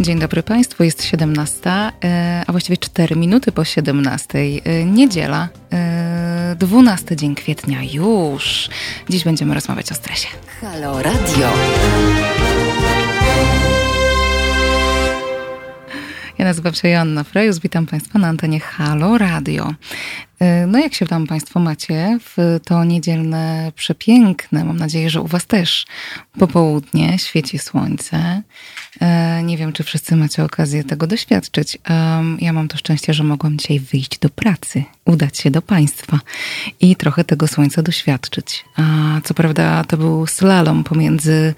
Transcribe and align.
Dzień 0.00 0.18
dobry 0.18 0.42
Państwu, 0.42 0.84
jest 0.84 1.04
17, 1.04 1.70
e, 2.04 2.44
a 2.46 2.52
właściwie 2.52 2.76
4 2.76 3.16
minuty 3.16 3.52
po 3.52 3.64
17. 3.64 4.38
E, 4.64 4.84
niedziela, 4.84 5.48
12 6.56 7.12
e, 7.12 7.16
dzień 7.16 7.34
kwietnia 7.34 7.78
już. 7.92 8.68
Dziś 9.08 9.24
będziemy 9.24 9.54
rozmawiać 9.54 9.92
o 9.92 9.94
stresie. 9.94 10.28
Halo 10.60 11.02
Radio. 11.02 11.52
Ja 16.38 16.44
nazywam 16.44 16.74
się 16.74 16.88
Joanna 16.88 17.24
Frejus, 17.24 17.58
witam 17.58 17.86
Państwa 17.86 18.18
na 18.18 18.28
antenie 18.28 18.60
Halo 18.60 19.18
Radio. 19.18 19.74
No 20.66 20.78
jak 20.78 20.94
się 20.94 21.06
tam 21.06 21.26
Państwo 21.26 21.60
macie 21.60 22.18
w 22.20 22.60
to 22.64 22.84
niedzielne 22.84 23.72
przepiękne, 23.76 24.64
mam 24.64 24.76
nadzieję, 24.76 25.10
że 25.10 25.20
u 25.20 25.26
Was 25.26 25.46
też 25.46 25.86
popołudnie 26.38 27.18
świeci 27.18 27.58
słońce. 27.58 28.42
E, 29.04 29.42
nie 29.42 29.56
wiem, 29.56 29.72
czy 29.72 29.84
wszyscy 29.84 30.16
macie 30.16 30.44
okazję 30.44 30.84
tego 30.84 31.06
doświadczyć. 31.06 31.78
Ja 32.38 32.52
mam 32.52 32.68
to 32.68 32.76
szczęście, 32.76 33.14
że 33.14 33.24
mogłam 33.24 33.58
dzisiaj 33.58 33.80
wyjść 33.80 34.18
do 34.18 34.28
pracy, 34.28 34.84
udać 35.04 35.38
się 35.38 35.50
do 35.50 35.62
Państwa 35.62 36.20
i 36.80 36.96
trochę 36.96 37.24
tego 37.24 37.48
słońca 37.48 37.82
doświadczyć. 37.82 38.64
Co 39.24 39.34
prawda, 39.34 39.84
to 39.84 39.96
był 39.96 40.26
slalom 40.26 40.84
pomiędzy 40.84 41.54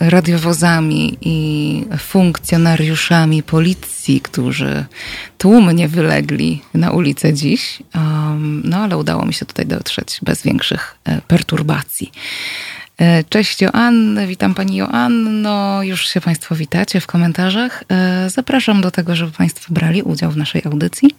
radiowozami 0.00 1.18
i 1.20 1.84
funkcjonariuszami 1.98 3.42
policji, 3.42 4.20
którzy 4.20 4.84
tłumnie 5.38 5.88
wylegli 5.88 6.62
na 6.74 6.90
ulicę 6.90 7.32
dziś. 7.32 7.82
No 8.64 8.76
ale 8.76 8.96
udało 8.96 9.26
mi 9.26 9.34
się 9.34 9.46
tutaj 9.46 9.66
dotrzeć 9.66 10.20
bez 10.22 10.42
większych 10.42 10.96
e, 11.04 11.20
perturbacji. 11.20 12.12
E, 12.98 13.24
cześć 13.24 13.60
Joanny, 13.60 14.26
witam 14.26 14.54
Pani 14.54 14.76
Joanno. 14.76 15.82
Już 15.82 16.08
się 16.08 16.20
Państwo 16.20 16.54
witacie 16.54 17.00
w 17.00 17.06
komentarzach. 17.06 17.84
E, 17.88 18.30
zapraszam 18.30 18.80
do 18.80 18.90
tego, 18.90 19.16
żeby 19.16 19.32
Państwo 19.32 19.74
brali 19.74 20.02
udział 20.02 20.30
w 20.30 20.36
naszej 20.36 20.62
audycji. 20.64 21.10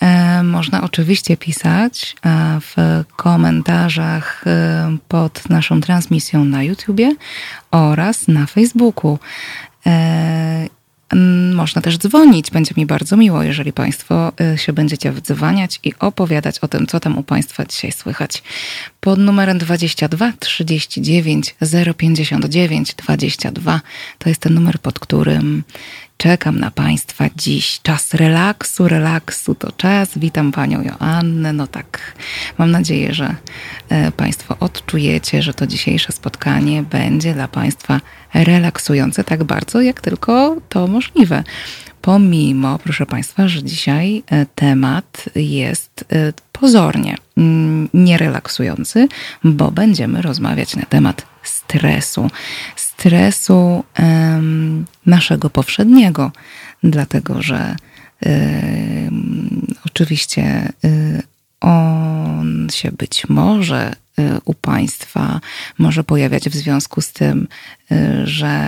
E, 0.00 0.42
można 0.42 0.82
oczywiście 0.82 1.36
pisać 1.36 2.16
w 2.60 3.04
komentarzach 3.16 4.44
pod 5.08 5.50
naszą 5.50 5.80
transmisją 5.80 6.44
na 6.44 6.62
YouTubie 6.62 7.14
oraz 7.70 8.28
na 8.28 8.46
Facebooku. 8.46 9.18
Można 11.54 11.82
też 11.82 11.98
dzwonić. 11.98 12.50
Będzie 12.50 12.74
mi 12.76 12.86
bardzo 12.86 13.16
miło, 13.16 13.42
jeżeli 13.42 13.72
Państwo 13.72 14.32
y, 14.54 14.58
się 14.58 14.72
będziecie 14.72 15.12
wdzwaniać 15.12 15.80
i 15.84 15.94
opowiadać 15.98 16.58
o 16.58 16.68
tym, 16.68 16.86
co 16.86 17.00
tam 17.00 17.18
u 17.18 17.22
Państwa 17.22 17.64
dzisiaj 17.64 17.92
słychać. 17.92 18.42
Pod 19.00 19.18
numerem 19.18 19.58
22 19.58 20.32
39 20.38 21.54
059 21.96 22.94
22 22.94 23.80
to 24.18 24.28
jest 24.28 24.40
ten 24.40 24.54
numer, 24.54 24.78
pod 24.78 24.98
którym 24.98 25.64
Czekam 26.22 26.58
na 26.58 26.70
Państwa 26.70 27.24
dziś. 27.36 27.80
Czas 27.82 28.14
relaksu, 28.14 28.88
relaksu 28.88 29.54
to 29.54 29.72
czas. 29.72 30.18
Witam 30.18 30.52
Panią 30.52 30.82
Joannę. 30.82 31.52
No 31.52 31.66
tak, 31.66 32.14
mam 32.58 32.70
nadzieję, 32.70 33.14
że 33.14 33.34
e, 33.88 34.12
Państwo 34.12 34.56
odczujecie, 34.60 35.42
że 35.42 35.54
to 35.54 35.66
dzisiejsze 35.66 36.12
spotkanie 36.12 36.82
będzie 36.82 37.34
dla 37.34 37.48
Państwa 37.48 38.00
relaksujące 38.34 39.24
tak 39.24 39.44
bardzo, 39.44 39.80
jak 39.80 40.00
tylko 40.00 40.56
to 40.68 40.86
możliwe. 40.86 41.44
Pomimo, 42.02 42.78
proszę 42.78 43.06
Państwa, 43.06 43.48
że 43.48 43.62
dzisiaj 43.62 44.22
e, 44.30 44.46
temat 44.46 45.24
jest 45.34 46.04
e, 46.12 46.32
pozornie 46.52 47.16
mm, 47.36 47.88
nierelaksujący, 47.94 49.08
bo 49.44 49.70
będziemy 49.70 50.22
rozmawiać 50.22 50.76
na 50.76 50.82
temat 50.82 51.26
stresu 51.42 52.30
stresu 53.02 53.84
naszego 55.06 55.50
powszedniego, 55.50 56.32
dlatego 56.82 57.42
że 57.42 57.76
oczywiście 59.86 60.72
y, 60.84 61.22
on 61.60 62.68
się 62.72 62.92
być 62.92 63.28
może 63.28 63.92
y, 64.18 64.40
u 64.44 64.54
Państwa 64.54 65.40
może 65.78 66.04
pojawiać 66.04 66.48
w 66.48 66.54
związku 66.54 67.00
z 67.00 67.12
tym, 67.12 67.48
y, 67.92 68.26
że 68.26 68.58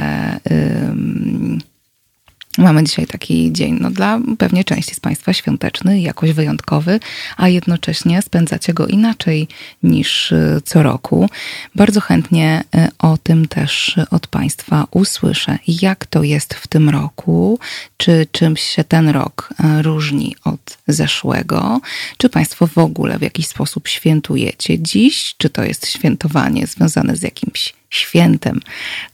Mamy 2.58 2.84
dzisiaj 2.84 3.06
taki 3.06 3.52
dzień, 3.52 3.78
no 3.80 3.90
dla 3.90 4.20
pewnie 4.38 4.64
części 4.64 4.94
z 4.94 5.00
Państwa 5.00 5.32
świąteczny, 5.32 6.00
jakoś 6.00 6.32
wyjątkowy, 6.32 7.00
a 7.36 7.48
jednocześnie 7.48 8.22
spędzacie 8.22 8.74
go 8.74 8.86
inaczej 8.86 9.48
niż 9.82 10.32
y, 10.32 10.60
co 10.64 10.82
roku. 10.82 11.28
Bardzo 11.74 12.00
chętnie 12.00 12.64
y, 12.76 12.88
o 12.98 13.18
tym 13.18 13.48
też 13.48 13.96
od 14.10 14.26
Państwa 14.26 14.86
usłyszę. 14.90 15.58
Jak 15.66 16.06
to 16.06 16.22
jest 16.22 16.54
w 16.54 16.66
tym 16.66 16.90
roku? 16.90 17.58
Czy 17.96 18.26
czymś 18.32 18.60
się 18.60 18.84
ten 18.84 19.08
rok 19.08 19.54
y, 19.78 19.82
różni 19.82 20.36
od 20.44 20.78
zeszłego? 20.88 21.80
Czy 22.16 22.28
Państwo 22.28 22.66
w 22.66 22.78
ogóle 22.78 23.18
w 23.18 23.22
jakiś 23.22 23.46
sposób 23.46 23.88
świętujecie 23.88 24.78
dziś? 24.78 25.34
Czy 25.38 25.50
to 25.50 25.64
jest 25.64 25.88
świętowanie 25.88 26.66
związane 26.66 27.16
z 27.16 27.22
jakimś 27.22 27.74
świętem 27.96 28.60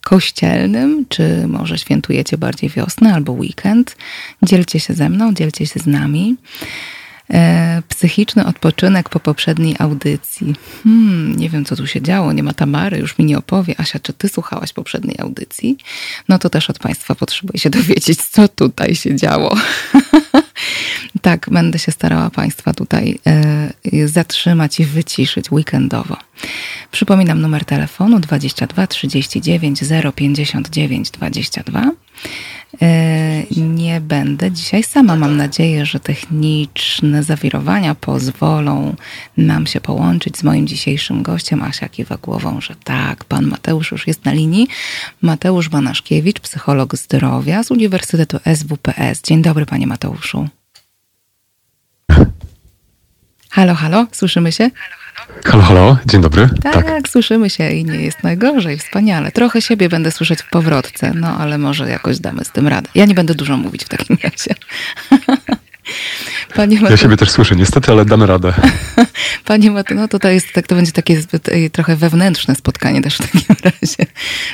kościelnym, 0.00 1.06
czy 1.08 1.46
może 1.48 1.78
świętujecie 1.78 2.38
bardziej 2.38 2.70
wiosnę 2.70 3.14
albo 3.14 3.32
weekend. 3.32 3.96
Dzielcie 4.42 4.80
się 4.80 4.94
ze 4.94 5.08
mną, 5.08 5.34
dzielcie 5.34 5.66
się 5.66 5.80
z 5.80 5.86
nami. 5.86 6.36
E, 7.32 7.82
psychiczny 7.88 8.46
odpoczynek 8.46 9.08
po 9.08 9.20
poprzedniej 9.20 9.76
audycji. 9.78 10.54
Hmm, 10.84 11.36
nie 11.36 11.50
wiem, 11.50 11.64
co 11.64 11.76
tu 11.76 11.86
się 11.86 12.02
działo, 12.02 12.32
nie 12.32 12.42
ma 12.42 12.54
Tamary, 12.54 12.98
już 12.98 13.18
mi 13.18 13.24
nie 13.24 13.38
opowie. 13.38 13.74
Asia, 13.78 13.98
czy 13.98 14.12
ty 14.12 14.28
słuchałaś 14.28 14.72
poprzedniej 14.72 15.16
audycji? 15.18 15.76
No 16.28 16.38
to 16.38 16.50
też 16.50 16.70
od 16.70 16.78
Państwa 16.78 17.14
potrzebuję 17.14 17.58
się 17.58 17.70
dowiedzieć, 17.80 18.22
co 18.22 18.48
tutaj 18.48 18.94
się 18.94 19.16
działo. 19.16 19.56
Tak, 21.22 21.48
będę 21.50 21.78
się 21.78 21.92
starała 21.92 22.30
Państwa 22.30 22.74
tutaj 22.74 23.18
e, 23.26 24.08
zatrzymać 24.08 24.80
i 24.80 24.84
wyciszyć 24.84 25.52
weekendowo. 25.52 26.16
Przypominam 26.90 27.40
numer 27.40 27.64
telefonu 27.64 28.20
22 28.20 28.86
39 28.86 29.80
059 30.14 31.10
22. 31.10 31.90
Nie 33.56 34.00
będę 34.00 34.50
dzisiaj 34.50 34.82
sama. 34.82 35.16
Mam 35.16 35.36
nadzieję, 35.36 35.86
że 35.86 36.00
techniczne 36.00 37.22
zawirowania 37.22 37.94
pozwolą 37.94 38.94
nam 39.36 39.66
się 39.66 39.80
połączyć 39.80 40.38
z 40.38 40.42
moim 40.42 40.66
dzisiejszym 40.66 41.22
gościem. 41.22 41.62
Asia 41.62 41.88
kiwa 41.88 42.16
głową, 42.16 42.60
że 42.60 42.74
tak, 42.84 43.24
pan 43.24 43.46
Mateusz 43.46 43.90
już 43.90 44.06
jest 44.06 44.24
na 44.24 44.32
linii. 44.32 44.68
Mateusz 45.22 45.68
Banaszkiewicz, 45.68 46.40
psycholog 46.40 46.96
zdrowia 46.96 47.62
z 47.62 47.70
Uniwersytetu 47.70 48.38
SWPS. 48.54 49.22
Dzień 49.22 49.42
dobry, 49.42 49.66
panie 49.66 49.86
Mateuszu. 49.86 50.48
Halo, 53.50 53.74
halo, 53.74 54.06
słyszymy 54.12 54.52
się? 54.52 54.70
Halo. 55.44 55.62
Halo, 55.62 55.96
dzień 56.06 56.20
dobry. 56.20 56.48
Tak, 56.62 56.84
tak, 56.86 57.08
słyszymy 57.08 57.50
się 57.50 57.70
i 57.70 57.84
nie 57.84 57.96
jest 57.96 58.22
najgorzej, 58.22 58.78
wspaniale. 58.78 59.32
Trochę 59.32 59.62
siebie 59.62 59.88
będę 59.88 60.10
słyszeć 60.10 60.42
w 60.42 60.50
powrotce, 60.50 61.12
no 61.14 61.28
ale 61.38 61.58
może 61.58 61.90
jakoś 61.90 62.18
damy 62.18 62.44
z 62.44 62.50
tym 62.50 62.68
radę. 62.68 62.88
Ja 62.94 63.04
nie 63.04 63.14
będę 63.14 63.34
dużo 63.34 63.56
mówić 63.56 63.84
w 63.84 63.88
takim 63.88 64.16
razie. 64.22 64.54
Panie 66.54 66.80
Ja 66.90 66.96
siebie 66.96 67.16
też 67.16 67.30
słyszę, 67.30 67.56
niestety, 67.56 67.92
ale 67.92 68.04
damy 68.04 68.26
radę. 68.26 68.52
Panie 69.44 69.70
Maty, 69.70 69.94
no 69.94 70.08
to, 70.08 70.18
to, 70.18 70.28
jest, 70.28 70.52
tak, 70.52 70.66
to 70.66 70.74
będzie 70.74 70.92
takie 70.92 71.20
zbyt, 71.20 71.48
e, 71.48 71.70
trochę 71.70 71.96
wewnętrzne 71.96 72.54
spotkanie 72.54 73.02
też 73.02 73.16
w 73.16 73.18
takim 73.18 73.56
razie. 73.64 74.06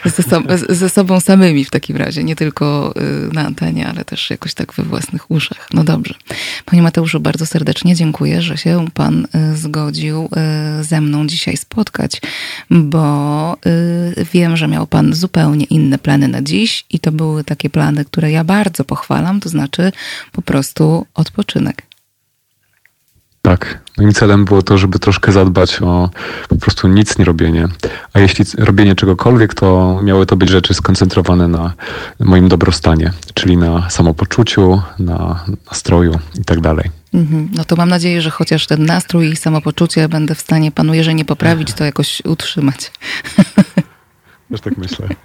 Ze, 0.05 0.23
so, 0.23 0.43
ze 0.69 0.89
sobą 0.89 1.21
samymi 1.21 1.65
w 1.65 1.71
takim 1.71 1.97
razie, 1.97 2.25
nie 2.25 2.37
tylko 2.37 2.95
y, 3.31 3.35
na 3.35 3.47
antenie, 3.47 3.89
ale 3.89 4.05
też 4.05 4.31
jakoś 4.31 4.55
tak 4.55 4.73
we 4.73 4.83
własnych 4.83 5.31
uszach. 5.31 5.69
No 5.73 5.85
dobrze. 5.85 6.15
Panie 6.65 6.83
Mateuszu, 6.83 7.21
bardzo 7.21 7.47
serdecznie 7.47 7.95
dziękuję, 7.95 8.43
że 8.43 8.57
się 8.57 8.87
Pan 8.95 9.27
y, 9.53 9.57
zgodził 9.57 10.29
y, 10.81 10.85
ze 10.85 11.01
mną 11.01 11.27
dzisiaj 11.27 11.57
spotkać, 11.57 12.21
bo 12.71 13.57
wiem, 14.33 14.57
że 14.57 14.69
miał 14.69 14.87
Pan 14.87 15.15
zupełnie 15.15 15.65
inne 15.65 15.99
plany 15.99 16.29
na 16.29 16.43
dziś 16.43 16.85
i 16.91 17.01
to 17.01 17.13
były 17.13 17.45
takie 17.45 17.71
plany, 17.71 18.05
które 18.05 18.31
ja 18.31 18.45
bardzo 18.45 18.85
pochwalam, 18.85 19.41
to 19.41 19.49
znaczy 19.49 19.93
po 20.33 20.43
prostu 20.43 21.07
odpoczynek. 21.15 21.87
Tak. 23.47 23.79
Moim 23.99 24.13
celem 24.13 24.45
było 24.45 24.63
to, 24.63 24.79
żeby 24.79 24.99
troszkę 24.99 25.33
zadbać 25.33 25.83
o 25.83 26.11
po 26.49 26.57
prostu 26.57 26.89
nic 26.89 27.19
nie 27.19 27.25
robienie. 27.25 27.69
A 28.13 28.21
jeśli 28.21 28.45
robienie 28.59 28.95
czegokolwiek, 28.95 29.55
to 29.55 30.01
miały 30.03 30.27
to 30.27 30.37
być 30.37 30.51
rzeczy 30.51 30.75
skoncentrowane 30.75 31.49
na 31.49 31.73
moim 32.21 32.49
dobrostanie, 32.49 33.13
czyli 33.35 33.57
na 33.57 33.91
samopoczuciu, 33.91 34.83
na 34.99 35.45
nastroju 35.71 36.19
i 36.41 36.45
tak. 36.45 36.59
Mhm. 37.15 37.49
No 37.55 37.65
to 37.65 37.77
mam 37.77 37.89
nadzieję, 37.89 38.23
że 38.23 38.31
chociaż 38.31 38.67
ten 38.67 38.87
nastrój 38.87 39.31
i 39.31 39.37
samopoczucie 39.37 40.09
będę 40.09 40.35
w 40.35 40.41
stanie 40.41 40.73
panu, 40.73 40.95
jeżeli 40.95 41.17
nie 41.17 41.25
poprawić, 41.25 41.73
to 41.73 41.85
jakoś 41.85 42.23
utrzymać. 42.25 42.93
Też 44.51 44.61
tak 44.61 44.79
myślę. 44.79 45.09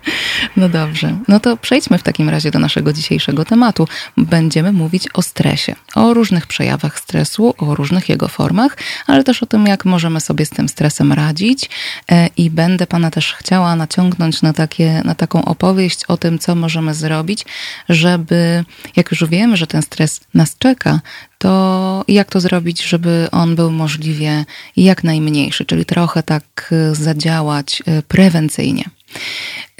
No 0.57 0.69
dobrze. 0.69 1.17
No 1.27 1.39
to 1.39 1.57
przejdźmy 1.57 1.97
w 1.97 2.03
takim 2.03 2.29
razie 2.29 2.51
do 2.51 2.59
naszego 2.59 2.93
dzisiejszego 2.93 3.45
tematu. 3.45 3.87
Będziemy 4.17 4.71
mówić 4.71 5.07
o 5.13 5.21
stresie, 5.21 5.75
o 5.95 6.13
różnych 6.13 6.47
przejawach 6.47 6.99
stresu, 6.99 7.53
o 7.57 7.75
różnych 7.75 8.09
jego 8.09 8.27
formach, 8.27 8.77
ale 9.07 9.23
też 9.23 9.43
o 9.43 9.45
tym, 9.45 9.67
jak 9.67 9.85
możemy 9.85 10.21
sobie 10.21 10.45
z 10.45 10.49
tym 10.49 10.69
stresem 10.69 11.13
radzić. 11.13 11.69
E, 12.11 12.27
I 12.37 12.49
będę 12.49 12.87
Pana 12.87 13.11
też 13.11 13.33
chciała 13.33 13.75
naciągnąć 13.75 14.41
na, 14.41 14.53
takie, 14.53 15.01
na 15.05 15.15
taką 15.15 15.45
opowieść 15.45 16.05
o 16.05 16.17
tym, 16.17 16.39
co 16.39 16.55
możemy 16.55 16.93
zrobić, 16.93 17.45
żeby, 17.89 18.65
jak 18.95 19.11
już 19.11 19.25
wiemy, 19.25 19.57
że 19.57 19.67
ten 19.67 19.81
stres 19.81 20.21
nas 20.33 20.57
czeka, 20.57 20.99
to 21.37 22.03
jak 22.07 22.29
to 22.29 22.39
zrobić, 22.39 22.83
żeby 22.83 23.27
on 23.31 23.55
był 23.55 23.71
możliwie 23.71 24.45
jak 24.77 25.03
najmniejszy, 25.03 25.65
czyli 25.65 25.85
trochę 25.85 26.23
tak 26.23 26.69
e, 26.71 26.95
zadziałać 26.95 27.83
e, 27.85 28.01
prewencyjnie. 28.01 28.83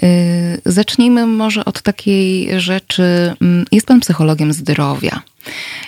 E, 0.02 0.08
zacznijmy 0.66 1.26
może 1.26 1.64
od 1.64 1.82
takiej 1.82 2.60
rzeczy. 2.60 3.34
Mm, 3.40 3.64
jest 3.72 3.86
Pan 3.86 4.00
psychologiem 4.00 4.52
zdrowia. 4.52 5.22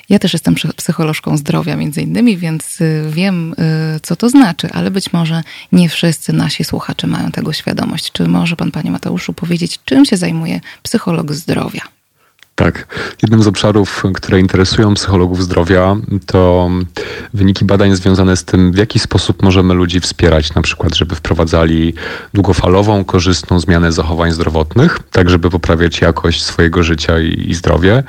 Ja 0.08 0.18
też 0.18 0.32
jestem 0.32 0.54
psycholożką 0.76 1.36
zdrowia, 1.36 1.76
między 1.76 2.02
innymi, 2.02 2.36
więc 2.36 2.78
wiem, 3.10 3.54
co 4.02 4.16
to 4.16 4.28
znaczy, 4.28 4.68
ale 4.72 4.90
być 4.90 5.12
może 5.12 5.42
nie 5.72 5.88
wszyscy 5.88 6.32
nasi 6.32 6.64
słuchacze 6.64 7.06
mają 7.06 7.30
tego 7.32 7.52
świadomość. 7.52 8.12
Czy 8.12 8.28
może 8.28 8.56
Pan, 8.56 8.70
Panie 8.70 8.90
Mateuszu, 8.90 9.32
powiedzieć, 9.32 9.80
czym 9.84 10.04
się 10.04 10.16
zajmuje 10.16 10.60
psycholog 10.82 11.32
zdrowia? 11.32 11.82
Tak. 12.54 12.86
Jednym 13.22 13.42
z 13.42 13.46
obszarów, 13.46 14.02
które 14.14 14.40
interesują 14.40 14.94
psychologów 14.94 15.42
zdrowia, 15.42 15.96
to 16.26 16.70
wyniki 17.34 17.64
badań 17.64 17.96
związane 17.96 18.36
z 18.36 18.44
tym, 18.44 18.72
w 18.72 18.76
jaki 18.76 18.98
sposób 18.98 19.42
możemy 19.42 19.74
ludzi 19.74 20.00
wspierać, 20.00 20.54
na 20.54 20.62
przykład, 20.62 20.94
żeby 20.94 21.14
wprowadzali 21.14 21.94
długofalową, 22.34 23.04
korzystną 23.04 23.60
zmianę 23.60 23.92
zachowań 23.92 24.32
zdrowotnych, 24.32 24.98
tak 25.10 25.30
żeby 25.30 25.50
poprawiać 25.50 26.00
jakość 26.00 26.42
swojego 26.42 26.82
życia 26.82 27.20
i, 27.20 27.50
i 27.50 27.54
zdrowie, 27.54 28.02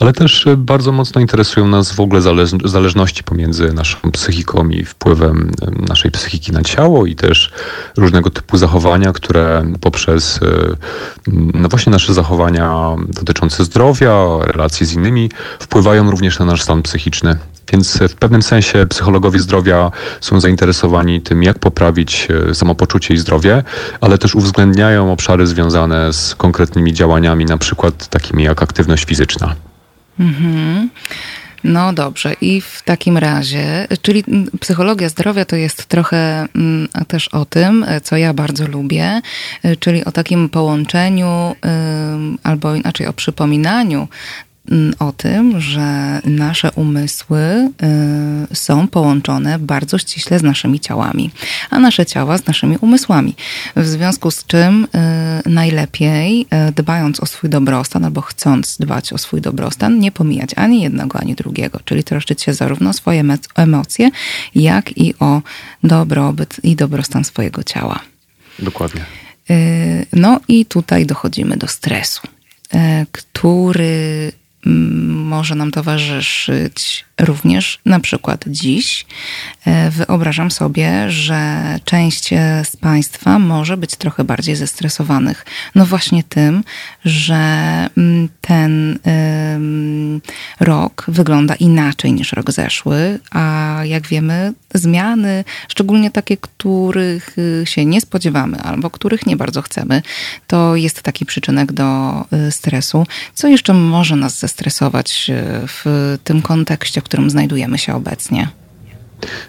ale 0.00 0.12
też 0.12 0.46
bardzo 0.56 0.92
mocno 0.92 1.20
interesują 1.20 1.68
nas 1.68 1.92
w 1.92 2.00
ogóle 2.00 2.22
zależ 2.22 2.50
zależności 2.64 3.24
pomiędzy 3.24 3.72
naszą 3.72 4.10
psychiką 4.10 4.68
i 4.68 4.84
wpływem 4.84 5.50
naszej 5.88 6.10
psychiki 6.10 6.52
na 6.52 6.62
ciało 6.62 7.06
i 7.06 7.14
też 7.14 7.52
różnego 7.96 8.30
typu 8.30 8.56
zachowania, 8.56 9.12
które 9.12 9.72
poprzez 9.80 10.40
no 11.54 11.68
właśnie 11.68 11.90
nasze 11.90 12.14
zachowania 12.14 12.96
dotyczące 13.08 13.64
zdrowia, 13.64 14.26
relacji 14.40 14.86
z 14.86 14.92
innymi 14.92 15.30
wpływają 15.58 16.10
również 16.10 16.38
na 16.38 16.44
nasz 16.44 16.62
stan 16.62 16.82
psychiczny. 16.82 17.36
Więc 17.72 17.98
w 17.98 18.14
pewnym 18.14 18.42
sensie 18.42 18.86
psychologowie 18.86 19.38
zdrowia 19.38 19.90
są 20.20 20.40
zainteresowani 20.40 21.20
tym, 21.20 21.42
jak 21.42 21.58
poprawić 21.58 22.28
e, 22.50 22.54
samopoczucie 22.54 23.14
i 23.14 23.18
zdrowie, 23.18 23.62
ale 24.00 24.18
też 24.18 24.34
uwzględniają 24.34 25.12
obszary 25.12 25.46
związane 25.46 26.12
z 26.12 26.34
konkretnymi 26.34 26.92
działaniami, 26.92 27.44
na 27.44 27.58
przykład 27.58 28.06
takimi 28.06 28.44
jak 28.44 28.62
aktywność 28.62 29.04
fizyczna. 29.04 29.54
Mhm. 30.20 30.90
No 31.64 31.92
dobrze, 31.92 32.32
i 32.40 32.60
w 32.60 32.82
takim 32.84 33.18
razie, 33.18 33.86
czyli 34.02 34.24
psychologia 34.60 35.08
zdrowia 35.08 35.44
to 35.44 35.56
jest 35.56 35.86
trochę 35.86 36.46
mm, 36.54 36.88
też 37.08 37.28
o 37.28 37.44
tym, 37.44 37.86
co 38.02 38.16
ja 38.16 38.34
bardzo 38.34 38.66
lubię, 38.68 39.20
y, 39.64 39.76
czyli 39.76 40.04
o 40.04 40.12
takim 40.12 40.48
połączeniu, 40.48 41.54
albo 42.42 42.74
inaczej 42.74 43.06
o 43.06 43.12
przypominaniu 43.12 44.00
Mm, 44.00 44.49
o 44.98 45.12
tym, 45.12 45.60
że 45.60 46.20
nasze 46.24 46.72
umysły 46.72 47.40
y, 48.52 48.56
są 48.56 48.88
połączone 48.88 49.58
bardzo 49.58 49.98
ściśle 49.98 50.38
z 50.38 50.42
naszymi 50.42 50.80
ciałami, 50.80 51.30
a 51.70 51.78
nasze 51.78 52.06
ciała 52.06 52.38
z 52.38 52.46
naszymi 52.46 52.76
umysłami. 52.80 53.34
W 53.76 53.86
związku 53.86 54.30
z 54.30 54.46
czym 54.46 54.84
y, 55.46 55.48
najlepiej, 55.50 56.46
y, 56.68 56.72
dbając 56.72 57.20
o 57.20 57.26
swój 57.26 57.50
dobrostan 57.50 58.04
albo 58.04 58.20
chcąc 58.20 58.76
dbać 58.78 59.12
o 59.12 59.18
swój 59.18 59.40
dobrostan, 59.40 59.98
nie 59.98 60.12
pomijać 60.12 60.50
ani 60.56 60.82
jednego, 60.82 61.18
ani 61.18 61.34
drugiego, 61.34 61.80
czyli 61.84 62.04
troszczyć 62.04 62.42
się 62.42 62.54
zarówno 62.54 62.90
o 62.90 62.92
swoje 62.92 63.24
emocje, 63.56 64.10
jak 64.54 64.98
i 64.98 65.14
o 65.18 65.42
dobrobyt 65.84 66.56
i 66.62 66.76
dobrostan 66.76 67.24
swojego 67.24 67.62
ciała. 67.62 68.00
Dokładnie. 68.58 69.04
No 70.12 70.40
i 70.48 70.66
tutaj 70.66 71.06
dochodzimy 71.06 71.56
do 71.56 71.68
stresu, 71.68 72.20
który 73.12 74.32
może 74.64 75.54
nam 75.54 75.70
towarzyszyć 75.70 77.04
również 77.20 77.78
na 77.86 78.00
przykład 78.00 78.44
dziś. 78.46 79.06
E, 79.66 79.90
wyobrażam 79.90 80.50
sobie, 80.50 81.10
że 81.10 81.60
część 81.84 82.32
e, 82.32 82.62
z 82.64 82.76
Państwa 82.76 83.38
może 83.38 83.76
być 83.76 83.96
trochę 83.96 84.24
bardziej 84.24 84.56
zestresowanych. 84.56 85.46
No 85.74 85.86
właśnie 85.86 86.24
tym, 86.24 86.64
że 87.04 87.40
ten 88.40 88.98
rok 90.60 91.04
wygląda 91.08 91.54
inaczej 91.54 92.12
niż 92.12 92.32
rok 92.32 92.50
zeszły, 92.50 93.18
a 93.30 93.76
jak 93.84 94.06
wiemy, 94.06 94.52
zmiany, 94.74 95.44
szczególnie 95.68 96.10
takie, 96.10 96.36
których 96.36 97.38
y, 97.38 97.66
się 97.66 97.84
nie 97.84 98.00
spodziewamy 98.00 98.60
albo 98.62 98.90
których 98.90 99.26
nie 99.26 99.36
bardzo 99.36 99.62
chcemy, 99.62 100.02
to 100.46 100.76
jest 100.76 101.02
taki 101.02 101.26
przyczynek 101.26 101.72
do 101.72 102.12
y, 102.48 102.52
stresu. 102.52 103.06
Co 103.34 103.48
jeszcze 103.48 103.74
może 103.74 104.16
nas 104.16 104.38
zestresować 104.38 105.30
y, 105.30 105.66
w 105.66 106.18
tym 106.24 106.42
kontekście, 106.42 107.00
w 107.00 107.04
którym 107.04 107.30
znajdujemy 107.30 107.78
się 107.78 107.94
obecnie? 107.94 108.59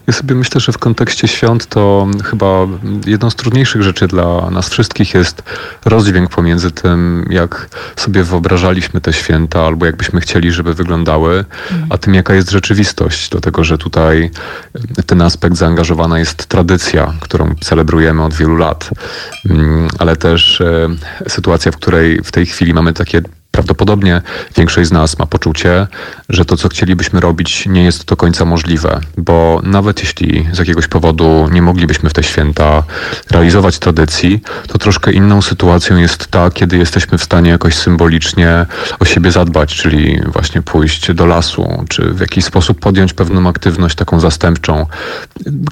Ja 0.08 0.14
sobie 0.14 0.36
myślę, 0.36 0.62
że 0.62 0.72
w 0.72 0.78
kontekście 0.78 1.28
świąt 1.28 1.66
to 1.66 2.08
chyba 2.24 2.68
jedną 3.06 3.30
z 3.30 3.36
trudniejszych 3.36 3.82
rzeczy 3.82 4.08
dla 4.08 4.50
nas 4.50 4.70
wszystkich 4.70 5.14
jest 5.14 5.44
rozdźwięk 5.86 6.30
pomiędzy 6.30 6.72
tym, 6.72 7.26
jak 7.30 7.70
sobie 7.96 8.24
wyobrażaliśmy 8.24 9.02
te 9.02 9.14
święta, 9.14 9.66
albo 9.66 9.86
jakbyśmy 9.86 10.22
chcieli, 10.22 10.52
żeby 10.52 10.74
wyglądały, 10.74 11.46
a 11.90 11.98
tym, 11.98 12.14
jaka 12.14 12.34
jest 12.34 12.52
rzeczywistość. 12.52 13.30
Dlatego, 13.30 13.64
że 13.64 13.78
tutaj 13.78 14.32
ten 15.06 15.22
aspekt 15.22 15.56
zaangażowana 15.56 16.20
jest 16.20 16.46
tradycja, 16.46 17.14
którą 17.20 17.56
celebrujemy 17.62 18.24
od 18.24 18.34
wielu 18.34 18.56
lat, 18.56 18.90
mm, 19.50 19.88
ale 20.00 20.16
też 20.16 20.62
e, 20.62 20.90
sytuacja, 21.28 21.72
w 21.72 21.76
której 21.76 22.20
w 22.24 22.32
tej 22.32 22.46
chwili 22.46 22.74
mamy 22.74 22.94
takie 22.94 23.22
Prawdopodobnie 23.52 24.22
większość 24.58 24.90
z 24.90 24.92
nas 24.92 25.20
ma 25.20 25.26
poczucie, 25.26 25.88
że 26.30 26.46
to, 26.46 26.58
co 26.58 26.70
chcielibyśmy 26.70 27.20
robić, 27.20 27.66
nie 27.66 27.84
jest 27.84 28.06
do 28.06 28.18
końca 28.18 28.46
możliwe, 28.46 29.00
bo 29.18 29.62
nawet 29.64 30.00
jeśli 30.00 30.48
z 30.52 30.60
jakiegoś 30.60 30.88
powodu 30.88 31.50
nie 31.52 31.62
moglibyśmy 31.62 32.10
w 32.10 32.14
te 32.14 32.24
święta 32.24 32.84
realizować 33.32 33.80
tradycji, 33.80 34.42
to 34.68 34.78
troszkę 34.78 35.12
inną 35.12 35.42
sytuacją 35.42 35.98
jest 35.98 36.28
ta, 36.28 36.52
kiedy 36.52 36.78
jesteśmy 36.78 37.18
w 37.18 37.24
stanie 37.24 37.50
jakoś 37.50 37.76
symbolicznie 37.76 38.66
o 39.00 39.06
siebie 39.06 39.32
zadbać, 39.32 39.76
czyli 39.76 40.22
właśnie 40.26 40.62
pójść 40.62 41.14
do 41.14 41.26
lasu, 41.26 41.86
czy 41.90 42.02
w 42.14 42.20
jakiś 42.20 42.46
sposób 42.46 42.80
podjąć 42.80 43.14
pewną 43.14 43.50
aktywność 43.50 43.96
taką 43.96 44.20
zastępczą. 44.20 44.86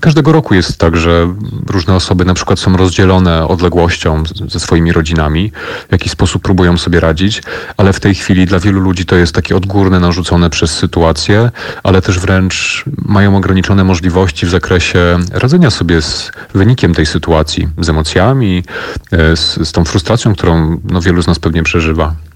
Każdego 0.02 0.32
roku 0.32 0.54
jest 0.54 0.78
tak, 0.78 0.98
że 0.98 1.36
różne 1.68 1.96
osoby 1.96 2.26
na 2.26 2.34
przykład 2.34 2.60
są 2.60 2.78
rozdzielone 2.78 3.48
odległością 3.48 4.24
ze 4.48 4.60
swoimi 4.60 4.92
rodzinami, 4.92 5.52
w 5.90 5.92
jakiś 5.92 6.12
sposób 6.12 6.42
próbują 6.42 6.78
sobie 6.78 7.00
radzić, 7.00 7.42
ale 7.78 7.94
w 7.94 8.00
tej 8.00 8.16
chwili 8.16 8.46
dla 8.46 8.60
wielu 8.60 8.80
ludzi 8.80 9.06
to 9.06 9.16
jest 9.16 9.36
takie 9.36 9.56
odgórne, 9.56 10.00
narzucone 10.00 10.50
przez 10.50 10.72
sytuację, 10.72 11.52
ale 11.84 12.02
też 12.02 12.20
wręcz 12.20 12.84
mają 12.98 13.38
ograniczone 13.38 13.84
możliwości 13.84 14.46
w 14.46 14.50
zakresie 14.50 15.20
radzenia 15.32 15.70
sobie 15.70 16.02
z 16.02 16.32
wynikiem 16.54 16.96
tej 16.96 17.06
sytuacji, 17.06 17.68
z 17.78 17.90
emocjami, 17.90 18.64
e, 19.12 19.36
z, 19.38 19.68
z 19.68 19.72
tą 19.72 19.86
frustracją, 19.86 20.36
którą 20.36 20.82
no, 20.84 21.02
wielu 21.02 21.22
z 21.22 21.28
nas 21.28 21.40
pewnie 21.40 21.64
przeżywa. 21.64 22.29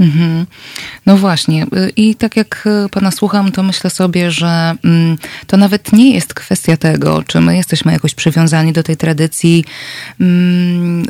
Mhm. 0.00 0.46
No 1.06 1.16
właśnie. 1.16 1.66
I 1.96 2.14
tak 2.14 2.36
jak 2.36 2.68
pana 2.90 3.10
słucham, 3.10 3.52
to 3.52 3.62
myślę 3.62 3.90
sobie, 3.90 4.30
że 4.30 4.74
mm, 4.84 5.18
to 5.46 5.56
nawet 5.56 5.92
nie 5.92 6.14
jest 6.14 6.34
kwestia 6.34 6.76
tego, 6.76 7.22
czy 7.22 7.40
my 7.40 7.56
jesteśmy 7.56 7.92
jakoś 7.92 8.14
przywiązani 8.14 8.72
do 8.72 8.82
tej 8.82 8.96
tradycji 8.96 9.64
mm, 10.20 11.04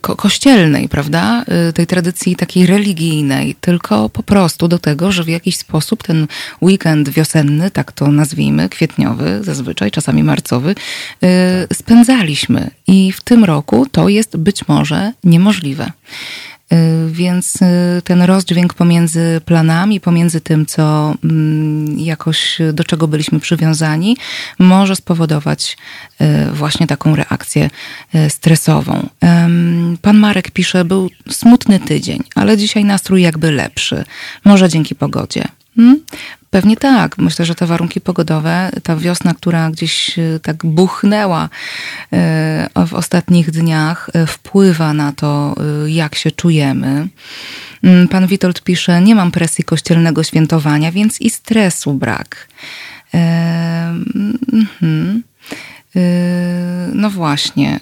ko 0.00 0.16
kościelnej, 0.16 0.88
prawda? 0.88 1.44
Tej 1.74 1.86
tradycji 1.86 2.36
takiej 2.36 2.66
religijnej, 2.66 3.54
tylko 3.60 4.08
po 4.08 4.22
prostu 4.22 4.68
do 4.68 4.78
tego, 4.78 5.12
że 5.12 5.24
w 5.24 5.28
jakiś 5.28 5.56
sposób 5.56 6.02
ten 6.02 6.26
weekend 6.62 7.08
wiosenny, 7.08 7.70
tak 7.70 7.92
to 7.92 8.12
nazwijmy, 8.12 8.68
kwietniowy, 8.68 9.38
zazwyczaj, 9.42 9.90
czasami 9.90 10.22
marcowy, 10.22 10.70
y, 10.70 11.26
spędzaliśmy. 11.72 12.70
I 12.86 13.12
w 13.12 13.20
tym 13.20 13.44
roku 13.44 13.86
to 13.92 14.08
jest 14.08 14.36
być 14.36 14.68
może 14.68 15.12
niemożliwe. 15.24 15.92
Y, 16.72 17.10
więc 17.10 17.62
y, 17.62 18.02
ten 18.04 18.22
rozdźwięk 18.22 18.74
pomiędzy 18.74 19.40
planami, 19.44 20.00
pomiędzy 20.00 20.40
tym, 20.40 20.66
co 20.66 21.14
mm, 21.24 21.98
jakoś 21.98 22.58
do 22.72 22.84
czego 22.84 23.08
byliśmy 23.08 23.40
przywiązani, 23.40 24.16
może 24.58 24.96
spowodować 24.96 25.76
y, 26.20 26.50
właśnie 26.52 26.86
taką 26.86 27.16
reakcję 27.16 27.70
stresową. 28.28 29.08
Pan 30.02 30.18
Marek 30.18 30.50
pisze, 30.50 30.84
był 30.84 31.10
smutny 31.30 31.80
tydzień, 31.80 32.22
ale 32.34 32.56
dzisiaj 32.56 32.84
nastrój 32.84 33.22
jakby 33.22 33.52
lepszy. 33.52 34.04
Może 34.44 34.68
dzięki 34.68 34.94
pogodzie. 34.94 35.44
Hmm? 35.76 36.00
Pewnie 36.56 36.76
tak. 36.76 37.18
Myślę, 37.18 37.44
że 37.44 37.54
te 37.54 37.66
warunki 37.66 38.00
pogodowe, 38.00 38.70
ta 38.82 38.96
wiosna, 38.96 39.34
która 39.34 39.70
gdzieś 39.70 40.18
e, 40.18 40.40
tak 40.42 40.66
buchnęła 40.66 41.48
e, 42.12 42.68
w 42.86 42.94
ostatnich 42.94 43.50
dniach, 43.50 44.10
e, 44.12 44.26
wpływa 44.26 44.92
na 44.92 45.12
to, 45.12 45.54
jak 45.86 46.14
się 46.14 46.30
czujemy. 46.30 47.08
Mm, 47.82 48.08
pan 48.08 48.26
Witold 48.26 48.62
pisze: 48.62 49.00
Nie 49.00 49.14
mam 49.14 49.30
presji 49.30 49.64
kościelnego 49.64 50.22
świętowania, 50.22 50.92
więc 50.92 51.20
i 51.20 51.30
stresu 51.30 51.94
brak. 51.94 52.48
Mhm. 54.52 55.22
No 56.94 57.10
właśnie. 57.10 57.80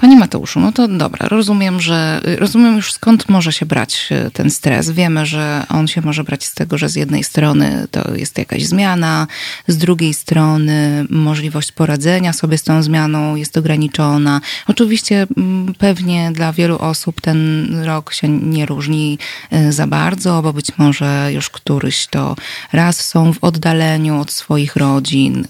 Panie 0.00 0.16
Mateuszu, 0.16 0.60
no 0.60 0.72
to 0.72 0.88
dobra, 0.88 1.28
rozumiem, 1.28 1.80
że 1.80 2.20
rozumiem 2.38 2.76
już 2.76 2.92
skąd 2.92 3.28
może 3.28 3.52
się 3.52 3.66
brać 3.66 4.08
e, 4.10 4.30
ten 4.30 4.50
stres. 4.50 4.90
Wiemy, 4.90 5.26
że 5.26 5.66
on 5.68 5.88
się 5.88 6.00
może 6.00 6.24
brać 6.24 6.44
z 6.44 6.54
tego, 6.54 6.78
że 6.78 6.88
z 6.88 6.94
jednej 6.96 7.24
strony 7.24 7.86
to 7.90 8.14
jest 8.14 8.38
jakaś 8.38 8.64
zmiana, 8.64 9.26
z 9.68 9.76
drugiej 9.76 10.14
strony 10.14 11.06
możliwość 11.10 11.72
poradzenia 11.72 12.32
sobie 12.32 12.58
z 12.58 12.62
tą 12.62 12.82
zmianą 12.82 13.36
jest 13.36 13.56
ograniczona. 13.56 14.40
Oczywiście 14.66 15.26
mm, 15.36 15.74
pewnie 15.74 16.30
dla 16.32 16.52
wielu 16.52 16.78
osób 16.78 17.20
ten 17.20 17.68
rok 17.84 18.12
się 18.12 18.28
nie 18.28 18.66
różni 18.66 19.18
e, 19.50 19.72
za 19.72 19.86
bardzo, 19.86 20.42
bo 20.42 20.52
być 20.52 20.78
może 20.78 21.30
już 21.32 21.50
któryś 21.50 22.06
to 22.06 22.36
raz 22.72 23.06
są 23.06 23.32
w 23.32 23.44
oddaleniu 23.44 24.20
od 24.20 24.32
swoich 24.32 24.76
rodzin. 24.76 25.46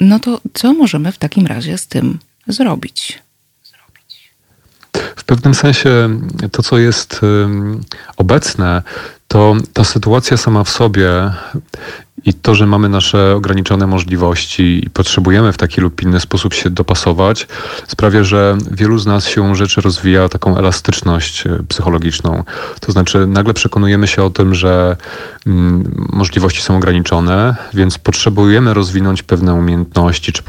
No 0.00 0.18
to 0.20 0.40
co 0.54 0.72
możemy 0.72 1.12
w 1.12 1.18
takim 1.18 1.46
razie 1.46 1.78
z 1.78 1.86
tym 1.86 2.18
zrobić. 2.48 3.22
W 5.16 5.24
pewnym 5.24 5.54
sensie 5.54 6.20
to, 6.52 6.62
co 6.62 6.78
jest 6.78 7.20
obecne, 8.16 8.82
to 9.28 9.56
ta 9.72 9.84
sytuacja 9.84 10.36
sama 10.36 10.64
w 10.64 10.68
sobie 10.70 11.30
i 12.24 12.34
to, 12.34 12.54
że 12.54 12.66
mamy 12.66 12.88
nasze 12.88 13.34
ograniczone 13.34 13.86
możliwości 13.86 14.84
i 14.86 14.90
potrzebujemy 14.90 15.52
w 15.52 15.56
taki 15.56 15.80
lub 15.80 16.02
inny 16.02 16.20
sposób 16.20 16.54
się 16.54 16.70
dopasować, 16.70 17.46
sprawia, 17.86 18.24
że 18.24 18.58
wielu 18.70 18.98
z 18.98 19.06
nas 19.06 19.26
się 19.26 19.56
rzeczy 19.56 19.80
rozwija 19.80 20.28
taką 20.28 20.58
elastyczność 20.58 21.46
e, 21.46 21.58
psychologiczną. 21.68 22.44
To 22.80 22.92
znaczy, 22.92 23.26
nagle 23.26 23.54
przekonujemy 23.54 24.06
się 24.06 24.22
o 24.22 24.30
tym, 24.30 24.54
że 24.54 24.96
możliwości 26.12 26.62
są 26.62 26.76
ograniczone, 26.76 27.56
więc 27.74 27.98
potrzebujemy 27.98 28.74
rozwinąć 28.74 29.22
pewne 29.22 29.54
umiejętności, 29.54 30.32
czy 30.32 30.42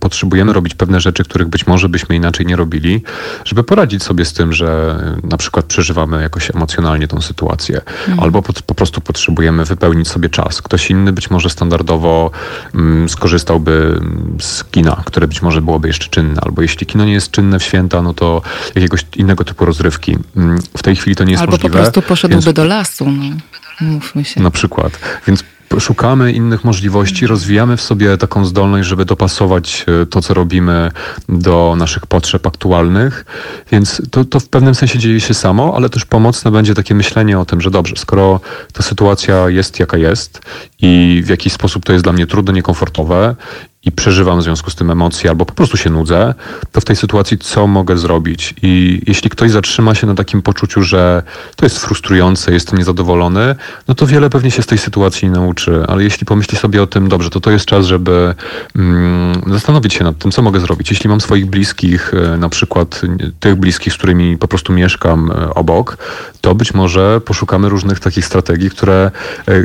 potrzebujemy 0.00 0.52
robić 0.52 0.74
pewne 0.74 1.00
rzeczy, 1.00 1.24
których 1.24 1.48
być 1.48 1.66
może 1.66 1.88
byśmy 1.88 2.16
inaczej 2.16 2.46
nie 2.46 2.56
robili, 2.56 3.02
żeby 3.44 3.64
poradzić 3.64 4.02
sobie 4.02 4.24
z 4.24 4.32
tym, 4.32 4.52
że 4.52 4.98
e, 5.24 5.26
na 5.26 5.36
przykład 5.36 5.66
przeżywamy 5.66 6.22
jakoś 6.22 6.50
emocjonalnie 6.50 7.08
tą 7.08 7.20
sytuację, 7.20 7.76
mhm. 7.76 8.20
albo 8.20 8.42
po, 8.42 8.52
po 8.52 8.74
prostu 8.74 9.00
potrzebujemy 9.00 9.64
wypełnić 9.64 10.08
sobie 10.08 10.28
czas. 10.28 10.62
Ktoś 10.62 10.90
inny 10.90 11.12
być 11.12 11.30
może 11.30 11.50
standardowo 11.50 12.30
mm, 12.74 13.08
skorzystałby 13.08 14.00
z 14.40 14.64
kina, 14.64 15.02
które 15.04 15.28
być 15.28 15.42
może 15.42 15.62
byłoby 15.62 15.88
jeszcze 15.88 16.08
czynne, 16.08 16.40
albo 16.40 16.62
jeśli 16.62 16.86
kino 16.86 17.04
nie 17.04 17.12
jest 17.12 17.30
czynne 17.30 17.58
w 17.58 17.62
święta, 17.62 18.02
no 18.02 18.14
to 18.14 18.42
jakiegoś 18.74 19.06
innego 19.16 19.44
typu 19.44 19.64
rozrywki. 19.64 20.18
Mm, 20.36 20.58
w 20.76 20.82
tej 20.82 20.96
chwili 20.96 21.16
to 21.16 21.24
nie 21.24 21.32
jest 21.32 21.40
albo 21.40 21.52
możliwe. 21.52 21.78
Albo 21.78 21.86
po 21.86 21.92
prostu 21.92 22.08
poszedłby 22.08 22.44
więc... 22.44 22.56
do 22.56 22.64
lasu, 22.64 23.10
no. 23.10 23.36
Mówmy 23.80 24.24
się. 24.24 24.42
Na 24.42 24.50
przykład. 24.50 24.98
Więc 25.26 25.44
szukamy 25.78 26.32
innych 26.32 26.64
możliwości, 26.64 27.26
rozwijamy 27.26 27.76
w 27.76 27.80
sobie 27.80 28.16
taką 28.16 28.44
zdolność, 28.44 28.88
żeby 28.88 29.04
dopasować 29.04 29.84
e, 30.02 30.06
to, 30.06 30.22
co 30.22 30.34
robimy 30.34 30.90
do 31.28 31.74
naszych 31.78 32.06
potrzeb 32.06 32.46
aktualnych, 32.46 33.24
więc 33.72 34.02
to, 34.10 34.24
to 34.24 34.40
w 34.40 34.48
pewnym 34.48 34.74
sensie 34.74 34.98
dzieje 34.98 35.20
się 35.20 35.34
samo, 35.34 35.72
ale 35.76 35.88
też 35.88 36.04
pomocne 36.04 36.50
będzie 36.50 36.74
takie 36.74 36.94
myślenie 36.94 37.38
o 37.38 37.44
tym, 37.44 37.60
że 37.60 37.70
dobrze, 37.70 37.94
skoro 37.96 38.40
ta 38.72 38.82
sytuacja 38.82 39.48
jest 39.48 39.80
jaka 39.80 39.96
jest 39.96 40.40
i 40.82 41.22
w 41.24 41.28
jakiś 41.28 41.52
sposób 41.52 41.84
to 41.84 41.92
jest 41.92 42.04
dla 42.04 42.12
mnie 42.12 42.26
trudne, 42.26 42.52
niekomfortowe 42.52 43.36
i 43.84 43.92
przeżywam 43.92 44.40
w 44.40 44.42
związku 44.42 44.70
z 44.70 44.74
tym 44.74 44.90
emocje, 44.90 45.30
albo 45.30 45.44
po 45.44 45.54
prostu 45.54 45.76
się 45.76 45.90
nudzę, 45.90 46.34
to 46.72 46.80
w 46.80 46.84
tej 46.84 46.96
sytuacji 46.96 47.38
co 47.38 47.66
mogę 47.66 47.96
zrobić? 47.96 48.54
I 48.62 49.02
jeśli 49.06 49.30
ktoś 49.30 49.50
zatrzyma 49.50 49.94
się 49.94 50.06
na 50.06 50.14
takim 50.14 50.42
poczuciu, 50.42 50.82
że 50.82 51.22
to 51.56 51.66
jest 51.66 51.78
frustrujące, 51.78 52.52
jestem 52.52 52.78
niezadowolony, 52.78 53.54
no 53.88 53.94
to 53.94 54.06
wiele 54.06 54.30
pewnie 54.30 54.50
się 54.50 54.62
z 54.62 54.66
tej 54.66 54.78
sytuacji 54.78 55.30
nauczy. 55.30 55.84
Ale 55.88 56.04
jeśli 56.04 56.26
pomyśli 56.26 56.58
sobie 56.58 56.82
o 56.82 56.86
tym, 56.86 57.08
dobrze, 57.08 57.30
to 57.30 57.40
to 57.40 57.50
jest 57.50 57.64
czas, 57.64 57.86
żeby 57.86 58.34
mm, 58.76 59.42
zastanowić 59.46 59.94
się 59.94 60.04
nad 60.04 60.18
tym, 60.18 60.30
co 60.30 60.42
mogę 60.42 60.60
zrobić. 60.60 60.90
Jeśli 60.90 61.08
mam 61.08 61.20
swoich 61.20 61.46
bliskich, 61.46 62.14
e, 62.14 62.36
na 62.36 62.48
przykład 62.48 63.00
tych 63.40 63.54
bliskich, 63.54 63.92
z 63.92 63.96
którymi 63.96 64.38
po 64.38 64.48
prostu 64.48 64.72
mieszkam 64.72 65.30
e, 65.30 65.54
obok, 65.54 65.98
to 66.40 66.54
być 66.54 66.74
może 66.74 67.20
poszukamy 67.20 67.68
różnych 67.68 68.00
takich 68.00 68.24
strategii, 68.24 68.70
które 68.70 69.10
e, 69.48 69.62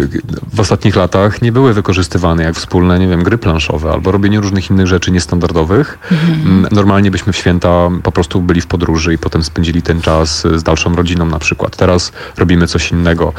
w 0.54 0.60
ostatnich 0.60 0.96
latach 0.96 1.42
nie 1.42 1.52
były 1.52 1.74
wykorzystywane, 1.74 2.44
jak 2.44 2.56
wspólne, 2.56 3.00
nie 3.00 3.08
wiem, 3.08 3.24
gry 3.24 3.38
planszowe 3.38 3.92
albo 4.04 4.12
robienie 4.12 4.40
różnych 4.40 4.70
innych 4.70 4.88
rzeczy 4.88 5.12
niestandardowych. 5.12 6.00
Mhm. 6.12 6.68
Normalnie 6.72 7.12
byśmy 7.12 7.34
w 7.34 7.38
święta 7.38 7.90
po 8.04 8.12
prostu 8.12 8.42
byli 8.42 8.62
w 8.62 8.68
podróży 8.68 9.14
i 9.14 9.18
potem 9.18 9.44
spędzili 9.44 9.82
ten 9.82 10.02
czas 10.02 10.48
z 10.56 10.64
dalszą 10.64 10.96
rodziną 10.96 11.26
na 11.26 11.40
przykład. 11.40 11.78
Teraz 11.78 12.12
robimy 12.38 12.68
coś 12.68 12.92
innego. 12.92 13.34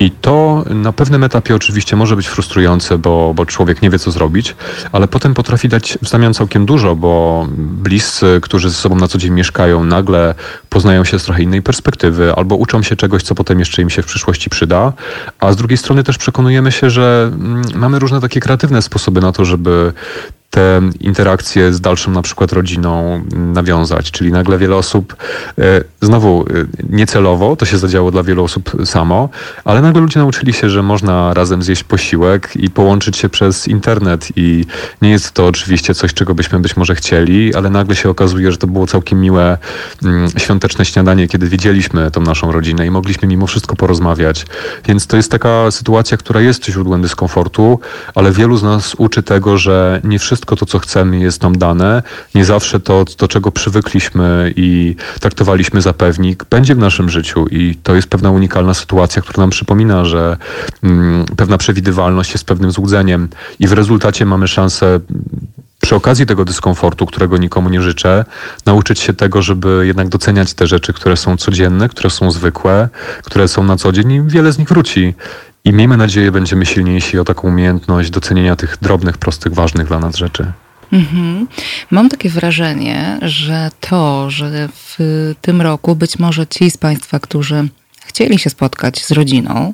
I 0.00 0.10
to 0.10 0.64
na 0.70 0.92
pewnym 0.92 1.24
etapie 1.24 1.54
oczywiście 1.54 1.96
może 1.96 2.16
być 2.16 2.28
frustrujące, 2.28 2.98
bo, 2.98 3.34
bo 3.34 3.46
człowiek 3.46 3.82
nie 3.82 3.90
wie, 3.90 3.98
co 3.98 4.10
zrobić, 4.10 4.56
ale 4.92 5.08
potem 5.08 5.34
potrafi 5.34 5.68
dać 5.68 5.98
w 6.02 6.08
zamian 6.08 6.34
całkiem 6.34 6.66
dużo, 6.66 6.96
bo 6.96 7.46
bliscy, 7.56 8.38
którzy 8.42 8.70
ze 8.70 8.76
sobą 8.76 8.96
na 8.96 9.08
co 9.08 9.18
dzień 9.18 9.32
mieszkają, 9.32 9.84
nagle 9.84 10.34
poznają 10.68 11.04
się 11.04 11.18
z 11.18 11.24
trochę 11.24 11.42
innej 11.42 11.62
perspektywy 11.62 12.34
albo 12.34 12.56
uczą 12.56 12.82
się 12.82 12.96
czegoś, 12.96 13.22
co 13.22 13.34
potem 13.34 13.58
jeszcze 13.58 13.82
im 13.82 13.90
się 13.90 14.02
w 14.02 14.06
przyszłości 14.06 14.50
przyda. 14.50 14.92
A 15.38 15.52
z 15.52 15.56
drugiej 15.56 15.78
strony 15.78 16.04
też 16.04 16.18
przekonujemy 16.18 16.72
się, 16.72 16.90
że 16.90 17.30
mm, 17.32 17.62
mamy 17.74 17.98
różne 17.98 18.20
takie 18.20 18.40
kreatywne 18.40 18.82
sposoby 18.82 19.20
na 19.20 19.32
to, 19.32 19.44
żeby 19.44 19.92
te 20.50 20.80
interakcje 21.00 21.72
z 21.72 21.80
dalszą 21.80 22.10
na 22.10 22.22
przykład 22.22 22.52
rodziną 22.52 23.22
nawiązać. 23.36 24.10
Czyli 24.10 24.32
nagle 24.32 24.58
wiele 24.58 24.76
osób, 24.76 25.16
e, 25.58 25.84
znowu 26.00 26.44
e, 26.50 26.64
niecelowo, 26.96 27.56
to 27.56 27.66
się 27.66 27.78
zadziało 27.78 28.10
dla 28.10 28.22
wielu 28.22 28.44
osób 28.44 28.72
samo, 28.84 29.28
ale 29.64 29.82
nagle 29.82 30.02
ludzie 30.02 30.20
nauczyli 30.20 30.52
się, 30.52 30.70
że 30.70 30.82
można 30.82 31.34
razem 31.34 31.62
zjeść 31.62 31.84
posiłek 31.84 32.56
i 32.56 32.70
połączyć 32.70 33.16
się 33.16 33.28
przez 33.28 33.68
internet 33.68 34.28
i 34.36 34.64
nie 35.02 35.10
jest 35.10 35.32
to 35.32 35.46
oczywiście 35.46 35.94
coś, 35.94 36.14
czego 36.14 36.34
byśmy 36.34 36.60
być 36.60 36.76
może 36.76 36.94
chcieli, 36.94 37.54
ale 37.54 37.70
nagle 37.70 37.96
się 37.96 38.10
okazuje, 38.10 38.52
że 38.52 38.58
to 38.58 38.66
było 38.66 38.86
całkiem 38.86 39.20
miłe 39.20 39.58
mm, 40.04 40.30
świąteczne 40.38 40.84
śniadanie, 40.84 41.28
kiedy 41.28 41.48
widzieliśmy 41.48 42.10
tą 42.10 42.20
naszą 42.20 42.52
rodzinę 42.52 42.86
i 42.86 42.90
mogliśmy 42.90 43.28
mimo 43.28 43.46
wszystko 43.46 43.76
porozmawiać. 43.76 44.46
Więc 44.86 45.06
to 45.06 45.16
jest 45.16 45.30
taka 45.30 45.70
sytuacja, 45.70 46.16
która 46.16 46.40
jest 46.40 46.64
źródłem 46.64 47.02
dyskomfortu, 47.02 47.80
ale 48.14 48.32
wielu 48.32 48.56
z 48.56 48.62
nas 48.62 48.94
uczy 48.98 49.22
tego, 49.22 49.58
że 49.58 50.00
nie 50.04 50.18
wszyscy 50.18 50.39
wszystko 50.40 50.56
to, 50.56 50.66
co 50.66 50.78
chcemy, 50.78 51.18
jest 51.18 51.42
nam 51.42 51.58
dane. 51.58 52.02
Nie 52.34 52.44
zawsze 52.44 52.80
to, 52.80 53.04
do 53.18 53.28
czego 53.28 53.52
przywykliśmy 53.52 54.52
i 54.56 54.96
traktowaliśmy 55.20 55.82
za 55.82 55.92
pewnik, 55.92 56.44
będzie 56.50 56.74
w 56.74 56.78
naszym 56.78 57.10
życiu 57.10 57.46
i 57.50 57.76
to 57.82 57.94
jest 57.94 58.08
pewna 58.08 58.30
unikalna 58.30 58.74
sytuacja, 58.74 59.22
która 59.22 59.40
nam 59.40 59.50
przypomina, 59.50 60.04
że 60.04 60.36
mm, 60.82 61.24
pewna 61.36 61.58
przewidywalność 61.58 62.32
jest 62.32 62.44
pewnym 62.44 62.70
złudzeniem 62.70 63.28
i 63.58 63.66
w 63.66 63.72
rezultacie 63.72 64.26
mamy 64.26 64.48
szansę 64.48 65.00
przy 65.80 65.96
okazji 65.96 66.26
tego 66.26 66.44
dyskomfortu, 66.44 67.06
którego 67.06 67.36
nikomu 67.36 67.68
nie 67.68 67.82
życzę, 67.82 68.24
nauczyć 68.66 69.00
się 69.00 69.12
tego, 69.14 69.42
żeby 69.42 69.82
jednak 69.86 70.08
doceniać 70.08 70.54
te 70.54 70.66
rzeczy, 70.66 70.92
które 70.92 71.16
są 71.16 71.36
codzienne, 71.36 71.88
które 71.88 72.10
są 72.10 72.30
zwykłe, 72.30 72.88
które 73.24 73.48
są 73.48 73.64
na 73.64 73.76
co 73.76 73.92
dzień 73.92 74.12
i 74.12 74.22
wiele 74.22 74.52
z 74.52 74.58
nich 74.58 74.68
wróci. 74.68 75.14
I 75.64 75.72
miejmy 75.72 75.96
nadzieję, 75.96 76.32
będziemy 76.32 76.66
silniejsi 76.66 77.18
o 77.18 77.24
taką 77.24 77.48
umiejętność 77.48 78.10
docenienia 78.10 78.56
tych 78.56 78.76
drobnych, 78.82 79.18
prostych, 79.18 79.54
ważnych 79.54 79.86
dla 79.86 79.98
nas 79.98 80.16
rzeczy. 80.16 80.52
Mhm. 80.92 81.46
Mam 81.90 82.08
takie 82.08 82.28
wrażenie, 82.28 83.18
że 83.22 83.70
to, 83.80 84.30
że 84.30 84.68
w 84.68 84.98
tym 85.40 85.62
roku 85.62 85.96
być 85.96 86.18
może 86.18 86.46
ci 86.46 86.70
z 86.70 86.76
Państwa, 86.76 87.20
którzy 87.20 87.68
chcieli 88.06 88.38
się 88.38 88.50
spotkać 88.50 89.04
z 89.04 89.10
rodziną 89.10 89.72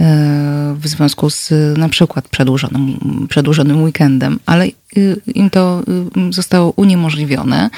e, 0.00 0.74
w 0.78 0.88
związku 0.88 1.30
z 1.30 1.50
na 1.78 1.88
przykład 1.88 2.28
przedłużonym, 2.28 2.98
przedłużonym 3.28 3.82
weekendem, 3.82 4.38
ale 4.46 4.66
y, 4.96 5.16
im 5.34 5.50
to 5.50 5.82
y, 6.28 6.32
zostało 6.32 6.72
uniemożliwione, 6.76 7.70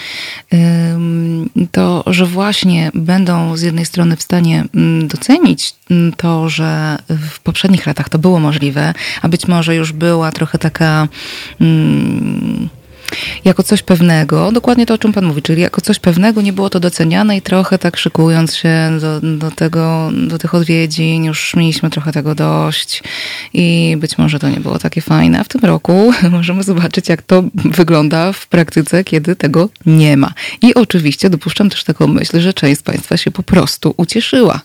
to 1.73 2.05
że 2.07 2.27
właśnie 2.27 2.91
będą 2.95 3.57
z 3.57 3.63
jednej 3.63 3.87
strony 3.87 4.17
w 4.17 4.23
stanie 4.23 4.65
mm, 4.75 5.09
docenić 5.09 5.75
mm, 5.91 6.13
to, 6.13 6.49
że 6.49 6.99
w 7.09 7.41
poprzednich 7.41 7.87
latach 7.87 8.09
to 8.09 8.19
było 8.19 8.41
możliwe, 8.41 8.95
a 9.23 9.29
być 9.29 9.49
może 9.49 9.77
już 9.77 9.93
była 9.93 10.33
trochę 10.33 10.59
taka. 10.59 11.09
Hmm, 11.59 12.69
jako 13.45 13.63
coś 13.63 13.83
pewnego, 13.83 14.53
dokładnie 14.53 14.87
to, 14.87 14.95
o 14.95 14.99
czym 14.99 15.13
Pan 15.13 15.25
mówi, 15.25 15.43
czyli 15.43 15.63
jako 15.63 15.81
coś 15.81 15.99
pewnego 15.99 16.43
nie 16.43 16.53
było 16.53 16.71
to 16.71 16.81
doceniane 16.81 17.37
i 17.37 17.43
trochę 17.43 17.79
tak 17.79 17.97
szykując 17.97 18.57
się 18.57 18.99
do, 19.01 19.21
do 19.21 19.51
tego, 19.51 20.11
do 20.29 20.39
tych 20.39 20.55
odwiedzin, 20.55 21.25
już 21.25 21.55
mieliśmy 21.57 21.91
trochę 21.91 22.13
tego 22.13 22.35
dość 22.35 23.03
i 23.53 23.97
być 23.99 24.19
może 24.19 24.39
to 24.39 24.49
nie 24.49 24.61
było 24.61 24.79
takie 24.79 25.01
fajne. 25.01 25.41
A 25.41 25.45
w 25.45 25.49
tym 25.49 25.61
roku 25.61 26.13
możemy 26.31 26.63
zobaczyć, 26.63 27.09
jak 27.09 27.23
to 27.23 27.45
wygląda 27.55 28.33
w 28.33 28.47
praktyce, 28.47 29.05
kiedy 29.05 29.37
tego 29.37 29.69
nie 29.87 30.17
ma. 30.17 30.33
I 30.63 30.75
oczywiście 30.75 31.31
dopuszczam 31.31 31.71
też 31.71 31.85
taką 31.85 32.07
myśl, 32.07 32.41
że 32.41 32.53
część 32.53 32.81
z 32.81 32.83
Państwa 32.83 33.17
się 33.17 33.31
po 33.31 33.43
prostu 33.43 33.95
ucieszyła. 33.97 34.61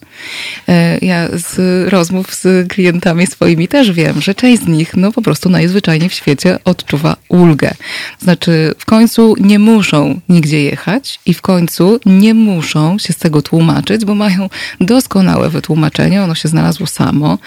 E, 0.67 0.97
ja 0.97 1.27
z 1.33 1.59
rozmów 1.89 2.35
z 2.35 2.67
klientami 2.67 3.27
swoimi 3.27 3.67
też 3.67 3.91
wiem, 3.91 4.21
że 4.21 4.35
część 4.35 4.63
z 4.63 4.67
nich 4.67 4.95
no 4.95 5.11
po 5.11 5.21
prostu 5.21 5.49
najzwyczajniej 5.49 6.09
w 6.09 6.13
świecie 6.13 6.59
odczuwa 6.65 7.15
ulgę. 7.29 7.73
Znaczy 8.29 8.73
w 8.77 8.85
końcu 8.85 9.35
nie 9.39 9.59
muszą 9.59 10.21
nigdzie 10.29 10.63
jechać 10.63 11.19
i 11.25 11.33
w 11.33 11.41
końcu 11.41 11.99
nie 12.05 12.33
muszą 12.33 12.97
się 12.97 13.13
z 13.13 13.17
tego 13.17 13.41
tłumaczyć, 13.41 14.05
bo 14.05 14.15
mają 14.15 14.49
doskonałe 14.81 15.49
wytłumaczenie, 15.49 16.23
ono 16.23 16.35
się 16.35 16.49
znalazło 16.49 16.87
samo. 16.87 17.37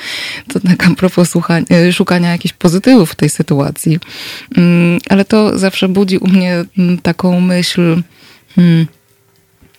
To 0.53 0.61
tak 0.61 0.87
a 0.87 0.95
propos 0.95 1.35
e, 1.71 1.93
szukania 1.93 2.33
jakichś 2.33 2.55
pozytywów 2.55 3.11
w 3.11 3.15
tej 3.15 3.31
sytuacji. 3.31 3.99
Mm, 4.57 4.99
ale 5.09 5.25
to 5.25 5.59
zawsze 5.59 5.89
budzi 5.89 6.19
u 6.19 6.29
mnie 6.29 6.65
mm, 6.79 6.99
taką 6.99 7.41
myśl, 7.41 8.03
hmm, 8.55 8.87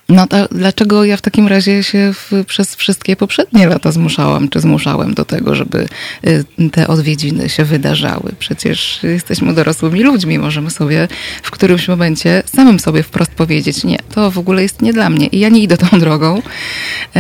no 0.10 0.28
to 0.28 0.48
dlaczego 0.52 1.04
ja 1.04 1.18
w 1.18 1.22
takim 1.22 1.48
razie 1.48 1.84
się 1.84 2.14
w, 2.14 2.46
przez 2.48 2.76
wszystkie 2.76 3.16
poprzednie 3.16 3.68
lata 3.68 3.92
zmuszałam, 3.92 4.50
czy 4.50 4.60
zmuszałem 4.60 5.14
do 5.14 5.26
tego, 5.26 5.56
żeby 5.56 5.88
y, 6.28 6.70
te 6.72 6.88
odwiedziny 6.88 7.50
się 7.50 7.66
wydarzały? 7.66 8.32
Przecież 8.40 9.00
jesteśmy 9.04 9.54
dorosłymi 9.54 10.04
ludźmi, 10.04 10.40
możemy 10.40 10.72
sobie 10.72 11.08
w 11.44 11.52
którymś 11.52 11.88
momencie 11.88 12.44
samym 12.46 12.80
sobie 12.80 13.04
wprost 13.04 13.32
powiedzieć, 13.32 13.84
nie, 13.84 13.98
to 14.14 14.32
w 14.32 14.38
ogóle 14.38 14.64
jest 14.64 14.82
nie 14.82 14.94
dla 14.94 15.10
mnie 15.10 15.28
i 15.28 15.40
ja 15.40 15.50
nie 15.50 15.60
idę 15.60 15.78
tą 15.78 16.00
drogą 16.00 16.42
e, 17.16 17.20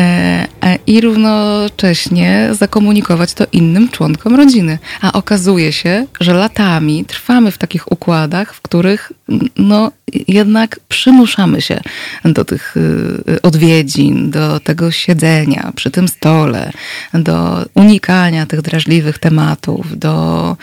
e, 0.61 0.77
i 0.87 1.01
równocześnie 1.01 2.49
zakomunikować 2.51 3.33
to 3.33 3.45
innym 3.51 3.89
członkom 3.89 4.35
rodziny. 4.35 4.79
A 5.01 5.11
okazuje 5.11 5.71
się, 5.71 6.05
że 6.19 6.33
latami 6.33 7.05
trwamy 7.05 7.51
w 7.51 7.57
takich 7.57 7.91
układach, 7.91 8.53
w 8.53 8.61
których 8.61 9.11
no 9.57 9.91
jednak 10.27 10.79
przymuszamy 10.89 11.61
się 11.61 11.81
do 12.25 12.45
tych 12.45 12.72
y, 12.77 13.41
odwiedzin, 13.41 14.31
do 14.31 14.59
tego 14.59 14.91
siedzenia 14.91 15.71
przy 15.75 15.91
tym 15.91 16.07
stole, 16.07 16.71
do 17.13 17.65
unikania 17.73 18.45
tych 18.45 18.61
drażliwych 18.61 19.19
tematów, 19.19 19.99
do 19.99 20.57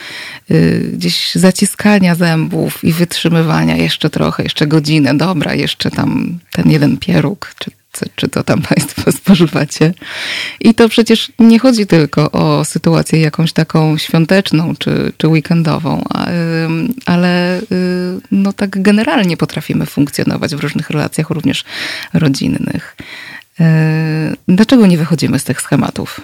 y, 0.51 0.91
gdzieś 0.93 1.35
zaciskania 1.35 2.15
zębów 2.15 2.85
i 2.85 2.93
wytrzymywania 2.93 3.77
jeszcze 3.77 4.11
trochę, 4.11 4.43
jeszcze 4.43 4.67
godzinę, 4.67 5.15
dobra, 5.15 5.55
jeszcze 5.55 5.91
tam 5.91 6.39
ten 6.53 6.71
jeden 6.71 6.97
pieróg, 6.97 7.55
czy 7.59 7.71
czy 8.15 8.29
to 8.29 8.43
tam 8.45 8.63
Państwo 8.75 9.13
spożywacie. 9.13 9.95
I 10.61 10.75
to 10.75 10.89
przecież 10.89 11.33
nie 11.39 11.59
chodzi 11.59 11.87
tylko 11.87 12.31
o 12.31 12.65
sytuację 12.65 13.21
jakąś 13.21 13.53
taką 13.53 13.99
świąteczną 13.99 14.75
czy, 14.79 15.13
czy 15.17 15.29
weekendową, 15.29 16.05
ale 17.07 17.61
y, 17.61 17.65
no 18.31 18.53
tak 18.53 18.83
generalnie 18.83 19.37
potrafimy 19.37 19.87
funkcjonować 19.87 20.55
w 20.55 20.61
różnych 20.61 20.91
relacjach, 20.91 21.31
również 21.31 21.65
rodzinnych. 22.15 22.97
Y, 23.61 23.65
dlaczego 24.49 24.87
nie 24.87 24.99
wychodzimy 24.99 25.39
z 25.39 25.45
tych 25.45 25.61
schematów? 25.61 26.21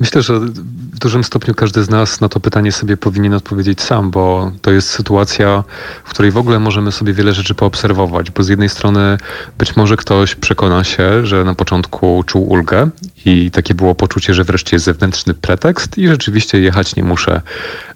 Myślę, 0.00 0.22
że 0.22 0.40
w 0.40 0.98
dużym 0.98 1.24
stopniu 1.24 1.54
każdy 1.54 1.84
z 1.84 1.90
nas 1.90 2.20
na 2.20 2.28
to 2.28 2.40
pytanie 2.40 2.72
sobie 2.72 2.96
powinien 2.96 3.34
odpowiedzieć 3.34 3.80
sam, 3.82 4.10
bo 4.10 4.52
to 4.62 4.70
jest 4.70 4.88
sytuacja, 4.88 5.64
w 6.04 6.10
której 6.10 6.30
w 6.30 6.36
ogóle 6.36 6.58
możemy 6.58 6.92
sobie 6.92 7.12
wiele 7.12 7.34
rzeczy 7.34 7.54
poobserwować, 7.54 8.30
bo 8.30 8.42
z 8.42 8.48
jednej 8.48 8.68
strony 8.68 9.18
być 9.58 9.76
może 9.76 9.96
ktoś 9.96 10.34
przekona 10.34 10.84
się, 10.84 11.26
że 11.26 11.44
na 11.44 11.54
początku 11.54 12.24
czuł 12.26 12.50
ulgę 12.50 12.90
i 13.24 13.50
takie 13.50 13.74
było 13.74 13.94
poczucie, 13.94 14.34
że 14.34 14.44
wreszcie 14.44 14.76
jest 14.76 14.84
zewnętrzny 14.84 15.34
pretekst 15.34 15.98
i 15.98 16.08
rzeczywiście 16.08 16.60
jechać 16.60 16.96
nie 16.96 17.04
muszę. 17.04 17.40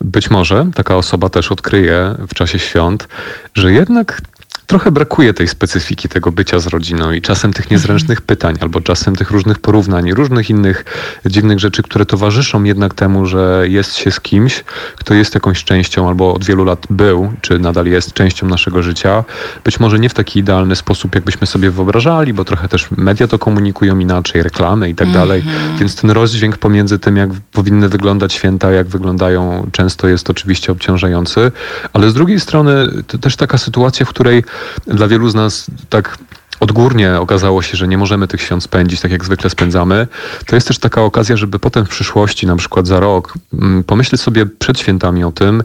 Być 0.01 0.31
może 0.31 0.71
taka 0.75 0.97
osoba 0.97 1.29
też 1.29 1.53
odkryje 1.53 2.15
w 2.29 2.35
czasie 2.35 2.59
świąt, 2.59 3.09
że 3.55 3.73
jednak 3.73 4.23
trochę 4.69 4.91
brakuje 4.93 5.35
tej 5.35 5.49
specyfiki 5.49 6.09
tego 6.09 6.33
bycia 6.33 6.59
z 6.59 6.67
rodziną 6.67 7.13
i 7.13 7.23
czasem 7.23 7.53
tych 7.53 7.71
niezręcznych 7.71 8.21
pytań, 8.21 8.55
albo 8.61 8.81
czasem 8.81 9.17
tych 9.17 9.31
różnych 9.31 9.59
porównań, 9.59 10.13
różnych 10.13 10.51
innych 10.51 10.85
dziwnych 11.27 11.59
rzeczy, 11.59 11.83
które 11.83 12.07
towarzyszą 12.07 12.65
jednak 12.65 12.95
temu, 12.95 13.27
że 13.27 13.65
jest 13.69 13.97
się 13.97 14.11
z 14.11 14.21
kimś, 14.21 14.65
kto 14.97 15.15
jest 15.15 15.35
jakąś 15.35 15.65
częścią, 15.65 16.09
albo 16.09 16.35
od 16.35 16.45
wielu 16.45 16.65
lat 16.65 16.87
był, 16.91 17.33
czy 17.41 17.59
nadal 17.59 17.87
jest 17.87 18.13
częścią 18.13 18.47
naszego 18.47 18.83
życia. 18.83 19.25
Być 19.65 19.81
może 19.81 19.99
nie 19.99 20.09
w 20.09 20.15
taki 20.15 20.39
idealny 20.39 20.77
sposób, 20.77 21.15
jakbyśmy 21.15 21.47
sobie 21.47 21.71
wyobrażali, 21.71 22.33
bo 22.33 22.45
trochę 22.45 22.69
też 22.69 22.89
media 22.91 23.29
to 23.29 23.39
komunikują 23.39 23.99
inaczej, 23.99 24.43
reklamy 24.43 24.91
i 24.91 24.95
tak 24.95 25.11
dalej. 25.11 25.41
Mhm. 25.41 25.79
Więc 25.79 25.97
ten 25.97 26.11
rozdźwięk 26.11 26.57
pomiędzy 26.57 26.99
tym, 26.99 27.17
jak 27.17 27.31
powinny 27.53 27.89
wyglądać 27.89 28.33
święta, 28.33 28.73
jak 28.73 28.89
wyglądają, 28.89 29.67
często 29.73 30.09
jest 30.09 30.31
oczywiście 30.31 30.73
obciążający, 30.73 31.53
ale 31.93 32.11
z 32.11 32.15
drugiej 32.15 32.41
strony 32.41 32.89
to 33.07 33.19
też 33.19 33.37
taka 33.37 33.59
sytuacja, 33.59 34.07
w 34.07 34.09
której 34.09 34.45
dla 34.87 35.09
wielu 35.09 35.29
z 35.31 35.35
nas 35.35 35.67
tak 35.89 36.19
odgórnie 36.61 37.21
okazało 37.21 37.63
się, 37.63 37.77
że 37.77 37.89
nie 37.89 37.99
możemy 37.99 38.29
tych 38.29 38.43
świąt 38.43 38.63
spędzić 38.63 39.01
tak 39.01 39.11
jak 39.11 39.25
zwykle 39.25 39.51
spędzamy, 39.51 40.07
to 40.47 40.57
jest 40.57 40.69
też 40.69 40.79
taka 40.79 41.03
okazja, 41.03 41.37
żeby 41.37 41.59
potem 41.59 41.87
w 41.87 41.89
przyszłości, 41.89 42.47
na 42.47 42.57
przykład 42.57 42.87
za 42.87 43.01
rok, 43.01 43.35
mm, 43.53 43.85
pomyśleć 43.85 44.21
sobie 44.21 44.47
przed 44.47 44.81
świętami 44.81 45.25
o 45.25 45.33
tym, 45.33 45.63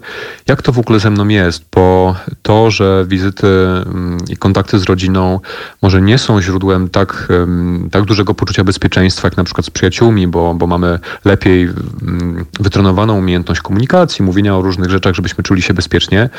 jak 0.48 0.62
to 0.62 0.72
w 0.72 0.80
ogóle 0.80 1.00
ze 1.00 1.10
mną 1.10 1.28
jest, 1.28 1.64
bo 1.76 2.16
to, 2.42 2.72
że 2.72 3.06
wizyty 3.08 3.48
mm, 3.48 4.18
i 4.30 4.38
kontakty 4.38 4.80
z 4.80 4.84
rodziną 4.84 5.40
może 5.82 6.02
nie 6.02 6.18
są 6.18 6.42
źródłem 6.42 6.90
tak, 6.90 7.28
tak 7.92 8.04
dużego 8.04 8.34
poczucia 8.34 8.64
bezpieczeństwa, 8.64 9.28
jak 9.28 9.38
na 9.38 9.44
przykład 9.44 9.66
z 9.66 9.70
przyjaciółmi, 9.70 10.28
bo, 10.28 10.54
bo 10.54 10.68
mamy 10.68 11.00
lepiej 11.26 11.64
mm, 11.64 12.46
wytrenowaną 12.60 13.18
umiejętność 13.18 13.62
komunikacji, 13.62 14.26
mówienia 14.26 14.56
o 14.56 14.62
różnych 14.62 14.90
rzeczach, 14.90 15.16
żebyśmy 15.16 15.44
czuli 15.44 15.62
się 15.62 15.74
bezpiecznie, 15.74 16.30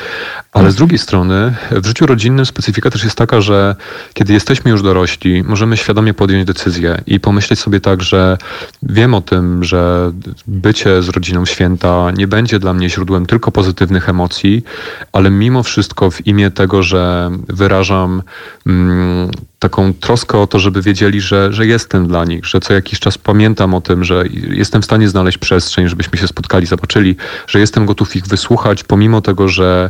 ale 0.51 0.71
z 0.71 0.75
drugiej 0.75 0.99
strony 0.99 1.55
w 1.71 1.85
życiu 1.85 2.05
rodzinnym 2.05 2.45
specyfika 2.45 2.89
też 2.89 3.03
jest 3.03 3.15
taka, 3.15 3.41
że 3.41 3.75
kiedy 4.13 4.33
jest 4.33 4.44
jesteśmy 4.45 4.71
już 4.71 4.81
dorośli, 4.81 5.43
możemy 5.43 5.77
świadomie 5.77 6.13
podjąć 6.13 6.45
decyzję 6.45 7.01
i 7.07 7.19
pomyśleć 7.19 7.59
sobie 7.59 7.79
tak, 7.79 8.01
że 8.01 8.37
wiem 8.83 9.13
o 9.13 9.21
tym, 9.21 9.63
że 9.63 10.11
bycie 10.47 11.01
z 11.01 11.09
rodziną 11.09 11.45
święta 11.45 12.11
nie 12.11 12.27
będzie 12.27 12.59
dla 12.59 12.73
mnie 12.73 12.89
źródłem 12.89 13.25
tylko 13.25 13.51
pozytywnych 13.51 14.09
emocji, 14.09 14.63
ale 15.11 15.29
mimo 15.29 15.63
wszystko 15.63 16.11
w 16.11 16.27
imię 16.27 16.51
tego, 16.51 16.83
że 16.83 17.31
wyrażam 17.47 18.21
mm, 18.67 19.31
taką 19.69 19.93
troskę 19.93 20.37
o 20.37 20.47
to, 20.47 20.59
żeby 20.59 20.81
wiedzieli, 20.81 21.21
że, 21.21 21.53
że 21.53 21.65
jestem 21.65 22.07
dla 22.07 22.25
nich, 22.25 22.45
że 22.45 22.59
co 22.59 22.73
jakiś 22.73 22.99
czas 22.99 23.17
pamiętam 23.17 23.73
o 23.73 23.81
tym, 23.81 24.03
że 24.03 24.23
jestem 24.49 24.81
w 24.81 24.85
stanie 24.85 25.09
znaleźć 25.09 25.37
przestrzeń, 25.37 25.87
żebyśmy 25.87 26.17
się 26.17 26.27
spotkali, 26.27 26.65
zobaczyli, 26.65 27.15
że 27.47 27.59
jestem 27.59 27.85
gotów 27.85 28.15
ich 28.15 28.27
wysłuchać, 28.27 28.83
pomimo 28.83 29.21
tego, 29.21 29.47
że 29.47 29.89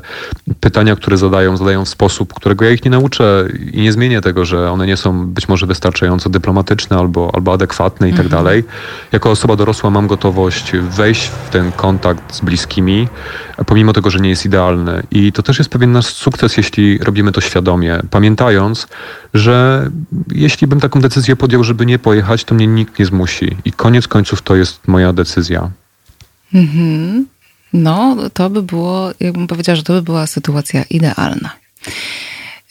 pytania, 0.60 0.96
które 0.96 1.18
zadają, 1.18 1.58
zadają 1.58 1.86
w 1.86 1.90
sposób, 1.90 2.34
którego 2.34 2.66
ja 2.66 2.72
ich 2.72 2.86
nie 2.86 2.92
nauczę 2.92 3.48
i 3.74 3.82
nie 3.82 3.92
zmienię 3.92 4.22
tego, 4.22 4.46
że 4.46 4.72
one 4.72 4.88
nie 4.88 4.98
są 4.98 5.28
być 5.28 5.48
może 5.48 5.66
wystarczająco 5.66 6.30
dyplomatyczne 6.30 6.98
albo, 6.98 7.32
albo 7.34 7.54
adekwatne 7.54 8.10
i 8.10 8.12
tak 8.12 8.26
mhm. 8.26 8.44
dalej. 8.44 8.64
Jako 9.12 9.32
osoba 9.32 9.56
dorosła 9.56 9.90
mam 9.90 10.08
gotowość 10.08 10.72
wejść 10.72 11.28
w 11.28 11.50
ten 11.50 11.72
kontakt 11.72 12.36
z 12.36 12.42
bliskimi, 12.42 13.08
pomimo 13.66 13.94
tego, 13.94 14.10
że 14.10 14.20
nie 14.20 14.30
jest 14.30 14.46
idealny. 14.46 15.04
I 15.12 15.32
to 15.32 15.44
też 15.44 15.58
jest 15.58 15.70
pewien 15.70 15.92
nasz 15.92 16.06
sukces, 16.06 16.58
jeśli 16.58 16.98
robimy 16.98 17.32
to 17.32 17.42
świadomie, 17.42 18.00
pamiętając, 18.12 18.88
że 19.34 19.65
jeśli 20.32 20.68
bym 20.68 20.80
taką 20.80 21.02
decyzję 21.02 21.36
podjął, 21.36 21.64
żeby 21.64 21.86
nie 21.86 22.00
pojechać, 22.00 22.44
to 22.44 22.56
mnie 22.56 22.68
nikt 22.68 23.00
nie 23.00 23.06
zmusi. 23.06 23.58
I 23.66 23.72
koniec 23.72 24.08
końców 24.08 24.42
to 24.42 24.56
jest 24.56 24.88
moja 24.88 25.14
decyzja. 25.14 25.72
Mhm. 26.54 27.26
No, 27.74 28.18
to 28.34 28.50
by 28.50 28.64
było, 28.64 29.12
jakbym 29.20 29.48
powiedziała, 29.48 29.76
że 29.76 29.84
to 29.84 29.94
by 29.94 30.02
była 30.02 30.28
sytuacja 30.28 30.84
idealna. 30.84 31.52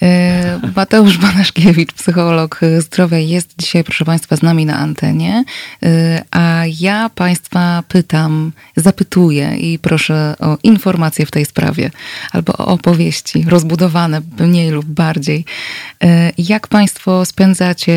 E, 0.02 0.60
Mateusz 0.76 1.18
Banaszkiewicz, 1.18 1.92
psycholog 1.92 2.60
zdrowia, 2.78 3.18
jest 3.18 3.54
dzisiaj, 3.58 3.84
proszę 3.84 4.04
Państwa, 4.04 4.36
z 4.36 4.42
nami 4.42 4.66
na 4.66 4.76
antenie. 4.76 5.44
E, 5.82 6.22
a 6.30 6.62
ja 6.80 7.10
Państwa 7.14 7.82
pytam, 7.88 8.52
zapytuję 8.76 9.56
i 9.56 9.78
proszę 9.78 10.34
o 10.40 10.58
informacje 10.62 11.26
w 11.26 11.30
tej 11.30 11.44
sprawie 11.44 11.90
albo 12.32 12.52
o 12.52 12.66
opowieści 12.66 13.44
rozbudowane 13.48 14.20
mniej 14.38 14.70
lub 14.70 14.86
bardziej. 14.86 15.44
E, 16.04 16.32
jak 16.38 16.68
Państwo 16.68 17.24
spędzacie 17.24 17.94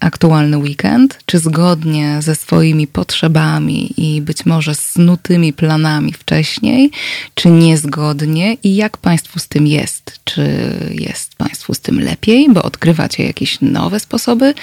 aktualny 0.00 0.58
weekend? 0.58 1.18
Czy 1.26 1.38
zgodnie 1.38 2.22
ze 2.22 2.34
swoimi 2.34 2.86
potrzebami 2.86 3.94
i 3.96 4.22
być 4.22 4.46
może 4.46 4.74
snutymi 4.74 5.52
planami 5.52 6.12
wcześniej, 6.12 6.90
czy 7.34 7.50
niezgodnie? 7.50 8.54
I 8.54 8.76
jak 8.76 8.96
Państwu 8.96 9.38
z 9.38 9.48
tym 9.48 9.66
jest? 9.66 10.20
Czy 10.24 10.42
jest 11.02 11.34
Państwu 11.34 11.74
z 11.74 11.80
tym 11.80 12.00
lepiej, 12.00 12.48
bo 12.50 12.62
odkrywacie 12.62 13.26
jakieś 13.26 13.60
nowe 13.60 14.00
sposoby 14.00 14.54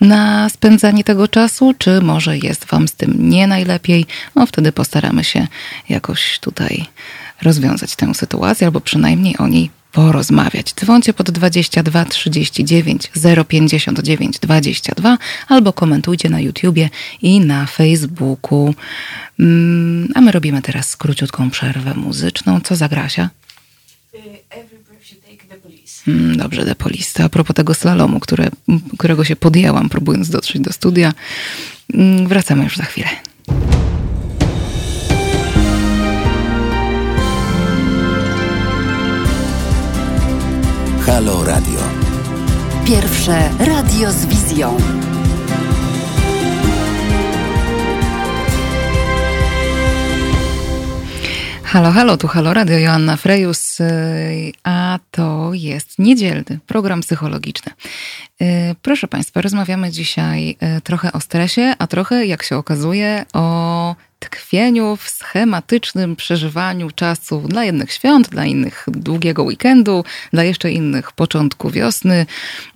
na 0.00 0.48
spędzanie 0.48 1.04
tego 1.04 1.28
czasu, 1.28 1.74
czy 1.78 2.00
może 2.00 2.38
jest 2.38 2.64
Wam 2.64 2.88
z 2.88 2.92
tym 2.92 3.30
nie 3.30 3.46
najlepiej? 3.46 4.06
No 4.34 4.46
wtedy 4.46 4.72
postaramy 4.72 5.24
się 5.24 5.46
jakoś 5.88 6.38
tutaj 6.38 6.86
rozwiązać 7.42 7.96
tę 7.96 8.14
sytuację, 8.14 8.66
albo 8.66 8.80
przynajmniej 8.80 9.36
o 9.38 9.46
niej 9.46 9.70
porozmawiać. 9.92 10.74
Dzwoncie 10.74 11.12
pod 11.12 11.30
22 11.30 12.04
39 12.04 13.10
059 13.48 14.38
22 14.38 15.18
albo 15.48 15.72
komentujcie 15.72 16.30
na 16.30 16.40
YouTubie 16.40 16.90
i 17.22 17.40
na 17.40 17.66
Facebooku. 17.66 18.74
Mm, 19.40 20.08
a 20.14 20.20
my 20.20 20.32
robimy 20.32 20.62
teraz 20.62 20.96
króciutką 20.96 21.50
przerwę 21.50 21.94
muzyczną. 21.94 22.60
Co 22.60 22.76
zagrasia? 22.76 23.30
Mm, 24.14 24.77
dobrze, 26.36 26.64
The 26.64 26.74
Police. 26.74 27.24
A 27.24 27.28
propos 27.28 27.56
tego 27.56 27.74
slalomu, 27.74 28.20
które, 28.20 28.48
którego 28.98 29.24
się 29.24 29.36
podjęłam, 29.36 29.88
próbując 29.88 30.30
dotrzeć 30.30 30.62
do 30.62 30.72
studia, 30.72 31.12
mm, 31.94 32.28
wracamy 32.28 32.64
już 32.64 32.76
za 32.76 32.84
chwilę. 32.84 33.08
Halo 41.06 41.44
Radio. 41.44 41.80
Pierwsze 42.86 43.50
radio 43.58 44.12
z 44.12 44.26
wizją. 44.26 44.76
Halo, 51.62 51.90
halo, 51.92 52.16
tu 52.16 52.28
Halo 52.28 52.54
Radio, 52.54 52.78
Joanna 52.78 53.16
Frejus, 53.16 53.67
a 54.64 54.98
to 55.10 55.50
jest 55.54 55.98
niedzielny 55.98 56.58
program 56.66 57.00
psychologiczny. 57.00 57.72
Proszę 58.82 59.08
Państwa, 59.08 59.40
rozmawiamy 59.40 59.90
dzisiaj 59.90 60.56
trochę 60.84 61.12
o 61.12 61.20
stresie, 61.20 61.74
a 61.78 61.86
trochę, 61.86 62.26
jak 62.26 62.42
się 62.42 62.56
okazuje, 62.56 63.24
o 63.32 63.96
tkwieniu 64.18 64.96
w 64.96 65.08
schematycznym 65.08 66.16
przeżywaniu 66.16 66.90
czasu 66.90 67.40
dla 67.48 67.64
jednych 67.64 67.92
świąt, 67.92 68.28
dla 68.28 68.44
innych 68.44 68.86
długiego 68.86 69.42
weekendu, 69.42 70.04
dla 70.32 70.44
jeszcze 70.44 70.72
innych 70.72 71.12
początku 71.12 71.70
wiosny, 71.70 72.26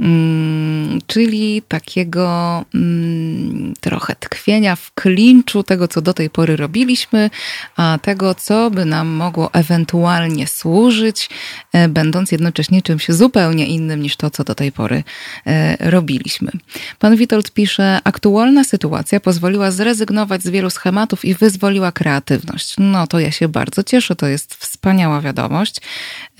mm, 0.00 0.98
czyli 1.06 1.62
takiego 1.68 2.64
mm, 2.74 3.74
trochę 3.80 4.16
tkwienia 4.16 4.76
w 4.76 4.94
klinczu 4.94 5.62
tego, 5.62 5.88
co 5.88 6.02
do 6.02 6.14
tej 6.14 6.30
pory 6.30 6.56
robiliśmy, 6.56 7.30
a 7.76 7.98
tego, 8.02 8.34
co 8.34 8.70
by 8.70 8.84
nam 8.84 9.08
mogło 9.08 9.50
ewentualnie 9.52 10.46
służyć, 10.46 11.30
e, 11.72 11.88
będąc 11.88 12.32
jednocześnie 12.32 12.82
czymś 12.82 13.08
zupełnie 13.08 13.66
innym 13.66 14.02
niż 14.02 14.16
to, 14.16 14.30
co 14.30 14.44
do 14.44 14.54
tej 14.54 14.72
pory 14.72 15.04
e, 15.46 15.90
robiliśmy. 15.90 16.50
Pan 16.98 17.16
Witold 17.16 17.50
pisze, 17.50 17.98
aktualna 18.04 18.64
sytuacja 18.64 19.20
pozwoliła 19.20 19.70
zrezygnować 19.70 20.42
z 20.42 20.48
wielu 20.48 20.70
schematów 20.70 21.24
i 21.24 21.34
wyzwoliła 21.42 21.92
kreatywność. 21.92 22.74
No 22.78 23.06
to 23.06 23.20
ja 23.20 23.30
się 23.30 23.48
bardzo 23.48 23.82
cieszę, 23.82 24.16
to 24.16 24.26
jest 24.26 24.54
wspaniała 24.54 25.20
wiadomość. 25.20 25.76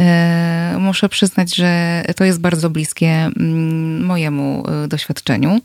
E, 0.00 0.76
muszę 0.78 1.08
przyznać, 1.08 1.54
że 1.54 2.02
to 2.16 2.24
jest 2.24 2.40
bardzo 2.40 2.70
bliskie 2.70 3.08
mm, 3.08 4.04
mojemu 4.04 4.64
e, 4.84 4.88
doświadczeniu. 4.88 5.60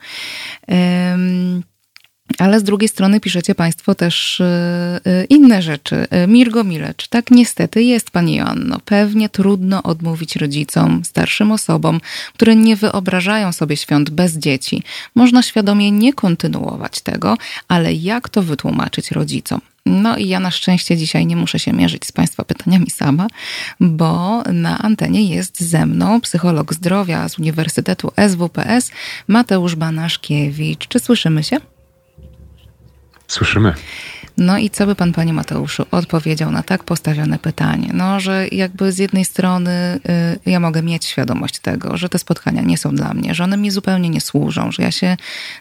Ale 2.39 2.59
z 2.59 2.63
drugiej 2.63 2.89
strony 2.89 3.19
piszecie 3.19 3.55
Państwo 3.55 3.95
też 3.95 4.41
e, 4.41 5.25
inne 5.29 5.61
rzeczy. 5.61 6.07
Mirgo 6.27 6.63
Milecz, 6.63 7.07
tak 7.07 7.31
niestety 7.31 7.83
jest 7.83 8.11
Pani 8.11 8.35
Joanno. 8.35 8.79
Pewnie 8.85 9.29
trudno 9.29 9.83
odmówić 9.83 10.35
rodzicom, 10.35 11.05
starszym 11.05 11.51
osobom, 11.51 12.01
które 12.33 12.55
nie 12.55 12.75
wyobrażają 12.75 13.51
sobie 13.51 13.77
świąt 13.77 14.09
bez 14.09 14.37
dzieci. 14.37 14.83
Można 15.15 15.41
świadomie 15.41 15.91
nie 15.91 16.13
kontynuować 16.13 17.01
tego, 17.01 17.37
ale 17.67 17.93
jak 17.93 18.29
to 18.29 18.43
wytłumaczyć 18.43 19.11
rodzicom? 19.11 19.61
No 19.85 20.17
i 20.17 20.27
ja 20.27 20.39
na 20.39 20.51
szczęście 20.51 20.97
dzisiaj 20.97 21.25
nie 21.25 21.35
muszę 21.35 21.59
się 21.59 21.73
mierzyć 21.73 22.05
z 22.05 22.11
Państwa 22.11 22.43
pytaniami 22.43 22.89
sama, 22.89 23.27
bo 23.79 24.43
na 24.53 24.77
antenie 24.77 25.35
jest 25.35 25.61
ze 25.61 25.85
mną 25.85 26.21
psycholog 26.21 26.73
zdrowia 26.73 27.29
z 27.29 27.39
Uniwersytetu 27.39 28.11
SWPS 28.29 28.91
Mateusz 29.27 29.75
Banaszkiewicz. 29.75 30.87
Czy 30.87 30.99
słyszymy 30.99 31.43
się? 31.43 31.57
Słyszymy. 33.27 33.73
No 34.37 34.57
i 34.57 34.69
co 34.69 34.85
by 34.85 34.95
pan, 34.95 35.13
panie 35.13 35.33
Mateuszu, 35.33 35.85
odpowiedział 35.91 36.51
na 36.51 36.63
tak 36.63 36.83
postawione 36.83 37.39
pytanie? 37.39 37.89
No, 37.93 38.19
że 38.19 38.47
jakby 38.51 38.91
z 38.91 38.97
jednej 38.97 39.25
strony 39.25 39.99
y, 40.45 40.51
ja 40.51 40.59
mogę 40.59 40.83
mieć 40.83 41.05
świadomość 41.05 41.59
tego, 41.59 41.97
że 41.97 42.09
te 42.09 42.19
spotkania 42.19 42.61
nie 42.61 42.77
są 42.77 42.95
dla 42.95 43.13
mnie, 43.13 43.35
że 43.35 43.43
one 43.43 43.57
mi 43.57 43.71
zupełnie 43.71 44.09
nie 44.09 44.21
służą, 44.21 44.71
że 44.71 44.83
ja 44.83 44.91
się 44.91 45.17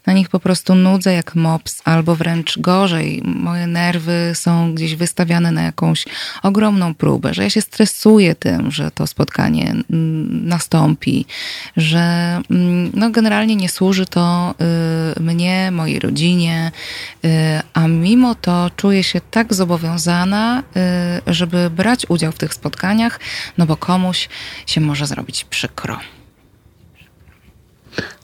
na 0.06 0.12
nich 0.12 0.28
po 0.28 0.40
prostu 0.40 0.74
nudzę 0.74 1.12
jak 1.12 1.34
mops, 1.34 1.82
albo 1.84 2.16
wręcz 2.16 2.58
gorzej, 2.58 3.22
moje 3.24 3.66
nerwy 3.66 4.32
są 4.34 4.74
gdzieś 4.74 4.94
wystawiane 4.94 5.52
na 5.52 5.62
jakąś 5.62 6.04
ogromną 6.42 6.94
próbę, 6.94 7.34
że 7.34 7.42
ja 7.42 7.50
się 7.50 7.60
stresuję 7.60 8.34
tym, 8.34 8.70
że 8.70 8.90
to 8.90 9.06
spotkanie 9.06 9.70
mm, 9.90 10.48
nastąpi, 10.48 11.26
że 11.76 12.38
mm, 12.50 12.90
no, 12.94 13.10
generalnie 13.10 13.56
nie 13.56 13.68
służy 13.68 14.06
to 14.06 14.54
y, 15.16 15.22
mnie, 15.22 15.70
mojej 15.70 16.00
rodzinie, 16.00 16.72
y, 17.24 17.28
a 17.74 17.88
mimo 17.88 18.34
to 18.34 18.65
czuję 18.70 19.02
się 19.02 19.20
tak 19.30 19.54
zobowiązana, 19.54 20.62
y, 21.28 21.34
żeby 21.34 21.70
brać 21.70 22.06
udział 22.08 22.32
w 22.32 22.38
tych 22.38 22.54
spotkaniach, 22.54 23.20
no 23.58 23.66
bo 23.66 23.76
komuś 23.76 24.28
się 24.66 24.80
może 24.80 25.06
zrobić 25.06 25.44
przykro. 25.44 25.98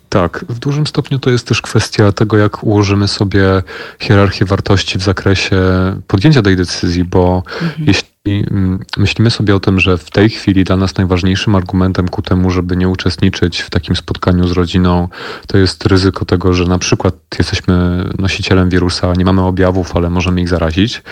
Tak, 0.08 0.44
w 0.48 0.58
dużym 0.58 0.86
stopniu 0.86 1.18
to 1.18 1.30
jest 1.30 1.46
też 1.46 1.62
kwestia 1.62 2.12
tego, 2.12 2.36
jak 2.36 2.64
ułożymy 2.64 3.08
sobie 3.08 3.62
hierarchię 4.00 4.44
wartości 4.44 4.98
w 4.98 5.02
zakresie 5.02 5.60
podjęcia 6.06 6.42
tej 6.42 6.56
decyzji, 6.56 7.04
bo 7.04 7.42
mhm. 7.62 7.84
jeśli 7.86 8.11
Mm, 8.26 8.78
myślimy 8.96 9.30
sobie 9.30 9.56
o 9.56 9.60
tym, 9.60 9.80
że 9.80 9.98
w 9.98 10.10
tej 10.10 10.30
chwili 10.30 10.64
dla 10.64 10.76
nas 10.76 10.96
najważniejszym 10.96 11.54
argumentem 11.54 12.08
ku 12.08 12.22
temu, 12.22 12.50
żeby 12.50 12.76
nie 12.76 12.88
uczestniczyć 12.88 13.60
w 13.60 13.70
takim 13.70 13.96
spotkaniu 13.96 14.48
z 14.48 14.52
rodziną, 14.52 15.08
to 15.46 15.58
jest 15.58 15.86
ryzyko 15.86 16.24
tego, 16.24 16.52
że 16.52 16.64
na 16.64 16.78
przykład 16.78 17.14
jesteśmy 17.38 18.04
nosicielem 18.18 18.70
wirusa, 18.70 19.12
nie 19.14 19.24
mamy 19.24 19.42
objawów, 19.42 19.96
ale 19.96 20.10
możemy 20.10 20.40
ich 20.40 20.48
zarazić, 20.48 21.02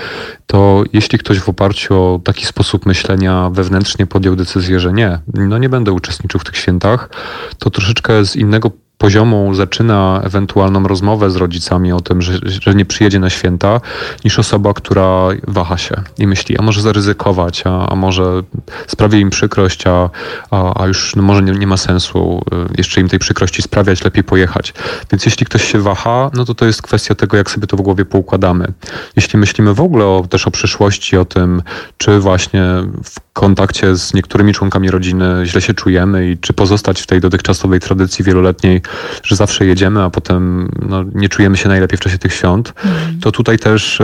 to 0.46 0.85
jeśli 0.92 1.18
ktoś 1.18 1.38
w 1.40 1.49
oparciu 1.49 1.94
o 1.94 2.20
taki 2.25 2.46
sposób 2.46 2.87
myślenia 2.87 3.51
wewnętrznie 3.53 4.07
podjął 4.07 4.37
decyzję, 4.37 4.81
że 4.81 4.92
nie, 4.92 5.18
no 5.35 5.59
nie 5.59 5.68
będę 5.68 5.92
uczestniczył 5.92 6.40
w 6.40 6.44
tych 6.44 6.57
świętach, 6.57 7.11
to 7.59 7.70
troszeczkę 7.70 8.25
z 8.25 8.37
innego 8.37 8.70
poziomu 9.00 9.54
zaczyna 9.54 10.20
ewentualną 10.24 10.82
rozmowę 10.82 11.30
z 11.30 11.36
rodzicami 11.36 11.92
o 11.92 12.00
tym, 12.00 12.22
że, 12.22 12.32
że 12.42 12.74
nie 12.74 12.84
przyjedzie 12.84 13.20
na 13.20 13.30
święta, 13.30 13.80
niż 14.24 14.38
osoba, 14.38 14.74
która 14.74 15.28
waha 15.48 15.78
się 15.78 15.94
i 16.18 16.26
myśli, 16.26 16.58
a 16.58 16.62
może 16.62 16.82
zaryzykować, 16.82 17.62
a, 17.66 17.88
a 17.88 17.94
może 17.94 18.42
sprawię 18.86 19.20
im 19.20 19.30
przykrość, 19.30 19.86
a, 19.86 20.10
a, 20.50 20.82
a 20.82 20.86
już 20.86 21.16
no 21.16 21.22
może 21.22 21.42
nie, 21.42 21.52
nie, 21.52 21.66
ma 21.66 21.76
sensu 21.76 22.42
y, 22.52 22.74
jeszcze 22.78 23.00
im 23.00 23.08
tej 23.08 23.18
przykrości 23.18 23.62
sprawiać, 23.62 24.04
lepiej 24.04 24.24
pojechać. 24.24 24.74
Więc 25.12 25.24
jeśli 25.24 25.46
ktoś 25.46 25.72
się 25.72 25.78
waha, 25.78 26.30
no 26.34 26.44
to 26.44 26.54
to 26.54 26.66
jest 26.66 26.82
kwestia 26.82 27.14
tego, 27.14 27.36
jak 27.36 27.50
sobie 27.50 27.66
to 27.66 27.76
w 27.76 27.80
głowie 27.80 28.04
poukładamy. 28.04 28.72
Jeśli 29.16 29.38
myślimy 29.38 29.74
w 29.74 29.80
ogóle 29.80 30.04
o, 30.04 30.26
też 30.30 30.46
o 30.46 30.50
przyszłości, 30.50 31.16
o 31.16 31.24
tym, 31.24 31.62
czy 31.98 32.18
właśnie 32.18 32.62
w 33.04 33.29
kontakcie 33.32 33.96
z 33.96 34.14
niektórymi 34.14 34.52
członkami 34.52 34.90
rodziny 34.90 35.42
źle 35.44 35.60
się 35.60 35.74
czujemy 35.74 36.30
i 36.30 36.38
czy 36.38 36.52
pozostać 36.52 37.02
w 37.02 37.06
tej 37.06 37.20
dotychczasowej 37.20 37.80
tradycji 37.80 38.24
wieloletniej, 38.24 38.82
że 39.22 39.36
zawsze 39.36 39.66
jedziemy, 39.66 40.02
a 40.02 40.10
potem 40.10 40.70
no, 40.88 41.04
nie 41.14 41.28
czujemy 41.28 41.56
się 41.56 41.68
najlepiej 41.68 41.98
w 41.98 42.00
czasie 42.00 42.18
tych 42.18 42.34
świąt, 42.34 42.72
mm. 42.84 43.20
to 43.20 43.32
tutaj 43.32 43.58
też 43.58 44.02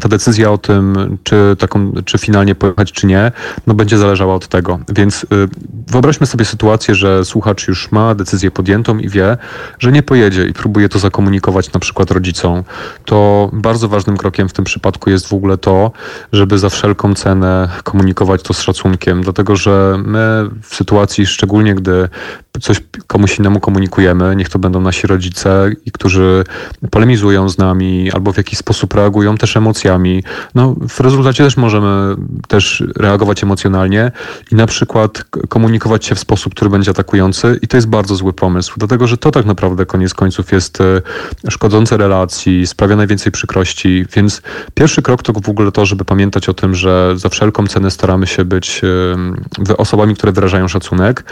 ta 0.00 0.08
decyzja 0.08 0.50
o 0.50 0.58
tym, 0.58 1.18
czy, 1.22 1.56
taką, 1.58 1.92
czy 2.04 2.18
finalnie 2.18 2.54
pojechać, 2.54 2.92
czy 2.92 3.06
nie, 3.06 3.32
no 3.66 3.74
będzie 3.74 3.98
zależała 3.98 4.34
od 4.34 4.48
tego. 4.48 4.78
Więc 4.88 5.24
y, 5.24 5.26
wyobraźmy 5.86 6.26
sobie 6.26 6.44
sytuację, 6.44 6.94
że 6.94 7.24
słuchacz 7.24 7.68
już 7.68 7.92
ma 7.92 8.14
decyzję 8.14 8.50
podjętą 8.50 8.98
i 8.98 9.08
wie, 9.08 9.36
że 9.78 9.92
nie 9.92 10.02
pojedzie 10.02 10.46
i 10.46 10.52
próbuje 10.52 10.88
to 10.88 10.98
zakomunikować 10.98 11.72
na 11.72 11.80
przykład 11.80 12.10
rodzicom. 12.10 12.64
To 13.04 13.50
bardzo 13.52 13.88
ważnym 13.88 14.16
krokiem 14.16 14.48
w 14.48 14.52
tym 14.52 14.64
przypadku 14.64 15.10
jest 15.10 15.28
w 15.28 15.32
ogóle 15.32 15.58
to, 15.58 15.92
żeby 16.32 16.58
za 16.58 16.68
wszelką 16.68 17.14
cenę 17.14 17.68
komunikować 17.84 18.42
to 18.42 18.54
z 18.54 18.61
szacunkiem, 18.62 19.22
dlatego 19.22 19.56
że 19.56 20.02
my 20.04 20.50
w 20.62 20.74
sytuacji, 20.74 21.26
szczególnie 21.26 21.74
gdy 21.74 22.08
coś 22.60 22.80
komuś 23.06 23.38
innemu 23.38 23.60
komunikujemy, 23.60 24.36
niech 24.36 24.48
to 24.48 24.58
będą 24.58 24.80
nasi 24.80 25.06
rodzice, 25.06 25.70
którzy 25.92 26.44
polemizują 26.90 27.48
z 27.48 27.58
nami 27.58 28.10
albo 28.12 28.32
w 28.32 28.36
jakiś 28.36 28.58
sposób 28.58 28.94
reagują 28.94 29.36
też 29.36 29.56
emocjami. 29.56 30.24
No, 30.54 30.76
w 30.88 31.00
rezultacie 31.00 31.44
też 31.44 31.56
możemy 31.56 32.16
też 32.48 32.84
reagować 32.96 33.42
emocjonalnie 33.42 34.12
i 34.52 34.54
na 34.54 34.66
przykład 34.66 35.24
komunikować 35.48 36.06
się 36.06 36.14
w 36.14 36.18
sposób, 36.18 36.54
który 36.54 36.70
będzie 36.70 36.90
atakujący 36.90 37.58
i 37.62 37.68
to 37.68 37.76
jest 37.76 37.88
bardzo 37.88 38.14
zły 38.14 38.32
pomysł, 38.32 38.74
dlatego 38.76 39.06
że 39.06 39.16
to 39.16 39.30
tak 39.30 39.46
naprawdę 39.46 39.86
koniec 39.86 40.14
końców 40.14 40.52
jest 40.52 40.80
e, 40.80 41.02
szkodzące 41.50 41.96
relacji, 41.96 42.66
sprawia 42.66 42.96
najwięcej 42.96 43.32
przykrości, 43.32 44.06
więc 44.16 44.42
pierwszy 44.74 45.02
krok 45.02 45.22
to 45.22 45.32
w 45.32 45.48
ogóle 45.48 45.72
to, 45.72 45.86
żeby 45.86 46.04
pamiętać 46.04 46.48
o 46.48 46.54
tym, 46.54 46.74
że 46.74 47.14
za 47.16 47.28
wszelką 47.28 47.66
cenę 47.66 47.90
staramy 47.90 48.26
się 48.26 48.44
być 48.52 48.82
osobami, 49.78 50.14
które 50.14 50.32
wyrażają 50.32 50.68
szacunek, 50.68 51.24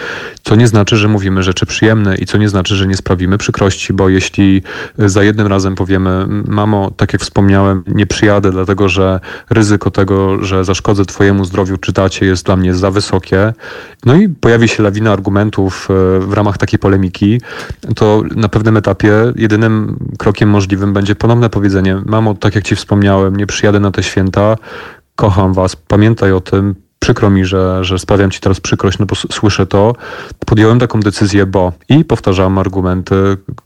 co 0.42 0.56
nie 0.56 0.68
znaczy, 0.68 0.96
że 0.96 1.08
mówimy 1.08 1.42
rzeczy 1.42 1.66
przyjemne 1.66 2.16
i 2.16 2.26
co 2.26 2.38
nie 2.38 2.48
znaczy, 2.48 2.74
że 2.74 2.86
nie 2.86 2.96
sprawimy 2.96 3.38
przykrości, 3.38 3.92
bo 3.92 4.08
jeśli 4.08 4.62
za 4.98 5.22
jednym 5.22 5.46
razem 5.46 5.74
powiemy, 5.74 6.26
mamo, 6.46 6.90
tak 6.90 7.12
jak 7.12 7.22
wspomniałem, 7.22 7.82
nie 7.86 8.06
przyjadę, 8.06 8.50
dlatego 8.50 8.88
że 8.88 9.20
ryzyko 9.50 9.90
tego, 9.90 10.44
że 10.44 10.64
zaszkodzę 10.64 11.04
twojemu 11.04 11.44
zdrowiu 11.44 11.76
czy 11.76 11.92
tacie 11.92 12.26
jest 12.26 12.46
dla 12.46 12.56
mnie 12.56 12.74
za 12.74 12.90
wysokie, 12.90 13.52
no 14.06 14.14
i 14.14 14.28
pojawi 14.28 14.68
się 14.68 14.82
lawina 14.82 15.12
argumentów 15.12 15.88
e, 15.90 16.20
w 16.20 16.32
ramach 16.32 16.58
takiej 16.58 16.78
polemiki, 16.78 17.40
to 17.96 18.22
na 18.36 18.48
pewnym 18.48 18.76
etapie 18.76 19.12
jedynym 19.36 19.98
krokiem 20.18 20.48
możliwym 20.48 20.92
będzie 20.92 21.14
ponowne 21.14 21.50
powiedzenie, 21.50 22.02
mamo, 22.06 22.34
tak 22.34 22.54
jak 22.54 22.64
ci 22.64 22.76
wspomniałem, 22.76 23.36
nie 23.36 23.46
przyjadę 23.46 23.80
na 23.80 23.90
te 23.90 24.02
święta, 24.02 24.56
kocham 25.16 25.52
was, 25.52 25.76
pamiętaj 25.76 26.32
o 26.32 26.40
tym, 26.40 26.74
przykro 27.00 27.30
mi, 27.30 27.44
że, 27.44 27.84
że 27.84 27.98
sprawiam 27.98 28.30
ci 28.30 28.40
teraz 28.40 28.60
przykrość, 28.60 28.98
no 28.98 29.06
bo 29.06 29.14
słyszę 29.14 29.66
to. 29.66 29.94
Podjąłem 30.46 30.78
taką 30.78 31.00
decyzję, 31.00 31.46
bo 31.46 31.72
i 31.88 32.04
powtarzam 32.04 32.58
argumenty, 32.58 33.14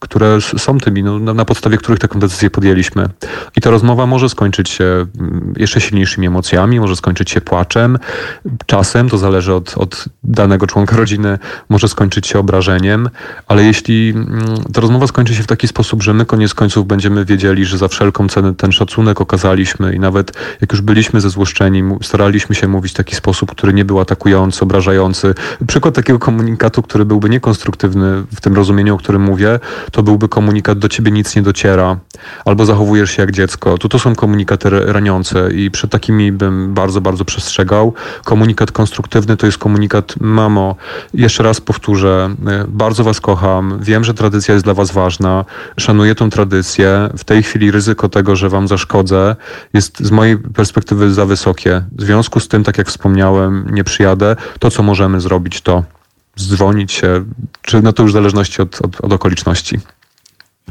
które 0.01 0.41
są 0.41 0.79
tymi, 0.79 1.03
no, 1.03 1.19
na 1.19 1.45
podstawie 1.45 1.77
których 1.77 1.99
taką 1.99 2.21
decyzję 2.21 2.51
podjęliśmy. 2.51 3.09
I 3.57 3.61
ta 3.61 3.71
rozmowa 3.71 4.07
może 4.07 4.29
skończyć 4.29 4.71
się 4.71 4.85
mm, 4.85 5.55
jeszcze 5.57 5.81
silniejszymi 5.81 6.27
emocjami, 6.27 6.81
może 6.81 6.97
skończyć 6.97 7.31
się 7.31 7.41
płaczem, 7.41 7.99
czasem, 8.67 9.09
to 9.09 9.19
zależy 9.19 9.55
od, 9.55 9.79
od 9.79 10.05
danego 10.25 10.67
członka 10.67 10.97
rodziny, 10.97 11.39
może 11.69 11.89
skończyć 11.89 12.27
się 12.27 12.39
obrażeniem, 12.39 13.09
ale 13.49 13.65
jeśli 13.65 14.11
mm, 14.11 14.57
ta 14.73 14.81
rozmowa 14.81 15.07
skończy 15.07 15.35
się 15.35 15.43
w 15.43 15.47
taki 15.47 15.69
sposób, 15.69 16.03
że 16.03 16.15
my 16.15 16.27
koniec 16.27 16.55
końców 16.55 16.87
będziemy 16.87 17.25
wiedzieli, 17.25 17.65
że 17.65 17.79
za 17.79 17.89
wszelką 17.89 18.29
cenę 18.29 18.55
ten 18.55 18.73
szacunek 18.73 19.21
okazaliśmy 19.21 19.95
i 19.95 19.99
nawet 19.99 20.33
jak 20.61 20.73
już 20.73 20.81
byliśmy 20.81 21.21
zezłoszczeni, 21.21 21.83
staraliśmy 22.03 22.55
się 22.55 22.69
mówić 22.69 22.93
w 22.93 22.97
taki 22.97 23.15
sposób, 23.15 23.24
sposób, 23.25 23.51
który 23.51 23.75
nie 23.75 23.85
był 23.85 24.01
atakujący, 24.01 24.61
obrażający. 24.65 25.35
Przykład 25.67 25.95
takiego 25.95 26.19
komunikatu, 26.19 26.83
który 26.83 27.05
byłby 27.05 27.31
niekonstruktywny 27.31 28.23
w 28.37 28.41
tym 28.41 28.55
rozumieniu, 28.55 28.95
o 28.95 28.99
którym 28.99 29.23
mówię, 29.23 29.61
to 29.93 30.03
byłby 30.03 30.29
komunikat 30.29 30.79
do 30.79 30.89
ciebie 30.89 31.11
nic 31.11 31.37
nie 31.37 31.43
dociera, 31.43 31.97
albo 32.45 32.67
zachowujesz 32.67 33.11
się 33.11 33.23
jak 33.23 33.33
dziecko. 33.33 33.79
To 33.79 33.89
to 33.89 33.99
są 33.99 34.15
komunikaty 34.15 34.71
raniące 34.71 35.53
i 35.53 35.71
przed 35.71 35.91
takimi 35.91 36.33
bym 36.33 36.75
bardzo, 36.75 37.01
bardzo 37.01 37.25
przestrzegał. 37.25 37.95
Komunikat 38.25 38.73
konstruktywny 38.73 39.37
to 39.37 39.47
jest 39.47 39.59
komunikat 39.59 40.15
mamo, 40.21 40.77
jeszcze 41.15 41.43
raz 41.43 41.61
powtórzę, 41.61 42.35
e, 42.47 42.65
bardzo 42.69 43.05
was 43.05 43.21
kocham, 43.21 43.79
wiem, 43.81 44.05
że 44.05 44.15
tradycja 44.15 44.55
jest 44.55 44.65
dla 44.65 44.75
was 44.75 44.91
ważna, 44.91 45.45
szanuję 45.77 46.15
tą 46.15 46.31
tradycję. 46.31 47.11
W 47.19 47.25
tej 47.25 47.43
chwili 47.43 47.71
ryzyko 47.71 48.09
tego, 48.09 48.37
że 48.37 48.49
wam 48.49 48.69
zaszkodzę 48.69 49.37
jest 49.75 50.01
z 50.01 50.11
mojej 50.11 50.39
perspektywy 50.39 51.15
za 51.15 51.27
wysokie. 51.27 51.83
W 51.93 52.03
związku 52.03 52.41
z 52.41 52.49
tym, 52.49 52.65
tak 52.65 52.79
jak 52.79 52.89
wspomniałem, 52.89 53.14
wspomniałem, 53.15 53.67
nie 53.71 53.85
przyjadę, 53.85 54.37
to 54.59 54.71
co 54.71 54.83
możemy 54.83 55.21
zrobić 55.21 55.61
to 55.61 55.85
dzwonić 56.39 56.93
się, 56.93 57.25
czy 57.63 57.83
no 57.83 57.93
to 57.93 58.03
już 58.03 58.13
w 58.13 58.15
zależności 58.15 58.63
od, 58.63 58.81
od, 58.81 59.01
od 59.01 59.13
okoliczności. 59.13 59.79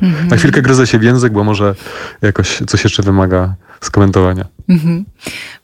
Mhm. 0.02 0.28
Na 0.28 0.38
chwilkę 0.38 0.62
gryzę 0.62 0.88
się 0.88 1.00
w 1.00 1.04
język, 1.04 1.34
bo 1.34 1.44
może 1.44 1.76
jakoś 2.22 2.64
coś 2.68 2.84
jeszcze 2.84 3.04
wymaga 3.04 3.54
skomentowania. 3.82 4.46
Mhm. 4.70 5.06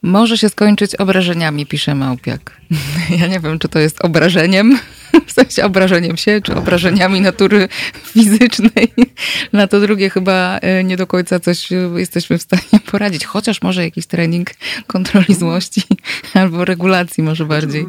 Może 0.02 0.38
się 0.38 0.50
skończyć 0.50 0.96
obrażeniami, 0.96 1.66
pisze 1.66 1.96
Małpiak. 1.96 2.60
Ja 3.20 3.28
nie 3.28 3.40
wiem, 3.40 3.60
czy 3.60 3.70
to 3.70 3.80
jest 3.80 4.06
obrażeniem, 4.06 4.80
w 5.28 5.32
sensie 5.32 5.66
obrażeniem 5.66 6.18
się, 6.18 6.42
czy 6.42 6.56
obrażeniami 6.56 7.22
natury 7.22 7.70
fizycznej. 8.04 8.94
Na 9.54 9.68
to 9.68 9.80
drugie 9.80 10.10
chyba 10.10 10.58
e, 10.58 10.84
nie 10.84 10.98
do 10.98 11.08
końca 11.08 11.40
coś 11.40 11.70
jesteśmy 11.98 12.38
w 12.38 12.42
stanie 12.42 12.80
poradzić. 12.92 13.26
Chociaż 13.26 13.62
może 13.62 13.84
jakiś 13.84 14.06
trening 14.06 14.50
kontroli 14.88 15.36
złości 15.36 15.84
albo 16.34 16.66
regulacji 16.66 17.24
może 17.24 17.46
bardziej. 17.46 17.86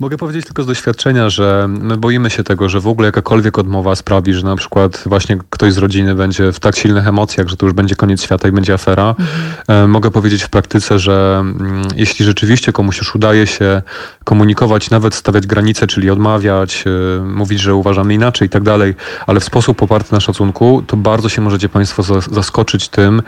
Mogę 0.00 0.16
powiedzieć 0.16 0.46
tylko 0.46 0.62
z 0.62 0.66
doświadczenia, 0.66 1.30
że 1.30 1.66
my 1.68 1.96
boimy 1.96 2.30
się 2.30 2.44
tego, 2.44 2.68
że 2.68 2.80
w 2.80 2.86
ogóle 2.86 3.08
jakakolwiek 3.08 3.58
odmowa 3.58 3.96
sprawi, 3.96 4.34
że 4.34 4.46
na 4.46 4.56
przykład 4.56 5.02
właśnie 5.06 5.38
ktoś 5.50 5.72
z 5.72 5.78
rodziny 5.78 6.14
będzie 6.14 6.52
w 6.52 6.60
tak 6.60 6.76
silnych 6.76 7.06
emocjach, 7.06 7.48
że 7.48 7.56
to 7.56 7.66
już 7.66 7.74
będzie 7.74 7.94
koniec 7.94 8.22
świata 8.22 8.48
i 8.48 8.52
będzie 8.52 8.74
afera. 8.74 9.14
Mhm. 9.18 9.90
Mogę 9.90 10.10
powiedzieć 10.10 10.42
w 10.42 10.48
praktyce, 10.48 10.98
że 10.98 11.36
mm, 11.40 11.82
jeśli 11.96 12.24
rzeczywiście 12.24 12.72
komuś 12.72 12.98
już 12.98 13.14
udaje 13.14 13.46
się 13.46 13.82
komunikować, 14.24 14.90
nawet 14.90 15.14
stawiać 15.14 15.46
granice, 15.46 15.86
czyli 15.86 16.10
odmawiać, 16.10 16.84
e, 16.86 17.24
mówić, 17.24 17.60
że 17.60 17.74
uważamy 17.74 18.14
inaczej 18.14 18.46
i 18.46 18.50
tak 18.50 18.62
dalej, 18.62 18.94
ale 19.26 19.40
w 19.40 19.44
sposób 19.44 19.82
oparty 19.82 20.12
na 20.12 20.20
szacunku, 20.20 20.82
to 20.86 20.96
bardzo 20.96 21.28
się 21.28 21.42
możecie 21.42 21.68
Państwo 21.68 22.02
zaskoczyć 22.30 22.88
tym, 22.88 23.22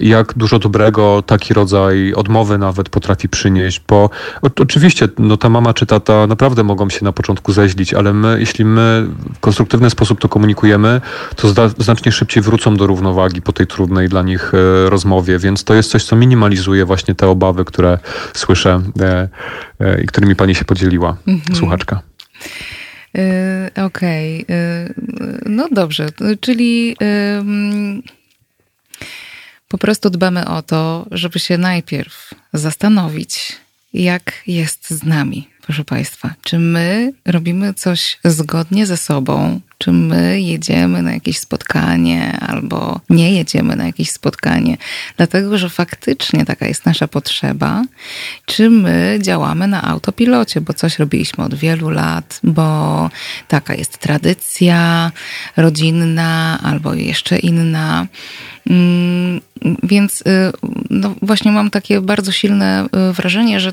jak 0.00 0.34
dużo 0.34 0.58
dobrego 0.58 1.22
taki 1.26 1.54
rodzaj 1.54 2.14
odmowy 2.14 2.58
nawet 2.58 2.88
potrafi 2.88 3.28
przynieść, 3.28 3.82
bo 3.88 4.10
oczywiście 4.42 5.08
no, 5.18 5.36
ta 5.36 5.55
mama 5.56 5.74
czy 5.74 5.86
tata 5.86 6.26
naprawdę 6.26 6.64
mogą 6.64 6.90
się 6.90 7.04
na 7.04 7.12
początku 7.12 7.52
zeźlić, 7.52 7.94
ale 7.94 8.12
my, 8.12 8.36
jeśli 8.40 8.64
my 8.64 9.06
w 9.34 9.38
konstruktywny 9.40 9.90
sposób 9.90 10.20
to 10.20 10.28
komunikujemy, 10.28 11.00
to 11.36 11.68
znacznie 11.78 12.12
szybciej 12.12 12.42
wrócą 12.42 12.76
do 12.76 12.86
równowagi 12.86 13.42
po 13.42 13.52
tej 13.52 13.66
trudnej 13.66 14.08
dla 14.08 14.22
nich 14.22 14.52
e, 14.54 14.90
rozmowie, 14.90 15.38
więc 15.38 15.64
to 15.64 15.74
jest 15.74 15.90
coś, 15.90 16.04
co 16.04 16.16
minimalizuje 16.16 16.84
właśnie 16.84 17.14
te 17.14 17.28
obawy, 17.28 17.64
które 17.64 17.98
słyszę 18.34 18.82
e, 19.00 19.28
e, 19.80 20.02
i 20.02 20.06
którymi 20.06 20.36
pani 20.36 20.54
się 20.54 20.64
podzieliła, 20.64 21.16
mhm. 21.26 21.56
słuchaczka. 21.56 22.00
Okej, 23.86 24.44
okay. 24.44 24.94
no 25.46 25.68
dobrze, 25.72 26.08
czyli 26.40 26.96
po 29.68 29.78
prostu 29.78 30.10
dbamy 30.10 30.48
o 30.48 30.62
to, 30.62 31.06
żeby 31.10 31.38
się 31.38 31.58
najpierw 31.58 32.30
zastanowić, 32.52 33.56
jak 34.02 34.42
jest 34.46 34.90
z 34.90 35.04
nami, 35.04 35.48
proszę 35.62 35.84
Państwa. 35.84 36.34
Czy 36.42 36.58
my 36.58 37.12
robimy 37.24 37.74
coś 37.74 38.18
zgodnie 38.24 38.86
ze 38.86 38.96
sobą? 38.96 39.60
Czy 39.78 39.92
my 39.92 40.40
jedziemy 40.40 41.02
na 41.02 41.12
jakieś 41.12 41.38
spotkanie 41.38 42.38
albo 42.40 43.00
nie 43.10 43.32
jedziemy 43.32 43.76
na 43.76 43.86
jakieś 43.86 44.10
spotkanie, 44.10 44.76
dlatego 45.16 45.58
że 45.58 45.68
faktycznie 45.68 46.44
taka 46.44 46.66
jest 46.66 46.86
nasza 46.86 47.08
potrzeba? 47.08 47.82
Czy 48.46 48.70
my 48.70 49.18
działamy 49.22 49.66
na 49.66 49.82
autopilocie, 49.82 50.60
bo 50.60 50.74
coś 50.74 50.98
robiliśmy 50.98 51.44
od 51.44 51.54
wielu 51.54 51.90
lat, 51.90 52.40
bo 52.42 53.10
taka 53.48 53.74
jest 53.74 53.98
tradycja 53.98 55.12
rodzinna 55.56 56.58
albo 56.62 56.94
jeszcze 56.94 57.38
inna? 57.38 58.06
Mm, 58.70 59.40
więc 59.82 60.20
y, 60.20 60.24
no 60.90 61.14
właśnie 61.22 61.52
mam 61.52 61.70
takie 61.70 62.00
bardzo 62.00 62.32
silne 62.32 62.86
y, 63.10 63.12
wrażenie, 63.12 63.60
że 63.60 63.72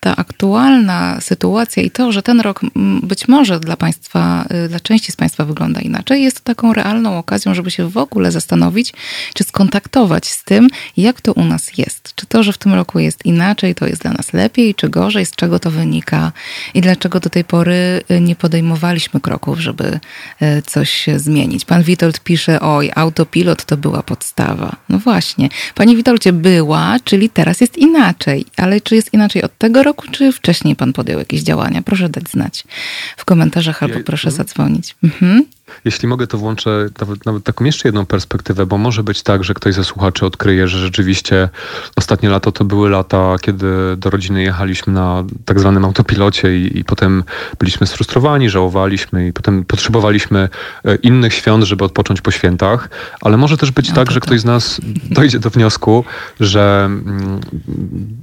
ta 0.00 0.16
aktualna 0.16 1.20
sytuacja 1.20 1.82
i 1.82 1.90
to, 1.90 2.12
że 2.12 2.22
ten 2.22 2.40
rok 2.40 2.60
być 3.02 3.28
może 3.28 3.60
dla 3.60 3.76
Państwa, 3.76 4.44
y, 4.64 4.68
dla 4.68 4.80
części 4.80 5.12
z 5.12 5.16
Państwa 5.16 5.39
wygląda 5.44 5.80
inaczej, 5.80 6.22
jest 6.22 6.40
taką 6.40 6.72
realną 6.72 7.18
okazją, 7.18 7.54
żeby 7.54 7.70
się 7.70 7.88
w 7.88 7.96
ogóle 7.96 8.32
zastanowić, 8.32 8.92
czy 9.34 9.44
skontaktować 9.44 10.28
z 10.28 10.44
tym, 10.44 10.68
jak 10.96 11.20
to 11.20 11.32
u 11.32 11.44
nas 11.44 11.78
jest. 11.78 12.12
Czy 12.14 12.26
to, 12.26 12.42
że 12.42 12.52
w 12.52 12.58
tym 12.58 12.74
roku 12.74 12.98
jest 12.98 13.26
inaczej, 13.26 13.74
to 13.74 13.86
jest 13.86 14.02
dla 14.02 14.12
nas 14.12 14.32
lepiej, 14.32 14.74
czy 14.74 14.88
gorzej, 14.88 15.26
z 15.26 15.30
czego 15.30 15.58
to 15.58 15.70
wynika 15.70 16.32
i 16.74 16.80
dlaczego 16.80 17.20
do 17.20 17.30
tej 17.30 17.44
pory 17.44 18.02
nie 18.20 18.36
podejmowaliśmy 18.36 19.20
kroków, 19.20 19.60
żeby 19.60 20.00
coś 20.66 21.06
zmienić. 21.16 21.64
Pan 21.64 21.82
Witold 21.82 22.20
pisze, 22.20 22.60
oj, 22.60 22.90
autopilot 22.94 23.64
to 23.64 23.76
była 23.76 24.02
podstawa. 24.02 24.76
No 24.88 24.98
właśnie 24.98 25.20
właśnie. 25.20 25.48
Pani 25.74 25.96
Witolcie 25.96 26.32
była, 26.32 26.96
czyli 27.04 27.30
teraz 27.30 27.60
jest 27.60 27.78
inaczej. 27.78 28.44
Ale 28.56 28.80
czy 28.80 28.94
jest 28.94 29.14
inaczej 29.14 29.42
od 29.42 29.58
tego 29.58 29.82
roku, 29.82 30.06
czy 30.10 30.32
wcześniej 30.32 30.76
pan 30.76 30.92
podjął 30.92 31.18
jakieś 31.18 31.42
działania? 31.42 31.82
Proszę 31.82 32.08
dać 32.08 32.28
znać 32.30 32.64
w 33.16 33.24
komentarzach 33.24 33.82
albo 33.82 34.00
proszę 34.00 34.28
mhm. 34.28 34.36
zadzwonić. 34.36 34.96
Mhm. 35.04 35.29
Mm-hmm. 35.30 35.59
Jeśli 35.84 36.08
mogę, 36.08 36.26
to 36.26 36.38
włączę 36.38 36.88
nawet, 37.00 37.26
nawet, 37.26 37.44
taką 37.44 37.64
jeszcze 37.64 37.88
jedną 37.88 38.06
perspektywę, 38.06 38.66
bo 38.66 38.78
może 38.78 39.02
być 39.02 39.22
tak, 39.22 39.44
że 39.44 39.54
ktoś 39.54 39.74
ze 39.74 39.84
słuchaczy 39.84 40.26
odkryje, 40.26 40.68
że 40.68 40.78
rzeczywiście 40.78 41.48
ostatnie 41.96 42.28
lata 42.28 42.52
to 42.52 42.64
były 42.64 42.90
lata, 42.90 43.36
kiedy 43.40 43.66
do 43.96 44.10
rodziny 44.10 44.42
jechaliśmy 44.42 44.92
na 44.92 45.24
tak 45.44 45.60
zwanym 45.60 45.84
autopilocie 45.84 46.56
i, 46.58 46.78
i 46.78 46.84
potem 46.84 47.24
byliśmy 47.58 47.86
sfrustrowani, 47.86 48.50
żałowaliśmy 48.50 49.28
i 49.28 49.32
potem 49.32 49.64
potrzebowaliśmy 49.64 50.48
e, 50.84 50.94
innych 50.94 51.34
świąt, 51.34 51.64
żeby 51.64 51.84
odpocząć 51.84 52.20
po 52.20 52.30
świętach, 52.30 52.88
ale 53.20 53.36
może 53.36 53.56
też 53.56 53.70
być 53.70 53.88
no 53.88 53.94
tak, 53.94 54.10
że 54.10 54.20
ktoś 54.20 54.40
z 54.40 54.44
nas 54.44 54.80
dojdzie 55.10 55.38
do 55.38 55.50
wniosku, 55.50 56.04
że 56.40 56.84
mm, 56.84 57.40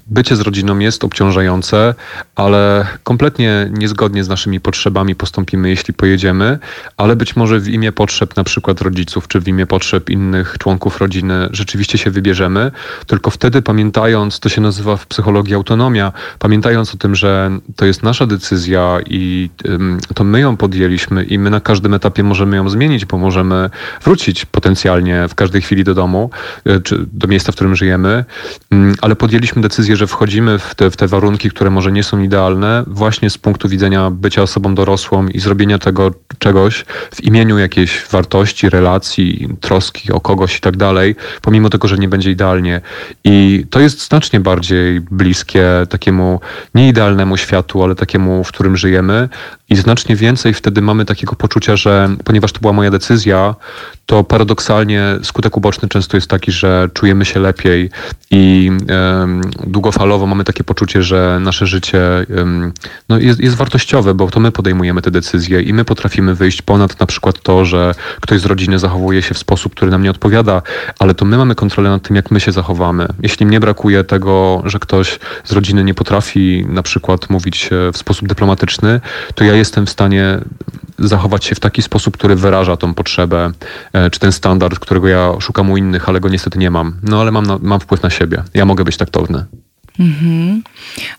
bycie 0.08 0.36
z 0.36 0.40
rodziną 0.40 0.80
jest 0.80 1.04
obciążające, 1.04 1.96
ale 2.36 2.88
kompletnie 3.04 3.70
niezgodnie 3.72 4.24
z 4.24 4.30
naszymi 4.30 4.60
potrzebami 4.60 5.16
postąpimy, 5.16 5.70
jeśli 5.70 5.94
pojedziemy, 5.94 6.60
ale 6.98 7.16
być 7.16 7.36
może 7.38 7.60
w 7.60 7.68
imię 7.68 7.92
potrzeb 7.92 8.36
na 8.36 8.44
przykład 8.44 8.82
rodziców, 8.82 9.28
czy 9.28 9.40
w 9.40 9.48
imię 9.48 9.66
potrzeb 9.66 10.10
innych 10.10 10.56
członków 10.60 10.98
rodziny 10.98 11.50
rzeczywiście 11.52 11.98
się 11.98 12.12
wybierzemy, 12.12 12.72
tylko 13.08 13.32
wtedy 13.32 13.62
pamiętając, 13.62 14.40
to 14.40 14.50
się 14.50 14.62
nazywa 14.62 14.98
w 14.98 15.08
psychologii 15.08 15.56
autonomia, 15.56 16.12
pamiętając 16.40 16.94
o 16.94 16.98
tym, 16.98 17.16
że 17.16 17.60
to 17.76 17.86
jest 17.86 18.04
nasza 18.04 18.26
decyzja 18.26 19.00
i 19.06 19.50
to 20.16 20.24
my 20.24 20.40
ją 20.40 20.58
podjęliśmy 20.58 21.24
i 21.24 21.40
my 21.40 21.50
na 21.50 21.60
każdym 21.60 21.94
etapie 21.94 22.24
możemy 22.24 22.58
ją 22.58 22.70
zmienić, 22.70 23.06
bo 23.06 23.18
możemy 23.18 23.70
wrócić 24.04 24.46
potencjalnie 24.46 25.28
w 25.28 25.36
każdej 25.36 25.62
chwili 25.62 25.84
do 25.84 25.94
domu, 25.94 26.30
e, 26.66 26.80
czy 26.80 27.06
do 27.14 27.28
miejsca, 27.28 27.52
w 27.52 27.56
którym 27.56 27.76
żyjemy, 27.76 28.26
ale 29.02 29.16
podjęliśmy 29.16 29.62
decyzję, 29.62 29.96
że 29.96 30.08
wchodzimy 30.08 30.60
w 30.60 30.76
te, 30.76 30.92
w 30.92 30.98
te 30.98 31.08
warunki, 31.08 31.50
które 31.50 31.70
może 31.70 31.92
nie 31.92 32.04
są 32.04 32.22
idealne, 32.22 32.84
właśnie 32.88 33.30
z 33.30 33.38
punktu 33.38 33.70
widzenia 33.70 34.12
bycia 34.12 34.42
osobą 34.42 34.76
dorosłą 34.76 35.28
i 35.28 35.40
zrobienia 35.40 35.80
tego 35.80 36.12
czegoś 36.40 36.86
w 37.12 37.24
imieniu 37.28 37.58
jakiejś 37.58 38.06
wartości, 38.12 38.70
relacji, 38.70 39.50
troski 39.62 40.12
o 40.12 40.20
kogoś 40.20 40.58
i 40.58 40.62
tak 40.62 40.78
dalej, 40.78 41.16
pomimo 41.42 41.70
tego, 41.70 41.88
że 41.88 41.98
nie 41.98 42.08
będzie 42.08 42.32
idealnie. 42.32 42.82
I 43.24 43.66
to 43.70 43.80
jest 43.80 44.08
znacznie 44.08 44.40
bardziej 44.40 45.02
bliskie 45.02 45.64
takiemu 45.90 46.40
nieidealnemu 46.76 47.38
światu, 47.38 47.84
ale 47.84 47.96
takiemu, 47.96 48.44
w 48.44 48.48
którym 48.48 48.78
żyjemy. 48.78 49.30
I 49.70 49.76
znacznie 49.76 50.16
więcej 50.16 50.54
wtedy 50.54 50.82
mamy 50.82 51.06
takiego 51.06 51.36
poczucia, 51.36 51.76
że 51.76 52.10
ponieważ 52.24 52.52
to 52.52 52.60
była 52.60 52.74
moja 52.74 52.92
decyzja, 52.92 53.56
to 54.06 54.24
paradoksalnie 54.24 55.04
skutek 55.24 55.58
uboczny 55.58 55.90
często 55.90 56.18
jest 56.18 56.30
taki, 56.30 56.52
że 56.52 56.90
czujemy 56.94 57.26
się 57.26 57.40
lepiej 57.40 57.90
i 58.32 58.72
długofalowo 59.68 60.28
mamy 60.28 60.44
takie 60.44 60.64
poczucie, 60.64 61.04
że 61.04 61.40
nasze 61.42 61.68
życie 61.68 62.02
no 63.10 63.18
jest, 63.18 63.40
jest 63.40 63.56
wartościowe, 63.56 64.14
bo 64.14 64.32
to 64.32 64.40
my 64.40 64.52
podejmujemy 64.52 65.02
te 65.02 65.12
decyzje 65.12 65.62
i 65.62 65.74
my 65.74 65.86
potrafimy 65.86 66.36
wyjść 66.36 66.62
ponad 66.62 67.00
na 67.00 67.06
przykład 67.06 67.42
to, 67.42 67.66
że 67.66 67.96
ktoś 68.22 68.40
z 68.40 68.46
rodziny 68.46 68.80
zachowuje 68.80 69.22
się 69.22 69.34
w 69.34 69.38
sposób, 69.38 69.76
który 69.76 69.92
nam 69.92 70.04
nie 70.04 70.12
odpowiada, 70.12 70.62
ale 71.00 71.16
to 71.16 71.26
my 71.26 71.38
mamy 71.38 71.56
kontrolę 71.56 71.90
nad 71.90 72.04
tym, 72.04 72.16
jak 72.16 72.32
my 72.32 72.40
się 72.40 72.52
zachowamy. 72.52 73.08
Jeśli 73.24 73.46
mnie 73.46 73.60
brakuje 73.60 74.04
tego, 74.04 74.62
że 74.66 74.80
ktoś 74.80 75.20
z 75.44 75.52
rodziny 75.52 75.84
nie 75.84 75.94
potrafi 75.94 76.66
na 76.70 76.84
przykład 76.84 77.30
mówić 77.30 77.70
w 77.94 77.98
sposób 77.98 78.28
dyplomatyczny, 78.28 79.02
to 79.36 79.44
ja 79.44 79.57
jestem 79.58 79.86
w 79.86 79.90
stanie 79.90 80.40
zachować 81.00 81.46
się 81.46 81.56
w 81.56 81.60
taki 81.60 81.82
sposób, 81.82 82.18
który 82.18 82.36
wyraża 82.36 82.78
tą 82.78 82.94
potrzebę, 82.94 83.52
e, 83.94 84.10
czy 84.10 84.20
ten 84.20 84.32
standard, 84.32 84.80
którego 84.80 85.08
ja 85.08 85.34
szukam 85.40 85.72
u 85.72 85.78
innych, 85.78 86.10
ale 86.10 86.20
go 86.20 86.30
niestety 86.30 86.60
nie 86.60 86.72
mam. 86.72 87.00
No 87.04 87.22
ale 87.22 87.32
mam, 87.32 87.46
mam 87.62 87.80
wpływ 87.80 88.04
na 88.04 88.10
siebie. 88.10 88.44
Ja 88.54 88.66
mogę 88.66 88.84
być 88.84 88.98
taktowny. 88.98 89.46
Mhm. 90.00 90.64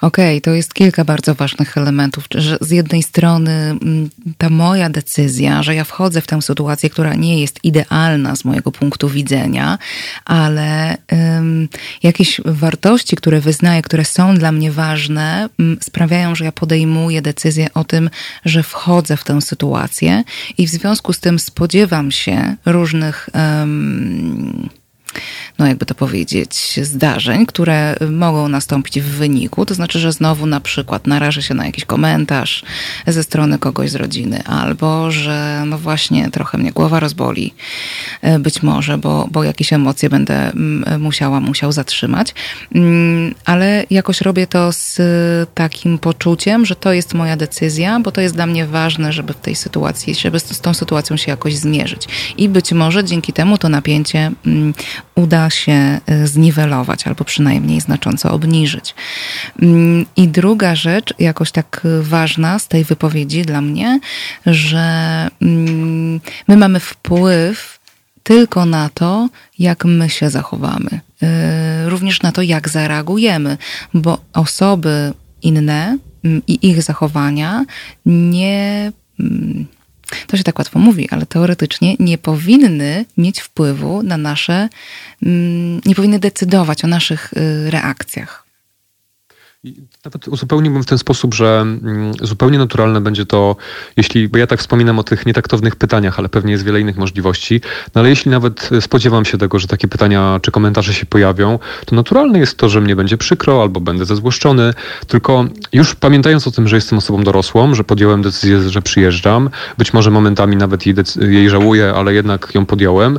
Okej, 0.00 0.38
okay, 0.38 0.40
to 0.40 0.50
jest 0.50 0.74
kilka 0.74 1.04
bardzo 1.04 1.34
ważnych 1.34 1.76
elementów. 1.76 2.24
Że 2.34 2.58
z 2.60 2.70
jednej 2.70 3.02
strony 3.02 3.52
mm, 3.52 4.10
ta 4.38 4.50
moja 4.50 4.90
decyzja, 4.90 5.62
że 5.62 5.74
ja 5.74 5.84
wchodzę 5.84 6.20
w 6.20 6.26
tę 6.26 6.42
sytuację, 6.42 6.90
która 6.90 7.14
nie 7.14 7.40
jest 7.40 7.64
idealna 7.64 8.36
z 8.36 8.44
mojego 8.44 8.72
punktu 8.72 9.08
widzenia, 9.08 9.78
ale 10.24 10.96
um, 11.12 11.68
jakieś 12.02 12.40
wartości, 12.44 13.16
które 13.16 13.40
wyznaję, 13.40 13.82
które 13.82 14.04
są 14.04 14.34
dla 14.34 14.52
mnie 14.52 14.72
ważne, 14.72 15.48
um, 15.58 15.78
sprawiają, 15.80 16.34
że 16.34 16.44
ja 16.44 16.52
podejmuję 16.52 17.22
decyzję 17.22 17.68
o 17.74 17.84
tym, 17.84 18.10
że 18.44 18.62
wchodzę 18.62 19.16
w 19.16 19.24
tę 19.24 19.40
sytuację 19.40 20.24
i 20.58 20.66
w 20.66 20.70
związku 20.70 21.12
z 21.12 21.20
tym 21.20 21.38
spodziewam 21.38 22.10
się 22.10 22.56
różnych. 22.66 23.28
Um, 23.34 24.68
no 25.58 25.66
jakby 25.66 25.86
to 25.86 25.94
powiedzieć, 25.94 26.80
zdarzeń, 26.82 27.46
które 27.46 27.96
mogą 28.10 28.48
nastąpić 28.48 29.00
w 29.00 29.04
wyniku. 29.04 29.66
To 29.66 29.74
znaczy, 29.74 29.98
że 29.98 30.12
znowu 30.12 30.46
na 30.46 30.60
przykład 30.60 31.06
narażę 31.06 31.42
się 31.42 31.54
na 31.54 31.66
jakiś 31.66 31.84
komentarz 31.84 32.62
ze 33.06 33.22
strony 33.22 33.58
kogoś 33.58 33.90
z 33.90 33.94
rodziny, 33.94 34.44
albo 34.44 35.10
że 35.10 35.62
no 35.66 35.78
właśnie 35.78 36.30
trochę 36.30 36.58
mnie 36.58 36.72
głowa 36.72 37.00
rozboli, 37.00 37.54
e, 38.22 38.38
być 38.38 38.62
może, 38.62 38.98
bo, 38.98 39.28
bo 39.30 39.44
jakieś 39.44 39.72
emocje 39.72 40.10
będę 40.10 40.50
mm, 40.50 41.02
musiała, 41.02 41.40
musiał 41.40 41.72
zatrzymać. 41.72 42.34
Mm, 42.74 43.34
ale 43.44 43.84
jakoś 43.90 44.20
robię 44.20 44.46
to 44.46 44.72
z 44.72 45.00
takim 45.54 45.98
poczuciem, 45.98 46.66
że 46.66 46.76
to 46.76 46.92
jest 46.92 47.14
moja 47.14 47.36
decyzja, 47.36 48.00
bo 48.00 48.12
to 48.12 48.20
jest 48.20 48.34
dla 48.34 48.46
mnie 48.46 48.66
ważne, 48.66 49.12
żeby 49.12 49.32
w 49.32 49.40
tej 49.40 49.54
sytuacji, 49.54 50.14
żeby 50.14 50.40
z 50.40 50.60
tą 50.60 50.74
sytuacją 50.74 51.16
się 51.16 51.30
jakoś 51.30 51.56
zmierzyć. 51.56 52.08
I 52.36 52.48
być 52.48 52.72
może 52.72 53.04
dzięki 53.04 53.32
temu 53.32 53.58
to 53.58 53.68
napięcie 53.68 54.30
mm, 54.46 54.74
uda 55.14 55.50
się 55.50 56.00
y, 56.10 56.26
zniwelować 56.26 57.06
albo 57.06 57.24
przynajmniej 57.24 57.80
znacząco 57.80 58.32
obniżyć. 58.32 58.94
Mm, 59.62 60.06
I 60.16 60.28
druga 60.28 60.74
rzecz, 60.74 61.14
jakoś 61.18 61.52
tak 61.52 61.86
ważna 62.00 62.58
z 62.58 62.68
tej 62.68 62.84
wypowiedzi 62.84 63.42
dla 63.42 63.60
mnie, 63.60 64.00
że 64.46 65.28
mm, 65.42 66.20
my 66.48 66.56
mamy 66.56 66.80
wpływ 66.80 67.78
tylko 68.22 68.64
na 68.64 68.88
to, 68.88 69.28
jak 69.58 69.84
my 69.84 70.10
się 70.10 70.30
zachowamy, 70.30 70.90
y, 71.22 71.90
również 71.90 72.22
na 72.22 72.32
to, 72.32 72.42
jak 72.42 72.68
zareagujemy, 72.68 73.56
bo 73.94 74.18
osoby 74.32 75.12
inne 75.42 75.98
mm, 76.24 76.42
i 76.46 76.68
ich 76.68 76.82
zachowania 76.82 77.64
nie 78.06 78.92
to 80.26 80.36
się 80.36 80.44
tak 80.44 80.58
łatwo 80.58 80.78
mówi, 80.78 81.08
ale 81.10 81.26
teoretycznie 81.26 81.96
nie 81.98 82.18
powinny 82.18 83.04
mieć 83.16 83.40
wpływu 83.40 84.02
na 84.02 84.16
nasze, 84.16 84.68
mm, 85.22 85.80
nie 85.86 85.94
powinny 85.94 86.18
decydować 86.18 86.84
o 86.84 86.86
naszych 86.86 87.32
y, 87.32 87.70
Nawet 90.04 90.28
uzupełniłbym 90.28 90.82
w 90.82 90.86
ten 90.86 90.98
sposób, 90.98 91.34
że 91.34 91.60
mm, 91.60 92.12
zupełnie 92.22 92.58
naturalne 92.58 93.00
będzie 93.00 93.26
to, 93.26 93.56
jeśli, 93.96 94.28
bo 94.28 94.38
ja 94.38 94.46
tak 94.46 94.60
wspominam 94.60 94.98
o 94.98 95.02
tych 95.02 95.26
nietaktownych 95.26 95.76
pytaniach, 95.76 96.18
ale 96.18 96.28
pewnie 96.28 96.52
jest 96.52 96.64
wiele 96.64 96.80
innych 96.80 96.96
możliwości, 96.96 97.60
no 97.94 98.00
ale 98.00 98.08
jeśli 98.08 98.30
nawet 98.30 98.70
spodziewam 98.80 99.24
się 99.24 99.38
tego, 99.38 99.58
że 99.58 99.66
takie 99.66 99.88
pytania 99.88 100.40
czy 100.42 100.50
komentarze 100.50 100.94
się 100.94 101.06
pojawią, 101.06 101.58
to 101.86 101.96
naturalne 101.96 102.38
jest 102.38 102.56
to, 102.56 102.68
że 102.68 102.80
mnie 102.80 102.96
będzie 102.96 103.16
przykro 103.16 103.62
albo 103.62 103.80
będę 103.80 104.04
zezłoszczony, 104.04 104.74
tylko 105.06 105.44
już 105.72 105.94
pamiętając 105.94 106.48
o 106.48 106.50
tym, 106.50 106.68
że 106.68 106.76
jestem 106.76 106.98
osobą 106.98 107.24
dorosłą, 107.24 107.74
że 107.74 107.84
podjąłem 107.84 108.22
decyzję, 108.22 108.70
że 108.70 108.82
przyjeżdżam, 108.82 109.50
być 109.78 109.92
może 109.92 110.10
momentami 110.10 110.56
nawet 110.56 110.86
jej, 110.86 110.94
jej 111.20 111.50
żałuję, 111.50 111.92
ale 111.96 112.14
jednak 112.14 112.54
ją 112.54 112.66
podjąłem, 112.66 113.18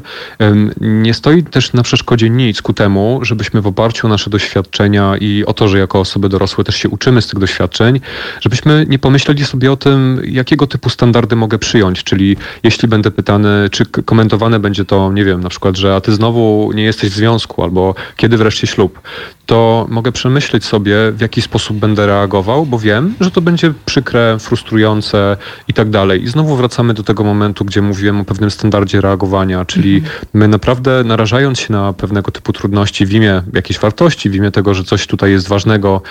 nie 0.81 1.13
stoi 1.13 1.43
też 1.43 1.73
na 1.73 1.83
przeszkodzie 1.83 2.29
nic 2.29 2.61
ku 2.61 2.73
temu, 2.73 3.19
żebyśmy 3.21 3.61
w 3.61 3.67
oparciu 3.67 4.07
o 4.07 4.09
nasze 4.09 4.29
doświadczenia 4.29 5.17
i 5.17 5.43
o 5.45 5.53
to, 5.53 5.67
że 5.67 5.79
jako 5.79 5.99
osoby 5.99 6.28
dorosłe 6.29 6.63
też 6.63 6.75
się 6.75 6.89
uczymy 6.89 7.21
z 7.21 7.27
tych 7.27 7.39
doświadczeń, 7.39 7.99
żebyśmy 8.41 8.85
nie 8.89 8.99
pomyśleli 8.99 9.45
sobie 9.45 9.71
o 9.71 9.77
tym, 9.77 10.21
jakiego 10.25 10.67
typu 10.67 10.89
standardy 10.89 11.35
mogę 11.35 11.57
przyjąć, 11.57 12.03
czyli 12.03 12.37
jeśli 12.63 12.87
będę 12.87 13.11
pytany, 13.11 13.69
czy 13.71 13.85
komentowane 13.85 14.59
będzie 14.59 14.85
to, 14.85 15.11
nie 15.13 15.25
wiem, 15.25 15.43
na 15.43 15.49
przykład, 15.49 15.77
że 15.77 15.95
a 15.95 16.01
ty 16.01 16.11
znowu 16.11 16.71
nie 16.75 16.83
jesteś 16.83 17.09
w 17.09 17.13
związku, 17.13 17.63
albo 17.63 17.95
kiedy 18.15 18.37
wreszcie 18.37 18.67
ślub, 18.67 19.01
to 19.49 19.87
mogę 19.89 20.11
przemyśleć 20.11 20.65
sobie, 20.65 20.95
w 21.11 21.21
jaki 21.21 21.41
sposób 21.41 21.77
będę 21.77 22.05
reagował, 22.05 22.65
bo 22.65 22.79
wiem, 22.79 23.15
że 23.19 23.31
to 23.31 23.41
będzie 23.41 23.73
przykre, 23.85 24.37
frustrujące 24.39 25.37
i 25.67 25.73
tak 25.73 25.89
dalej. 25.89 26.23
I 26.23 26.27
znowu 26.27 26.55
wracamy 26.55 26.93
do 26.93 27.03
tego 27.03 27.23
momentu, 27.23 27.65
gdzie 27.65 27.81
mówiłem 27.81 28.19
o 28.19 28.25
pewnym 28.25 28.51
standardzie 28.51 29.01
reagowania, 29.01 29.65
czyli 29.65 29.95
mhm. 29.95 30.25
my 30.33 30.47
naprawdę 30.47 31.03
narażając 31.03 31.59
się 31.59 31.73
na 31.73 31.93
pewnego 31.93 32.31
typu 32.31 32.53
trudności 32.53 33.05
w 33.05 33.13
imię 33.13 33.41
jakiejś 33.53 33.79
wartości, 33.79 34.29
w 34.29 34.35
imię 34.35 34.51
tego, 34.51 34.73
że 34.73 34.83
coś 34.83 35.07
tutaj 35.07 35.31
jest 35.31 35.47
ważnego 35.47 36.01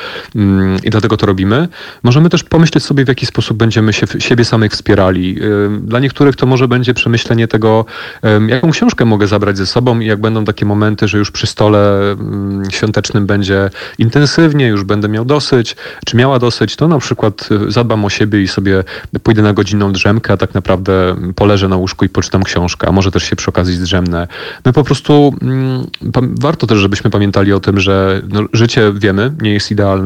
i 0.85 0.91
dlatego 0.91 1.17
to 1.17 1.27
robimy, 1.27 1.69
możemy 2.03 2.31
też 2.31 2.45
pomyśleć 2.45 2.85
sobie, 2.85 3.05
w 3.05 3.09
jaki 3.09 3.27
sposób 3.27 3.57
będziemy 3.57 3.93
się, 3.93 4.07
siebie 4.19 4.45
samych 4.45 4.73
wspierali. 4.73 5.37
Dla 5.81 6.01
niektórych 6.01 6.37
to 6.37 6.47
może 6.47 6.69
będzie 6.69 6.95
przemyślenie 6.95 7.49
tego, 7.49 7.85
jaką 8.49 8.71
książkę 8.71 9.05
mogę 9.05 9.27
zabrać 9.27 9.57
ze 9.57 9.67
sobą 9.67 10.01
i 10.01 10.07
jak 10.07 10.21
będą 10.21 10.45
takie 10.45 10.67
momenty, 10.67 11.09
że 11.09 11.19
już 11.19 11.31
przy 11.31 11.47
stole 11.47 12.13
mm, 12.13 12.71
świątecznym 12.71 13.27
będzie 13.27 13.71
intensywnie, 13.99 14.67
już 14.67 14.85
będę 14.85 15.09
miał 15.09 15.25
dosyć, 15.25 15.77
czy 16.07 16.17
miała 16.17 16.39
dosyć, 16.39 16.77
to 16.77 16.89
na 16.89 16.99
przykład 16.99 17.49
y, 17.69 17.71
zadbam 17.71 18.05
o 18.05 18.11
siebie 18.11 18.43
i 18.43 18.49
sobie 18.49 18.85
pójdę 19.23 19.43
na 19.43 19.53
godzinną 19.53 19.93
drzemkę, 19.93 20.33
a 20.33 20.37
tak 20.37 20.55
naprawdę 20.55 21.17
poleżę 21.37 21.69
na 21.69 21.77
łóżku 21.77 22.05
i 22.05 22.09
poczytam 22.09 22.43
książkę, 22.43 22.89
a 22.89 22.93
może 22.93 23.11
też 23.11 23.23
się 23.23 23.37
przy 23.37 23.51
okazji 23.51 23.75
zdrzemnę. 23.75 24.29
My 24.65 24.73
po 24.73 24.85
prostu 24.85 25.35
mm, 25.43 25.87
warto 26.41 26.67
też, 26.67 26.79
żebyśmy 26.79 27.11
pamiętali 27.11 27.53
o 27.53 27.61
tym, 27.61 27.81
że 27.81 28.23
no, 28.29 28.41
życie 28.53 28.93
wiemy, 28.95 29.33
nie 29.43 29.53
jest 29.53 29.71
idealne. 29.71 29.98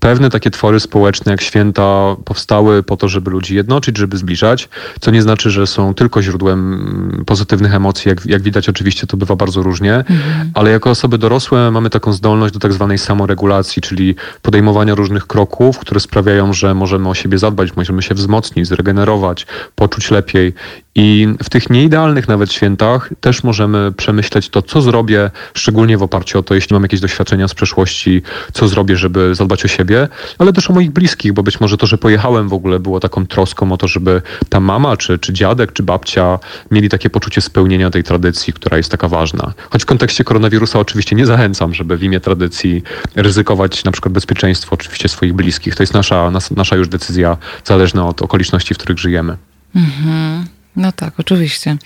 Pewne 0.00 0.30
takie 0.30 0.50
twory 0.50 0.80
społeczne 0.80 1.32
jak 1.32 1.40
święta 1.40 2.16
powstały 2.24 2.82
po 2.82 2.96
to, 2.96 3.08
żeby 3.08 3.30
ludzi 3.30 3.54
jednoczyć, 3.54 3.98
żeby 3.98 4.16
zbliżać, 4.16 4.68
co 5.00 5.10
nie 5.10 5.22
znaczy, 5.22 5.50
że 5.50 5.66
są 5.66 5.94
tylko 5.94 6.22
źródłem 6.22 6.74
mm, 6.74 7.24
pozytywnych 7.24 7.74
emocji. 7.74 8.08
Jak, 8.08 8.26
jak 8.26 8.42
widać, 8.42 8.68
oczywiście 8.68 9.06
to 9.06 9.16
bywa 9.16 9.36
bardzo 9.36 9.62
różnie, 9.62 9.94
mhm. 9.94 10.50
ale 10.54 10.70
jako 10.70 10.90
osoby 10.90 11.18
dorosłe 11.18 11.70
mamy 11.70 11.90
taką 11.90 12.06
taką 12.06 12.12
zdolność 12.12 12.54
do 12.54 12.60
tak 12.60 12.72
zwanej 12.72 12.98
samoregulacji, 12.98 13.82
czyli 13.82 14.14
podejmowania 14.42 14.94
różnych 14.94 15.26
kroków, 15.26 15.78
które 15.78 16.00
sprawiają, 16.00 16.52
że 16.52 16.74
możemy 16.74 17.08
o 17.08 17.14
siebie 17.14 17.38
zadbać, 17.38 17.76
możemy 17.76 18.02
się 18.02 18.14
wzmocnić, 18.14 18.66
zregenerować, 18.66 19.46
poczuć 19.74 20.10
lepiej 20.10 20.54
I 20.98 21.28
w 21.42 21.50
tych 21.50 21.70
nieidealnych 21.70 22.28
nawet 22.28 22.52
świętach 22.52 23.10
też 23.20 23.44
możemy 23.44 23.92
przemyśleć 23.92 24.48
to, 24.48 24.62
co 24.62 24.82
zrobię, 24.82 25.30
szczególnie 25.54 25.98
w 25.98 26.02
oparciu 26.02 26.38
o 26.38 26.42
to, 26.42 26.54
jeśli 26.54 26.74
mam 26.74 26.82
jakieś 26.82 27.00
doświadczenia 27.00 27.48
z 27.48 27.54
przeszłości, 27.54 28.22
co 28.52 28.68
zrobię, 28.68 28.96
żeby 28.96 29.34
zadbać 29.34 29.64
o 29.64 29.68
siebie, 29.68 30.08
ale 30.38 30.52
też 30.52 30.70
o 30.70 30.72
moich 30.72 30.90
bliskich, 30.90 31.32
bo 31.32 31.42
być 31.42 31.60
może 31.60 31.76
to, 31.76 31.86
że 31.86 31.98
pojechałem 31.98 32.48
w 32.48 32.52
ogóle 32.52 32.80
było 32.80 33.00
taką 33.00 33.26
troską 33.26 33.72
o 33.72 33.76
to, 33.76 33.88
żeby 33.88 34.22
ta 34.48 34.60
mama, 34.60 34.96
czy, 34.96 35.18
czy 35.18 35.32
dziadek, 35.32 35.72
czy 35.72 35.82
babcia 35.82 36.38
mieli 36.70 36.88
takie 36.88 37.10
poczucie 37.10 37.40
spełnienia 37.40 37.90
tej 37.90 38.04
tradycji, 38.04 38.52
która 38.52 38.76
jest 38.76 38.90
taka 38.90 39.08
ważna. 39.08 39.52
Choć 39.70 39.82
w 39.82 39.86
kontekście 39.86 40.24
koronawirusa 40.24 40.78
oczywiście 40.78 41.16
nie 41.16 41.26
zachęcam, 41.26 41.74
żeby 41.74 41.96
w 41.96 42.02
imię 42.02 42.20
tradycji 42.20 42.82
ryzykować 43.16 43.84
na 43.84 43.92
przykład 43.92 44.14
bezpieczeństwo 44.14 44.74
oczywiście 44.74 45.08
swoich 45.08 45.32
bliskich. 45.32 45.74
To 45.74 45.82
jest 45.82 45.94
nasza, 45.94 46.32
nasza 46.56 46.76
już 46.76 46.88
decyzja 46.88 47.36
zależna 47.64 48.08
od 48.08 48.22
okoliczności, 48.22 48.74
w 48.74 48.78
których 48.78 48.98
żyjemy. 48.98 49.36
Mhm. 49.74 50.55
No 50.76 50.92
tak, 50.92 51.20
oczywiście. 51.20 51.76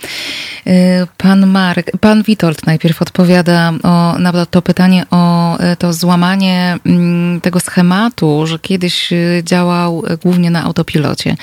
Y, 0.67 0.71
pan 1.17 1.47
Marek, 1.47 1.91
pan 1.99 2.23
Witold 2.23 2.65
najpierw 2.65 3.01
odpowiada 3.01 3.73
o, 3.83 4.19
na 4.19 4.45
to 4.45 4.61
pytanie 4.61 5.05
o 5.11 5.55
y, 5.59 5.75
to 5.75 5.93
złamanie 5.93 6.77
mm, 6.85 7.41
tego 7.41 7.59
schematu, 7.59 8.47
że 8.47 8.59
kiedyś 8.59 9.13
y, 9.13 9.41
działał 9.45 10.03
głównie 10.23 10.51
na 10.51 10.63
autopilocie. 10.63 11.35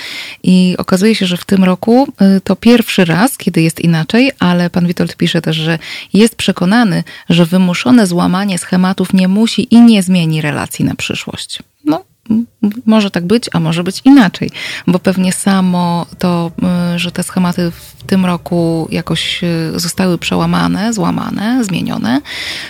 I 0.43 0.75
okazuje 0.79 1.15
się, 1.15 1.27
że 1.27 1.37
w 1.37 1.45
tym 1.45 1.65
roku 1.65 2.09
to 2.45 2.57
pierwszy 2.57 3.05
raz, 3.05 3.39
kiedy 3.39 3.63
jest 3.63 3.81
inaczej, 3.81 4.33
ale 4.39 4.71
pan 4.71 4.87
Witold 4.87 5.17
pisze 5.17 5.43
też, 5.43 5.57
że 5.57 5.79
jest 6.13 6.37
przekonany, 6.37 7.05
że 7.29 7.47
wymuszone 7.47 8.07
złamanie 8.07 8.59
schematów 8.59 9.13
nie 9.13 9.29
musi 9.29 9.75
i 9.75 9.81
nie 9.81 10.03
zmieni 10.03 10.41
relacji 10.41 10.85
na 10.85 10.95
przyszłość. 10.95 11.59
No, 11.85 12.05
może 12.87 13.11
tak 13.11 13.27
być, 13.27 13.49
a 13.53 13.61
może 13.61 13.85
być 13.85 14.03
inaczej, 14.05 14.51
bo 14.87 14.99
pewnie 14.99 15.33
samo 15.33 16.07
to, 16.19 16.51
y, 16.95 16.99
że 16.99 17.13
te 17.13 17.23
schematy 17.23 17.71
w 17.71 18.03
tym 18.07 18.27
roku 18.27 18.89
jakoś 18.91 19.45
y, 19.45 19.73
zostały 19.77 20.19
przełamane, 20.19 20.93
złamane, 20.93 21.65
zmienione, 21.65 22.21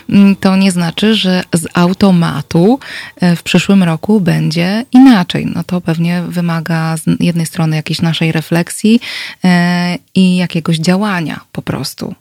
mm, 0.09 0.37
to 0.37 0.57
nie 0.57 0.73
znaczy, 0.73 1.15
że 1.15 1.43
z 1.55 1.67
automatu 1.75 2.79
y, 3.23 3.37
w 3.37 3.43
przyszłym 3.43 3.83
roku 3.83 4.21
będzie 4.21 4.85
inaczej. 4.93 5.47
No 5.55 5.65
to 5.65 5.81
pewnie 5.81 6.23
wymaga 6.29 6.97
z 6.97 7.05
jednej 7.21 7.47
strony 7.47 7.77
jakiejś 7.77 8.03
naszej 8.03 8.33
refleksji 8.33 9.01
i 10.15 10.37
jakiegoś 10.37 10.79
działania 10.79 11.41
po 11.53 11.63
prostu, 11.63 12.15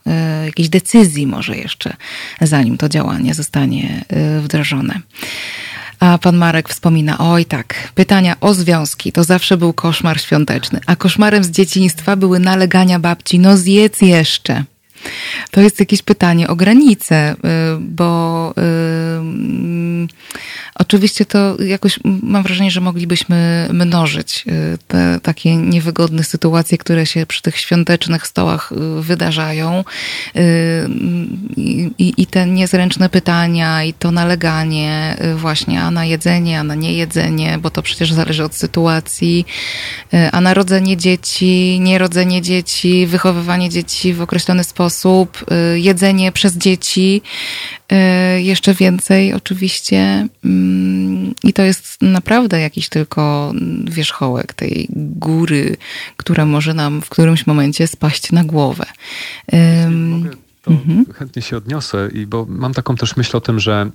jakiejś 0.45 0.69
decyzji 0.69 1.27
może 1.27 1.57
jeszcze, 1.57 1.95
zanim 2.41 2.77
to 2.77 2.89
działanie 2.89 3.33
zostanie 3.33 4.05
wdrożone. 4.41 5.01
A 5.99 6.17
pan 6.17 6.37
Marek 6.37 6.69
wspomina, 6.69 7.17
oj 7.17 7.45
tak, 7.45 7.91
pytania 7.95 8.35
o 8.41 8.53
związki 8.53 9.11
to 9.11 9.23
zawsze 9.23 9.57
był 9.57 9.73
koszmar 9.73 10.21
świąteczny, 10.21 10.79
a 10.85 10.95
koszmarem 10.95 11.43
z 11.43 11.51
dzieciństwa 11.51 12.15
były 12.15 12.39
nalegania 12.39 12.99
babci, 12.99 13.39
no 13.39 13.57
zjedz 13.57 14.01
jeszcze. 14.01 14.63
To 15.51 15.61
jest 15.61 15.79
jakieś 15.79 16.01
pytanie 16.01 16.47
o 16.47 16.55
granice, 16.55 17.33
y, 17.33 17.37
bo 17.79 18.53
yy, 18.57 20.07
oczywiście 20.79 21.25
to 21.25 21.61
jakoś 21.63 21.99
mam 22.03 22.43
wrażenie, 22.43 22.71
że 22.71 22.81
moglibyśmy 22.81 23.69
mnożyć 23.73 24.45
y, 24.47 24.77
te 24.87 25.19
takie 25.23 25.55
niewygodne 25.55 26.23
sytuacje, 26.23 26.77
które 26.77 27.05
się 27.05 27.25
przy 27.25 27.41
tych 27.41 27.57
świątecznych 27.57 28.27
stołach 28.27 28.71
y, 28.71 29.01
wydarzają. 29.01 29.83
I, 31.57 32.13
i 32.17 32.25
te 32.27 32.45
niezręczne 32.45 33.09
pytania 33.09 33.83
i 33.83 33.93
to 33.93 34.11
naleganie 34.11 35.17
właśnie, 35.35 35.81
a 35.81 35.91
na 35.91 36.05
jedzenie, 36.05 36.59
a 36.59 36.63
na 36.63 36.75
niejedzenie, 36.75 37.57
bo 37.61 37.69
to 37.69 37.81
przecież 37.81 38.13
zależy 38.13 38.43
od 38.43 38.55
sytuacji, 38.55 39.45
a 40.31 40.41
narodzenie 40.41 40.97
dzieci, 40.97 41.79
nierodzenie 41.79 42.41
dzieci, 42.41 43.07
wychowywanie 43.07 43.69
dzieci 43.69 44.13
w 44.13 44.21
określony 44.21 44.63
sposób, 44.63 45.45
y, 45.75 45.79
jedzenie 45.79 46.31
przez 46.31 46.57
dzieci, 46.57 47.21
y, 47.21 47.76
jeszcze 48.37 48.73
więcej 48.73 49.33
oczywiście. 49.33 50.27
Mm, 50.45 51.33
I 51.43 51.53
to 51.53 51.63
jest 51.63 51.97
naprawdę 52.01 52.61
jakiś 52.61 52.89
tylko 52.89 53.53
wierzchołek 53.83 54.53
tej 54.53 54.87
góry, 54.95 55.77
która 56.17 56.45
może 56.45 56.73
nam 56.73 57.01
w 57.01 57.09
którymś 57.09 57.47
momencie 57.47 57.87
spaść 57.87 58.31
na 58.31 58.43
głowę 58.43 58.85
to 60.67 60.73
mhm. 60.73 61.05
chętnie 61.13 61.41
się 61.41 61.57
odniosę, 61.57 62.09
i 62.13 62.25
bo 62.25 62.45
mam 62.49 62.73
taką 62.73 62.95
też 62.95 63.17
myśl 63.17 63.37
o 63.37 63.41
tym, 63.41 63.59
że 63.59 63.89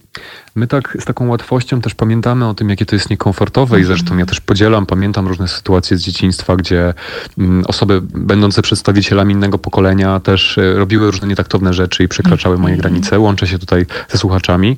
my 0.54 0.66
tak 0.66 0.96
z 1.00 1.04
taką 1.04 1.28
łatwością 1.28 1.80
też 1.80 1.94
pamiętamy 1.94 2.48
o 2.48 2.54
tym, 2.54 2.70
jakie 2.70 2.86
to 2.86 2.96
jest 2.96 3.10
niekomfortowe 3.10 3.76
mhm. 3.76 3.82
i 3.82 3.84
zresztą 3.84 4.18
ja 4.18 4.26
też 4.26 4.40
podzielam, 4.40 4.86
pamiętam 4.86 5.28
różne 5.28 5.48
sytuacje 5.48 5.96
z 5.96 6.02
dzieciństwa, 6.02 6.56
gdzie 6.56 6.94
mm, 7.38 7.64
osoby 7.66 8.00
będące 8.02 8.62
przedstawicielami 8.62 9.34
innego 9.34 9.58
pokolenia 9.58 10.20
też 10.20 10.58
e, 10.58 10.74
robiły 10.74 11.10
różne 11.10 11.28
nietaktowne 11.28 11.72
rzeczy 11.72 12.04
i 12.04 12.08
przekraczały 12.08 12.58
moje 12.58 12.74
mhm. 12.74 12.80
granice. 12.80 13.18
Łączę 13.18 13.46
się 13.46 13.58
tutaj 13.58 13.86
ze 14.08 14.18
słuchaczami. 14.18 14.76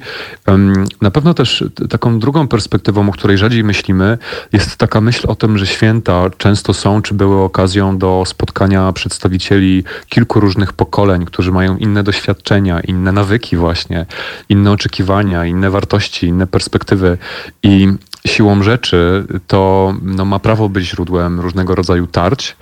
Na 1.00 1.10
pewno 1.10 1.34
też 1.34 1.64
taką 1.90 2.18
drugą 2.18 2.48
perspektywą, 2.48 3.08
o 3.08 3.12
której 3.12 3.38
rzadziej 3.38 3.64
myślimy, 3.64 4.18
jest 4.52 4.76
taka 4.76 5.00
myśl 5.00 5.26
o 5.28 5.34
tym, 5.34 5.58
że 5.58 5.66
święta 5.66 6.30
często 6.38 6.74
są 6.74 7.02
czy 7.02 7.14
były 7.14 7.42
okazją 7.42 7.98
do 7.98 8.22
spotkania 8.26 8.92
przedstawicieli 8.92 9.84
kilku 10.08 10.40
różnych 10.40 10.72
pokoleń, 10.72 11.24
którzy 11.24 11.52
mają 11.52 11.76
inne 11.84 12.02
doświadczenia, 12.02 12.80
inne 12.80 13.12
nawyki 13.12 13.56
właśnie, 13.56 14.06
inne 14.48 14.70
oczekiwania, 14.72 15.44
inne 15.44 15.70
wartości, 15.70 16.26
inne 16.26 16.46
perspektywy. 16.46 17.18
I 17.62 17.88
siłą 18.26 18.62
rzeczy 18.62 19.26
to 19.46 19.94
no, 20.02 20.24
ma 20.24 20.38
prawo 20.38 20.68
być 20.68 20.84
źródłem 20.84 21.40
różnego 21.40 21.74
rodzaju 21.74 22.06
tarć, 22.06 22.56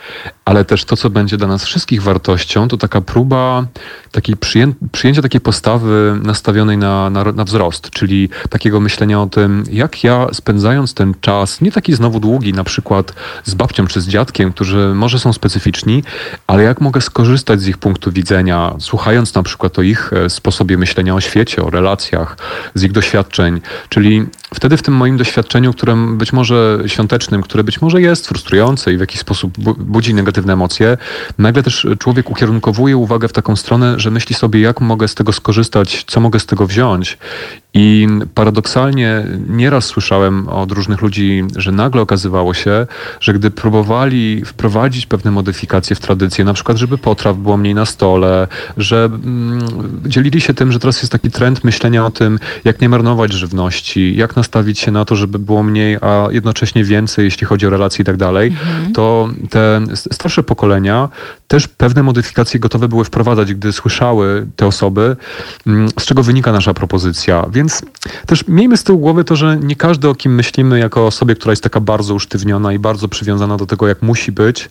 ale 0.45 0.65
też 0.65 0.85
to, 0.85 0.97
co 0.97 1.11
będzie 1.11 1.37
dla 1.37 1.49
nas 1.49 1.65
wszystkich 1.65 2.03
wartością, 2.03 2.69
to 2.69 2.77
taka 2.77 3.01
próba 3.01 3.67
takiej 4.13 4.37
przyję 4.37 4.73
przyjęcia 4.93 5.23
takiej 5.23 5.41
postawy 5.41 6.21
nastawionej 6.23 6.79
na, 6.79 7.11
na, 7.11 7.25
na, 7.25 7.45
wzrost, 7.45 7.91
czyli 7.91 8.29
takiego 8.51 8.81
myślenia 8.81 9.21
o 9.21 9.27
tym, 9.27 9.65
jak 9.71 10.05
ja 10.05 10.27
spędzając 10.33 10.95
ten 10.95 11.15
czas, 11.21 11.61
nie 11.61 11.73
taki 11.73 11.95
znowu 11.95 12.21
długi, 12.21 12.53
na 12.53 12.65
przykład 12.65 13.15
z 13.45 13.55
babcią 13.55 13.87
czy 13.87 14.01
z 14.01 14.09
dziadkiem, 14.09 14.53
którzy 14.53 14.93
może 14.95 15.19
są 15.19 15.33
specyficzni, 15.33 16.05
ale 16.47 16.63
jak 16.63 16.81
mogę 16.81 17.01
skorzystać 17.01 17.61
z 17.61 17.69
ich 17.69 17.79
punktu 17.79 18.13
widzenia, 18.13 18.75
słuchając 18.79 19.35
na 19.35 19.43
przykład 19.43 19.79
o 19.79 19.83
ich 19.83 20.13
e, 20.13 20.31
sposobie 20.31 20.79
myślenia 20.79 21.15
o 21.15 21.21
świecie, 21.21 21.63
o 21.63 21.71
relacjach, 21.71 22.37
z 22.75 22.83
ich 22.83 22.93
doświadczeń, 22.93 23.61
czyli 23.89 24.27
wtedy 24.55 24.77
w 24.77 24.83
tym 24.83 24.95
moim 24.95 25.17
doświadczeniu, 25.17 25.73
którym 25.73 26.19
być 26.19 26.33
może 26.33 26.79
świątecznym, 26.87 27.43
które 27.43 27.65
być 27.65 27.81
może 27.81 28.01
jest 28.01 28.29
frustrujące 28.29 28.93
i 28.93 28.97
w 28.97 29.01
jakiś 29.01 29.21
sposób 29.21 29.59
budzi 29.79 30.15
negatywne 30.15 30.32
emocje, 30.39 30.97
nagle 31.39 31.63
też 31.63 31.87
człowiek 31.99 32.31
ukierunkowuje 32.31 32.97
uwagę 32.97 33.29
w 33.29 33.33
taką 33.33 33.57
stronę, 33.57 34.01
że 34.01 34.11
myśli 34.11 34.35
sobie, 34.35 34.61
jak 34.61 34.81
mogę 34.81 35.09
z 35.09 35.15
tego 35.15 35.33
skorzystać, 35.33 36.05
co 36.07 36.21
mogę 36.21 36.41
z 36.41 36.47
tego 36.47 36.67
wziąć. 36.67 37.19
I 37.75 38.09
paradoksalnie 38.35 39.27
nieraz 39.49 39.85
słyszałem 39.85 40.49
od 40.49 40.73
różnych 40.73 41.01
ludzi, 41.01 41.45
że 41.57 41.73
nagle 41.73 42.03
okazywało 42.03 42.55
się, 42.55 42.87
że 43.21 43.33
gdy 43.35 43.51
próbowali 43.51 44.45
wprowadzić 44.45 45.07
pewne 45.07 45.31
modyfikacje 45.31 45.97
w 45.97 46.01
tradycję, 46.01 46.45
na 46.45 46.55
przykład, 46.55 46.79
żeby 46.79 46.99
potraw 46.99 47.37
było 47.37 47.57
mniej 47.57 47.75
na 47.75 47.87
stole, 47.87 48.49
że 48.77 49.05
mm, 49.05 49.61
dzielili 50.07 50.41
się 50.41 50.55
tym, 50.55 50.73
że 50.73 50.79
teraz 50.79 51.03
jest 51.03 51.13
taki 51.13 51.31
trend 51.31 51.65
myślenia 51.65 52.07
o 52.07 52.11
tym, 52.11 52.39
jak 52.65 52.81
nie 52.81 52.89
marnować 52.89 53.33
żywności, 53.33 54.17
jak 54.17 54.37
nastawić 54.37 54.79
się 54.79 54.91
na 54.91 55.05
to, 55.05 55.17
żeby 55.17 55.39
było 55.39 55.63
mniej, 55.63 55.97
a 56.01 56.27
jednocześnie 56.31 56.85
więcej, 56.85 57.25
jeśli 57.25 57.47
chodzi 57.47 57.67
o 57.67 57.71
relacje 57.71 58.03
i 58.03 58.07
tak 58.07 58.17
dalej, 58.17 58.49
mhm. 58.49 58.93
to 58.93 59.29
te 59.51 59.81
starsze 59.97 60.43
pokolenia 60.43 61.09
też 61.49 61.69
pewne 61.69 62.03
modyfikacje 62.03 62.61
gotowe 62.61 62.89
były 62.89 63.05
wprowadzać, 63.05 63.55
gdy 63.55 63.73
słyszały 63.73 64.47
te 64.57 64.67
osoby, 64.67 65.17
mm, 65.67 65.89
z 65.89 66.05
czego 66.05 66.23
wynika 66.23 66.53
nasza 66.53 66.75
propozycja. 66.75 67.47
Więc 67.53 67.62
też 68.27 68.49
miejmy 68.49 68.77
z 68.77 68.85
tyłu 68.85 68.99
głowy 68.99 69.25
to, 69.25 69.37
że 69.37 69.57
nie 69.57 69.77
każdy, 69.77 70.09
o 70.09 70.15
kim 70.15 70.35
myślimy 70.35 70.79
jako 70.79 71.07
osobie, 71.07 71.35
która 71.35 71.53
jest 71.53 71.63
taka 71.63 71.81
bardzo 71.81 72.15
usztywniona 72.15 72.73
i 72.73 72.79
bardzo 72.79 73.09
przywiązana 73.09 73.57
do 73.57 73.67
tego, 73.67 73.89
jak 73.89 74.03
musi 74.03 74.33
być, 74.33 74.71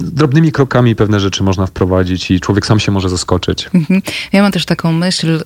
drobnymi 0.00 0.52
krokami 0.52 0.96
pewne 0.96 1.20
rzeczy 1.20 1.42
można 1.42 1.66
wprowadzić 1.66 2.30
i 2.30 2.40
człowiek 2.40 2.66
sam 2.66 2.80
się 2.80 2.92
może 2.92 3.08
zaskoczyć. 3.08 3.70
Mhm. 3.74 4.02
Ja 4.32 4.42
mam 4.42 4.52
też 4.52 4.64
taką 4.64 4.92
myśl, 4.92 5.44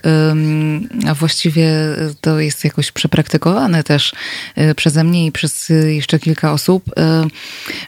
a 1.08 1.14
właściwie 1.14 1.70
to 2.20 2.40
jest 2.40 2.64
jakoś 2.64 2.92
przepraktykowane 2.92 3.84
też 3.84 4.12
y, 4.58 4.74
przeze 4.74 5.04
mnie 5.04 5.26
i 5.26 5.32
przez 5.32 5.72
jeszcze 5.86 6.18
kilka 6.18 6.52
osób, 6.52 6.88
y, 6.88 6.92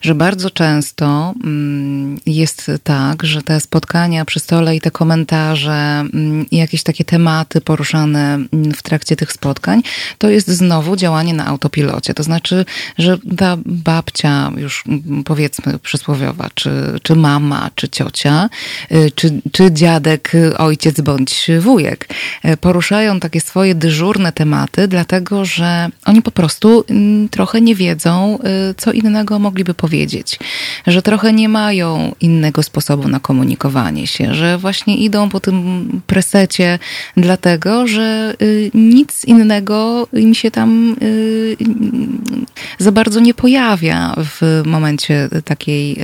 że 0.03 0.15
bardzo 0.15 0.51
często 0.51 1.35
jest 2.27 2.71
tak, 2.85 3.25
że 3.25 3.43
te 3.43 3.61
spotkania 3.61 4.25
przy 4.25 4.41
stole 4.41 4.77
i 4.77 4.81
te 4.81 4.91
komentarze 4.91 6.05
i 6.51 6.57
jakieś 6.57 6.83
takie 6.83 7.05
tematy 7.05 7.61
poruszane 7.61 8.39
w 8.53 8.83
trakcie 8.83 9.17
tych 9.17 9.33
spotkań, 9.33 9.83
to 10.19 10.31
jest 10.31 10.49
znowu 10.49 10.97
działanie 10.97 11.35
na 11.35 11.47
autopilocie. 11.47 12.15
To 12.15 12.23
znaczy, 12.23 12.65
że 12.99 13.19
ta 13.37 13.57
babcia 13.67 14.53
już 14.57 14.85
powiedzmy 15.25 15.79
przysłowiowa, 15.79 16.49
czy, 16.55 16.71
czy 17.03 17.17
mama, 17.17 17.71
czy 17.75 17.89
ciocia, 17.89 18.49
y, 18.93 19.11
czy, 19.15 19.41
czy 19.53 19.73
dziadek, 19.73 20.33
ojciec 20.59 21.01
bądź 21.01 21.51
wujek 21.61 22.09
poruszają 22.61 23.21
takie 23.21 23.41
swoje 23.41 23.75
dyżurne 23.75 24.33
tematy, 24.33 24.89
dlatego 24.89 25.45
że 25.45 25.89
oni 26.05 26.23
po 26.23 26.31
prostu 26.31 26.85
mm, 26.89 27.29
trochę 27.29 27.61
nie 27.61 27.75
wiedzą, 27.75 28.39
co 28.77 28.93
innego 28.93 29.39
mogliby 29.39 29.75
powiedzieć, 29.75 30.39
że 30.87 31.03
trochę 31.03 31.33
nie 31.33 31.49
mają 31.49 32.15
innego 32.21 32.63
sposobu 32.63 33.09
na 33.09 33.21
komunikowanie 33.21 34.07
się, 34.07 34.35
że 34.35 34.59
właśnie 34.59 34.97
idą 34.97 35.29
po 35.29 35.41
tym 35.41 35.89
presecie 36.07 36.79
dlatego, 37.17 37.87
że 37.87 38.35
y, 38.38 38.38
nic 38.75 39.25
innego 39.25 40.09
im 40.13 40.35
się 40.35 40.51
tam 40.51 40.97
y, 41.03 41.57
za 42.79 42.93
bardzo 42.93 43.21
nie 43.21 43.35
pojawia 43.35 44.15
w 44.19 44.63
momencie 44.67 45.29
takiej, 45.45 45.97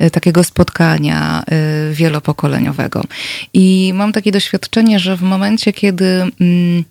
y, 0.00 0.10
takiego 0.10 0.44
spotkania 0.44 1.44
wielopokoleniowego. 1.92 3.04
I 3.52 3.92
mam 3.94 4.12
takie 4.12 4.32
doświadczenie, 4.32 4.98
że 4.98 5.16
w 5.16 5.22
momencie, 5.22 5.72
kiedy 5.72 6.06
mm, 6.40 6.84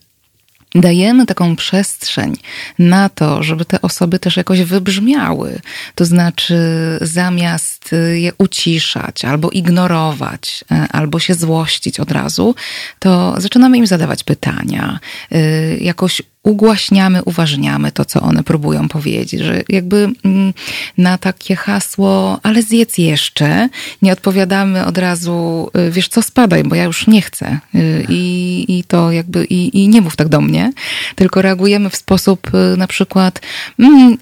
dajemy 0.76 1.26
taką 1.26 1.56
przestrzeń 1.56 2.34
na 2.80 3.10
to, 3.10 3.43
żeby 3.43 3.66
te 3.66 3.82
osoby 3.82 4.20
też 4.20 4.38
jakoś 4.38 4.62
wybrzmiały. 4.62 5.60
To 5.96 6.06
znaczy, 6.06 6.58
zamiast 7.02 7.75
je 7.92 8.32
uciszać, 8.38 9.26
albo 9.26 9.50
ignorować, 9.50 10.66
e, 10.72 10.88
albo 10.92 11.20
się 11.20 11.34
złościć 11.34 12.00
od 12.00 12.12
razu, 12.12 12.56
to 13.00 13.36
zaczynamy 13.38 13.78
im 13.78 13.88
zadawać 13.88 14.24
pytania, 14.24 15.00
e, 15.32 15.78
jakoś 15.78 16.22
ugłaśniamy, 16.46 17.24
uważniamy 17.24 17.92
to, 17.92 18.06
co 18.06 18.22
one 18.22 18.44
próbują 18.44 18.88
powiedzieć, 18.88 19.42
że 19.42 19.64
jakby 19.70 20.10
mm, 20.26 20.54
na 20.98 21.18
takie 21.18 21.56
hasło, 21.56 22.40
ale 22.44 22.64
zjedz 22.64 22.98
jeszcze, 22.98 23.70
nie 24.02 24.14
odpowiadamy 24.14 24.86
od 24.86 24.98
razu, 24.98 25.70
y, 25.78 25.92
wiesz 25.92 26.08
co, 26.08 26.22
spadaj, 26.22 26.64
bo 26.64 26.76
ja 26.76 26.84
już 26.84 27.08
nie 27.08 27.22
chcę. 27.22 27.60
Y, 27.76 28.06
i, 28.10 28.66
i 28.78 28.84
to 28.84 29.12
jakby, 29.12 29.46
i, 29.46 29.84
i 29.84 29.90
nie 29.90 30.02
mów 30.02 30.16
tak 30.16 30.28
do 30.28 30.42
mnie, 30.42 30.74
tylko 31.16 31.42
reagujemy 31.42 31.90
w 31.90 31.96
sposób 31.96 32.52
y, 32.74 32.78
na 32.78 32.88
przykład, 32.88 33.42
mm, 33.80 34.18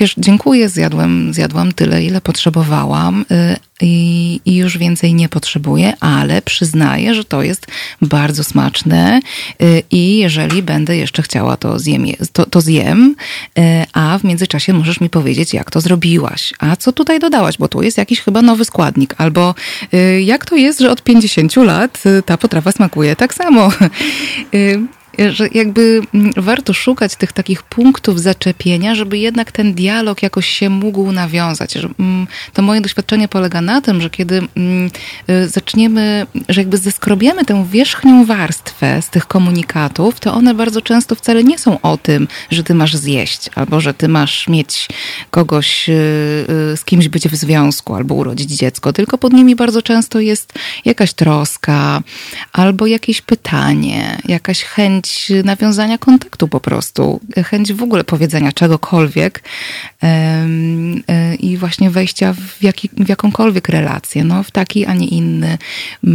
wiesz, 0.00 0.14
dziękuję, 0.18 0.68
zjadłem, 0.68 1.34
zjadłam 1.34 1.72
tyle, 1.72 2.04
ile 2.04 2.20
potrzebowałam, 2.58 3.24
i, 3.80 4.40
i, 4.44 4.56
już 4.56 4.78
więcej 4.78 5.14
nie 5.14 5.28
potrzebuję, 5.28 5.92
ale 6.00 6.42
przyznaję, 6.42 7.14
że 7.14 7.24
to 7.24 7.42
jest 7.42 7.66
bardzo 8.02 8.44
smaczne 8.44 9.20
y, 9.62 9.82
i 9.90 10.18
jeżeli 10.18 10.62
będę 10.62 10.96
jeszcze 10.96 11.22
chciała, 11.22 11.56
to 11.56 11.78
zjem, 11.78 12.06
to, 12.32 12.46
to 12.46 12.60
zjem, 12.60 13.14
y, 13.58 13.62
a 13.92 14.18
w 14.18 14.24
międzyczasie 14.24 14.72
możesz 14.72 15.00
mi 15.00 15.10
powiedzieć, 15.10 15.54
jak 15.54 15.70
to 15.70 15.80
zrobiłaś, 15.80 16.54
a 16.58 16.76
co 16.76 16.92
tutaj 16.92 17.20
dodałaś, 17.20 17.58
bo 17.58 17.68
tu 17.68 17.82
jest 17.82 17.98
jakiś 17.98 18.20
chyba 18.20 18.42
nowy 18.42 18.64
składnik, 18.64 19.14
albo 19.18 19.54
y, 19.94 20.22
jak 20.22 20.46
to 20.46 20.56
jest, 20.56 20.80
że 20.80 20.90
od 20.90 21.02
50 21.02 21.56
lat 21.56 22.02
ta 22.26 22.36
potrawa 22.36 22.72
smakuje 22.72 23.16
tak 23.16 23.34
samo 23.34 23.72
że 25.18 25.48
jakby 25.54 26.00
mm, 26.14 26.32
warto 26.36 26.72
szukać 26.72 27.16
tych 27.16 27.32
takich 27.32 27.62
punktów 27.62 28.20
zaczepienia, 28.20 28.94
żeby 28.94 29.18
jednak 29.18 29.52
ten 29.52 29.74
dialog 29.74 30.22
jakoś 30.22 30.48
się 30.48 30.70
mógł 30.70 31.12
nawiązać. 31.12 31.76
Mm, 31.76 32.26
to 32.52 32.62
moje 32.62 32.80
doświadczenie 32.80 33.28
polega 33.28 33.60
na 33.60 33.80
tym, 33.80 34.00
że 34.00 34.10
kiedy 34.10 34.42
mm, 34.56 34.90
y, 35.30 35.48
zaczniemy, 35.48 36.26
że 36.48 36.60
jakby 36.60 36.78
zeskrobiemy 36.78 37.44
tę 37.44 37.66
wierzchnią 37.70 38.24
warstwę 38.24 39.02
z 39.02 39.10
tych 39.10 39.26
komunikatów, 39.26 40.20
to 40.20 40.34
one 40.34 40.54
bardzo 40.54 40.82
często 40.82 41.14
wcale 41.14 41.44
nie 41.44 41.58
są 41.58 41.80
o 41.80 41.96
tym, 41.96 42.28
że 42.50 42.64
ty 42.64 42.74
masz 42.74 42.94
zjeść, 42.94 43.50
albo 43.54 43.80
że 43.80 43.94
ty 43.94 44.08
masz 44.08 44.48
mieć 44.48 44.88
kogoś, 45.30 45.88
y, 45.88 45.92
y, 46.72 46.76
z 46.76 46.84
kimś 46.84 47.08
być 47.08 47.28
w 47.28 47.36
związku, 47.36 47.94
albo 47.94 48.14
urodzić 48.14 48.50
dziecko, 48.50 48.92
tylko 48.92 49.18
pod 49.18 49.32
nimi 49.32 49.56
bardzo 49.56 49.82
często 49.82 50.20
jest 50.20 50.52
jakaś 50.84 51.12
troska, 51.12 52.02
albo 52.52 52.86
jakieś 52.86 53.20
pytanie, 53.20 54.18
jakaś 54.24 54.62
chęć 54.62 55.07
chęć 55.08 55.32
nawiązania 55.44 55.98
kontaktu 55.98 56.48
po 56.48 56.60
prostu, 56.60 57.20
chęć 57.44 57.72
w 57.72 57.82
ogóle 57.82 58.04
powiedzenia 58.04 58.52
czegokolwiek 58.52 59.42
e, 60.02 61.34
i 61.34 61.56
właśnie 61.56 61.90
wejścia 61.90 62.32
w, 62.32 62.62
jaki, 62.62 62.90
w 62.92 63.08
jakąkolwiek 63.08 63.68
relację, 63.68 64.24
no, 64.24 64.42
w 64.42 64.50
taki, 64.50 64.86
a 64.86 64.94
nie 64.94 65.06
inny, 65.08 65.58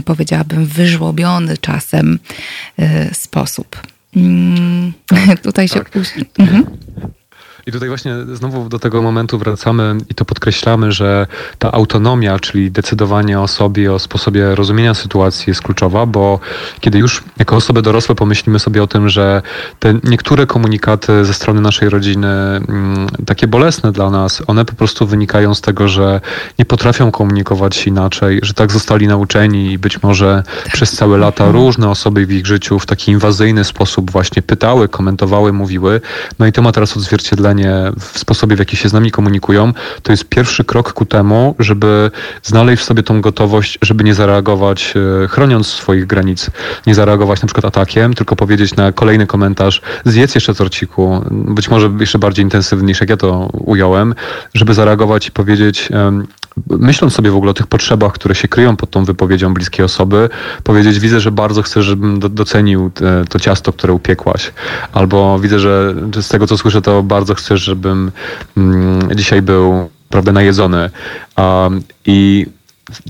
powiedziałabym, 0.05 0.65
wyżłobiony 0.65 1.57
czasem 1.57 2.19
e, 2.79 3.13
sposób. 3.15 3.81
Tak, 5.05 5.39
tutaj 5.49 5.67
się. 5.67 5.79
Tak. 5.79 5.97
Mhm. 6.37 6.65
I 7.67 7.71
tutaj 7.71 7.89
właśnie 7.89 8.15
znowu 8.33 8.69
do 8.69 8.79
tego 8.79 9.01
momentu 9.01 9.37
wracamy 9.37 9.97
i 10.09 10.15
to 10.15 10.25
podkreślamy, 10.25 10.91
że 10.91 11.27
ta 11.59 11.71
autonomia, 11.71 12.39
czyli 12.39 12.71
decydowanie 12.71 13.39
o 13.39 13.47
sobie, 13.47 13.93
o 13.93 13.99
sposobie 13.99 14.55
rozumienia 14.55 14.93
sytuacji 14.93 15.43
jest 15.47 15.61
kluczowa, 15.61 16.05
bo 16.05 16.39
kiedy 16.79 16.99
już 16.99 17.23
jako 17.39 17.55
osoby 17.55 17.81
dorosłe 17.81 18.15
pomyślimy 18.15 18.59
sobie 18.59 18.83
o 18.83 18.87
tym, 18.87 19.09
że 19.09 19.41
te 19.79 19.93
niektóre 20.03 20.45
komunikaty 20.45 21.25
ze 21.25 21.33
strony 21.33 21.61
naszej 21.61 21.89
rodziny, 21.89 22.27
mm, 22.27 23.07
takie 23.25 23.47
bolesne 23.47 23.91
dla 23.91 24.09
nas, 24.09 24.43
one 24.47 24.65
po 24.65 24.73
prostu 24.73 25.07
wynikają 25.07 25.55
z 25.55 25.61
tego, 25.61 25.87
że 25.87 26.21
nie 26.59 26.65
potrafią 26.65 27.11
komunikować 27.11 27.75
się 27.75 27.89
inaczej, 27.89 28.39
że 28.43 28.53
tak 28.53 28.71
zostali 28.71 29.07
nauczeni 29.07 29.71
i 29.71 29.77
być 29.77 30.03
może 30.03 30.43
tak. 30.63 30.73
przez 30.73 30.91
całe 30.91 31.17
lata 31.17 31.43
mhm. 31.45 31.63
różne 31.63 31.89
osoby 31.89 32.25
w 32.25 32.31
ich 32.31 32.45
życiu 32.45 32.79
w 32.79 32.85
taki 32.85 33.11
inwazyjny 33.11 33.63
sposób 33.63 34.11
właśnie 34.11 34.41
pytały, 34.41 34.89
komentowały, 34.89 35.53
mówiły. 35.53 36.01
No 36.39 36.45
i 36.45 36.51
to 36.51 36.61
ma 36.61 36.71
teraz 36.71 36.97
odzwierciedlenie 36.97 37.52
w 37.99 38.19
sposobie, 38.19 38.55
w 38.55 38.59
jaki 38.59 38.77
się 38.77 38.89
z 38.89 38.93
nami 38.93 39.11
komunikują, 39.11 39.73
to 40.03 40.11
jest 40.11 40.25
pierwszy 40.25 40.63
krok 40.63 40.93
ku 40.93 41.05
temu, 41.05 41.55
żeby 41.59 42.11
znaleźć 42.43 42.83
w 42.83 42.85
sobie 42.85 43.03
tą 43.03 43.21
gotowość, 43.21 43.79
żeby 43.81 44.03
nie 44.03 44.13
zareagować, 44.13 44.93
e, 45.23 45.27
chroniąc 45.27 45.67
swoich 45.67 46.07
granic, 46.07 46.49
nie 46.87 46.95
zareagować 46.95 47.41
na 47.41 47.47
przykład 47.47 47.65
atakiem, 47.65 48.13
tylko 48.13 48.35
powiedzieć 48.35 48.75
na 48.75 48.91
kolejny 48.91 49.27
komentarz, 49.27 49.81
zjedz 50.05 50.35
jeszcze 50.35 50.55
torciku, 50.55 51.21
być 51.31 51.69
może 51.69 51.89
jeszcze 51.99 52.19
bardziej 52.19 52.43
intensywny 52.43 52.85
niż 52.85 53.01
jak 53.01 53.09
ja 53.09 53.17
to 53.17 53.49
ująłem, 53.53 54.15
żeby 54.53 54.73
zareagować 54.73 55.27
i 55.27 55.31
powiedzieć, 55.31 55.89
myśląc 56.69 57.13
sobie 57.13 57.31
w 57.31 57.35
ogóle 57.35 57.51
o 57.51 57.53
tych 57.53 57.67
potrzebach, 57.67 58.13
które 58.13 58.35
się 58.35 58.47
kryją 58.47 58.75
pod 58.75 58.89
tą 58.89 59.05
wypowiedzią 59.05 59.53
bliskiej 59.53 59.85
osoby, 59.85 60.29
powiedzieć, 60.63 60.99
widzę, 60.99 61.19
że 61.19 61.31
bardzo 61.31 61.61
chcę, 61.61 61.83
żebym 61.83 62.19
docenił 62.19 62.89
te, 62.89 63.25
to 63.29 63.39
ciasto, 63.39 63.73
które 63.73 63.93
upiekłaś. 63.93 64.53
Albo 64.93 65.39
widzę, 65.39 65.59
że 65.59 65.95
z 66.21 66.27
tego, 66.27 66.47
co 66.47 66.57
słyszę, 66.57 66.81
to 66.81 67.03
bardzo 67.03 67.35
chcę, 67.35 67.42
żebym 67.49 68.11
mm, 68.57 69.09
dzisiaj 69.15 69.41
był 69.41 69.89
prawda, 70.09 70.31
najedzony. 70.31 70.89
Um, 71.37 71.81
I 72.05 72.45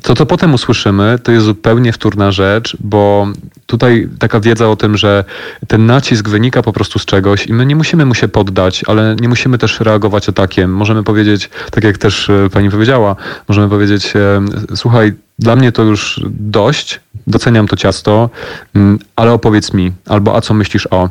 to, 0.02 0.16
co 0.16 0.26
potem 0.26 0.54
usłyszymy, 0.54 1.20
to 1.24 1.32
jest 1.32 1.46
zupełnie 1.46 1.94
wtórna 1.94 2.32
rzecz, 2.32 2.78
bo 2.80 3.28
tutaj 3.66 4.10
taka 4.20 4.40
wiedza 4.40 4.70
o 4.70 4.76
tym, 4.76 4.98
że 4.98 5.24
ten 5.68 5.86
nacisk 5.86 6.30
wynika 6.30 6.62
po 6.62 6.74
prostu 6.74 7.00
z 7.00 7.06
czegoś 7.06 7.48
i 7.48 7.54
my 7.54 7.66
nie 7.66 7.76
musimy 7.76 8.06
mu 8.06 8.16
się 8.16 8.28
poddać, 8.28 8.84
ale 8.88 9.16
nie 9.22 9.30
musimy 9.30 9.58
też 9.58 9.80
reagować 9.80 10.30
atakiem. 10.30 10.74
Możemy 10.74 11.04
powiedzieć, 11.04 11.50
tak 11.72 11.84
jak 11.84 11.98
też 11.98 12.30
e, 12.30 12.50
pani 12.50 12.70
powiedziała, 12.70 13.16
możemy 13.48 13.70
powiedzieć, 13.70 14.14
e, 14.16 14.46
słuchaj, 14.76 15.14
dla 15.40 15.56
mnie 15.56 15.72
to 15.72 15.84
już 15.84 16.22
dość, 16.40 17.00
doceniam 17.28 17.68
to 17.68 17.76
ciasto, 17.76 18.30
mm, 18.76 19.00
ale 19.16 19.32
opowiedz 19.32 19.74
mi, 19.74 19.92
albo 20.08 20.36
a 20.36 20.42
co 20.42 20.54
myślisz 20.54 20.88
o. 20.92 21.10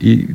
I 0.00 0.26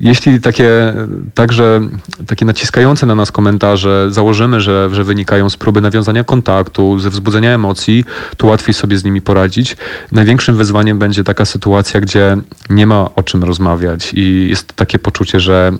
jeśli 0.00 0.40
takie 0.40 0.94
także 1.34 1.80
takie 2.26 2.44
naciskające 2.44 3.06
na 3.06 3.14
nas 3.14 3.32
komentarze 3.32 4.06
założymy, 4.10 4.60
że, 4.60 4.88
że 4.92 5.04
wynikają 5.04 5.50
z 5.50 5.56
próby 5.56 5.80
nawiązania 5.80 6.24
kontaktu, 6.24 6.98
ze 6.98 7.10
wzbudzenia 7.10 7.50
emocji, 7.50 8.04
to 8.36 8.46
łatwiej 8.46 8.74
sobie 8.74 8.98
z 8.98 9.04
nimi 9.04 9.20
poradzić. 9.20 9.76
Największym 10.12 10.56
wyzwaniem 10.56 10.98
będzie 10.98 11.24
taka 11.24 11.44
sytuacja, 11.44 12.00
gdzie 12.00 12.36
nie 12.70 12.86
ma 12.86 13.14
o 13.14 13.22
czym 13.22 13.44
rozmawiać 13.44 14.14
i 14.14 14.48
jest 14.48 14.72
takie 14.72 14.98
poczucie, 14.98 15.40
że 15.40 15.72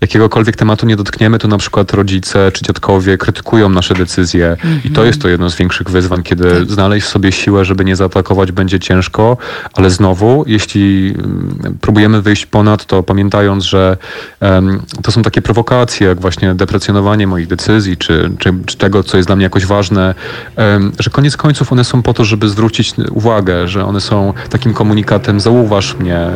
jakiegokolwiek 0.00 0.56
tematu 0.56 0.86
nie 0.86 0.96
dotkniemy, 0.96 1.38
to 1.38 1.48
na 1.48 1.58
przykład 1.58 1.92
rodzice 1.92 2.52
czy 2.52 2.64
dziadkowie 2.64 3.18
krytykują 3.18 3.68
nasze 3.68 3.94
decyzje 3.94 4.56
-hmm. 4.60 4.78
i 4.78 4.82
to 4.82 4.88
mhm. 4.88 5.06
jest 5.06 5.22
to 5.22 5.28
jedno 5.28 5.50
z 5.50 5.56
większych 5.56 5.90
wyzwań, 5.90 6.22
kiedy 6.22 6.50
tak. 6.50 6.70
znaleźć 6.70 7.06
w 7.06 7.10
sobie 7.10 7.32
siłę, 7.32 7.64
żeby 7.64 7.84
nie 7.84 7.96
zaatakować 7.96 8.52
będzie 8.52 8.80
ciężko, 8.80 9.36
ale 9.74 9.90
znowu, 9.90 10.44
jeśli 10.46 11.14
mm, 11.18 11.78
próbujemy 11.80 12.22
wyjść 12.22 12.46
ponad 12.46 12.84
to, 12.86 13.02
pamiętając, 13.02 13.64
że 13.64 13.96
um, 14.40 14.82
to 15.02 15.12
są 15.12 15.22
takie 15.22 15.42
prowokacje, 15.42 16.06
jak 16.06 16.20
właśnie 16.20 16.54
deprecjonowanie 16.54 17.26
moich 17.26 17.46
decyzji, 17.46 17.96
czy, 17.96 18.30
czy, 18.38 18.54
czy 18.66 18.76
tego, 18.76 19.02
co 19.02 19.16
jest 19.16 19.28
dla 19.28 19.36
mnie 19.36 19.42
jakoś 19.42 19.66
ważne, 19.66 20.14
um, 20.56 20.92
że 20.98 21.10
koniec 21.10 21.36
końców 21.36 21.72
one 21.72 21.84
są 21.84 22.02
po 22.02 22.14
to, 22.14 22.24
żeby 22.24 22.48
zwrócić 22.48 22.94
uwagę, 23.10 23.68
że 23.68 23.84
one 23.84 24.00
są 24.00 24.32
takim 24.50 24.74
komunikatem, 24.74 25.40
zauważ 25.40 25.96
mnie, 25.96 26.28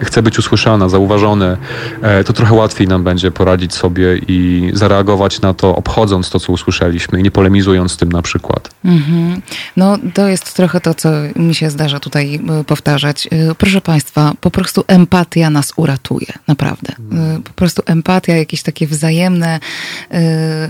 y, 0.00 0.04
chcę 0.04 0.22
być 0.22 0.38
usłyszana, 0.38 0.88
zauważony, 0.88 1.56
e, 2.02 2.24
to 2.24 2.32
trochę 2.32 2.54
łatwiej 2.54 2.88
nam 2.88 3.04
będzie 3.06 3.30
poradzić 3.30 3.74
sobie 3.74 4.18
i 4.28 4.70
zareagować 4.74 5.40
na 5.40 5.54
to, 5.54 5.76
obchodząc 5.76 6.30
to, 6.30 6.40
co 6.40 6.52
usłyszeliśmy 6.52 7.20
i 7.20 7.22
nie 7.22 7.30
polemizując 7.30 7.92
z 7.92 7.96
tym 7.96 8.12
na 8.12 8.22
przykład. 8.22 8.70
Mhm. 8.84 9.42
No 9.76 9.98
to 10.14 10.28
jest 10.28 10.56
trochę 10.56 10.80
to, 10.80 10.94
co 10.94 11.08
mi 11.36 11.54
się 11.54 11.70
zdarza 11.70 12.00
tutaj 12.00 12.34
e, 12.34 12.64
powtarzać. 12.64 13.26
E, 13.26 13.54
proszę 13.54 13.80
Państwa, 13.80 14.32
po 14.40 14.50
prostu 14.50 14.84
empatia 14.86 15.50
nas 15.50 15.72
uratuje, 15.76 16.32
naprawdę. 16.46 16.92
E, 17.12 17.40
po 17.44 17.52
prostu 17.52 17.82
empatia, 17.86 18.36
jakieś 18.36 18.62
takie 18.62 18.86
wzajemne, 18.86 19.60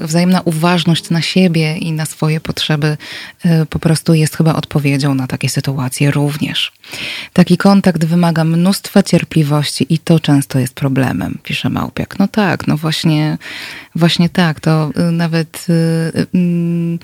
wzajemna 0.01 0.41
uważność 0.45 1.11
na 1.11 1.22
siebie 1.22 1.76
i 1.76 1.93
na 1.93 2.07
swoje 2.07 2.41
potrzeby 2.41 2.97
po 3.70 3.78
prostu 3.78 4.14
jest 4.14 4.37
chyba 4.37 4.55
odpowiedzią 4.55 5.14
na 5.14 5.26
takie 5.26 5.49
sytuacje 5.49 6.11
również. 6.11 6.72
Taki 7.32 7.57
kontakt 7.57 8.05
wymaga 8.05 8.45
mnóstwa 8.45 9.03
cierpliwości 9.03 9.87
i 9.89 9.99
to 9.99 10.20
często 10.20 10.59
jest 10.59 10.74
problemem, 10.74 11.39
pisze 11.43 11.70
Małpiak. 11.70 12.15
No 12.18 12.28
tak, 12.28 12.66
no 12.66 12.76
właśnie, 12.76 13.38
właśnie 13.94 14.28
tak. 14.28 14.60
To 14.60 14.90
y, 15.08 15.12
nawet 15.12 15.66
y, 15.68 16.26
mm, 16.34 16.98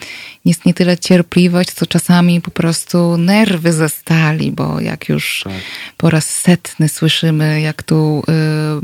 jest 0.44 0.66
nie 0.66 0.74
tyle 0.74 0.98
cierpliwość, 0.98 1.70
co 1.72 1.86
czasami 1.86 2.40
po 2.40 2.50
prostu 2.50 3.16
nerwy 3.16 3.72
ze 3.72 3.88
stali, 3.88 4.52
bo 4.52 4.80
jak 4.80 5.08
już 5.08 5.40
tak. 5.44 5.52
po 5.96 6.10
raz 6.10 6.30
setny 6.30 6.88
słyszymy, 6.88 7.60
jak 7.60 7.82
tu 7.82 8.22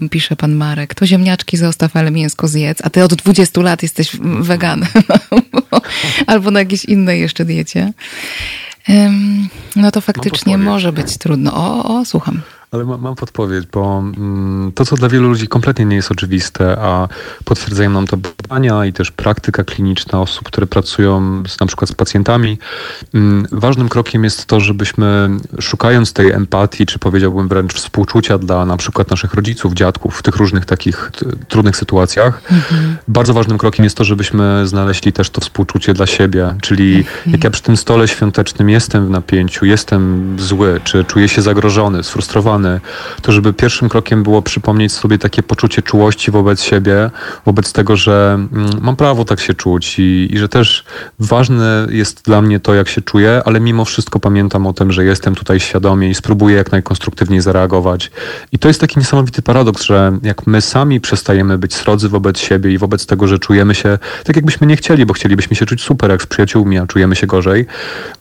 y, 0.04 0.08
pisze 0.08 0.36
pan 0.36 0.54
Marek, 0.54 0.94
to 0.94 1.06
ziemniaczki 1.06 1.56
zostaw, 1.56 1.96
ale 1.96 2.10
mięsko 2.10 2.48
zjedz, 2.48 2.80
a 2.84 2.90
ty 2.90 3.04
od 3.04 3.14
20 3.14 3.60
lat 3.60 3.82
jesteś 3.82 4.16
weganem 4.40 4.88
albo 6.26 6.50
na 6.50 6.60
jakiejś 6.60 6.84
innej 6.84 7.20
jeszcze 7.20 7.44
diecie. 7.44 7.92
No 9.76 9.90
to 9.90 10.00
faktycznie 10.00 10.58
może 10.58 10.92
być 10.92 11.18
trudno. 11.18 11.54
O, 11.54 11.98
o, 11.98 12.04
słucham. 12.04 12.42
Ale 12.70 12.84
mam, 12.84 13.00
mam 13.00 13.14
podpowiedź, 13.14 13.66
bo 13.72 13.98
mm, 13.98 14.72
to, 14.74 14.84
co 14.84 14.96
dla 14.96 15.08
wielu 15.08 15.28
ludzi 15.28 15.48
kompletnie 15.48 15.84
nie 15.84 15.96
jest 15.96 16.10
oczywiste, 16.10 16.76
a 16.80 17.08
potwierdzają 17.44 17.90
nam 17.90 18.06
to 18.06 18.16
badania 18.16 18.84
i 18.84 18.92
też 18.92 19.10
praktyka 19.10 19.64
kliniczna 19.64 20.20
osób, 20.20 20.46
które 20.46 20.66
pracują 20.66 21.42
z, 21.48 21.60
na 21.60 21.66
przykład 21.66 21.90
z 21.90 21.92
pacjentami, 21.92 22.58
mm, 23.14 23.46
ważnym 23.52 23.88
krokiem 23.88 24.24
jest 24.24 24.46
to, 24.46 24.60
żebyśmy 24.60 25.30
szukając 25.60 26.12
tej 26.12 26.30
empatii, 26.30 26.86
czy 26.86 26.98
powiedziałbym 26.98 27.48
wręcz 27.48 27.74
współczucia 27.74 28.38
dla 28.38 28.66
na 28.66 28.76
przykład 28.76 29.10
naszych 29.10 29.34
rodziców, 29.34 29.74
dziadków 29.74 30.18
w 30.18 30.22
tych 30.22 30.36
różnych 30.36 30.64
takich 30.64 31.10
trudnych 31.48 31.76
sytuacjach, 31.76 32.42
mhm. 32.50 32.96
bardzo 33.08 33.34
ważnym 33.34 33.58
krokiem 33.58 33.84
jest 33.84 33.96
to, 33.96 34.04
żebyśmy 34.04 34.66
znaleźli 34.66 35.12
też 35.12 35.30
to 35.30 35.40
współczucie 35.40 35.94
dla 35.94 36.06
siebie, 36.06 36.54
czyli 36.62 36.96
mhm. 36.96 37.32
jak 37.32 37.44
ja 37.44 37.50
przy 37.50 37.62
tym 37.62 37.76
stole 37.76 38.08
świątecznym 38.08 38.70
jestem 38.70 39.06
w 39.06 39.10
napięciu, 39.10 39.64
jestem 39.64 40.36
zły, 40.38 40.80
czy 40.84 41.04
czuję 41.04 41.28
się 41.28 41.42
zagrożony, 41.42 42.02
sfrustrowany, 42.02 42.57
to 43.22 43.32
żeby 43.32 43.52
pierwszym 43.52 43.88
krokiem 43.88 44.22
było 44.22 44.42
przypomnieć 44.42 44.92
sobie 44.92 45.18
takie 45.18 45.42
poczucie 45.42 45.82
czułości 45.82 46.30
wobec 46.30 46.62
siebie, 46.62 47.10
wobec 47.46 47.72
tego, 47.72 47.96
że 47.96 48.34
mm, 48.34 48.70
mam 48.80 48.96
prawo 48.96 49.24
tak 49.24 49.40
się 49.40 49.54
czuć 49.54 49.98
i, 49.98 50.28
i 50.30 50.38
że 50.38 50.48
też 50.48 50.84
ważne 51.18 51.86
jest 51.90 52.24
dla 52.24 52.42
mnie 52.42 52.60
to, 52.60 52.74
jak 52.74 52.88
się 52.88 53.02
czuję, 53.02 53.42
ale 53.44 53.60
mimo 53.60 53.84
wszystko 53.84 54.20
pamiętam 54.20 54.66
o 54.66 54.72
tym, 54.72 54.92
że 54.92 55.04
jestem 55.04 55.34
tutaj 55.34 55.60
świadomie 55.60 56.10
i 56.10 56.14
spróbuję 56.14 56.56
jak 56.56 56.72
najkonstruktywniej 56.72 57.40
zareagować. 57.40 58.10
I 58.52 58.58
to 58.58 58.68
jest 58.68 58.80
taki 58.80 58.98
niesamowity 58.98 59.42
paradoks, 59.42 59.82
że 59.82 60.18
jak 60.22 60.46
my 60.46 60.60
sami 60.60 61.00
przestajemy 61.00 61.58
być 61.58 61.74
srodzy 61.74 62.08
wobec 62.08 62.38
siebie 62.38 62.72
i 62.72 62.78
wobec 62.78 63.06
tego, 63.06 63.26
że 63.26 63.38
czujemy 63.38 63.74
się 63.74 63.98
tak, 64.24 64.36
jakbyśmy 64.36 64.66
nie 64.66 64.76
chcieli, 64.76 65.06
bo 65.06 65.14
chcielibyśmy 65.14 65.56
się 65.56 65.66
czuć 65.66 65.82
super 65.82 66.10
jak 66.10 66.22
z 66.22 66.26
przyjaciółmi, 66.26 66.78
a 66.78 66.86
czujemy 66.86 67.16
się 67.16 67.26
gorzej, 67.26 67.66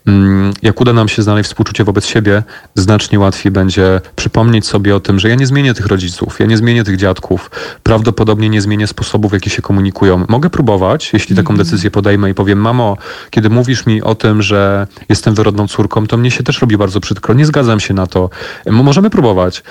mm, 0.08 0.54
jak 0.62 0.82
uda 0.82 0.94
nam 0.94 1.08
się 1.08 1.22
znaleźć 1.22 1.50
współczucie 1.50 1.84
wobec 1.84 2.06
siebie, 2.06 2.44
znacznie 2.76 3.20
łatwiej 3.20 3.52
będzie 3.52 4.02
przypomnieć 4.28 4.68
sobie 4.68 4.96
o 4.96 5.00
tym, 5.00 5.20
że 5.20 5.30
ja 5.30 5.36
nie 5.36 5.48
zmienię 5.48 5.74
tych 5.74 5.86
rodziców, 5.86 6.40
ja 6.40 6.46
nie 6.46 6.58
zmienię 6.58 6.84
tych 6.84 6.98
dziadków, 6.98 7.52
prawdopodobnie 7.84 8.50
nie 8.50 8.62
zmienię 8.62 8.88
sposobów, 8.88 9.32
w 9.32 9.34
jaki 9.34 9.50
się 9.50 9.62
komunikują. 9.62 10.26
Mogę 10.30 10.50
próbować, 10.50 11.14
jeśli 11.14 11.36
taką 11.36 11.54
mm 11.54 11.62
-hmm. 11.62 11.66
decyzję 11.66 11.92
podejmę 11.92 12.30
i 12.30 12.34
powiem, 12.34 12.60
mamo, 12.60 12.98
kiedy 13.30 13.50
mówisz 13.50 13.86
mi 13.86 14.02
o 14.02 14.16
tym, 14.16 14.42
że 14.42 14.88
jestem 15.10 15.36
wyrodną 15.36 15.68
córką, 15.68 16.08
to 16.08 16.18
mnie 16.18 16.32
się 16.32 16.44
też 16.44 16.62
robi 16.62 16.78
bardzo 16.78 17.00
przykro, 17.00 17.34
nie 17.34 17.46
zgadzam 17.46 17.80
się 17.80 17.94
na 17.94 18.08
to. 18.08 18.30
Możemy 18.66 19.10
próbować. 19.10 19.64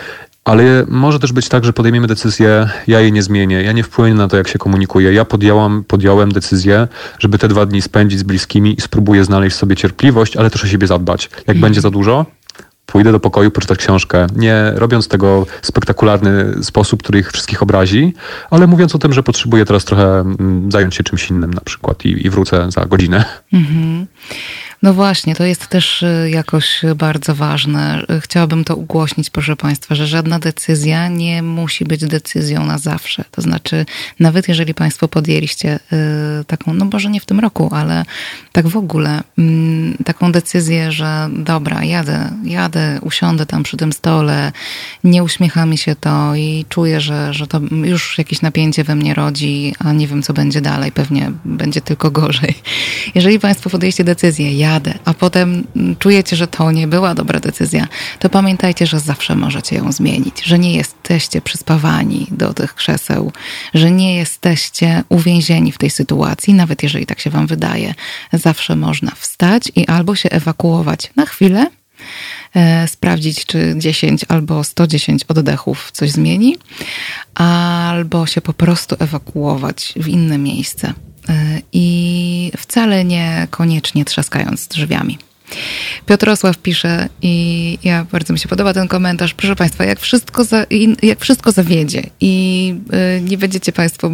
Ale 0.45 0.85
może 0.89 1.19
też 1.19 1.33
być 1.33 1.49
tak, 1.49 1.65
że 1.65 1.73
podejmiemy 1.73 2.07
decyzję, 2.07 2.69
ja 2.87 3.01
jej 3.01 3.13
nie 3.13 3.23
zmienię, 3.23 3.63
ja 3.63 3.73
nie 3.73 3.83
wpłynę 3.83 4.15
na 4.15 4.29
to, 4.29 4.37
jak 4.37 4.49
się 4.49 4.59
komunikuję. 4.59 5.13
Ja 5.13 5.25
podjęłam, 5.25 5.85
podjąłem 5.89 6.33
decyzję, 6.33 6.89
żeby 7.19 7.39
te 7.39 7.49
dwa 7.49 7.67
dni 7.67 7.83
spędzić 7.83 8.19
z 8.19 8.23
bliskimi 8.23 8.75
i 8.79 8.81
spróbuję 8.81 9.25
znaleźć 9.25 9.57
sobie 9.57 9.77
cierpliwość, 9.77 10.37
ale 10.37 10.51
też 10.51 10.65
o 10.65 10.67
siebie 10.67 10.87
zadbać. 10.87 11.31
Jak 11.37 11.57
mm. 11.57 11.61
będzie 11.61 11.81
za 11.81 11.91
dużo, 11.91 12.27
pójdę 12.87 13.13
do 13.13 13.21
pokoju 13.21 13.51
poczytać 13.51 13.79
książkę, 13.79 14.27
nie 14.37 14.73
robiąc 14.75 15.09
tego 15.09 15.47
w 15.63 15.67
spektakularny 15.67 16.65
sposób, 16.65 17.03
który 17.03 17.19
ich 17.19 17.33
wszystkich 17.33 17.63
obrazi, 17.63 18.15
ale 18.51 18.67
mówiąc 18.67 18.95
o 18.95 18.99
tym, 18.99 19.13
że 19.13 19.23
potrzebuję 19.23 19.65
teraz 19.65 19.85
trochę 19.85 20.21
mm, 20.21 20.73
zająć 20.73 20.95
się 20.95 21.05
czymś 21.05 21.31
innym 21.31 21.55
na 21.55 21.61
przykład 21.61 22.05
i, 22.05 22.27
i 22.27 22.31
wrócę 22.31 22.71
za 22.71 22.87
godzinę. 22.87 23.25
Mhm. 23.53 24.07
No 24.83 24.95
właśnie, 24.95 25.35
to 25.35 25.45
jest 25.45 25.67
też 25.67 26.03
y, 26.03 26.31
jakoś 26.31 26.83
bardzo 26.97 27.35
ważne. 27.35 28.03
Chciałabym 28.21 28.65
to 28.65 28.77
ugłośnić, 28.77 29.31
proszę 29.31 29.57
Państwa, 29.57 29.95
że 29.95 30.07
żadna 30.07 30.39
decyzja 30.39 31.09
nie 31.09 31.43
musi 31.43 31.85
być 31.85 32.07
decyzją 32.07 32.67
na 32.67 32.79
zawsze. 32.79 33.25
To 33.31 33.43
znaczy, 33.43 33.87
nawet 34.21 34.49
jeżeli 34.49 34.75
Państwo 34.75 35.09
podjęliście 35.09 35.79
y, 36.41 36.45
taką, 36.45 36.75
no 36.75 36.85
może 36.85 37.11
nie 37.11 37.21
w 37.21 37.27
tym 37.27 37.41
roku, 37.41 37.71
ale 37.73 38.05
tak 38.53 38.69
w 38.69 38.77
ogóle, 38.77 39.23
mm, 39.39 39.97
taką 40.05 40.33
decyzję, 40.33 40.93
że 40.93 41.29
dobra, 41.33 41.85
jadę, 41.85 42.31
jadę, 42.45 42.99
usiądę 43.03 43.47
tam 43.47 43.63
przy 43.63 43.77
tym 43.77 43.93
stole, 43.93 44.53
nie 45.05 45.25
uśmiecha 45.25 45.67
mi 45.67 45.79
się 45.79 45.97
to 45.97 46.35
i 46.35 46.65
czuję, 46.69 47.01
że, 47.01 47.35
że 47.35 47.47
to 47.47 47.61
już 47.85 48.19
jakieś 48.19 48.43
napięcie 48.43 48.85
we 48.85 48.95
mnie 48.95 49.15
rodzi, 49.15 49.75
a 49.79 49.93
nie 49.93 50.07
wiem, 50.09 50.23
co 50.23 50.33
będzie 50.33 50.61
dalej. 50.61 50.93
Pewnie 50.93 51.33
będzie 51.45 51.81
tylko 51.81 52.11
gorzej. 52.11 52.55
Jeżeli 53.15 53.41
Państwo 53.41 53.71
podjęliście 53.71 54.05
decyzję, 54.05 54.53
jadę, 54.67 54.95
a 55.05 55.15
potem 55.15 55.67
czujecie, 55.99 56.37
że 56.37 56.47
to 56.47 56.71
nie 56.71 56.87
była 56.89 57.15
dobra 57.15 57.41
decyzja, 57.41 57.89
to 58.19 58.29
pamiętajcie, 58.29 58.87
że 58.87 59.01
zawsze 59.01 59.37
możecie 59.37 59.77
ją 59.77 59.93
zmienić, 59.93 60.45
że 60.45 60.59
nie 60.59 60.75
jesteście 60.75 61.41
przyspawani 61.41 62.27
do 62.31 62.55
tych 62.55 62.75
krzeseł, 62.75 63.33
że 63.75 63.91
nie 63.91 64.17
jesteście 64.17 65.03
uwięzieni 65.09 65.73
w 65.73 65.79
tej 65.79 65.91
sytuacji, 65.91 66.55
nawet 66.55 66.83
jeżeli 66.83 67.07
tak 67.07 67.21
się 67.21 67.31
wam 67.31 67.47
wydaje. 67.47 67.95
Zawsze 68.33 68.77
można 68.77 69.11
wstać 69.15 69.73
i 69.77 69.87
albo 69.87 70.15
się 70.17 70.31
ewakuować 70.31 71.11
na 71.17 71.27
chwilę, 71.27 71.67
e, 72.55 72.89
sprawdzić, 72.89 73.47
czy 73.47 73.75
10 73.77 74.25
albo 74.29 74.65
110 74.65 75.25
oddechów 75.29 75.91
coś 75.93 76.11
zmieni, 76.11 76.57
albo 77.35 78.27
się 78.27 78.41
po 78.41 78.53
prostu 78.53 78.97
ewakuować 78.99 79.95
w 79.97 80.09
inne 80.09 80.39
miejsce 80.39 80.95
i 81.73 82.53
wcale 82.57 83.05
nie 83.05 83.47
koniecznie 83.51 84.05
trzaskając 84.05 84.69
drzwiami. 84.69 85.19
Piotrosław 86.07 86.59
pisze 86.59 87.09
i 87.23 87.79
ja 87.85 88.07
bardzo 88.13 88.33
mi 88.33 88.39
się 88.39 88.49
podoba 88.49 88.75
ten 88.75 88.89
komentarz. 88.89 89.35
Proszę 89.35 89.57
Państwa, 89.57 89.85
jak 89.85 90.01
wszystko, 90.01 90.45
za, 90.45 90.67
jak 91.03 91.21
wszystko 91.21 91.53
zawiedzie 91.53 92.03
i 92.21 92.75
y, 93.19 93.21
nie 93.21 93.39
będziecie 93.39 93.73
Państwo 93.73 94.11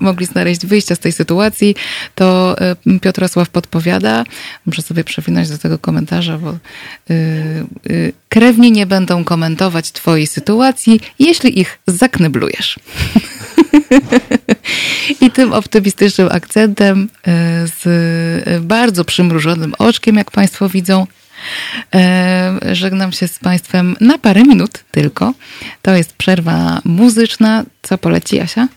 mogli 0.00 0.26
znaleźć 0.26 0.66
wyjścia 0.66 0.94
z 0.94 0.98
tej 0.98 1.12
sytuacji, 1.12 1.74
to 2.14 2.56
y, 2.86 3.00
Piotrosław 3.00 3.48
podpowiada, 3.48 4.24
muszę 4.66 4.82
sobie 4.82 5.04
przewinąć 5.04 5.48
do 5.48 5.58
tego 5.58 5.78
komentarza, 5.78 6.38
bo 6.38 6.58
y, 7.10 8.12
krewni 8.28 8.72
nie 8.72 8.86
będą 8.86 9.24
komentować 9.24 9.92
Twojej 9.92 10.26
sytuacji, 10.26 11.00
jeśli 11.18 11.60
ich 11.60 11.78
zakneblujesz. 11.86 12.78
I 15.26 15.30
tym 15.30 15.52
optymistycznym 15.52 16.28
akcentem, 16.30 17.08
e, 17.26 17.66
z 17.66 18.64
bardzo 18.64 19.04
przymrużonym 19.04 19.74
oczkiem, 19.78 20.16
jak 20.16 20.30
Państwo 20.30 20.68
widzą, 20.68 21.06
e, 21.94 22.58
żegnam 22.72 23.12
się 23.12 23.28
z 23.28 23.38
Państwem 23.38 23.96
na 24.00 24.18
parę 24.18 24.42
minut 24.42 24.84
tylko. 24.90 25.34
To 25.82 25.94
jest 25.94 26.12
przerwa 26.12 26.80
muzyczna. 26.84 27.64
Co 27.82 27.98
poleci, 27.98 28.40
Asia? 28.40 28.68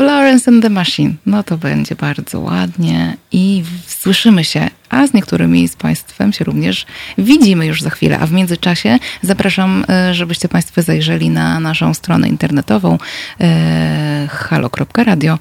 Florence 0.00 0.50
and 0.50 0.62
the 0.62 0.70
Machine. 0.70 1.14
No 1.26 1.42
to 1.42 1.58
będzie 1.58 1.94
bardzo 1.94 2.40
ładnie 2.40 3.16
i 3.32 3.62
słyszymy 3.86 4.44
się, 4.44 4.70
a 4.88 5.06
z 5.06 5.14
niektórymi 5.14 5.68
z 5.68 5.76
Państwem 5.76 6.32
się 6.32 6.44
również 6.44 6.86
widzimy 7.18 7.66
już 7.66 7.82
za 7.82 7.90
chwilę. 7.90 8.18
A 8.18 8.26
w 8.26 8.32
międzyczasie 8.32 8.98
zapraszam, 9.22 9.84
e, 9.88 10.14
żebyście 10.14 10.48
Państwo 10.48 10.82
zajrzeli 10.82 11.30
na 11.30 11.60
naszą 11.60 11.94
stronę 11.94 12.28
internetową 12.28 12.98
e, 13.40 14.28
halo.radio. 14.30 15.38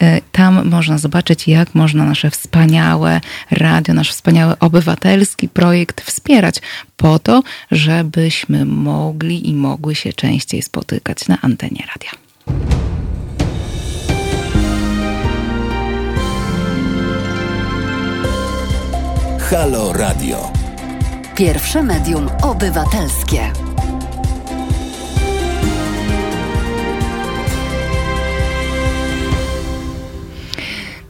E, 0.00 0.20
tam 0.32 0.68
można 0.68 0.98
zobaczyć, 0.98 1.48
jak 1.48 1.74
można 1.74 2.04
nasze 2.04 2.30
wspaniałe 2.30 3.20
radio, 3.50 3.94
nasz 3.94 4.10
wspaniały 4.10 4.58
obywatelski 4.58 5.48
projekt 5.48 6.00
wspierać 6.00 6.56
po 6.96 7.18
to, 7.18 7.42
żebyśmy 7.70 8.64
mogli 8.64 9.48
i 9.48 9.54
mogły 9.54 9.94
się 9.94 10.12
częściej 10.12 10.62
spotykać 10.62 11.28
na 11.28 11.38
antenie 11.40 11.84
radia. 11.94 12.10
Halo 19.50 19.92
Radio. 19.92 20.52
Pierwsze 21.34 21.82
medium 21.82 22.28
obywatelskie. 22.42 23.67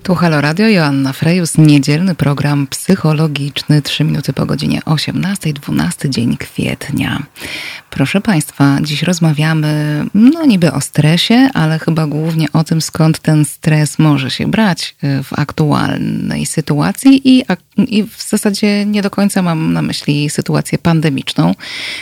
Tu 0.09 0.15
Halo 0.15 0.41
Radio, 0.41 0.69
Joanna 0.69 1.13
Frejus, 1.13 1.59
niedzielny 1.59 2.15
program 2.15 2.67
psychologiczny, 2.67 3.83
3 3.83 4.05
minuty 4.05 4.33
po 4.33 4.47
godzinie 4.47 4.81
18, 4.85 5.53
12 5.53 6.11
dzień 6.11 6.37
kwietnia. 6.37 7.23
Proszę 7.91 8.21
Państwa, 8.21 8.79
dziś 8.83 9.03
rozmawiamy, 9.03 10.05
no 10.15 10.47
niby 10.47 10.73
o 10.73 10.81
stresie, 10.81 11.49
ale 11.55 11.79
chyba 11.79 12.07
głównie 12.07 12.47
o 12.53 12.65
tym, 12.65 12.81
skąd 12.81 13.19
ten 13.19 13.45
stres 13.45 13.99
może 13.99 14.31
się 14.31 14.47
brać 14.47 14.97
y, 15.05 15.23
w 15.23 15.39
aktualnej 15.39 16.47
sytuacji. 16.47 17.21
I, 17.25 17.45
i 17.77 18.03
w 18.03 18.23
zasadzie 18.29 18.87
nie 18.87 19.03
do 19.03 19.11
końca 19.11 19.43
mam 19.43 19.73
na 19.73 19.83
myśli 19.83 20.31
sytuację 20.31 20.79
pandemiczną, 20.79 21.55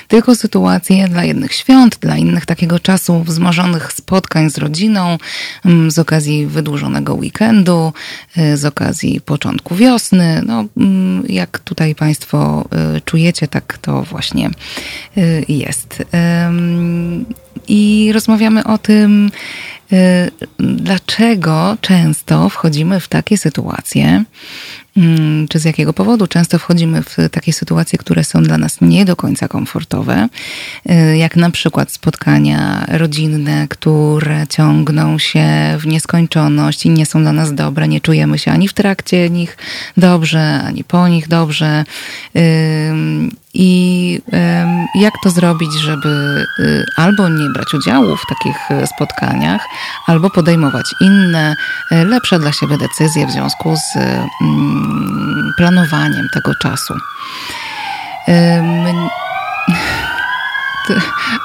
tylko 0.08 0.34
sytuację 0.34 1.08
dla 1.08 1.24
jednych 1.24 1.52
świąt, 1.52 1.98
dla 2.00 2.16
innych 2.16 2.46
takiego 2.46 2.78
czasu 2.78 3.22
wzmożonych 3.22 3.92
spotkań 3.92 4.50
z 4.50 4.58
rodziną, 4.58 5.18
mm, 5.64 5.90
z 5.90 5.98
okazji 5.98 6.46
wydłużonego 6.46 7.14
weekendu, 7.14 7.92
z 8.54 8.64
okazji 8.64 9.20
początku 9.20 9.74
wiosny. 9.74 10.42
No, 10.46 10.64
mm, 10.76 11.24
jak 11.28 11.58
tutaj 11.58 11.94
Państwo 11.94 12.68
y, 12.96 13.00
czujecie, 13.00 13.48
tak 13.48 13.78
to 13.78 14.02
właśnie 14.02 14.50
jest 15.48 15.48
jest. 15.48 16.02
I 17.68 18.10
rozmawiamy 18.12 18.64
o 18.64 18.78
tym, 18.78 19.26
y, 19.26 19.30
dlaczego 20.58 21.76
często 21.80 22.48
wchodzimy 22.48 23.00
w 23.00 23.08
takie 23.08 23.38
sytuacje, 23.38 24.24
mm, 24.96 25.48
czy 25.48 25.58
z 25.58 25.64
jakiego 25.64 25.92
powodu 25.92 26.26
często 26.26 26.58
wchodzimy 26.58 27.02
w 27.02 27.16
takie 27.30 27.52
sytuacje, 27.52 27.98
które 27.98 28.24
są 28.24 28.42
dla 28.42 28.58
nas 28.58 28.80
nie 28.80 29.04
do 29.04 29.16
końca 29.16 29.48
komfortowe, 29.48 30.28
y, 30.90 31.16
jak 31.16 31.36
na 31.36 31.50
przykład 31.50 31.92
spotkania 31.92 32.86
rodzinne, 32.88 33.68
które 33.68 34.46
ciągną 34.46 35.18
się 35.18 35.46
w 35.78 35.86
nieskończoność 35.86 36.86
i 36.86 36.90
nie 36.90 37.06
są 37.06 37.22
dla 37.22 37.32
nas 37.32 37.54
dobre, 37.54 37.88
nie 37.88 38.00
czujemy 38.00 38.38
się 38.38 38.52
ani 38.52 38.68
w 38.68 38.72
trakcie 38.72 39.30
nich 39.30 39.56
dobrze, 39.96 40.62
ani 40.62 40.84
po 40.84 41.08
nich 41.08 41.28
dobrze 41.28 41.84
i 43.58 44.20
jak 44.94 45.14
to 45.22 45.30
zrobić, 45.30 45.74
żeby 45.74 46.08
y, 46.58 46.84
albo 46.96 47.28
nie 47.28 47.50
brać 47.50 47.74
udziału 47.74 48.16
w 48.16 48.26
takich 48.26 48.70
y, 48.70 48.86
spotkaniach, 48.86 49.66
albo 50.06 50.30
podejmować 50.30 50.86
inne, 51.00 51.56
y, 51.92 52.04
lepsze 52.04 52.38
dla 52.38 52.52
siebie 52.52 52.78
decyzje 52.78 53.26
w 53.26 53.30
związku 53.30 53.76
z 53.76 53.96
mm, 53.96 55.52
planowaniem 55.56 56.28
tego 56.34 56.54
czasu. 56.54 56.94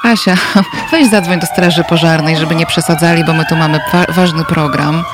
Asia, 0.04 0.36
weź 0.92 1.10
zadzwoń 1.10 1.40
do 1.40 1.46
Straży 1.46 1.84
Pożarnej, 1.84 2.36
żeby 2.36 2.54
nie 2.54 2.66
przesadzali, 2.66 3.24
bo 3.24 3.32
my 3.32 3.44
tu 3.46 3.56
mamy 3.56 3.80
ważny 4.08 4.44
program. 4.44 5.04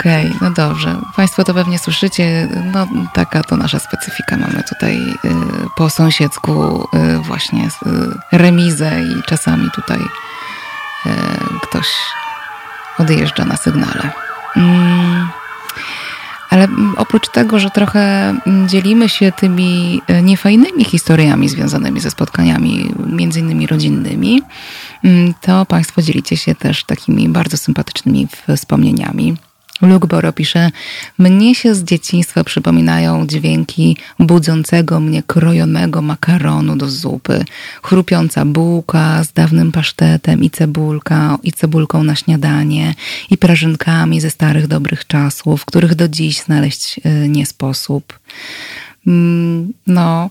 Okej, 0.00 0.26
okay, 0.26 0.38
no 0.40 0.50
dobrze. 0.50 0.96
Państwo 1.16 1.44
to 1.44 1.54
pewnie 1.54 1.78
słyszycie. 1.78 2.48
No 2.72 2.86
taka 3.14 3.42
to 3.42 3.56
nasza 3.56 3.78
specyfika. 3.78 4.36
Mamy 4.36 4.62
tutaj 4.68 4.96
y, 4.96 5.30
po 5.76 5.90
sąsiedzku 5.90 6.84
y, 6.94 7.18
właśnie 7.18 7.64
y, 7.66 7.68
remizę 8.32 9.02
i 9.02 9.22
czasami 9.22 9.70
tutaj 9.70 9.98
y, 9.98 11.10
ktoś 11.62 11.86
odjeżdża 12.98 13.44
na 13.44 13.56
sygnale. 13.56 14.10
Mm. 14.56 15.28
Ale 16.50 16.68
oprócz 16.96 17.28
tego, 17.28 17.58
że 17.58 17.70
trochę 17.70 18.34
dzielimy 18.66 19.08
się 19.08 19.32
tymi 19.32 20.02
y, 20.10 20.22
niefajnymi 20.22 20.84
historiami 20.84 21.48
związanymi 21.48 22.00
ze 22.00 22.10
spotkaniami, 22.10 22.94
między 23.06 23.40
innymi 23.40 23.66
rodzinnymi, 23.66 24.42
mm, 25.04 25.34
to 25.40 25.66
Państwo 25.66 26.02
dzielicie 26.02 26.36
się 26.36 26.54
też 26.54 26.84
takimi 26.84 27.28
bardzo 27.28 27.56
sympatycznymi 27.56 28.28
wspomnieniami 28.56 29.36
Luke 29.82 30.06
Boro 30.06 30.32
pisze, 30.32 30.70
mnie 31.18 31.54
się 31.54 31.74
z 31.74 31.84
dzieciństwa 31.84 32.44
przypominają 32.44 33.26
dźwięki 33.26 33.96
budzącego 34.18 35.00
mnie 35.00 35.22
krojonego 35.22 36.02
makaronu 36.02 36.76
do 36.76 36.88
zupy, 36.88 37.44
chrupiąca 37.82 38.44
bułka 38.44 39.24
z 39.24 39.32
dawnym 39.32 39.72
pasztetem 39.72 40.42
i 40.42 40.50
cebulka, 40.50 41.38
i 41.42 41.52
cebulką 41.52 42.02
na 42.02 42.16
śniadanie, 42.16 42.94
i 43.30 43.38
prażynkami 43.38 44.20
ze 44.20 44.30
starych 44.30 44.66
dobrych 44.66 45.06
czasów, 45.06 45.64
których 45.64 45.94
do 45.94 46.08
dziś 46.08 46.40
znaleźć 46.40 47.00
e, 47.04 47.28
nie 47.28 47.46
sposób. 47.46 48.18
Mm, 49.06 49.72
no, 49.86 50.30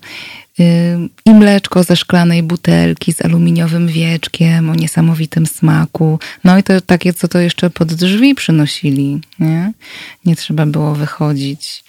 i 1.26 1.32
mleczko 1.34 1.84
ze 1.84 1.96
szklanej 1.96 2.44
butelki 2.44 3.14
z 3.14 3.26
aluminiowym 3.26 3.88
wieczkiem 3.88 4.70
o 4.70 4.76
niesamowitym 4.76 5.46
smaku. 5.46 6.20
No 6.44 6.58
i 6.58 6.64
to 6.64 6.82
takie, 6.82 7.14
co 7.14 7.28
to 7.28 7.40
jeszcze 7.40 7.70
pod 7.70 7.94
drzwi 7.94 8.36
przynosili, 8.36 9.22
nie? 9.40 9.74
Nie 10.26 10.36
trzeba 10.36 10.66
było 10.66 10.96
wychodzić. 10.96 11.84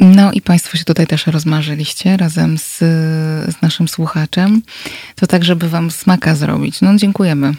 No 0.00 0.32
i 0.32 0.40
Państwo 0.40 0.76
się 0.76 0.84
tutaj 0.84 1.06
też 1.06 1.26
rozmarzyliście 1.26 2.16
razem 2.16 2.58
z, 2.58 2.78
z 3.52 3.62
naszym 3.62 3.88
słuchaczem. 3.88 4.62
To 5.16 5.26
tak, 5.26 5.44
żeby 5.44 5.68
Wam 5.68 5.90
smaka 5.90 6.34
zrobić. 6.34 6.80
No 6.80 6.96
dziękujemy. 6.96 7.52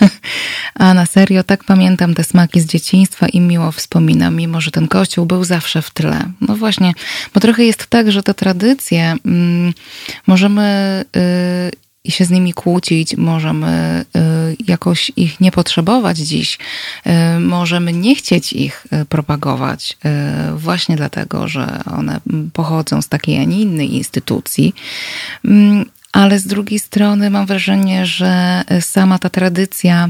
A 0.74 0.94
na 0.94 1.06
serio, 1.06 1.42
tak 1.42 1.64
pamiętam 1.64 2.14
te 2.14 2.24
smaki 2.24 2.60
z 2.60 2.66
dzieciństwa 2.66 3.28
i 3.28 3.40
miło 3.40 3.72
wspominam, 3.72 4.36
mimo 4.36 4.60
że 4.60 4.70
ten 4.70 4.88
kościół 4.88 5.26
był 5.26 5.44
zawsze 5.44 5.82
w 5.82 5.90
tle. 5.90 6.30
No 6.40 6.56
właśnie, 6.56 6.92
bo 7.34 7.40
trochę 7.40 7.64
jest 7.64 7.86
tak, 7.86 8.12
że 8.12 8.22
te 8.22 8.34
tradycje 8.34 9.16
mm, 9.24 9.72
możemy... 10.26 11.04
Y, 11.16 11.87
i 12.08 12.12
się 12.12 12.24
z 12.24 12.30
nimi 12.30 12.52
kłócić, 12.52 13.16
możemy 13.16 14.04
y, 14.16 14.56
jakoś 14.66 15.12
ich 15.16 15.40
nie 15.40 15.52
potrzebować 15.52 16.18
dziś, 16.18 16.58
y, 17.06 17.40
możemy 17.40 17.92
nie 17.92 18.14
chcieć 18.14 18.52
ich 18.52 18.86
y, 18.92 19.04
propagować, 19.04 19.98
właśnie 20.54 20.96
dlatego, 20.96 21.48
że 21.48 21.80
one 21.84 22.20
pochodzą 22.52 23.02
z 23.02 23.08
takiej, 23.08 23.38
a 23.38 23.44
nie 23.44 23.60
innej 23.60 23.94
instytucji. 23.94 24.74
Mm, 25.44 25.84
ale 26.12 26.38
z 26.38 26.46
drugiej 26.46 26.78
strony 26.78 27.30
mam 27.30 27.46
wrażenie, 27.46 28.06
że 28.06 28.62
sama 28.80 29.18
ta 29.18 29.30
tradycja 29.30 30.08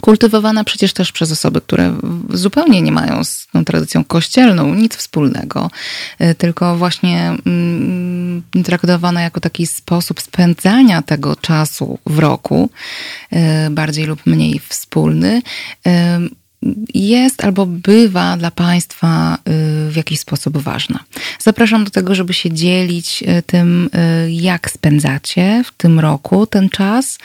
kultywowana 0.00 0.64
przecież 0.64 0.92
też 0.92 1.12
przez 1.12 1.32
osoby, 1.32 1.60
które 1.60 1.96
zupełnie 2.30 2.82
nie 2.82 2.92
mają 2.92 3.24
z 3.24 3.46
tą 3.52 3.64
tradycją 3.64 4.04
kościelną 4.04 4.74
nic 4.74 4.96
wspólnego, 4.96 5.70
e, 6.18 6.34
tylko 6.34 6.76
właśnie 6.76 7.36
mm, 7.46 8.42
traktowana 8.64 9.22
jako 9.22 9.40
taki 9.40 9.66
sposób 9.66 10.20
spędzania 10.20 11.02
tego 11.02 11.36
czasu 11.36 11.98
w 12.06 12.18
roku, 12.18 12.70
e, 13.30 13.70
bardziej 13.70 14.06
lub 14.06 14.26
mniej 14.26 14.60
wspólny 14.68 15.42
jest 16.94 17.44
albo 17.44 17.66
bywa 17.66 18.36
dla 18.36 18.50
Państwa 18.50 19.34
y, 19.34 19.90
w 19.90 19.96
jakiś 19.96 20.20
sposób 20.20 20.58
ważna. 20.58 21.00
Zapraszam 21.38 21.84
do 21.84 21.90
tego, 21.90 22.14
żeby 22.14 22.34
się 22.34 22.52
dzielić 22.52 23.22
y, 23.22 23.42
tym, 23.42 23.90
y, 24.26 24.32
jak 24.32 24.70
spędzacie 24.70 25.62
w 25.66 25.72
tym 25.76 26.00
roku 26.00 26.46
ten 26.46 26.68
czas, 26.68 27.18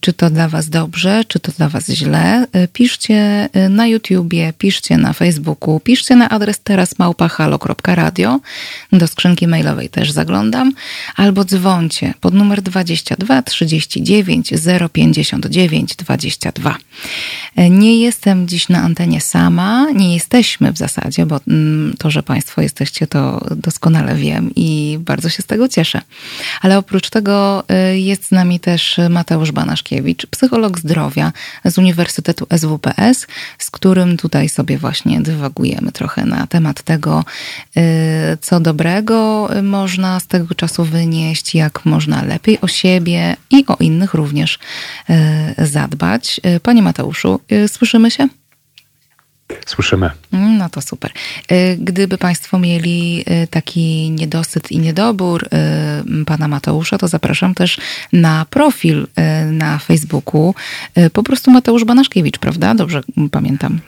czy 0.00 0.12
to 0.12 0.30
dla 0.30 0.48
Was 0.48 0.68
dobrze, 0.68 1.24
czy 1.28 1.40
to 1.40 1.52
dla 1.52 1.68
Was 1.68 1.88
źle. 1.88 2.46
Piszcie 2.72 3.48
na 3.70 3.86
YouTubie, 3.86 4.52
piszcie 4.58 4.96
na 4.96 5.12
Facebooku, 5.12 5.80
piszcie 5.80 6.16
na 6.16 6.28
adres 6.28 6.60
terasmałpahalo.radio. 6.60 8.40
Do 8.92 9.06
skrzynki 9.06 9.46
mailowej 9.46 9.88
też 9.88 10.10
zaglądam. 10.10 10.72
Albo 11.16 11.44
dzwońcie 11.44 12.14
pod 12.20 12.34
numer 12.34 12.62
22 12.62 13.42
39 13.42 14.52
059 14.92 15.96
22. 15.96 16.76
Nie 17.70 18.00
jestem 18.00 18.46
dziś 18.52 18.68
na 18.68 18.82
antenie 18.82 19.20
sama. 19.20 19.90
Nie 19.90 20.14
jesteśmy 20.14 20.72
w 20.72 20.78
zasadzie, 20.78 21.26
bo 21.26 21.40
mm, 21.48 21.94
to, 21.98 22.10
że 22.10 22.22
Państwo 22.22 22.62
jesteście, 22.62 23.06
to 23.06 23.46
doskonale 23.56 24.14
wiem 24.14 24.50
i 24.56 24.98
bardzo 25.00 25.28
się 25.28 25.42
z 25.42 25.46
tego 25.46 25.68
cieszę. 25.68 26.00
Ale 26.60 26.78
oprócz 26.78 27.10
tego 27.10 27.64
y, 27.92 27.98
jest 27.98 28.26
z 28.26 28.30
nami 28.30 28.60
też 28.60 29.00
Mateusz 29.10 29.52
Banaszkiewicz, 29.52 30.26
psycholog 30.26 30.78
zdrowia 30.78 31.32
z 31.64 31.78
Uniwersytetu 31.78 32.46
SWPS, 32.56 33.26
z 33.58 33.70
którym 33.70 34.16
tutaj 34.16 34.48
sobie 34.48 34.78
właśnie 34.78 35.20
dywagujemy 35.20 35.92
trochę 35.92 36.26
na 36.26 36.46
temat 36.46 36.82
tego, 36.82 37.24
y, 37.76 37.80
co 38.40 38.60
dobrego 38.60 39.48
można 39.62 40.20
z 40.20 40.26
tego 40.26 40.54
czasu 40.54 40.84
wynieść, 40.84 41.54
jak 41.54 41.84
można 41.84 42.22
lepiej 42.22 42.60
o 42.60 42.68
siebie 42.68 43.36
i 43.50 43.64
o 43.66 43.76
innych 43.80 44.14
również 44.14 44.58
y, 45.58 45.66
zadbać. 45.66 46.40
Panie 46.62 46.82
Mateuszu, 46.82 47.40
słyszymy 47.68 48.10
się? 48.10 48.41
Słyszymy. 49.66 50.10
Mm, 50.32 50.58
no 50.58 50.68
to 50.68 50.80
super. 50.80 51.10
Y, 51.52 51.76
gdyby 51.80 52.18
Państwo 52.18 52.58
mieli 52.58 53.24
y, 53.44 53.46
taki 53.46 54.10
niedosyt 54.10 54.72
i 54.72 54.78
niedobór 54.78 55.44
y, 55.44 56.24
pana 56.24 56.48
Mateusza, 56.48 56.98
to 56.98 57.08
zapraszam 57.08 57.54
też 57.54 57.78
na 58.12 58.46
profil 58.50 59.06
na 59.52 59.78
Facebooku. 59.78 60.54
Po 61.12 61.22
prostu 61.22 61.50
Mateusz 61.50 61.84
Banaszkiewicz, 61.84 62.38
prawda? 62.38 62.74
Dobrze 62.74 63.00
pamiętam. 63.30 63.80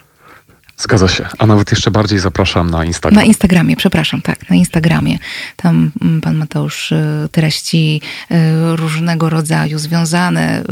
Zgadza 0.76 1.08
się. 1.08 1.26
A 1.38 1.46
nawet 1.46 1.70
jeszcze 1.70 1.90
bardziej 1.90 2.18
zapraszam 2.18 2.70
na 2.70 2.84
Instagram. 2.84 3.20
Na 3.20 3.24
Instagramie, 3.24 3.76
przepraszam, 3.76 4.22
tak, 4.22 4.50
na 4.50 4.56
Instagramie. 4.56 5.18
Tam 5.56 5.90
mm, 6.02 6.20
pan 6.20 6.36
Mateusz 6.36 6.92
y, 6.92 7.28
treści 7.32 8.00
y, 8.30 8.36
różnego 8.76 9.30
rodzaju 9.30 9.78
związane 9.78 10.60
y, 10.60 10.64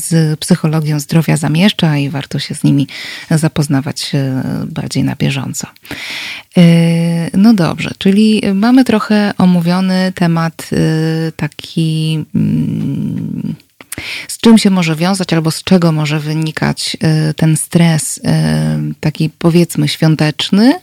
z 0.00 0.40
psychologią 0.40 1.00
zdrowia 1.00 1.36
zamieszcza 1.36 1.96
i 1.96 2.10
warto 2.10 2.38
się 2.38 2.54
z 2.54 2.64
nimi 2.64 2.86
zapoznawać 3.30 4.12
bardziej 4.66 5.04
na 5.04 5.16
bieżąco. 5.16 5.66
No 7.34 7.54
dobrze, 7.54 7.90
czyli 7.98 8.42
mamy 8.54 8.84
trochę 8.84 9.32
omówiony 9.38 10.12
temat 10.14 10.70
taki 11.36 12.24
mm, 12.34 13.54
z 14.28 14.38
czym 14.38 14.58
się 14.58 14.70
może 14.70 14.96
wiązać 14.96 15.32
albo 15.32 15.50
z 15.50 15.64
czego 15.64 15.92
może 15.92 16.20
wynikać 16.20 16.96
y, 17.30 17.34
ten 17.34 17.56
stres, 17.56 18.18
y, 18.18 18.22
taki 19.00 19.30
powiedzmy 19.38 19.88
świąteczny, 19.88 20.74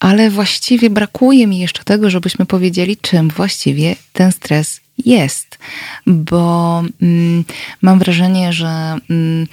ale 0.00 0.30
właściwie 0.30 0.90
brakuje 0.90 1.46
mi 1.46 1.58
jeszcze 1.58 1.84
tego, 1.84 2.10
żebyśmy 2.10 2.46
powiedzieli, 2.46 2.96
czym 2.96 3.28
właściwie 3.28 3.96
ten 4.12 4.32
stres 4.32 4.80
jest, 5.04 5.58
bo 6.06 6.82
mm, 7.02 7.44
mam 7.82 7.98
wrażenie, 7.98 8.52
że 8.52 8.98
mm, 9.10 9.46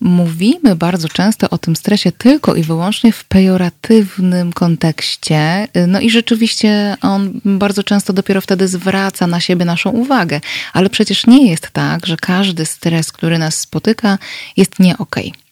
mówimy 0.00 0.76
bardzo 0.76 1.08
często 1.08 1.50
o 1.50 1.58
tym 1.58 1.76
stresie 1.76 2.12
tylko 2.12 2.54
i 2.54 2.62
wyłącznie 2.62 3.12
w 3.12 3.24
pejoratywnym 3.24 4.52
kontekście. 4.52 5.68
No 5.88 6.00
i 6.00 6.10
rzeczywiście 6.10 6.96
on 7.00 7.40
bardzo 7.44 7.82
często 7.82 8.12
dopiero 8.12 8.40
wtedy 8.40 8.68
zwraca 8.68 9.26
na 9.26 9.40
siebie 9.40 9.64
naszą 9.64 9.90
uwagę. 9.90 10.40
Ale 10.72 10.90
przecież 10.90 11.26
nie 11.26 11.50
jest 11.50 11.70
tak, 11.70 12.06
że 12.06 12.16
każdy 12.16 12.66
stres, 12.66 13.12
który 13.12 13.38
nas 13.38 13.60
spotyka, 13.60 14.18
jest 14.56 14.78
nie 14.78 14.98
okej. 14.98 15.28
Okay. 15.28 15.44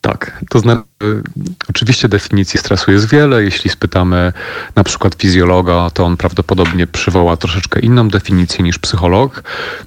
Tak, 0.00 0.44
to 0.50 0.58
znaczy, 0.58 0.82
oczywiście 1.70 2.08
definicji 2.08 2.60
stresu 2.60 2.92
jest 2.92 3.08
wiele. 3.08 3.42
Jeśli 3.42 3.70
spytamy 3.70 4.32
na 4.76 4.84
przykład 4.84 5.14
fizjologa, 5.14 5.90
to 5.94 6.04
on 6.04 6.16
prawdopodobnie 6.16 6.86
przywoła 6.86 7.36
troszeczkę 7.36 7.80
inną 7.80 8.08
definicję 8.08 8.64
niż 8.64 8.78
psycholog. 8.78 9.42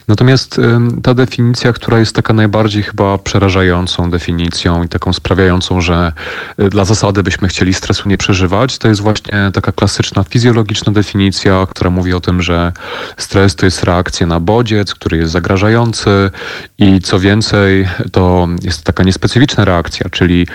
Natomiast 0.08 0.62
ta 1.04 1.14
definicja, 1.14 1.74
która 1.74 2.00
jest 2.00 2.16
taka 2.16 2.34
najbardziej 2.34 2.84
chyba 2.84 3.18
przerażającą 3.18 4.12
definicją 4.12 4.84
i 4.84 4.90
taką 4.90 5.14
sprawiającą, 5.14 5.82
że 5.82 6.14
y, 6.60 6.70
dla 6.70 6.86
zasady 6.86 7.24
byśmy 7.24 7.48
chcieli 7.48 7.74
stresu 7.74 8.10
nie 8.10 8.18
przeżywać, 8.18 8.78
to 8.78 8.88
jest 8.88 9.02
właśnie 9.02 9.52
taka 9.54 9.72
klasyczna 9.72 10.24
fizjologiczna 10.24 10.94
definicja, 10.94 11.68
która 11.70 11.90
mówi 11.90 12.14
o 12.14 12.20
tym, 12.20 12.42
że 12.42 12.72
stres 13.18 13.56
to 13.56 13.66
jest 13.66 13.84
reakcja 13.84 14.28
na 14.28 14.40
bodziec, 14.40 14.94
który 14.94 15.18
jest 15.18 15.32
zagrażający 15.32 16.32
i 16.78 17.02
co 17.02 17.20
więcej, 17.20 17.88
to 18.12 18.48
jest 18.64 18.84
taka 18.84 19.04
niespecyficzna 19.04 19.66
reakcja, 19.66 20.10
czyli 20.10 20.48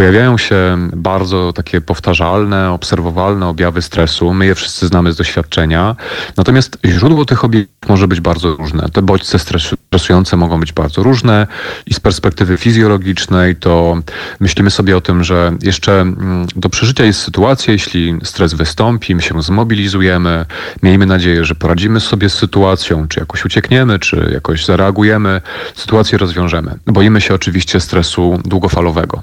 pojawiają 0.00 0.38
się 0.38 0.88
bardzo 0.92 1.52
takie 1.52 1.80
powtarzalne, 1.80 2.70
obserwowalne 2.70 3.46
objawy 3.46 3.82
stresu. 3.82 4.34
My 4.34 4.46
je 4.46 4.54
wszyscy 4.54 4.86
znamy 4.86 5.12
z 5.12 5.16
doświadczenia. 5.16 5.96
Natomiast 6.36 6.78
źródło 6.84 7.24
tych 7.24 7.44
objawów 7.44 7.68
może 7.88 8.08
być 8.08 8.20
bardzo 8.20 8.56
różne. 8.56 8.88
Te 8.92 9.02
bodźce 9.02 9.38
stresujące 9.38 10.36
mogą 10.36 10.60
być 10.60 10.72
bardzo 10.72 11.02
różne 11.02 11.46
i 11.86 11.94
z 11.94 12.00
perspektywy 12.00 12.56
fizjologicznej 12.56 13.56
to 13.56 14.02
myślimy 14.40 14.70
sobie 14.70 14.96
o 14.96 15.00
tym, 15.00 15.24
że 15.24 15.52
jeszcze 15.62 16.00
mm, 16.00 16.46
do 16.56 16.68
przeżycia 16.68 17.04
jest 17.04 17.20
sytuacja, 17.20 17.72
jeśli 17.72 18.18
stres 18.22 18.54
wystąpi, 18.54 19.14
my 19.14 19.22
się 19.22 19.42
zmobilizujemy, 19.42 20.46
miejmy 20.82 21.06
nadzieję, 21.06 21.44
że 21.44 21.54
poradzimy 21.54 22.00
sobie 22.00 22.28
z 22.28 22.34
sytuacją, 22.34 23.08
czy 23.08 23.20
jakoś 23.20 23.44
uciekniemy, 23.44 23.98
czy 23.98 24.30
jakoś 24.32 24.64
zareagujemy, 24.64 25.40
sytuację 25.74 26.18
rozwiążemy. 26.18 26.78
Boimy 26.86 27.20
się 27.20 27.34
oczywiście 27.34 27.80
stresu 27.80 28.40
długofalowego 28.44 29.22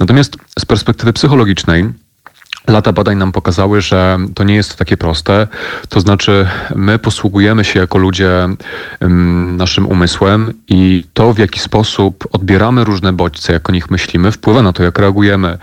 Natomiast 0.00 0.13
z 0.58 0.64
perspektywy 0.64 1.12
psychologicznej, 1.12 1.84
Lata 2.68 2.92
badań 2.92 3.16
nam 3.16 3.32
pokazały, 3.32 3.80
że 3.80 4.18
to 4.34 4.44
nie 4.44 4.54
jest 4.54 4.76
takie 4.76 4.96
proste. 4.96 5.48
To 5.88 6.00
znaczy, 6.00 6.48
my 6.74 6.98
posługujemy 6.98 7.64
się 7.64 7.80
jako 7.80 7.98
ludzie 7.98 8.48
naszym 9.56 9.86
umysłem 9.86 10.52
i 10.68 11.04
to, 11.12 11.32
w 11.32 11.38
jaki 11.38 11.60
sposób 11.60 12.28
odbieramy 12.32 12.84
różne 12.84 13.12
bodźce, 13.12 13.52
jak 13.52 13.68
o 13.68 13.72
nich 13.72 13.90
myślimy, 13.90 14.32
wpływa 14.32 14.62
na 14.62 14.72
to, 14.72 14.82
jak 14.82 14.98
reagujemy. 14.98 15.58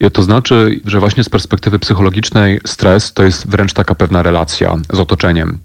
I 0.00 0.10
to 0.10 0.22
znaczy, 0.22 0.80
że 0.86 1.00
właśnie 1.00 1.24
z 1.24 1.28
perspektywy 1.28 1.78
psychologicznej 1.78 2.60
stres 2.66 3.12
to 3.12 3.22
jest 3.22 3.48
wręcz 3.48 3.72
taka 3.72 3.94
pewna 3.94 4.22
relacja 4.22 4.76
z 4.92 5.00
otoczeniem. 5.00 5.58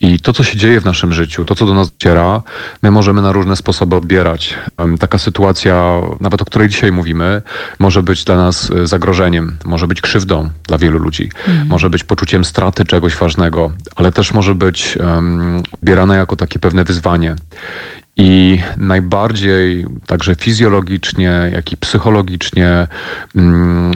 I 0.00 0.20
to, 0.20 0.32
co 0.32 0.44
się 0.44 0.58
dzieje 0.58 0.80
w 0.80 0.84
naszym 0.84 1.12
życiu, 1.12 1.44
to, 1.44 1.54
co 1.54 1.66
do 1.66 1.74
nas 1.74 1.90
dociera, 1.90 2.42
my 2.82 2.90
możemy 2.90 3.22
na 3.22 3.32
różne 3.32 3.56
sposoby 3.56 3.96
odbierać. 3.96 4.54
Taka 4.98 5.18
sytuacja, 5.18 6.00
nawet 6.20 6.42
o 6.42 6.44
której 6.44 6.68
dzisiaj 6.68 6.92
mówimy, 6.92 7.42
może 7.78 8.02
być 8.02 8.24
dla 8.24 8.36
nas 8.36 8.70
e, 8.70 8.86
zagrożeniem, 8.86 9.56
może 9.64 9.86
być 9.86 10.00
krzywdą 10.00 10.31
dla 10.66 10.78
wielu 10.78 10.98
ludzi. 10.98 11.30
Mhm. 11.48 11.68
Może 11.68 11.90
być 11.90 12.04
poczuciem 12.04 12.44
straty 12.44 12.84
czegoś 12.84 13.16
ważnego, 13.16 13.72
ale 13.96 14.12
też 14.12 14.32
może 14.32 14.54
być 14.54 14.98
um, 15.00 15.62
odbierane 15.72 16.16
jako 16.16 16.36
takie 16.36 16.58
pewne 16.58 16.84
wyzwanie. 16.84 17.36
I 18.16 18.60
najbardziej 18.76 19.86
także 20.06 20.34
fizjologicznie, 20.34 21.50
jak 21.52 21.72
i 21.72 21.76
psychologicznie, 21.76 22.86
mm, 23.36 23.94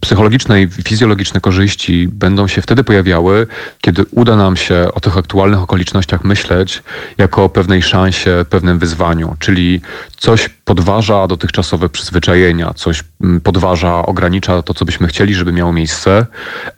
psychologiczne 0.00 0.62
i 0.62 0.68
fizjologiczne 0.68 1.40
korzyści 1.40 2.08
będą 2.08 2.48
się 2.48 2.62
wtedy 2.62 2.84
pojawiały, 2.84 3.46
kiedy 3.80 4.04
uda 4.10 4.36
nam 4.36 4.56
się 4.56 4.88
o 4.94 5.00
tych 5.00 5.18
aktualnych 5.18 5.60
okolicznościach 5.60 6.24
myśleć 6.24 6.82
jako 7.18 7.44
o 7.44 7.48
pewnej 7.48 7.82
szansie, 7.82 8.44
pewnym 8.50 8.78
wyzwaniu, 8.78 9.36
czyli 9.38 9.80
coś 10.16 10.48
podważa 10.48 11.26
dotychczasowe 11.26 11.88
przyzwyczajenia, 11.88 12.74
coś 12.74 13.04
mm, 13.20 13.40
podważa, 13.40 14.06
ogranicza 14.06 14.62
to, 14.62 14.74
co 14.74 14.84
byśmy 14.84 15.08
chcieli, 15.08 15.34
żeby 15.34 15.52
miało 15.52 15.72
miejsce, 15.72 16.26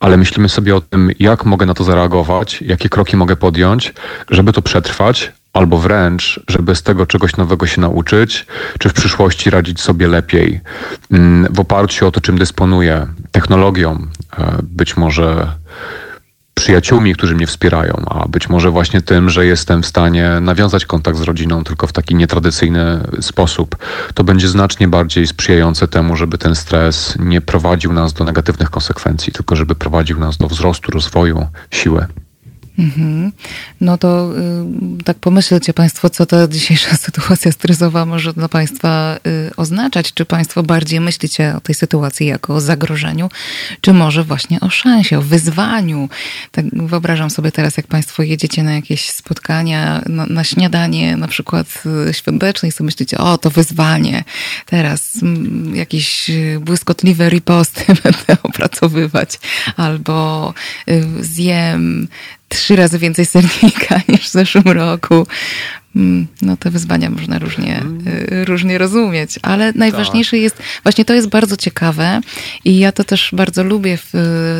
ale 0.00 0.16
myślimy 0.16 0.48
sobie 0.48 0.76
o 0.76 0.80
tym, 0.80 1.10
jak 1.18 1.44
mogę 1.44 1.66
na 1.66 1.74
to 1.74 1.84
zareagować, 1.84 2.62
jakie 2.62 2.88
kroki 2.88 3.16
mogę 3.16 3.36
podjąć, 3.36 3.94
żeby 4.30 4.52
to 4.52 4.62
przetrwać, 4.62 5.32
albo 5.56 5.78
wręcz, 5.78 6.40
żeby 6.48 6.74
z 6.74 6.82
tego 6.82 7.06
czegoś 7.06 7.36
nowego 7.36 7.66
się 7.66 7.80
nauczyć, 7.80 8.46
czy 8.78 8.88
w 8.88 8.92
przyszłości 8.92 9.50
radzić 9.50 9.80
sobie 9.80 10.08
lepiej 10.08 10.60
mm, 11.10 11.54
w 11.54 11.60
oparciu 11.60 12.06
o 12.06 12.10
to, 12.10 12.20
czym 12.20 12.38
dysponuję, 12.38 13.06
technologią, 13.30 14.06
e, 14.38 14.58
być 14.62 14.96
może 14.96 15.52
przyjaciółmi, 16.54 17.14
którzy 17.14 17.34
mnie 17.34 17.46
wspierają, 17.46 18.04
a 18.06 18.28
być 18.28 18.48
może 18.48 18.70
właśnie 18.70 19.02
tym, 19.02 19.30
że 19.30 19.46
jestem 19.46 19.82
w 19.82 19.86
stanie 19.86 20.30
nawiązać 20.40 20.86
kontakt 20.86 21.18
z 21.18 21.22
rodziną 21.22 21.64
tylko 21.64 21.86
w 21.86 21.92
taki 21.92 22.14
nietradycyjny 22.14 23.00
sposób, 23.20 23.76
to 24.14 24.24
będzie 24.24 24.48
znacznie 24.48 24.88
bardziej 24.88 25.26
sprzyjające 25.26 25.88
temu, 25.88 26.16
żeby 26.16 26.38
ten 26.38 26.54
stres 26.54 27.14
nie 27.18 27.40
prowadził 27.40 27.92
nas 27.92 28.12
do 28.12 28.24
negatywnych 28.24 28.70
konsekwencji, 28.70 29.32
tylko 29.32 29.56
żeby 29.56 29.74
prowadził 29.74 30.18
nas 30.18 30.36
do 30.36 30.48
wzrostu, 30.48 30.92
rozwoju, 30.92 31.46
siły. 31.70 32.06
Mhm. 32.78 33.32
No 33.80 33.98
to 33.98 34.32
y, 35.00 35.04
tak 35.04 35.18
pomyślcie 35.18 35.72
Państwo, 35.72 36.10
co 36.10 36.26
ta 36.26 36.48
dzisiejsza 36.48 36.96
sytuacja 37.06 37.52
stresowa 37.52 38.06
może 38.06 38.32
dla 38.32 38.48
Państwa 38.48 39.16
y, 39.26 39.50
oznaczać. 39.56 40.12
Czy 40.14 40.24
Państwo 40.24 40.62
bardziej 40.62 41.00
myślicie 41.00 41.54
o 41.56 41.60
tej 41.60 41.74
sytuacji 41.74 42.26
jako 42.26 42.54
o 42.54 42.60
zagrożeniu, 42.60 43.28
czy 43.80 43.92
może 43.92 44.24
właśnie 44.24 44.60
o 44.60 44.70
szansie, 44.70 45.18
o 45.18 45.22
wyzwaniu. 45.22 46.08
Tak 46.52 46.64
wyobrażam 46.72 47.30
sobie 47.30 47.52
teraz, 47.52 47.76
jak 47.76 47.86
Państwo 47.86 48.22
jedziecie 48.22 48.62
na 48.62 48.72
jakieś 48.72 49.10
spotkania, 49.10 50.02
na, 50.06 50.26
na 50.26 50.44
śniadanie 50.44 51.16
na 51.16 51.28
przykład 51.28 51.82
y, 52.08 52.14
świąteczne 52.14 52.68
i 52.68 52.72
sobie 52.72 52.86
myślicie, 52.86 53.18
o 53.18 53.38
to 53.38 53.50
wyzwanie, 53.50 54.24
teraz 54.66 55.22
mm, 55.22 55.76
jakieś 55.76 56.30
błyskotliwe 56.60 57.28
riposty 57.28 57.84
będę 58.04 58.42
opracowywać, 58.42 59.38
albo 59.76 60.54
zjem 61.20 62.08
trzy 62.48 62.76
razy 62.76 62.98
więcej 62.98 63.26
sernika 63.26 64.00
niż 64.08 64.28
w 64.28 64.32
zeszłym 64.32 64.64
roku. 64.64 65.26
Mm, 65.96 66.26
no 66.42 66.56
te 66.56 66.70
wyzwania 66.70 67.10
można 67.10 67.38
różnie, 67.38 67.82
y, 68.32 68.44
różnie 68.44 68.78
rozumieć, 68.78 69.38
ale 69.42 69.72
najważniejsze 69.72 70.30
tak. 70.30 70.40
jest, 70.40 70.62
właśnie 70.82 71.04
to 71.04 71.14
jest 71.14 71.28
bardzo 71.28 71.56
ciekawe 71.56 72.20
i 72.64 72.78
ja 72.78 72.92
to 72.92 73.04
też 73.04 73.30
bardzo 73.32 73.64
lubię 73.64 73.98
w 74.12 74.12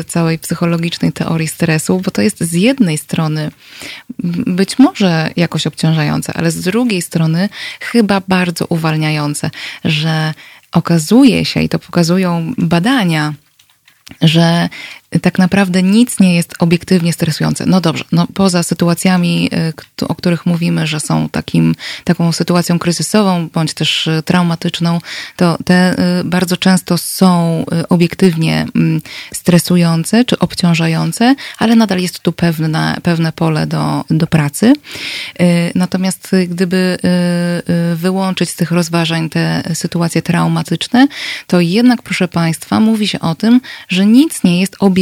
całej 0.07 0.39
psychologicznej 0.39 1.11
teorii 1.11 1.47
stresu, 1.47 2.01
bo 2.05 2.11
to 2.11 2.21
jest 2.21 2.43
z 2.43 2.53
jednej 2.53 2.97
strony 2.97 3.51
być 4.47 4.79
może 4.79 5.29
jakoś 5.35 5.67
obciążające, 5.67 6.33
ale 6.33 6.51
z 6.51 6.61
drugiej 6.61 7.01
strony 7.01 7.49
chyba 7.79 8.21
bardzo 8.27 8.65
uwalniające, 8.65 9.51
że 9.85 10.33
okazuje 10.71 11.45
się, 11.45 11.61
i 11.61 11.69
to 11.69 11.79
pokazują 11.79 12.53
badania, 12.57 13.33
że 14.21 14.69
tak 15.21 15.39
naprawdę 15.39 15.83
nic 15.83 16.19
nie 16.19 16.35
jest 16.35 16.53
obiektywnie 16.59 17.13
stresujące. 17.13 17.65
No 17.65 17.81
dobrze, 17.81 18.03
no 18.11 18.27
poza 18.33 18.63
sytuacjami, 18.63 19.49
o 20.07 20.15
których 20.15 20.45
mówimy, 20.45 20.87
że 20.87 20.99
są 20.99 21.29
takim, 21.29 21.75
taką 22.03 22.31
sytuacją 22.31 22.79
kryzysową 22.79 23.49
bądź 23.53 23.73
też 23.73 24.09
traumatyczną, 24.25 24.99
to 25.35 25.57
te 25.65 25.95
bardzo 26.25 26.57
często 26.57 26.97
są 26.97 27.65
obiektywnie 27.89 28.65
mm, 28.75 29.01
stresujące 29.33 30.25
czy 30.25 30.39
obciążające, 30.39 31.35
ale 31.57 31.75
nadal 31.75 31.99
jest 31.99 32.19
tu 32.19 32.31
pewne, 32.31 32.97
pewne 33.03 33.31
pole 33.31 33.67
do, 33.67 34.03
do 34.09 34.27
pracy. 34.27 34.73
Natomiast 35.75 36.31
gdyby 36.47 36.97
wyłączyć 37.95 38.49
z 38.49 38.55
tych 38.55 38.71
rozważań 38.71 39.29
te 39.29 39.63
sytuacje 39.73 40.21
traumatyczne, 40.21 41.07
to 41.47 41.59
jednak, 41.59 42.01
proszę 42.01 42.27
Państwa, 42.27 42.79
mówi 42.79 43.07
się 43.07 43.19
o 43.19 43.35
tym, 43.35 43.61
że 43.89 44.05
nic 44.05 44.43
nie 44.43 44.61
jest 44.61 44.75
obiektywnie 44.79 44.96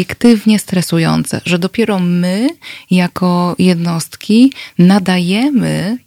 stresujące, 0.59 1.41
że 1.45 1.59
dopiero 1.59 1.99
my, 1.99 2.49
jako 2.91 3.55
jednostki, 3.59 4.53
nadajemy 4.79 5.97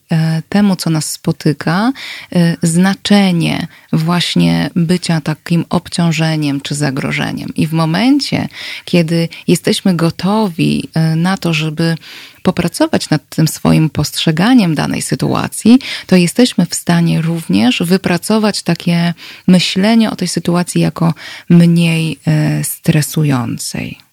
temu, 0.48 0.76
co 0.76 0.90
nas 0.90 1.12
spotyka, 1.12 1.92
e, 2.32 2.56
znaczenie 2.62 3.66
właśnie 3.92 4.70
bycia 4.76 5.20
takim 5.20 5.64
obciążeniem 5.70 6.60
czy 6.60 6.74
zagrożeniem. 6.74 7.48
I 7.54 7.66
w 7.66 7.72
momencie, 7.72 8.48
kiedy 8.84 9.28
jesteśmy 9.48 9.96
gotowi 9.96 10.88
e, 10.94 11.16
na 11.16 11.36
to, 11.36 11.54
żeby 11.54 11.96
popracować 12.42 13.10
nad 13.10 13.28
tym 13.28 13.48
swoim 13.48 13.90
postrzeganiem 13.90 14.74
danej 14.74 15.02
sytuacji, 15.02 15.78
to 16.06 16.16
jesteśmy 16.16 16.66
w 16.66 16.74
stanie 16.74 17.22
również 17.22 17.82
wypracować 17.82 18.62
takie 18.62 19.14
myślenie 19.46 20.10
o 20.10 20.16
tej 20.16 20.28
sytuacji 20.28 20.80
jako 20.80 21.14
mniej 21.48 22.18
e, 22.26 22.64
stresującej. 22.64 24.07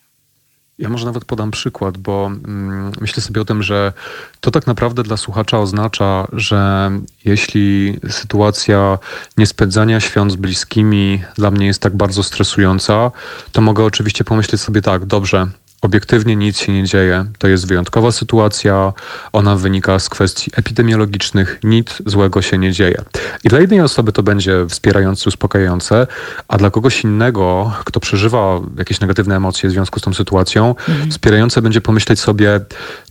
Ja 0.80 0.90
może 0.90 1.06
nawet 1.06 1.26
podam 1.26 1.52
przykład, 1.52 1.98
bo 1.98 2.26
mm, 2.26 2.92
myślę 3.02 3.24
sobie 3.24 3.42
o 3.42 3.46
tym, 3.46 3.64
że 3.64 3.94
to 4.40 4.52
tak 4.52 4.68
naprawdę 4.68 5.04
dla 5.04 5.18
słuchacza 5.18 5.60
oznacza, 5.60 6.28
że 6.34 6.92
jeśli 7.26 8.00
sytuacja 8.10 8.98
niespędzania 9.38 10.00
świąt 10.00 10.32
z 10.32 10.36
bliskimi 10.36 11.24
dla 11.36 11.52
mnie 11.52 11.66
jest 11.66 11.82
tak 11.82 11.96
bardzo 11.96 12.24
stresująca, 12.24 13.12
to 13.52 13.62
mogę 13.62 13.84
oczywiście 13.84 14.24
pomyśleć 14.24 14.62
sobie 14.62 14.82
tak, 14.82 15.06
dobrze, 15.06 15.48
obiektywnie 15.86 16.36
nic 16.36 16.58
się 16.58 16.74
nie 16.74 16.84
dzieje. 16.84 17.26
To 17.38 17.48
jest 17.48 17.68
wyjątkowa 17.68 18.12
sytuacja, 18.12 18.94
ona 19.34 19.56
wynika 19.56 20.00
z 20.00 20.10
kwestii 20.10 20.52
epidemiologicznych, 20.56 21.60
nic 21.64 22.02
złego 22.06 22.42
się 22.42 22.58
nie 22.58 22.72
dzieje. 22.72 23.02
I 23.44 23.50
dla 23.50 23.60
jednej 23.60 23.82
osoby 23.82 24.12
to 24.12 24.24
będzie 24.24 24.66
wspierające, 24.70 25.30
uspokajające, 25.30 26.08
a 26.48 26.58
dla 26.58 26.72
kogoś 26.72 27.04
innego, 27.04 27.74
kto 27.86 28.00
przeżywa 28.00 28.60
jakieś 28.78 29.00
negatywne 29.00 29.36
emocje 29.36 29.70
w 29.70 29.72
związku 29.72 30.00
z 30.00 30.04
tą 30.04 30.14
sytuacją, 30.14 30.70
mhm. 30.70 31.12
wspierające 31.12 31.62
będzie 31.62 31.82
pomyśleć 31.82 32.20
sobie, 32.20 32.60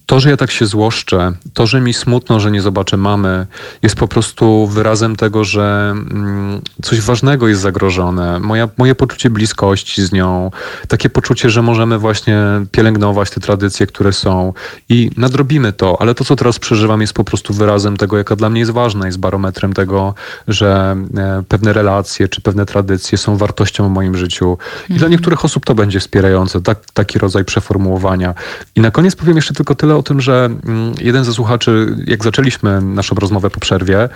to, 0.07 0.21
że 0.21 0.31
ja 0.31 0.37
tak 0.37 0.51
się 0.51 0.67
złoszczę, 0.67 1.33
to, 1.55 1.67
że 1.67 1.81
mi 1.81 1.95
smutno, 1.95 2.41
że 2.41 2.51
nie 2.51 2.63
zobaczę 2.63 2.97
mamy, 2.97 3.47
jest 3.83 3.97
po 3.97 4.09
prostu 4.09 4.67
wyrazem 4.67 5.17
tego, 5.17 5.45
że 5.45 5.91
mm, 5.91 6.61
coś 6.83 7.01
ważnego 7.01 7.49
jest 7.49 7.61
zagrożone. 7.61 8.41
Moja, 8.41 8.69
moje 8.77 8.95
poczucie 8.95 9.31
bliskości 9.31 10.03
z 10.03 10.13
nią, 10.13 10.51
takie 10.89 11.11
poczucie, 11.11 11.51
że 11.51 11.63
możemy 11.63 11.99
właśnie 11.99 12.39
pielęgnować 12.71 13.31
te 13.31 13.41
tradycje, 13.41 13.87
które 13.87 14.13
są 14.13 14.53
i 14.89 15.11
nadrobimy 15.17 15.73
to, 15.73 16.01
ale 16.01 16.15
to, 16.15 16.25
co 16.25 16.37
teraz 16.37 16.59
przeżywam, 16.59 17.01
jest 17.01 17.13
po 17.13 17.25
prostu 17.25 17.55
wyrazem 17.55 17.97
tego, 17.97 18.19
jaka 18.19 18.37
dla 18.37 18.51
mnie 18.51 18.61
jest 18.61 18.73
ważna, 18.73 19.07
jest 19.07 19.19
barometrem 19.19 19.73
tego, 19.73 20.15
że 20.49 20.97
e, 21.17 21.43
pewne 21.49 21.73
relacje 21.73 22.29
czy 22.29 22.41
pewne 22.41 22.67
tradycje 22.67 23.19
są 23.19 23.37
wartością 23.37 23.89
w 23.89 23.93
moim 23.93 24.17
życiu. 24.17 24.59
I 24.85 24.87
dla 24.87 24.95
mhm. 24.95 25.13
niektórych 25.13 25.45
osób 25.45 25.67
to 25.67 25.75
będzie 25.75 26.01
wspierające, 26.01 26.63
tak, 26.63 26.79
taki 26.95 27.19
rodzaj 27.19 27.45
przeformułowania. 27.45 28.35
I 28.77 28.81
na 28.81 28.91
koniec 28.91 29.17
powiem 29.17 29.37
jeszcze 29.37 29.55
tylko 29.55 29.75
tyle 29.75 29.94
o 29.97 30.03
tym, 30.03 30.21
że 30.21 30.45
mm, 30.45 30.95
jeden 31.01 31.25
ze 31.25 31.33
słuchaczy, 31.33 31.97
jak 32.07 32.25
zaczęliśmy 32.25 32.81
naszą 32.81 33.17
rozmowę 33.17 33.51
po 33.51 33.61
przerwie, 33.61 34.09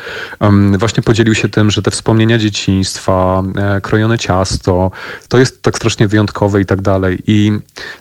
właśnie 0.78 1.02
podzielił 1.02 1.34
się 1.34 1.48
tym, 1.48 1.70
że 1.70 1.82
te 1.82 1.90
wspomnienia 1.90 2.38
dzieciństwa, 2.38 3.42
e, 3.56 3.80
krojone 3.80 4.18
ciasto, 4.18 4.90
to 5.28 5.38
jest 5.38 5.62
tak 5.62 5.76
strasznie 5.76 6.08
wyjątkowe 6.08 6.60
i 6.60 6.66
tak 6.66 6.82
dalej. 6.82 7.18
I 7.26 7.52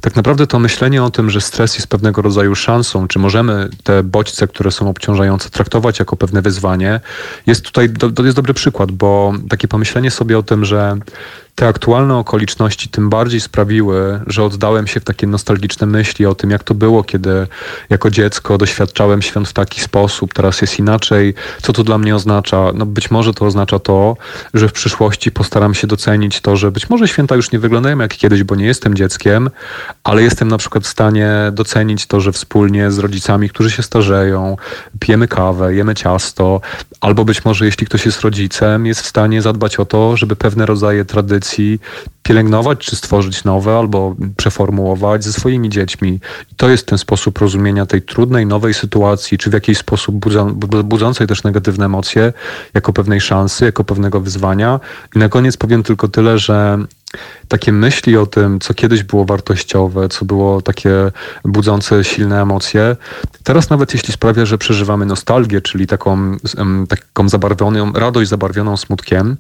tak 0.02 0.16
naprawdę 0.16 0.48
to 0.48 0.60
myślenie 0.60 1.04
o 1.04 1.10
tym, 1.10 1.30
że 1.30 1.42
stres 1.42 1.76
jest 1.76 1.88
pewnego 1.88 2.22
rodzaju 2.22 2.56
szansą, 2.56 3.08
czy 3.08 3.20
możemy 3.20 3.70
te 3.84 4.04
bodźce, 4.04 4.48
które 4.48 4.72
są 4.72 4.90
obciążające, 4.90 5.50
traktować 5.50 6.00
jako 6.00 6.16
pewne 6.18 6.42
wyzwanie, 6.42 7.00
jest 7.48 7.62
tutaj, 7.62 7.90
to 8.16 8.24
jest 8.24 8.36
dobry 8.36 8.54
przykład, 8.54 8.92
bo 8.92 9.34
takie 9.50 9.68
pomyślenie 9.68 10.12
sobie 10.12 10.38
o 10.38 10.44
tym, 10.44 10.66
że 10.66 10.98
te 11.58 11.68
aktualne 11.68 12.16
okoliczności 12.16 12.90
tym 12.90 13.10
bardziej 13.10 13.42
sprawiły, 13.42 14.22
że 14.28 14.44
oddałem 14.44 14.88
się 14.88 15.00
w 15.00 15.04
takie 15.04 15.28
nostalgiczne 15.28 15.88
myśli 15.88 16.26
o 16.26 16.36
tym, 16.36 16.50
jak 16.52 16.64
to 16.64 16.74
było, 16.74 17.04
kiedy 17.04 17.48
jako 17.90 18.12
dziecko 18.12 18.58
doświadczałem 18.58 19.22
świąt 19.22 19.48
w 19.48 19.54
taki 19.54 19.82
sposób, 19.82 20.34
teraz 20.34 20.62
jest 20.62 20.80
inaczej. 20.80 21.34
Co 21.62 21.74
to 21.74 21.84
dla 21.84 21.98
mnie 21.98 22.16
oznacza? 22.16 22.72
No 22.74 22.86
być 22.86 23.12
może 23.12 23.34
to 23.34 23.46
oznacza 23.46 23.80
to, 23.80 24.18
że 24.54 24.68
w 24.68 24.74
przyszłości 24.74 25.32
postaram 25.32 25.74
się 25.74 25.88
docenić 25.88 26.42
to, 26.42 26.56
że 26.56 26.72
być 26.72 26.90
może 26.90 27.08
święta 27.08 27.36
już 27.36 27.52
nie 27.52 27.60
wyglądają 27.60 28.00
jak 28.00 28.18
kiedyś, 28.18 28.44
bo 28.44 28.56
nie 28.56 28.66
jestem 28.66 28.96
dzieckiem, 28.96 29.50
ale 30.04 30.24
jestem 30.24 30.48
na 30.48 30.58
przykład 30.58 30.84
w 30.84 30.88
stanie 30.88 31.32
docenić 31.52 32.06
to, 32.06 32.22
że 32.22 32.32
wspólnie 32.32 32.92
z 32.92 33.00
rodzicami, 33.00 33.50
którzy 33.50 33.72
się 33.72 33.84
starzeją, 33.84 34.58
pijemy 35.00 35.28
kawę, 35.28 35.76
jemy 35.76 35.96
ciasto, 35.96 36.62
albo 37.02 37.26
być 37.26 37.46
może 37.46 37.66
jeśli 37.66 37.88
ktoś 37.88 38.06
jest 38.06 38.22
rodzicem, 38.22 38.86
jest 38.86 39.02
w 39.02 39.08
stanie 39.08 39.42
zadbać 39.42 39.80
o 39.80 39.86
to, 39.86 40.18
żeby 40.18 40.36
pewne 40.36 40.66
rodzaje 40.66 41.06
tradycji 41.06 41.47
pielęgnować, 42.24 42.80
czy 42.80 42.96
stworzyć 42.96 43.44
nowe, 43.44 43.78
albo 43.78 44.16
przeformułować 44.38 45.24
ze 45.24 45.34
swoimi 45.34 45.70
dziećmi. 45.70 46.20
I 46.52 46.56
to 46.56 46.70
jest 46.70 46.88
ten 46.88 46.98
sposób 46.98 47.38
rozumienia 47.38 47.86
tej 47.86 48.02
trudnej, 48.02 48.46
nowej 48.46 48.74
sytuacji, 48.74 49.38
czy 49.38 49.50
w 49.50 49.54
jakiś 49.54 49.78
sposób 49.78 50.16
budzącej 50.84 51.28
też 51.28 51.44
negatywne 51.44 51.86
emocje, 51.86 52.34
jako 52.74 52.94
pewnej 52.94 53.22
szansy, 53.22 53.66
jako 53.66 53.84
pewnego 53.84 54.22
wyzwania. 54.22 54.80
I 55.16 55.20
na 55.20 55.30
koniec 55.30 55.58
powiem 55.58 55.84
tylko 55.84 56.08
tyle, 56.08 56.40
że 56.40 56.78
takie 57.48 57.72
myśli 57.72 58.18
o 58.18 58.26
tym, 58.26 58.60
co 58.60 58.74
kiedyś 58.74 59.04
było 59.04 59.26
wartościowe, 59.26 60.10
co 60.10 60.26
było 60.26 60.62
takie 60.62 60.92
budzące 61.46 62.04
silne 62.04 62.42
emocje, 62.42 62.96
teraz 63.44 63.70
nawet 63.70 63.94
jeśli 63.94 64.14
sprawia, 64.14 64.46
że 64.46 64.58
przeżywamy 64.58 65.06
nostalgię, 65.06 65.62
czyli 65.62 65.88
taką, 65.88 66.38
taką 66.90 67.30
zabarwioną, 67.30 67.94
radość 67.94 68.30
zabarwioną 68.30 68.78
smutkiem, 68.78 69.38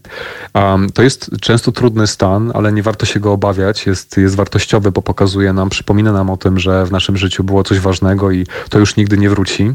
to 0.93 1.03
jest 1.03 1.31
często 1.41 1.71
trudny 1.71 2.07
stan, 2.07 2.51
ale 2.53 2.73
nie 2.73 2.83
warto 2.83 3.05
się 3.05 3.19
go 3.19 3.31
obawiać, 3.31 3.85
jest, 3.85 4.17
jest 4.17 4.35
wartościowy, 4.35 4.91
bo 4.91 5.01
pokazuje 5.01 5.53
nam, 5.53 5.69
przypomina 5.69 6.11
nam 6.11 6.29
o 6.29 6.37
tym, 6.37 6.59
że 6.59 6.85
w 6.85 6.91
naszym 6.91 7.17
życiu 7.17 7.43
było 7.43 7.63
coś 7.63 7.79
ważnego 7.79 8.31
i 8.31 8.45
to 8.69 8.79
już 8.79 8.95
nigdy 8.95 9.17
nie 9.17 9.29
wróci, 9.29 9.73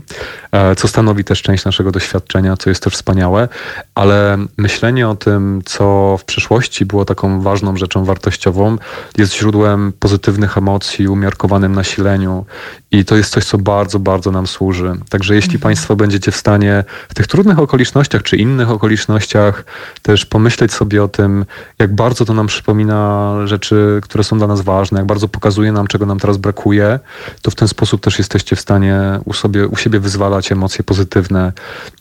e, 0.53 0.77
co 0.77 0.89
stanowi 0.89 1.25
też 1.25 1.43
część 1.43 1.65
naszego 1.65 1.93
doświadczenia, 1.93 2.57
co 2.57 2.71
jest 2.71 2.83
też 2.83 2.93
wspaniałe, 2.93 3.49
ale 3.95 4.39
myślenie 4.57 5.09
o 5.09 5.15
tym, 5.15 5.63
co 5.65 6.17
w 6.19 6.25
przeszłości 6.25 6.87
było 6.87 7.05
taką 7.05 7.41
ważną 7.41 7.77
rzeczą 7.77 7.82
wartościową, 7.95 8.77
jest 9.19 9.37
źródłem 9.37 9.93
pozytywnych 9.99 10.59
emocji, 10.59 11.09
umiarkowanym 11.09 11.75
nasileniu 11.75 12.45
i 12.91 13.05
to 13.05 13.17
jest 13.17 13.31
coś, 13.31 13.45
co 13.45 13.59
bardzo, 13.59 13.99
bardzo 13.99 14.31
nam 14.31 14.47
służy. 14.47 14.93
Także 15.09 15.35
jeśli 15.35 15.55
mhm. 15.55 15.61
Państwo 15.61 15.97
będziecie 15.97 16.31
w 16.31 16.37
stanie 16.37 16.85
w 17.09 17.15
tych 17.15 17.27
trudnych 17.27 17.59
okolicznościach 17.59 18.23
czy 18.23 18.37
innych 18.37 18.71
okolicznościach 18.71 19.65
też 20.03 20.27
pomyśleć 20.27 20.73
sobie 20.73 21.05
o 21.05 21.09
tym, 21.09 21.45
jak 21.79 21.95
bardzo 21.95 22.25
to 22.25 22.35
nam 22.35 22.47
przypomina 22.47 23.35
rzeczy, 23.45 24.01
które 24.03 24.25
są 24.25 24.39
dla 24.39 24.47
nas 24.47 24.61
ważne, 24.61 24.99
jak 24.99 25.07
bardzo 25.07 25.29
pokazuje 25.29 25.73
nam, 25.73 25.87
czego 25.87 26.07
nam 26.07 26.19
teraz 26.19 26.37
brakuje, 26.37 27.01
to 27.43 27.51
w 27.51 27.55
ten 27.55 27.69
sposób 27.69 28.01
też 28.01 28.19
jesteście 28.19 28.57
w 28.57 28.61
stanie 28.61 29.21
u, 29.25 29.33
sobie, 29.33 29.67
u 29.67 29.77
siebie 29.77 30.01
wyzwalać 30.01 30.53
emocje 30.53 30.85
pozytywne, 30.85 31.53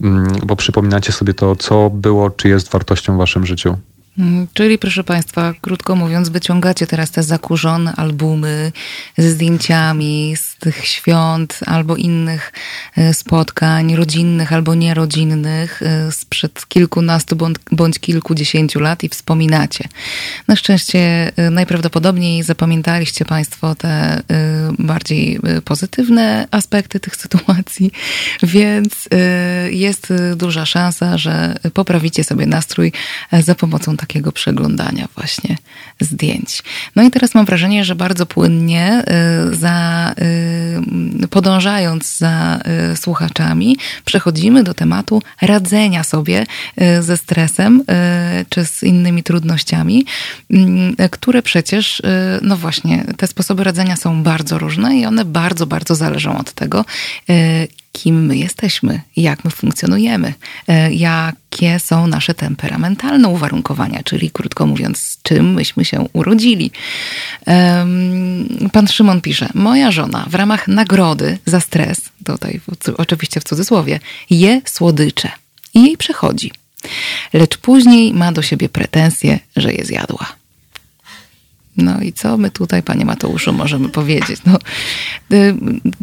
mm, 0.01 0.27
bo 0.43 0.55
przypominacie 0.55 1.11
sobie 1.11 1.33
to, 1.33 1.55
co 1.55 1.89
było, 1.89 2.29
czy 2.29 2.49
jest 2.49 2.71
wartością 2.71 3.15
w 3.15 3.17
Waszym 3.17 3.45
życiu. 3.45 3.77
Mm, 4.21 4.47
czyli 4.53 4.77
proszę 4.77 5.03
Państwa, 5.03 5.53
krótko 5.61 5.95
mówiąc, 5.95 6.29
wyciągacie 6.29 6.87
teraz 6.87 7.11
te 7.11 7.23
zakurzone 7.23 7.93
albumy 7.95 8.71
ze 9.17 9.29
zdjęciami 9.29 10.33
z 10.37 10.50
tych 10.61 10.85
świąt 10.85 11.59
albo 11.65 11.95
innych 11.95 12.53
e, 12.97 13.13
spotkań 13.13 13.95
rodzinnych 13.95 14.53
albo 14.53 14.75
nierodzinnych 14.75 15.81
e, 15.81 16.11
sprzed 16.11 16.67
kilkunastu 16.67 17.37
bądź 17.71 17.99
kilkudziesięciu 17.99 18.79
lat 18.79 19.03
i 19.03 19.09
wspominacie. 19.09 19.89
Na 20.47 20.55
szczęście 20.55 21.31
e, 21.35 21.49
najprawdopodobniej 21.49 22.43
zapamiętaliście 22.43 23.25
Państwo 23.25 23.75
te 23.75 24.21
bardziej 24.79 25.39
pozytywne 25.65 26.47
aspekty 26.51 26.99
tych 26.99 27.15
sytuacji, 27.15 27.91
więc 28.43 29.09
jest 29.69 30.13
duża 30.35 30.65
szansa, 30.65 31.17
że 31.17 31.55
poprawicie 31.73 32.23
sobie 32.23 32.45
nastrój 32.45 32.91
za 33.31 33.55
pomocą 33.55 33.97
takiego 33.97 34.31
przeglądania 34.31 35.07
właśnie 35.15 35.57
zdjęć. 35.99 36.63
No 36.95 37.03
i 37.03 37.11
teraz 37.11 37.35
mam 37.35 37.45
wrażenie, 37.45 37.85
że 37.85 37.95
bardzo 37.95 38.25
płynnie 38.25 39.03
za 39.51 40.13
podążając 41.29 42.17
za 42.17 42.59
słuchaczami, 42.95 43.77
przechodzimy 44.05 44.63
do 44.63 44.73
tematu 44.73 45.21
radzenia 45.41 46.03
sobie 46.03 46.45
ze 47.01 47.17
stresem 47.17 47.83
czy 48.49 48.65
z 48.65 48.83
innymi 48.83 49.23
trudnościami, 49.23 50.05
które 51.11 51.41
przecież, 51.41 52.01
no 52.41 52.57
właśnie, 52.57 53.05
te 53.17 53.27
sposoby 53.27 53.63
radzenia 53.63 53.95
są 53.95 54.23
bardzo 54.23 54.57
różne 54.57 54.97
i 54.97 55.05
one 55.05 55.25
bardzo, 55.25 55.67
bardzo 55.67 55.95
zależą 55.95 56.37
od 56.37 56.53
tego, 56.53 56.85
kim 57.91 58.25
my 58.25 58.37
jesteśmy, 58.37 59.01
jak 59.15 59.45
my 59.45 59.51
funkcjonujemy, 59.51 60.33
e, 60.67 60.93
jakie 60.93 61.79
są 61.79 62.07
nasze 62.07 62.33
temperamentalne 62.33 63.27
uwarunkowania, 63.27 64.03
czyli 64.03 64.31
krótko 64.31 64.65
mówiąc, 64.65 64.97
z 64.97 65.21
czym 65.21 65.53
myśmy 65.53 65.85
się 65.85 66.07
urodzili. 66.13 66.71
Pan 68.71 68.87
Szymon 68.87 69.21
pisze: 69.21 69.49
Moja 69.53 69.91
żona 69.91 70.25
w 70.29 70.35
ramach 70.35 70.67
nagrody 70.67 71.37
za 71.45 71.59
stres, 71.59 72.01
tutaj 72.25 72.59
oczywiście 72.97 73.39
w 73.39 73.43
cudzysłowie, 73.43 73.99
je 74.29 74.61
słodycze 74.65 75.31
i 75.73 75.83
jej 75.83 75.97
przechodzi. 75.97 76.51
Lecz 77.33 77.57
później 77.57 78.13
ma 78.13 78.31
do 78.31 78.41
siebie 78.41 78.69
pretensje, 78.69 79.39
że 79.55 79.73
je 79.73 79.85
zjadła. 79.85 80.40
No 81.81 82.01
i 82.01 82.13
co 82.13 82.37
my 82.37 82.51
tutaj, 82.51 82.83
panie 82.83 83.05
Mateuszu, 83.05 83.53
możemy 83.53 83.89
powiedzieć? 83.89 84.41
No, 84.45 84.57
y, 85.31 85.55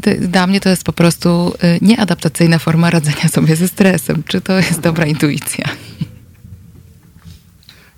y, 0.07 0.29
dla 0.29 0.47
mnie 0.47 0.61
to 0.61 0.69
jest 0.69 0.85
po 0.85 0.93
prostu 0.93 1.55
y, 1.65 1.79
nieadaptacyjna 1.83 2.59
forma 2.59 2.91
radzenia 2.91 3.29
sobie 3.29 3.57
ze 3.57 3.69
stresem. 3.69 4.23
Czy 4.27 4.41
to 4.41 4.57
jest 4.57 4.81
dobra 4.81 5.07
intuicja? 5.07 5.65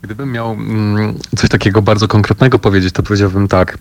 Gdybym 0.03 0.33
miał 0.33 0.53
mm, 0.53 1.15
coś 1.37 1.51
takiego 1.51 1.83
bardzo 1.83 2.09
konkretnego 2.09 2.59
powiedzieć, 2.59 2.95
to 2.95 3.03
powiedziałbym 3.03 3.49
tak. 3.49 3.79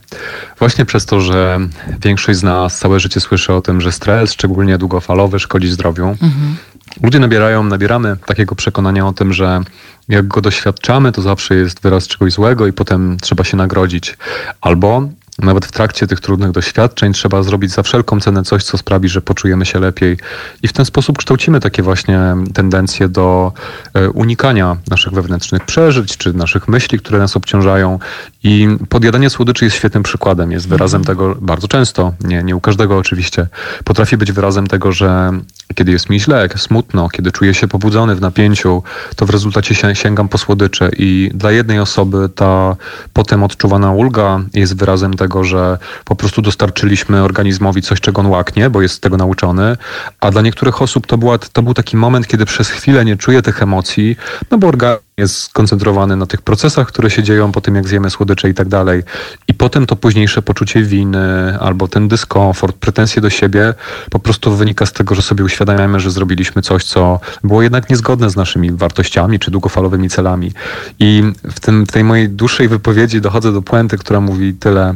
Właśnie 0.59 0.85
przez 0.85 1.05
to, 1.05 1.21
że 1.21 1.59
większość 2.01 2.39
z 2.39 2.43
nas 2.43 2.79
całe 2.79 2.99
życie 2.99 3.19
słyszy 3.19 3.53
o 3.53 3.61
tym, 3.61 3.81
że 3.81 3.91
stres, 3.91 4.33
szczególnie 4.33 4.77
długofalowy, 4.77 5.39
szkodzi 5.39 5.67
zdrowiu. 5.67 6.07
Mhm. 6.07 6.55
Ludzie 7.03 7.19
nabierają, 7.19 7.63
nabieramy 7.63 8.17
takiego 8.25 8.55
przekonania 8.55 9.07
o 9.07 9.13
tym, 9.13 9.33
że 9.33 9.61
jak 10.09 10.27
go 10.27 10.41
doświadczamy, 10.41 11.11
to 11.11 11.21
zawsze 11.21 11.55
jest 11.55 11.81
wyraz 11.81 12.07
czegoś 12.07 12.33
złego 12.33 12.67
i 12.67 12.73
potem 12.73 13.17
trzeba 13.21 13.43
się 13.43 13.57
nagrodzić. 13.57 14.17
Albo 14.61 15.09
nawet 15.39 15.65
w 15.65 15.71
trakcie 15.71 16.07
tych 16.07 16.19
trudnych 16.19 16.51
doświadczeń 16.51 17.13
trzeba 17.13 17.43
zrobić 17.43 17.71
za 17.71 17.83
wszelką 17.83 18.19
cenę 18.19 18.43
coś, 18.43 18.63
co 18.63 18.77
sprawi, 18.77 19.09
że 19.09 19.21
poczujemy 19.21 19.65
się 19.65 19.79
lepiej. 19.79 20.17
I 20.63 20.67
w 20.67 20.73
ten 20.73 20.85
sposób 20.85 21.17
kształcimy 21.17 21.59
takie 21.59 21.83
właśnie 21.83 22.19
tendencje 22.53 23.09
do 23.09 23.53
e, 23.93 24.09
unikania 24.09 24.77
naszych 24.89 25.13
wewnętrznych 25.13 25.65
przeżyć, 25.65 26.17
czy 26.17 26.33
naszych 26.33 26.67
myśli, 26.67 26.99
które 26.99 27.19
nas 27.19 27.37
obciążają. 27.37 27.99
I 28.43 28.67
podjadanie 28.89 29.29
słodyczy 29.29 29.65
jest 29.65 29.77
świetnym 29.77 30.03
przykładem. 30.03 30.51
Jest 30.51 30.67
wyrazem 30.67 31.01
mhm. 31.01 31.17
tego 31.17 31.35
bardzo 31.41 31.67
często, 31.67 32.13
nie, 32.23 32.43
nie 32.43 32.55
u 32.55 32.61
każdego 32.61 32.97
oczywiście, 32.97 33.47
potrafi 33.83 34.17
być 34.17 34.31
wyrazem 34.31 34.67
tego, 34.67 34.91
że 34.91 35.31
kiedy 35.75 35.91
jest 35.91 36.09
mi 36.09 36.19
źle, 36.19 36.41
jak 36.41 36.59
smutno, 36.59 37.09
kiedy 37.09 37.31
czuję 37.31 37.53
się 37.53 37.67
pobudzony 37.67 38.15
w 38.15 38.21
napięciu, 38.21 38.83
to 39.15 39.25
w 39.25 39.29
rezultacie 39.29 39.75
sięgam 39.93 40.29
po 40.29 40.37
słodycze. 40.37 40.89
I 40.97 41.31
dla 41.33 41.51
jednej 41.51 41.79
osoby 41.79 42.29
ta 42.35 42.75
potem 43.13 43.43
odczuwana 43.43 43.91
ulga 43.91 44.39
jest 44.53 44.77
wyrazem 44.77 45.13
tego, 45.13 45.28
tego, 45.29 45.43
że 45.43 45.77
po 46.05 46.15
prostu 46.15 46.41
dostarczyliśmy 46.41 47.23
organizmowi 47.23 47.81
coś, 47.81 48.01
czego 48.01 48.21
on 48.21 48.27
łaknie, 48.27 48.69
bo 48.69 48.81
jest 48.81 48.95
z 48.95 48.99
tego 48.99 49.17
nauczony, 49.17 49.77
a 50.19 50.31
dla 50.31 50.41
niektórych 50.41 50.81
osób 50.81 51.07
to, 51.07 51.17
była, 51.17 51.37
to 51.37 51.61
był 51.61 51.73
taki 51.73 51.97
moment, 51.97 52.27
kiedy 52.27 52.45
przez 52.45 52.69
chwilę 52.69 53.05
nie 53.05 53.17
czuje 53.17 53.41
tych 53.41 53.63
emocji, 53.63 54.17
no 54.51 54.57
bo 54.57 54.67
organizm 54.67 55.08
jest 55.19 55.41
skoncentrowany 55.41 56.15
na 56.15 56.25
tych 56.25 56.41
procesach, 56.41 56.87
które 56.87 57.09
się 57.09 57.23
dzieją 57.23 57.51
po 57.51 57.61
tym, 57.61 57.75
jak 57.75 57.87
zjemy 57.87 58.09
słodycze 58.09 58.49
i 58.49 58.53
tak 58.53 58.67
dalej. 58.67 59.03
I 59.47 59.53
potem 59.53 59.85
to 59.85 59.95
późniejsze 59.95 60.41
poczucie 60.41 60.83
winy 60.83 61.59
albo 61.59 61.87
ten 61.87 62.07
dyskomfort, 62.07 62.75
pretensje 62.75 63.21
do 63.21 63.29
siebie 63.29 63.73
po 64.09 64.19
prostu 64.19 64.55
wynika 64.55 64.85
z 64.85 64.93
tego, 64.93 65.15
że 65.15 65.21
sobie 65.21 65.43
uświadamiamy, 65.43 65.99
że 65.99 66.11
zrobiliśmy 66.11 66.61
coś, 66.61 66.83
co 66.83 67.19
było 67.43 67.61
jednak 67.61 67.89
niezgodne 67.89 68.29
z 68.29 68.35
naszymi 68.35 68.71
wartościami 68.71 69.39
czy 69.39 69.51
długofalowymi 69.51 70.09
celami. 70.09 70.51
I 70.99 71.23
w, 71.43 71.59
tym, 71.59 71.85
w 71.85 71.91
tej 71.91 72.03
mojej 72.03 72.29
dłuższej 72.29 72.67
wypowiedzi 72.67 73.21
dochodzę 73.21 73.53
do 73.53 73.61
puenty, 73.61 73.97
która 73.97 74.21
mówi 74.21 74.53
tyle. 74.53 74.95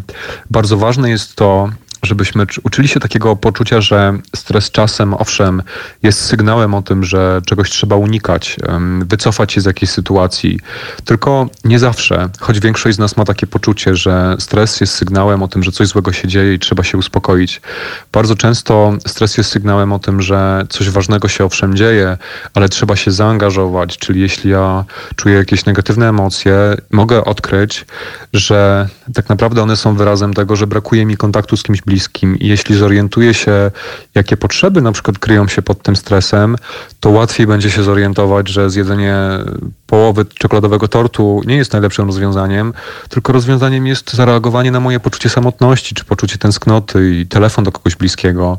Bardzo 0.51 0.77
ważne 0.77 1.09
jest 1.09 1.35
to, 1.35 1.69
żebyśmy 2.03 2.45
uczyli 2.63 2.87
się 2.87 2.99
takiego 2.99 3.35
poczucia, 3.35 3.81
że 3.81 4.17
stres 4.35 4.71
czasem, 4.71 5.13
owszem, 5.13 5.63
jest 6.03 6.21
sygnałem 6.21 6.73
o 6.73 6.81
tym, 6.81 7.03
że 7.03 7.41
czegoś 7.45 7.69
trzeba 7.69 7.95
unikać, 7.95 8.57
wycofać 9.05 9.53
się 9.53 9.61
z 9.61 9.65
jakiejś 9.65 9.91
sytuacji. 9.91 10.59
Tylko 11.05 11.49
nie 11.63 11.79
zawsze, 11.79 12.29
choć 12.39 12.59
większość 12.59 12.95
z 12.95 12.99
nas 12.99 13.17
ma 13.17 13.25
takie 13.25 13.47
poczucie, 13.47 13.95
że 13.95 14.35
stres 14.39 14.81
jest 14.81 14.93
sygnałem 14.93 15.43
o 15.43 15.47
tym, 15.47 15.63
że 15.63 15.71
coś 15.71 15.87
złego 15.87 16.13
się 16.13 16.27
dzieje 16.27 16.53
i 16.53 16.59
trzeba 16.59 16.83
się 16.83 16.97
uspokoić. 16.97 17.61
Bardzo 18.11 18.35
często 18.35 18.93
stres 19.07 19.37
jest 19.37 19.49
sygnałem 19.49 19.93
o 19.93 19.99
tym, 19.99 20.21
że 20.21 20.65
coś 20.69 20.89
ważnego 20.89 21.27
się 21.27 21.45
owszem 21.45 21.75
dzieje, 21.75 22.17
ale 22.53 22.69
trzeba 22.69 22.95
się 22.95 23.11
zaangażować. 23.11 23.97
Czyli 23.97 24.21
jeśli 24.21 24.51
ja 24.51 24.85
czuję 25.15 25.35
jakieś 25.35 25.65
negatywne 25.65 26.09
emocje, 26.09 26.55
mogę 26.91 27.25
odkryć, 27.25 27.85
że 28.33 28.89
tak 29.13 29.29
naprawdę 29.29 29.61
one 29.63 29.77
są 29.77 29.95
wyrazem 29.95 30.33
tego, 30.33 30.55
że 30.55 30.67
brakuje 30.67 31.05
mi 31.05 31.17
kontaktu 31.17 31.57
z 31.57 31.63
kimś 31.63 31.81
bliskim 31.81 31.92
bliskim 31.93 32.39
i 32.39 32.47
jeśli 32.47 32.75
zorientuje 32.75 33.33
się, 33.33 33.71
jakie 34.15 34.37
potrzeby 34.37 34.81
na 34.81 34.91
przykład 34.91 35.19
kryją 35.19 35.47
się 35.47 35.61
pod 35.61 35.81
tym 35.81 35.95
stresem, 35.95 36.55
to 36.99 37.09
łatwiej 37.09 37.47
będzie 37.47 37.71
się 37.71 37.83
zorientować, 37.83 38.49
że 38.49 38.69
zjedzenie 38.69 39.15
połowy 39.87 40.25
czekoladowego 40.25 40.87
tortu 40.87 41.41
nie 41.45 41.55
jest 41.55 41.73
najlepszym 41.73 42.05
rozwiązaniem, 42.05 42.73
tylko 43.09 43.33
rozwiązaniem 43.33 43.87
jest 43.87 44.13
zareagowanie 44.13 44.71
na 44.71 44.79
moje 44.79 44.99
poczucie 44.99 45.29
samotności, 45.29 45.95
czy 45.95 46.05
poczucie 46.05 46.37
tęsknoty 46.37 47.15
i 47.15 47.27
telefon 47.27 47.63
do 47.63 47.71
kogoś 47.71 47.95
bliskiego. 47.95 48.57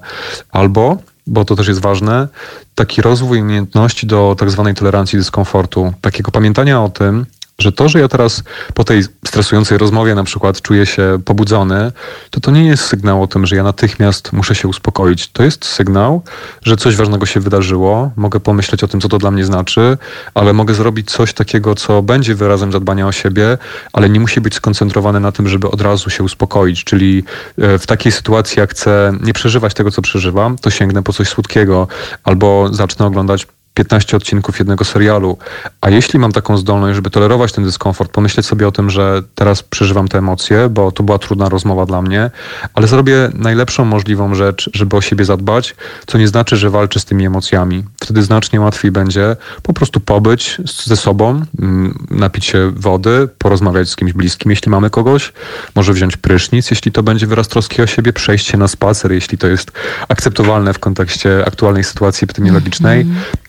Albo 0.50 0.98
bo 1.26 1.44
to 1.44 1.56
też 1.56 1.68
jest 1.68 1.80
ważne, 1.80 2.28
taki 2.74 3.02
rozwój 3.02 3.40
umiejętności 3.40 4.06
do 4.06 4.36
tak 4.38 4.50
zwanej 4.50 4.74
tolerancji 4.74 5.18
dyskomfortu, 5.18 5.92
takiego 6.00 6.30
pamiętania 6.30 6.82
o 6.82 6.88
tym, 6.88 7.26
że 7.58 7.72
to, 7.72 7.88
że 7.88 8.00
ja 8.00 8.08
teraz 8.08 8.42
po 8.74 8.84
tej 8.84 9.02
stresującej 9.26 9.78
rozmowie 9.78 10.14
na 10.14 10.24
przykład 10.24 10.62
czuję 10.62 10.86
się 10.86 11.18
pobudzony, 11.24 11.92
to 12.30 12.40
to 12.40 12.50
nie 12.50 12.66
jest 12.66 12.84
sygnał 12.84 13.22
o 13.22 13.26
tym, 13.26 13.46
że 13.46 13.56
ja 13.56 13.62
natychmiast 13.62 14.32
muszę 14.32 14.54
się 14.54 14.68
uspokoić. 14.68 15.28
To 15.28 15.42
jest 15.42 15.64
sygnał, 15.64 16.22
że 16.62 16.76
coś 16.76 16.96
ważnego 16.96 17.26
się 17.26 17.40
wydarzyło, 17.40 18.10
mogę 18.16 18.40
pomyśleć 18.40 18.84
o 18.84 18.88
tym, 18.88 19.00
co 19.00 19.08
to 19.08 19.18
dla 19.18 19.30
mnie 19.30 19.44
znaczy, 19.44 19.98
ale 20.34 20.52
mogę 20.52 20.74
zrobić 20.74 21.10
coś 21.10 21.32
takiego, 21.32 21.74
co 21.74 22.02
będzie 22.02 22.34
wyrazem 22.34 22.72
zadbania 22.72 23.06
o 23.06 23.12
siebie, 23.12 23.58
ale 23.92 24.10
nie 24.10 24.20
musi 24.20 24.40
być 24.40 24.54
skoncentrowane 24.54 25.20
na 25.20 25.32
tym, 25.32 25.48
żeby 25.48 25.70
od 25.70 25.80
razu 25.80 26.10
się 26.10 26.24
uspokoić. 26.24 26.84
Czyli 26.84 27.24
e, 27.58 27.78
w 27.78 27.86
takiej 27.86 28.12
sytuacji, 28.12 28.60
jak 28.60 28.70
chcę 28.70 29.12
nie 29.22 29.32
przeżywać 29.32 29.74
tego, 29.74 29.90
co 29.90 30.02
przeżywam, 30.02 30.58
to 30.58 30.70
sięgnę 30.70 31.02
po 31.02 31.12
coś 31.12 31.28
słodkiego 31.28 31.88
albo 32.24 32.68
zacznę 32.72 33.06
oglądać 33.06 33.46
15 33.74 34.16
odcinków 34.16 34.58
jednego 34.58 34.84
serialu. 34.84 35.38
A 35.80 35.90
jeśli 35.90 36.18
mam 36.18 36.32
taką 36.32 36.56
zdolność, 36.56 36.96
żeby 36.96 37.10
tolerować 37.10 37.52
ten 37.52 37.64
dyskomfort, 37.64 38.12
pomyśleć 38.12 38.46
sobie 38.46 38.68
o 38.68 38.72
tym, 38.72 38.90
że 38.90 39.22
teraz 39.34 39.62
przeżywam 39.62 40.08
te 40.08 40.18
emocje, 40.18 40.68
bo 40.68 40.92
to 40.92 41.02
była 41.02 41.18
trudna 41.18 41.48
rozmowa 41.48 41.86
dla 41.86 42.02
mnie, 42.02 42.30
ale 42.74 42.86
zrobię 42.86 43.30
najlepszą 43.34 43.84
możliwą 43.84 44.34
rzecz, 44.34 44.70
żeby 44.74 44.96
o 44.96 45.00
siebie 45.00 45.24
zadbać, 45.24 45.76
co 46.06 46.18
nie 46.18 46.28
znaczy, 46.28 46.56
że 46.56 46.70
walczę 46.70 47.00
z 47.00 47.04
tymi 47.04 47.26
emocjami. 47.26 47.84
Wtedy 48.00 48.22
znacznie 48.22 48.60
łatwiej 48.60 48.90
będzie 48.90 49.36
po 49.62 49.72
prostu 49.72 50.00
pobyć 50.00 50.60
ze 50.84 50.96
sobą, 50.96 51.42
mm, 51.58 52.06
napić 52.10 52.46
się 52.46 52.72
wody, 52.76 53.28
porozmawiać 53.38 53.88
z 53.88 53.96
kimś 53.96 54.12
bliskim, 54.12 54.50
jeśli 54.50 54.70
mamy 54.70 54.90
kogoś, 54.90 55.32
może 55.74 55.92
wziąć 55.92 56.16
prysznic, 56.16 56.70
jeśli 56.70 56.92
to 56.92 57.02
będzie 57.02 57.26
wyraz 57.26 57.48
troski 57.48 57.82
o 57.82 57.86
siebie, 57.86 58.12
przejść 58.12 58.46
się 58.46 58.58
na 58.58 58.68
spacer, 58.68 59.12
jeśli 59.12 59.38
to 59.38 59.46
jest 59.46 59.72
akceptowalne 60.08 60.72
w 60.72 60.78
kontekście 60.78 61.46
aktualnej 61.46 61.84
sytuacji 61.84 62.24
epidemiologicznej. 62.24 63.00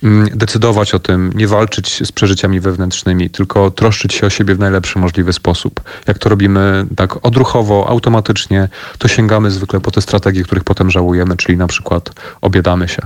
Mm 0.03 0.14
decydować 0.23 0.93
o 0.93 0.99
tym, 0.99 1.31
nie 1.35 1.47
walczyć 1.47 2.07
z 2.07 2.11
przeżyciami 2.11 2.59
wewnętrznymi, 2.59 3.29
tylko 3.29 3.71
troszczyć 3.71 4.13
się 4.13 4.27
o 4.27 4.29
siebie 4.29 4.55
w 4.55 4.59
najlepszy 4.59 4.99
możliwy 4.99 5.33
sposób. 5.33 5.81
Jak 6.07 6.19
to 6.19 6.29
robimy 6.29 6.85
tak 6.95 7.25
odruchowo, 7.25 7.89
automatycznie, 7.89 8.69
to 8.97 9.07
sięgamy 9.07 9.51
zwykle 9.51 9.79
po 9.79 9.91
te 9.91 10.01
strategie, 10.01 10.43
których 10.43 10.63
potem 10.63 10.91
żałujemy, 10.91 11.37
czyli 11.37 11.57
na 11.57 11.67
przykład 11.67 12.09
obiadamy 12.41 12.87
się. 12.87 13.01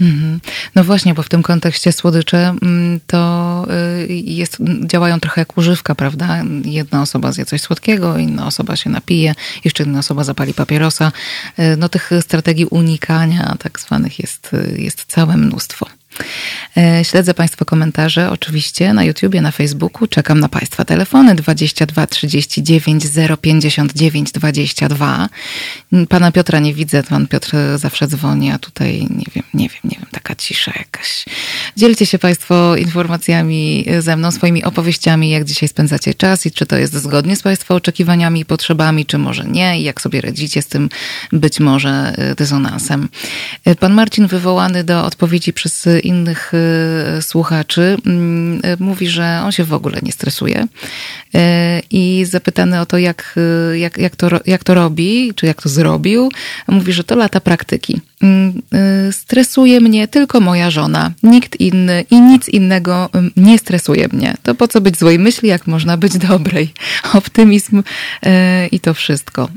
Mhm. 0.00 0.40
No 0.74 0.84
właśnie, 0.84 1.14
bo 1.14 1.22
w 1.22 1.28
tym 1.28 1.42
kontekście 1.42 1.92
słodycze 1.92 2.54
mm, 2.62 3.00
to 3.06 3.66
y, 4.08 4.12
jest, 4.12 4.58
działają 4.86 5.20
trochę 5.20 5.40
jak 5.40 5.58
używka, 5.58 5.94
prawda? 5.94 6.42
Jedna 6.64 7.02
osoba 7.02 7.32
zje 7.32 7.44
coś 7.44 7.60
słodkiego, 7.60 8.18
inna 8.18 8.46
osoba 8.46 8.76
się 8.76 8.90
napije, 8.90 9.34
jeszcze 9.64 9.84
inna 9.84 9.98
osoba 9.98 10.24
zapali 10.24 10.54
papierosa. 10.54 11.12
Y, 11.58 11.76
no 11.76 11.88
tych 11.88 12.10
strategii 12.20 12.66
unikania 12.66 13.56
tak 13.58 13.80
zwanych 13.80 14.18
jest, 14.18 14.50
y, 14.54 14.76
jest 14.78 15.04
całe 15.04 15.36
mnóstwo. 15.36 15.86
E, 16.76 17.04
śledzę 17.04 17.34
Państwa 17.34 17.64
komentarze 17.64 18.30
oczywiście 18.30 18.92
na 18.94 19.04
YouTubie, 19.04 19.42
na 19.42 19.50
Facebooku. 19.50 20.08
Czekam 20.08 20.40
na 20.40 20.48
Państwa 20.48 20.84
telefony 20.84 21.34
22 21.34 22.06
39 22.06 23.04
059 23.40 24.32
22. 24.32 25.28
Pana 26.08 26.32
Piotra 26.32 26.58
nie 26.58 26.74
widzę, 26.74 27.02
pan 27.02 27.26
Piotr 27.26 27.56
zawsze 27.76 28.06
dzwoni, 28.06 28.50
a 28.50 28.58
tutaj 28.58 29.06
nie 29.10 29.26
wiem, 29.34 29.44
nie 29.54 29.68
wiem, 29.68 29.80
nie 29.84 29.96
wiem, 29.96 30.06
taka 30.10 30.34
cisza 30.34 30.72
jakaś. 30.78 31.24
Dzielcie 31.76 32.06
się 32.06 32.18
Państwo 32.18 32.76
informacjami 32.76 33.86
ze 33.98 34.16
mną, 34.16 34.32
swoimi 34.32 34.64
opowieściami, 34.64 35.30
jak 35.30 35.44
dzisiaj 35.44 35.68
spędzacie 35.68 36.14
czas 36.14 36.46
i 36.46 36.50
czy 36.50 36.66
to 36.66 36.76
jest 36.76 36.94
zgodnie 36.94 37.36
z 37.36 37.42
Państwa 37.42 37.74
oczekiwaniami 37.74 38.40
i 38.40 38.44
potrzebami, 38.44 39.06
czy 39.06 39.18
może 39.18 39.44
nie 39.44 39.80
i 39.80 39.82
jak 39.82 40.00
sobie 40.00 40.20
radzicie 40.20 40.62
z 40.62 40.66
tym 40.66 40.88
być 41.32 41.60
może 41.60 42.12
e, 42.16 42.34
dysonansem. 42.34 43.08
E, 43.64 43.74
pan 43.74 43.94
Marcin 43.94 44.26
wywołany 44.26 44.84
do 44.84 45.04
odpowiedzi 45.04 45.52
przez 45.52 45.88
innych 46.00 46.52
Y, 47.18 47.22
słuchaczy 47.22 47.96
mm, 48.06 48.60
y, 48.64 48.76
mówi, 48.80 49.08
że 49.08 49.40
on 49.44 49.52
się 49.52 49.64
w 49.64 49.72
ogóle 49.72 49.98
nie 50.02 50.12
stresuje. 50.12 50.66
Y, 51.34 51.38
I 51.90 52.24
zapytany 52.24 52.80
o 52.80 52.86
to, 52.86 52.98
jak, 52.98 53.38
jak, 53.74 53.98
jak, 53.98 54.16
to, 54.16 54.28
jak 54.46 54.64
to 54.64 54.74
robi, 54.74 55.32
czy 55.34 55.46
jak 55.46 55.62
to 55.62 55.68
zrobił, 55.68 56.30
mówi, 56.68 56.92
że 56.92 57.04
to 57.04 57.16
lata 57.16 57.40
praktyki. 57.40 58.00
Mm, 58.22 58.62
stresuje 59.12 59.80
mnie 59.80 60.08
tylko 60.08 60.40
moja 60.40 60.70
żona, 60.70 61.12
nikt 61.22 61.60
inny 61.60 62.04
i 62.10 62.20
nic 62.20 62.48
innego 62.48 63.08
mm, 63.12 63.30
nie 63.36 63.58
stresuje 63.58 64.08
mnie. 64.12 64.34
To 64.42 64.54
po 64.54 64.68
co 64.68 64.80
być 64.80 64.98
złej 64.98 65.18
myśli, 65.18 65.48
jak 65.48 65.66
można 65.66 65.96
być 65.96 66.18
dobrej? 66.18 66.72
Optymizm 67.14 67.82
i 68.72 68.80
to 68.80 68.94
wszystko. 68.94 69.48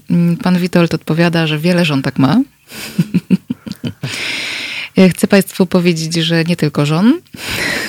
Pan 0.43 0.57
Witold 0.57 0.93
odpowiada, 0.93 1.47
że 1.47 1.59
wiele 1.59 1.85
żon 1.85 2.01
tak 2.01 2.19
ma. 2.19 2.37
Chcę 5.09 5.27
Państwu 5.27 5.65
powiedzieć, 5.65 6.13
że 6.13 6.43
nie 6.43 6.55
tylko 6.55 6.85
żon. 6.85 7.21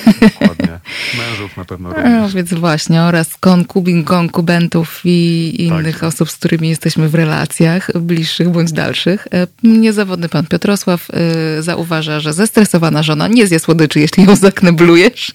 Dokładnie. 0.06 0.80
Mężów 1.18 1.56
na 1.56 1.64
pewno 1.64 1.88
również. 1.88 2.12
No, 2.12 2.28
więc 2.28 2.54
właśnie, 2.54 3.02
oraz 3.02 3.36
konkubin, 3.36 4.04
konkubentów 4.04 5.00
i 5.04 5.54
innych 5.58 6.00
tak. 6.00 6.08
osób, 6.08 6.30
z 6.30 6.36
którymi 6.36 6.68
jesteśmy 6.68 7.08
w 7.08 7.14
relacjach, 7.14 7.90
bliższych 8.00 8.48
bądź 8.48 8.72
dalszych. 8.72 9.28
E, 9.32 9.46
niezawodny 9.62 10.28
pan 10.28 10.46
Piotrosław 10.46 11.08
e, 11.10 11.62
zauważa, 11.62 12.20
że 12.20 12.32
zestresowana 12.32 13.02
żona 13.02 13.28
nie 13.28 13.46
zje 13.46 13.58
słodyczy, 13.58 14.00
jeśli 14.00 14.24
ją 14.24 14.36
zakneblujesz. 14.36 15.32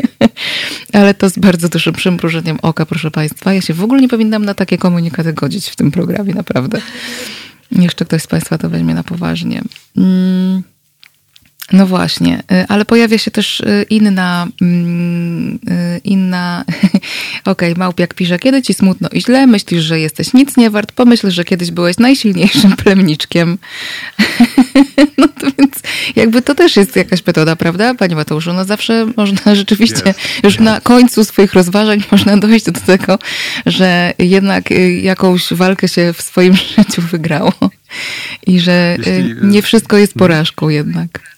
Ale 0.92 1.14
to 1.14 1.30
z 1.30 1.38
bardzo 1.38 1.68
dużym 1.68 1.94
przymrużeniem 1.94 2.58
oka, 2.62 2.86
proszę 2.86 3.10
Państwa. 3.10 3.52
Ja 3.52 3.60
się 3.60 3.74
w 3.74 3.84
ogóle 3.84 4.00
nie 4.00 4.08
powinnam 4.08 4.44
na 4.44 4.54
takie 4.54 4.78
komunikaty 4.78 5.32
godzić 5.32 5.68
w 5.68 5.76
tym 5.76 5.90
programie, 5.90 6.34
naprawdę. 6.34 6.80
Jeszcze 7.72 8.04
ktoś 8.04 8.22
z 8.22 8.26
Państwa 8.26 8.58
to 8.58 8.70
weźmie 8.70 8.94
na 8.94 9.02
poważnie. 9.02 9.62
Mm. 9.96 10.62
No 11.72 11.86
właśnie, 11.86 12.42
y, 12.52 12.66
ale 12.68 12.84
pojawia 12.84 13.18
się 13.18 13.30
też 13.30 13.60
y, 13.60 13.86
inna, 13.90 14.46
mm, 14.62 15.54
y, 15.54 16.00
inna, 16.04 16.64
okej, 17.44 17.72
okay, 17.72 17.74
Małpiak 17.78 18.14
pisze, 18.14 18.38
kiedy 18.38 18.62
ci 18.62 18.74
smutno 18.74 19.08
i 19.12 19.22
źle, 19.22 19.46
myślisz, 19.46 19.82
że 19.82 20.00
jesteś 20.00 20.32
nic 20.34 20.56
nie 20.56 20.70
wart, 20.70 20.92
pomyśl, 20.92 21.30
że 21.30 21.44
kiedyś 21.44 21.70
byłeś 21.70 21.98
najsilniejszym 21.98 22.76
plemniczkiem. 22.84 23.58
no 25.18 25.28
to 25.28 25.46
więc 25.58 25.74
jakby 26.16 26.42
to 26.42 26.54
też 26.54 26.76
jest 26.76 26.96
jakaś 26.96 27.26
metoda, 27.26 27.56
prawda, 27.56 27.94
Panie 27.94 28.16
Mateuszu? 28.16 28.52
No 28.52 28.64
zawsze 28.64 29.06
można 29.16 29.54
rzeczywiście, 29.54 30.14
już 30.42 30.58
na 30.58 30.80
końcu 30.80 31.24
swoich 31.24 31.54
rozważań 31.54 32.02
można 32.12 32.36
dojść 32.36 32.64
do 32.64 32.80
tego, 32.80 33.18
że 33.66 34.12
jednak 34.18 34.70
jakąś 35.02 35.52
walkę 35.52 35.88
się 35.88 36.12
w 36.12 36.22
swoim 36.22 36.54
życiu 36.56 37.02
wygrało 37.02 37.52
i 38.46 38.60
że 38.60 38.96
Jeśli... 38.98 39.34
nie 39.42 39.62
wszystko 39.62 39.96
jest 39.96 40.14
porażką 40.14 40.68
jednak. 40.68 41.37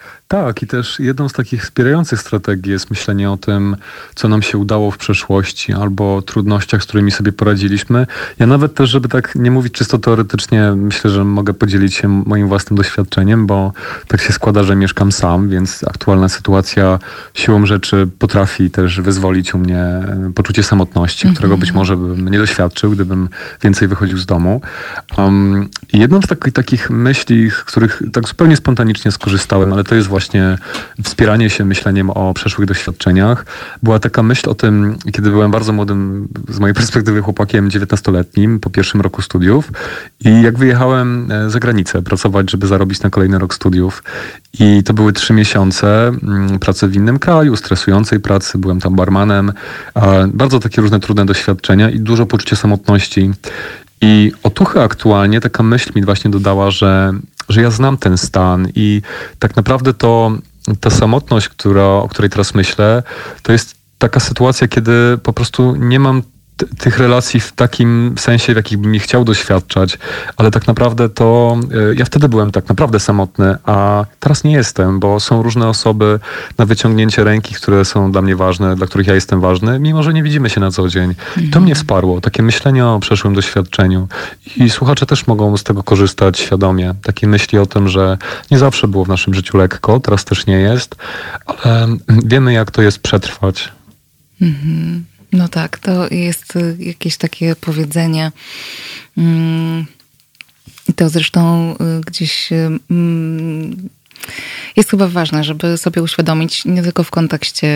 Tak, 0.31 0.63
i 0.63 0.67
też 0.67 0.99
jedną 0.99 1.29
z 1.29 1.33
takich 1.33 1.63
wspierających 1.63 2.19
strategii 2.19 2.71
jest 2.71 2.89
myślenie 2.89 3.31
o 3.31 3.37
tym, 3.37 3.75
co 4.15 4.27
nam 4.27 4.41
się 4.41 4.57
udało 4.57 4.91
w 4.91 4.97
przeszłości, 4.97 5.73
albo 5.73 6.15
o 6.15 6.21
trudnościach, 6.21 6.83
z 6.83 6.85
którymi 6.85 7.11
sobie 7.11 7.31
poradziliśmy. 7.31 8.07
Ja 8.39 8.47
nawet 8.47 8.73
też, 8.73 8.89
żeby 8.89 9.09
tak 9.09 9.35
nie 9.35 9.51
mówić 9.51 9.73
czysto 9.73 9.97
teoretycznie, 9.97 10.73
myślę, 10.75 11.11
że 11.11 11.25
mogę 11.25 11.53
podzielić 11.53 11.95
się 11.95 12.07
moim 12.07 12.47
własnym 12.47 12.77
doświadczeniem, 12.77 13.47
bo 13.47 13.73
tak 14.07 14.21
się 14.21 14.33
składa, 14.33 14.63
że 14.63 14.75
mieszkam 14.75 15.11
sam, 15.11 15.49
więc 15.49 15.83
aktualna 15.83 16.29
sytuacja 16.29 16.99
siłą 17.33 17.65
rzeczy 17.65 18.07
potrafi 18.19 18.71
też 18.71 19.01
wyzwolić 19.01 19.53
u 19.53 19.57
mnie 19.57 19.85
poczucie 20.35 20.63
samotności, 20.63 21.25
mm 21.25 21.33
-hmm. 21.33 21.37
którego 21.37 21.57
być 21.57 21.71
może 21.71 21.97
bym 21.97 22.29
nie 22.29 22.37
doświadczył, 22.37 22.91
gdybym 22.91 23.29
więcej 23.63 23.87
wychodził 23.87 24.17
z 24.17 24.25
domu. 24.25 24.61
Um, 25.17 25.69
jedną 25.93 26.21
z 26.21 26.27
takich, 26.27 26.53
takich 26.53 26.89
myśli, 26.89 27.51
których 27.65 28.01
tak 28.13 28.27
zupełnie 28.27 28.55
spontanicznie 28.55 29.11
skorzystałem, 29.11 29.73
ale 29.73 29.83
to 29.83 29.95
jest 29.95 30.07
właśnie 30.07 30.20
właśnie 30.21 30.57
wspieranie 31.03 31.49
się 31.49 31.65
myśleniem 31.65 32.09
o 32.09 32.33
przeszłych 32.33 32.67
doświadczeniach. 32.67 33.45
Była 33.83 33.99
taka 33.99 34.23
myśl 34.23 34.49
o 34.49 34.55
tym, 34.55 34.97
kiedy 35.13 35.29
byłem 35.29 35.51
bardzo 35.51 35.73
młodym, 35.73 36.27
z 36.49 36.59
mojej 36.59 36.73
perspektywy 36.73 37.21
chłopakiem 37.21 37.69
19-letnim 37.69 38.59
po 38.59 38.69
pierwszym 38.69 39.01
roku 39.01 39.21
studiów 39.21 39.71
i 40.25 40.41
jak 40.41 40.57
wyjechałem 40.57 41.31
e, 41.31 41.49
za 41.49 41.59
granicę 41.59 42.01
pracować, 42.01 42.51
żeby 42.51 42.67
zarobić 42.67 43.01
na 43.01 43.09
kolejny 43.09 43.39
rok 43.39 43.53
studiów 43.53 44.03
i 44.59 44.83
to 44.83 44.93
były 44.93 45.13
trzy 45.13 45.33
miesiące 45.33 46.07
mm, 46.07 46.59
pracy 46.59 46.87
w 46.87 46.95
innym 46.95 47.19
kraju, 47.19 47.55
stresującej 47.55 48.19
pracy, 48.19 48.57
byłem 48.57 48.79
tam 48.79 48.95
barmanem, 48.95 49.53
bardzo 50.33 50.59
takie 50.59 50.81
różne 50.81 50.99
trudne 50.99 51.25
doświadczenia 51.25 51.89
i 51.89 51.99
dużo 51.99 52.25
poczucia 52.25 52.55
samotności. 52.55 53.31
I 54.01 54.31
otuchy 54.43 54.81
aktualnie, 54.81 55.41
taka 55.41 55.63
myśl 55.63 55.91
mi 55.95 56.05
właśnie 56.05 56.31
dodała, 56.31 56.71
że 56.71 57.13
że 57.49 57.61
ja 57.61 57.71
znam 57.71 57.97
ten 57.97 58.17
stan 58.17 58.67
i 58.75 59.01
tak 59.39 59.55
naprawdę 59.55 59.93
to 59.93 60.31
ta 60.79 60.89
samotność, 60.89 61.49
która, 61.49 61.85
o 61.85 62.07
której 62.09 62.29
teraz 62.29 62.53
myślę, 62.53 63.03
to 63.43 63.51
jest 63.51 63.75
taka 63.97 64.19
sytuacja, 64.19 64.67
kiedy 64.67 65.17
po 65.23 65.33
prostu 65.33 65.75
nie 65.75 65.99
mam 65.99 66.23
tych 66.77 66.97
relacji 66.97 67.39
w 67.39 67.51
takim 67.51 68.15
sensie, 68.17 68.53
w 68.53 68.55
jakim 68.55 68.81
bym 68.81 68.95
ich 68.95 69.03
chciał 69.03 69.23
doświadczać, 69.23 69.97
ale 70.37 70.51
tak 70.51 70.67
naprawdę 70.67 71.09
to 71.09 71.57
e, 71.91 71.95
ja 71.95 72.05
wtedy 72.05 72.29
byłem 72.29 72.51
tak 72.51 72.69
naprawdę 72.69 72.99
samotny, 72.99 73.55
a 73.65 74.05
teraz 74.19 74.43
nie 74.43 74.51
jestem, 74.51 74.99
bo 74.99 75.19
są 75.19 75.43
różne 75.43 75.67
osoby 75.67 76.19
na 76.57 76.65
wyciągnięcie 76.65 77.23
ręki, 77.23 77.55
które 77.55 77.85
są 77.85 78.11
dla 78.11 78.21
mnie 78.21 78.35
ważne, 78.35 78.75
dla 78.75 78.87
których 78.87 79.07
ja 79.07 79.15
jestem 79.15 79.41
ważny, 79.41 79.79
mimo 79.79 80.03
że 80.03 80.13
nie 80.13 80.23
widzimy 80.23 80.49
się 80.49 80.61
na 80.61 80.71
co 80.71 80.87
dzień. 80.87 81.15
I 81.41 81.49
to 81.49 81.61
mnie 81.61 81.75
wsparło, 81.75 82.21
takie 82.21 82.43
myślenie 82.43 82.85
o 82.85 82.99
przeszłym 82.99 83.33
doświadczeniu. 83.33 84.07
I 84.57 84.69
słuchacze 84.69 85.05
też 85.05 85.27
mogą 85.27 85.57
z 85.57 85.63
tego 85.63 85.83
korzystać 85.83 86.39
świadomie. 86.39 86.93
Takie 87.03 87.27
myśli 87.27 87.59
o 87.59 87.65
tym, 87.65 87.89
że 87.89 88.17
nie 88.51 88.57
zawsze 88.57 88.87
było 88.87 89.05
w 89.05 89.07
naszym 89.07 89.33
życiu 89.33 89.57
lekko, 89.57 89.99
teraz 89.99 90.25
też 90.25 90.45
nie 90.45 90.59
jest, 90.59 90.95
ale 91.45 91.87
wiemy, 92.07 92.53
jak 92.53 92.71
to 92.71 92.81
jest 92.81 92.99
przetrwać. 92.99 93.71
Mhm. 94.41 95.05
No 95.31 95.47
tak, 95.47 95.79
to 95.79 96.09
jest 96.13 96.55
y, 96.55 96.75
jakieś 96.79 97.17
takie 97.17 97.55
powiedzenie. 97.55 98.31
Mm, 99.17 99.85
to 100.95 101.09
zresztą 101.09 101.73
y, 101.75 102.01
gdzieś 102.01 102.51
y, 102.51 102.69
mm, 102.91 103.89
jest 104.75 104.89
chyba 104.89 105.07
ważne, 105.07 105.43
żeby 105.43 105.77
sobie 105.77 106.01
uświadomić 106.03 106.65
nie 106.65 106.83
tylko 106.83 107.03
w 107.03 107.09
kontekście 107.09 107.67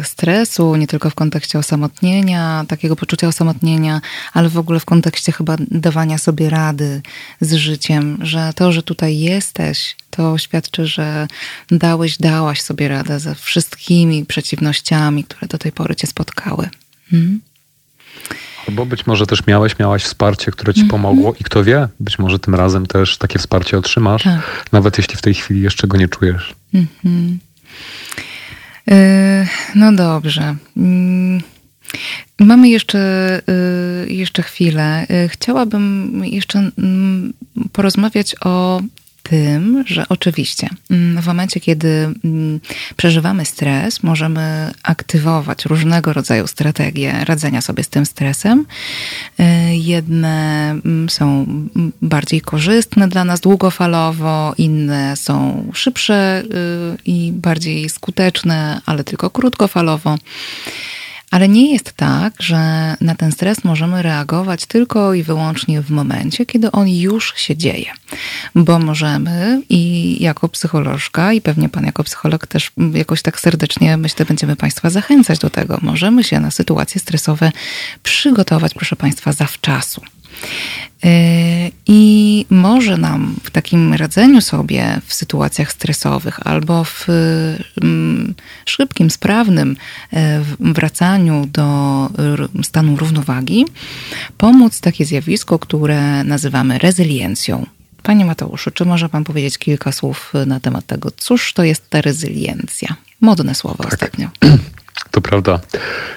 y, 0.00 0.04
stresu, 0.04 0.76
nie 0.76 0.86
tylko 0.86 1.10
w 1.10 1.14
kontekście 1.14 1.58
osamotnienia, 1.58 2.64
takiego 2.68 2.96
poczucia 2.96 3.28
osamotnienia, 3.28 4.00
ale 4.32 4.48
w 4.48 4.58
ogóle 4.58 4.80
w 4.80 4.84
kontekście 4.84 5.32
chyba 5.32 5.56
dawania 5.70 6.18
sobie 6.18 6.50
rady 6.50 7.02
z 7.40 7.54
życiem, 7.54 8.18
że 8.20 8.52
to, 8.54 8.72
że 8.72 8.82
tutaj 8.82 9.18
jesteś, 9.18 9.96
to 10.10 10.38
świadczy, 10.38 10.86
że 10.86 11.28
dałeś, 11.70 12.18
dałaś 12.18 12.62
sobie 12.62 12.88
radę 12.88 13.20
ze 13.20 13.34
wszystkimi 13.34 14.26
przeciwnościami, 14.26 15.24
które 15.24 15.48
do 15.48 15.58
tej 15.58 15.72
pory 15.72 15.96
cię 15.96 16.06
spotkały. 16.06 16.68
Hmm? 17.10 17.40
Albo 18.68 18.86
być 18.86 19.06
może 19.06 19.26
też 19.26 19.46
miałeś, 19.46 19.78
miałaś 19.78 20.04
wsparcie, 20.04 20.52
które 20.52 20.74
ci 20.74 20.80
mm 20.80 20.88
-hmm. 20.88 20.90
pomogło 20.90 21.34
i 21.40 21.44
kto 21.44 21.64
wie, 21.64 21.88
być 22.00 22.18
może 22.18 22.38
tym 22.38 22.54
razem 22.54 22.86
też 22.86 23.18
takie 23.18 23.38
wsparcie 23.38 23.78
otrzymasz, 23.78 24.22
tak. 24.22 24.64
nawet 24.72 24.98
jeśli 24.98 25.16
w 25.16 25.22
tej 25.22 25.34
chwili 25.34 25.60
jeszcze 25.60 25.86
go 25.86 25.96
nie 25.96 26.08
czujesz. 26.08 26.54
Mm 26.74 26.86
-hmm. 27.04 27.36
yy, 28.86 29.46
no 29.74 29.92
dobrze. 29.92 30.56
Yy. 30.76 31.56
Mamy 32.40 32.68
jeszcze, 32.68 32.98
yy, 34.06 34.14
jeszcze 34.14 34.42
chwilę. 34.42 35.06
Y, 35.24 35.28
chciałabym 35.28 36.22
jeszcze 36.24 36.70
mm, 36.78 37.32
porozmawiać 37.72 38.36
o 38.40 38.80
tym, 39.28 39.84
że 39.86 40.06
oczywiście 40.08 40.68
mm, 40.90 41.22
w 41.22 41.26
momencie, 41.26 41.60
kiedy 41.60 41.88
mm, 42.24 42.60
przeżywamy 42.96 43.44
stres, 43.44 44.02
możemy 44.02 44.70
aktywować 44.82 45.64
różnego 45.64 46.12
rodzaju 46.12 46.46
strategie 46.46 47.24
radzenia 47.24 47.60
sobie 47.60 47.84
z 47.84 47.88
tym 47.88 48.06
stresem. 48.06 48.66
Y, 49.40 49.44
jedne 49.76 50.70
mm, 50.70 51.08
są 51.10 51.46
bardziej 52.02 52.40
korzystne 52.40 53.08
dla 53.08 53.24
nas 53.24 53.40
długofalowo, 53.40 54.54
inne 54.58 55.16
są 55.16 55.64
szybsze 55.74 56.42
y, 56.42 56.98
i 57.04 57.32
bardziej 57.32 57.88
skuteczne, 57.88 58.80
ale 58.86 59.04
tylko 59.04 59.30
krótkofalowo. 59.30 60.16
Ale 61.36 61.48
nie 61.48 61.72
jest 61.72 61.92
tak, 61.92 62.34
że 62.38 62.56
na 63.00 63.14
ten 63.14 63.32
stres 63.32 63.64
możemy 63.64 64.02
reagować 64.02 64.66
tylko 64.66 65.14
i 65.14 65.22
wyłącznie 65.22 65.82
w 65.82 65.90
momencie, 65.90 66.46
kiedy 66.46 66.72
on 66.72 66.88
już 66.88 67.34
się 67.36 67.56
dzieje. 67.56 67.90
Bo 68.54 68.78
możemy 68.78 69.62
i 69.68 70.16
jako 70.22 70.48
psycholożka, 70.48 71.32
i 71.32 71.40
pewnie 71.40 71.68
pan 71.68 71.84
jako 71.84 72.04
psycholog 72.04 72.46
też 72.46 72.70
jakoś 72.92 73.22
tak 73.22 73.40
serdecznie, 73.40 73.96
myślę, 73.96 74.26
będziemy 74.26 74.56
państwa 74.56 74.90
zachęcać 74.90 75.38
do 75.38 75.50
tego. 75.50 75.78
Możemy 75.82 76.24
się 76.24 76.40
na 76.40 76.50
sytuacje 76.50 77.00
stresowe 77.00 77.52
przygotować, 78.02 78.74
proszę 78.74 78.96
państwa, 78.96 79.32
zawczasu. 79.32 80.00
Yy, 81.04 81.10
I 81.86 82.46
może 82.50 82.96
nam 82.96 83.36
w 83.42 83.50
takim 83.50 83.94
radzeniu 83.94 84.40
sobie 84.40 85.00
w 85.06 85.14
sytuacjach 85.14 85.72
stresowych 85.72 86.46
albo 86.46 86.84
w 86.84 87.06
mm, 87.82 88.34
szybkim, 88.64 89.10
sprawnym 89.10 89.76
yy, 90.12 90.20
wracaniu 90.60 91.46
do 91.46 92.10
stanu 92.62 92.96
równowagi 92.96 93.64
pomóc 94.38 94.80
takie 94.80 95.04
zjawisko, 95.04 95.58
które 95.58 96.24
nazywamy 96.24 96.78
rezyliencją. 96.78 97.66
Panie 98.02 98.24
Mateuszu, 98.24 98.70
czy 98.70 98.84
może 98.84 99.08
Pan 99.08 99.24
powiedzieć 99.24 99.58
kilka 99.58 99.92
słów 99.92 100.32
na 100.46 100.60
temat 100.60 100.86
tego, 100.86 101.10
cóż 101.16 101.52
to 101.52 101.64
jest 101.64 101.90
ta 101.90 102.00
rezyliencja? 102.00 102.96
Modne 103.20 103.54
słowo 103.54 103.84
tak. 103.84 103.92
ostatnio. 103.92 104.28
To 105.10 105.20
prawda. 105.20 105.60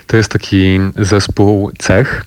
To 0.07 0.17
jest 0.17 0.31
taki 0.31 0.79
zespół 0.97 1.71
cech, 1.77 2.25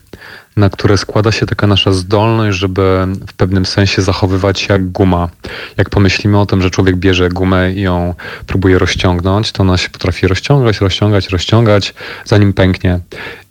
na 0.57 0.70
które 0.70 0.99
składa 0.99 1.33
się 1.33 1.47
taka 1.47 1.66
nasza 1.66 1.93
zdolność, 1.93 2.59
żeby 2.59 3.07
w 3.27 3.33
pewnym 3.33 3.66
sensie 3.66 4.03
zachowywać 4.03 4.61
się 4.61 4.73
jak 4.73 4.89
guma. 4.89 5.29
Jak 5.77 5.91
pomyślimy 5.91 6.41
o 6.41 6.47
tym, 6.47 6.62
że 6.62 6.70
człowiek 6.70 6.97
bierze 6.97 7.29
gumę 7.29 7.73
i 7.73 7.81
ją 7.81 8.15
próbuje 8.47 8.79
rozciągnąć, 8.79 9.53
to 9.53 9.62
ona 9.62 9.77
się 9.77 9.91
potrafi 9.91 10.27
rozciągać, 10.27 10.81
rozciągać, 10.81 11.29
rozciągać, 11.29 11.95
zanim 12.24 12.53
pęknie. 12.53 13.01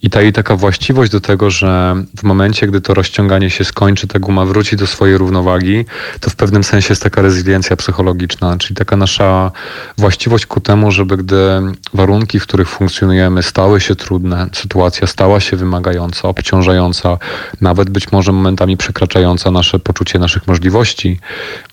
I 0.03 0.09
ta 0.09 0.21
jej 0.21 0.33
taka 0.33 0.55
właściwość 0.55 1.11
do 1.11 1.21
tego, 1.21 1.51
że 1.51 1.95
w 2.17 2.23
momencie, 2.23 2.67
gdy 2.67 2.81
to 2.81 2.93
rozciąganie 2.93 3.49
się 3.49 3.63
skończy, 3.63 4.07
ta 4.07 4.19
guma 4.19 4.45
wróci 4.45 4.75
do 4.75 4.87
swojej 4.87 5.17
równowagi, 5.17 5.85
to 6.19 6.29
w 6.29 6.35
pewnym 6.35 6.63
sensie 6.63 6.87
jest 6.91 7.03
taka 7.03 7.21
rezyliencja 7.21 7.75
psychologiczna, 7.75 8.57
czyli 8.57 8.75
taka 8.75 8.97
nasza 8.97 9.51
właściwość 9.97 10.45
ku 10.45 10.61
temu, 10.61 10.91
żeby 10.91 11.17
gdy 11.17 11.61
warunki, 11.93 12.39
w 12.39 12.43
których 12.43 12.69
funkcjonujemy, 12.69 13.43
stały 13.43 13.81
się 13.81 13.95
trudne, 13.95 14.47
sytuacja 14.53 15.07
stała 15.07 15.39
się 15.39 15.57
wymagająca, 15.57 16.27
obciążająca, 16.27 16.90
nawet 17.61 17.89
być 17.89 18.11
może 18.11 18.31
momentami 18.31 18.77
przekraczająca 18.77 19.51
nasze 19.51 19.79
poczucie 19.79 20.19
naszych 20.19 20.47
możliwości, 20.47 21.19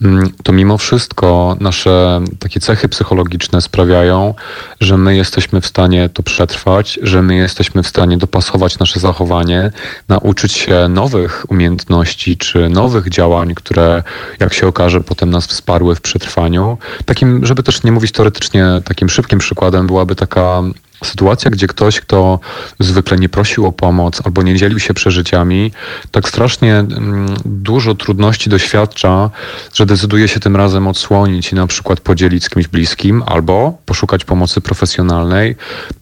mm, 0.03 0.33
to 0.43 0.53
mimo 0.53 0.79
wszystko 0.79 1.57
nasze 1.61 2.21
takie 2.39 2.61
cechy 2.61 2.89
psychologiczne 2.89 3.61
sprawiają, 3.61 4.35
że 4.81 4.99
my 4.99 5.17
jesteśmy 5.17 5.61
w 5.61 5.67
stanie 5.67 6.09
to 6.09 6.23
przetrwać, 6.23 6.99
że 7.03 7.23
my 7.23 7.37
jesteśmy 7.37 7.83
w 7.83 7.89
stanie 7.89 8.19
dopasować 8.19 8.79
nasze 8.79 9.01
zachowanie, 9.01 9.71
nauczyć 10.09 10.53
się 10.53 10.89
nowych 10.89 11.47
umiejętności 11.49 12.37
czy 12.37 12.69
nowych 12.69 13.09
działań, 13.09 13.55
które, 13.55 14.03
jak 14.41 14.55
się 14.55 14.67
okaże, 14.67 15.01
potem 15.01 15.31
nas 15.31 15.47
wsparły 15.47 15.95
w 15.95 16.01
przetrwaniu. 16.01 16.79
Takim, 17.05 17.47
żeby 17.47 17.63
też 17.63 17.83
nie 17.83 17.93
mówić 17.93 18.13
teoretycznie, 18.13 18.65
takim 18.85 19.09
szybkim 19.09 19.39
przykładem 19.39 19.87
byłaby 19.87 20.15
taka 20.17 20.63
Sytuacja, 21.05 21.51
gdzie 21.51 21.67
ktoś, 21.67 22.01
kto 22.01 22.41
zwykle 22.81 23.19
nie 23.19 23.29
prosił 23.29 23.67
o 23.67 23.73
pomoc 23.73 24.21
albo 24.25 24.43
nie 24.43 24.57
dzielił 24.57 24.79
się 24.79 24.95
przeżyciami, 24.95 25.73
tak 26.11 26.29
strasznie 26.29 26.75
mm, 26.75 27.27
dużo 27.45 27.95
trudności 27.95 28.51
doświadcza, 28.51 29.31
że 29.75 29.87
decyduje 29.87 30.29
się 30.29 30.41
tym 30.41 30.57
razem 30.57 30.89
odsłonić 30.89 31.53
i 31.53 31.55
na 31.55 31.67
przykład 31.67 32.01
podzielić 32.01 32.45
z 32.45 32.51
kimś 32.51 32.69
bliskim 32.69 33.23
albo 33.27 33.79
poszukać 33.87 34.25
pomocy 34.25 34.61
profesjonalnej. 34.61 35.57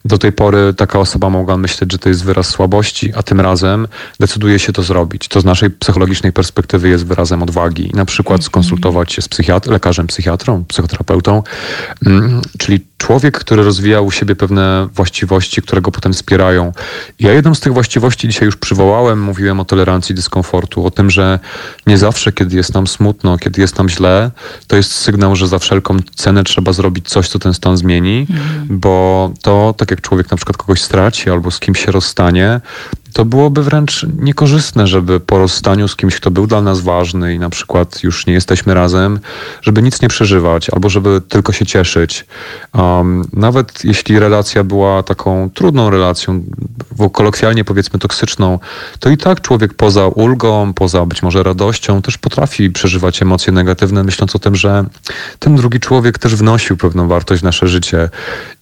Do 0.04 0.18
tej 0.18 0.32
pory 0.32 0.74
taka 0.74 0.98
osoba 0.98 1.30
mogła 1.30 1.56
myśleć, 1.56 1.92
że 1.92 1.98
to 1.98 2.08
jest 2.08 2.24
wyraz 2.24 2.48
słabości, 2.48 3.12
a 3.14 3.22
tym 3.22 3.40
razem 3.40 3.88
decyduje 4.20 4.58
się 4.58 4.72
to 4.72 4.82
zrobić. 4.82 5.28
To 5.28 5.40
z 5.40 5.44
naszej 5.44 5.70
psychologicznej 5.70 6.32
perspektywy 6.32 6.88
jest 6.88 7.06
wyrazem 7.06 7.42
odwagi. 7.42 7.90
I 7.90 7.96
na 7.96 8.04
przykład 8.04 8.38
mhm. 8.38 8.46
skonsultować 8.46 9.12
się 9.12 9.22
z 9.22 9.28
psychiatr 9.28 9.70
lekarzem, 9.70 10.06
psychiatrą, 10.06 10.64
psychoterapeutą, 10.64 11.42
mm, 12.06 12.40
czyli 12.58 12.80
człowiek, 12.98 13.38
który 13.38 13.62
rozwija 13.62 14.00
u 14.00 14.10
siebie 14.10 14.36
pewne 14.36 14.88
właściwości, 14.94 15.62
które 15.62 15.82
go 15.82 15.90
potem 15.90 16.12
wspierają. 16.12 16.72
Ja 17.20 17.32
jedną 17.32 17.54
z 17.54 17.60
tych 17.60 17.72
właściwości 17.72 18.28
dzisiaj 18.28 18.46
już 18.46 18.56
przywołałem, 18.56 19.22
mówiłem 19.22 19.60
o 19.60 19.64
tolerancji 19.64 20.14
dyskomfortu, 20.14 20.86
o 20.86 20.90
tym, 20.90 21.10
że 21.10 21.38
nie 21.86 21.98
zawsze, 21.98 22.32
kiedy 22.32 22.56
jest 22.56 22.74
nam 22.74 22.86
smutno, 22.86 23.38
kiedy 23.38 23.60
jest 23.60 23.78
nam 23.78 23.88
źle, 23.88 24.30
to 24.66 24.76
jest 24.76 24.92
sygnał, 24.92 25.36
że 25.36 25.48
za 25.48 25.58
wszelką 25.58 25.96
cenę 26.14 26.44
trzeba 26.44 26.72
zrobić 26.72 27.08
coś, 27.08 27.28
co 27.28 27.38
ten 27.38 27.54
stan 27.54 27.76
zmieni, 27.76 28.26
mhm. 28.30 28.78
bo 28.78 29.30
to, 29.42 29.74
tak 29.76 29.90
jak 29.90 30.00
człowiek 30.00 30.30
na 30.30 30.36
przykład 30.36 30.56
kogoś 30.56 30.82
straci 30.82 31.30
albo 31.30 31.50
z 31.50 31.60
kimś 31.60 31.84
się 31.84 31.92
rozstanie, 31.92 32.60
to 33.16 33.24
byłoby 33.24 33.62
wręcz 33.62 34.06
niekorzystne, 34.18 34.86
żeby 34.86 35.20
po 35.20 35.38
rozstaniu 35.38 35.88
z 35.88 35.96
kimś, 35.96 36.16
kto 36.16 36.30
był 36.30 36.46
dla 36.46 36.62
nas 36.62 36.80
ważny 36.80 37.34
i 37.34 37.38
na 37.38 37.50
przykład 37.50 38.02
już 38.02 38.26
nie 38.26 38.32
jesteśmy 38.32 38.74
razem, 38.74 39.18
żeby 39.62 39.82
nic 39.82 40.02
nie 40.02 40.08
przeżywać 40.08 40.70
albo 40.70 40.88
żeby 40.88 41.20
tylko 41.28 41.52
się 41.52 41.66
cieszyć. 41.66 42.26
Um, 42.74 43.24
nawet 43.32 43.84
jeśli 43.84 44.18
relacja 44.18 44.64
była 44.64 45.02
taką 45.02 45.50
trudną 45.50 45.90
relacją, 45.90 46.44
kolokwialnie 47.12 47.64
powiedzmy 47.64 47.98
toksyczną, 47.98 48.58
to 49.00 49.10
i 49.10 49.16
tak 49.16 49.40
człowiek 49.40 49.74
poza 49.74 50.06
ulgą, 50.06 50.72
poza 50.74 51.06
być 51.06 51.22
może 51.22 51.42
radością 51.42 52.02
też 52.02 52.18
potrafi 52.18 52.70
przeżywać 52.70 53.22
emocje 53.22 53.52
negatywne, 53.52 54.04
myśląc 54.04 54.36
o 54.36 54.38
tym, 54.38 54.56
że 54.56 54.84
ten 55.38 55.56
drugi 55.56 55.80
człowiek 55.80 56.18
też 56.18 56.36
wnosił 56.36 56.76
pewną 56.76 57.08
wartość 57.08 57.42
w 57.42 57.44
nasze 57.44 57.68
życie. 57.68 58.08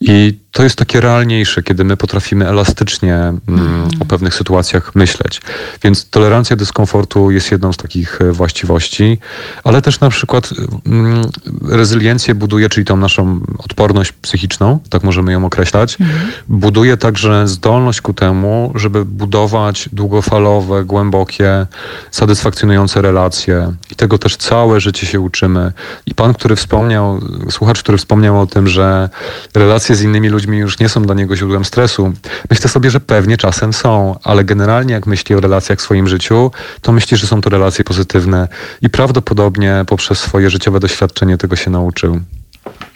I 0.01 0.44
to 0.55 0.63
jest 0.63 0.77
takie 0.77 1.01
realniejsze, 1.01 1.63
kiedy 1.63 1.85
my 1.85 1.97
potrafimy 1.97 2.49
elastycznie 2.49 3.15
mm, 3.15 3.41
mm. 3.49 3.89
o 4.01 4.05
pewnych 4.05 4.35
sytuacjach 4.35 4.95
myśleć. 4.95 5.41
Więc 5.83 6.11
tolerancja 6.11 6.57
dyskomfortu 6.57 7.31
jest 7.31 7.51
jedną 7.53 7.73
z 7.73 7.77
takich 7.77 8.21
e, 8.21 8.33
właściwości, 8.33 9.19
ale 9.65 9.83
też 9.83 10.01
na 10.01 10.11
przykład 10.11 10.51
mm, 10.87 11.25
rezyliencję 11.69 12.35
buduje, 12.35 12.69
czyli 12.69 12.87
tą 12.87 12.97
naszą 12.97 13.41
odporność 13.59 14.13
psychiczną, 14.13 14.79
tak 14.91 15.03
możemy 15.03 15.33
ją 15.33 15.45
określać, 15.45 15.97
mm. 16.01 16.13
buduje 16.49 16.97
także 16.97 17.49
zdolność 17.49 18.01
ku 18.01 18.13
temu, 18.13 18.73
żeby 18.75 19.05
budować 19.05 19.89
długofalowe, 19.93 20.85
głębokie, 20.85 21.67
satysfakcjonujące 22.11 23.03
relacje. 23.03 23.73
I 23.91 23.95
tego 23.95 24.19
też 24.19 24.37
całe 24.37 24.81
życie 24.81 25.07
się 25.07 25.21
uczymy. 25.21 25.73
I 26.07 26.15
pan, 26.15 26.35
który 26.35 26.57
wspomniał, 26.57 27.21
słuchacz, 27.51 27.83
który 27.83 27.99
wspomniał 27.99 28.41
o 28.41 28.47
tym, 28.47 28.69
że 28.69 29.09
relacje 29.55 29.97
z 29.97 30.03
innymi 30.03 30.29
ludźmi 30.29 30.44
ludźmi 30.45 30.59
już 30.59 30.79
nie 30.79 30.89
są 30.89 31.03
dla 31.03 31.15
niego 31.15 31.37
źródłem 31.37 31.65
stresu. 31.65 32.13
Myślę 32.51 32.69
sobie, 32.71 32.91
że 32.91 33.01
pewnie 33.01 33.37
czasem 33.37 33.73
są, 33.73 34.19
ale 34.23 34.45
generalnie 34.45 34.95
jak 34.95 35.07
myśli 35.07 35.35
o 35.35 35.41
relacjach 35.41 35.79
w 35.79 35.83
swoim 35.83 36.09
życiu, 36.09 36.51
to 36.83 36.93
myśli, 36.93 37.17
że 37.17 37.27
są 37.27 37.41
to 37.41 37.51
relacje 37.51 37.85
pozytywne 37.85 38.49
i 38.83 38.91
prawdopodobnie 38.91 39.85
poprzez 39.87 40.19
swoje 40.19 40.51
życiowe 40.51 40.81
doświadczenie 40.81 41.39
tego 41.39 41.57
się 41.57 41.71
nauczył. 41.71 42.21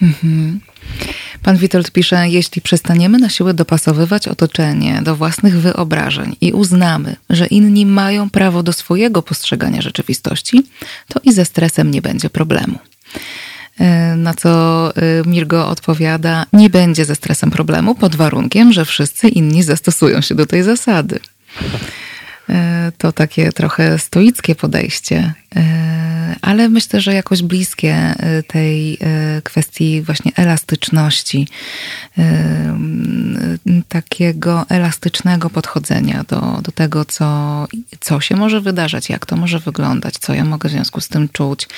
Mhm. 0.02 0.60
Pan 1.42 1.56
Witold 1.56 1.90
pisze, 1.90 2.28
jeśli 2.28 2.62
przestaniemy 2.62 3.18
na 3.18 3.28
siłę 3.28 3.54
dopasowywać 3.54 4.28
otoczenie 4.28 5.00
do 5.02 5.16
własnych 5.16 5.60
wyobrażeń 5.60 6.36
i 6.40 6.52
uznamy, 6.52 7.16
że 7.30 7.46
inni 7.46 7.86
mają 7.86 8.30
prawo 8.30 8.62
do 8.62 8.72
swojego 8.72 9.22
postrzegania 9.22 9.82
rzeczywistości, 9.82 10.66
to 11.08 11.20
i 11.24 11.32
ze 11.32 11.44
stresem 11.44 11.90
nie 11.90 12.02
będzie 12.02 12.30
problemu. 12.30 12.78
E, 13.78 14.16
na 14.16 14.34
co 14.34 14.92
e, 14.96 15.00
Mirgo 15.26 15.68
odpowiada: 15.68 16.46
Nie 16.52 16.70
będzie 16.70 17.04
ze 17.04 17.14
stresem 17.14 17.50
problemu 17.50 17.94
pod 17.94 18.16
warunkiem, 18.16 18.72
że 18.72 18.84
wszyscy 18.84 19.28
inni 19.28 19.62
zastosują 19.62 20.20
się 20.20 20.34
do 20.34 20.46
tej 20.46 20.62
zasady. 20.62 21.20
E, 22.48 22.92
to 22.98 23.12
takie 23.12 23.52
trochę 23.52 23.98
stoickie 23.98 24.54
podejście, 24.54 25.32
ale 26.42 26.68
myślę, 26.68 27.00
że 27.00 27.14
jakoś 27.14 27.42
bliskie 27.42 28.14
tej 28.46 28.98
kwestii 29.44 30.02
właśnie 30.02 30.32
elastyczności, 30.36 31.48
takiego 33.88 34.66
elastycznego 34.68 35.50
podchodzenia 35.50 36.24
do, 36.28 36.40
do 36.62 36.72
tego, 36.72 37.04
co, 37.04 37.66
co 38.00 38.20
się 38.20 38.36
może 38.36 38.60
wydarzać, 38.60 39.08
jak 39.08 39.26
to 39.26 39.36
może 39.36 39.58
wyglądać, 39.58 40.14
co 40.18 40.34
ja 40.34 40.44
mogę 40.44 40.68
w 40.68 40.72
związku 40.72 41.00
z 41.00 41.08
tym 41.08 41.28
czuć. 41.28 41.68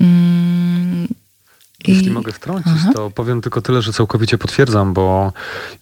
Mm, 0.00 1.08
Jeśli 1.88 2.10
mogę 2.10 2.32
wtrącić, 2.32 2.72
Aha. 2.76 2.90
to 2.94 3.10
powiem 3.10 3.40
tylko 3.40 3.62
tyle, 3.62 3.82
że 3.82 3.92
całkowicie 3.92 4.38
potwierdzam, 4.38 4.94
bo 4.94 5.32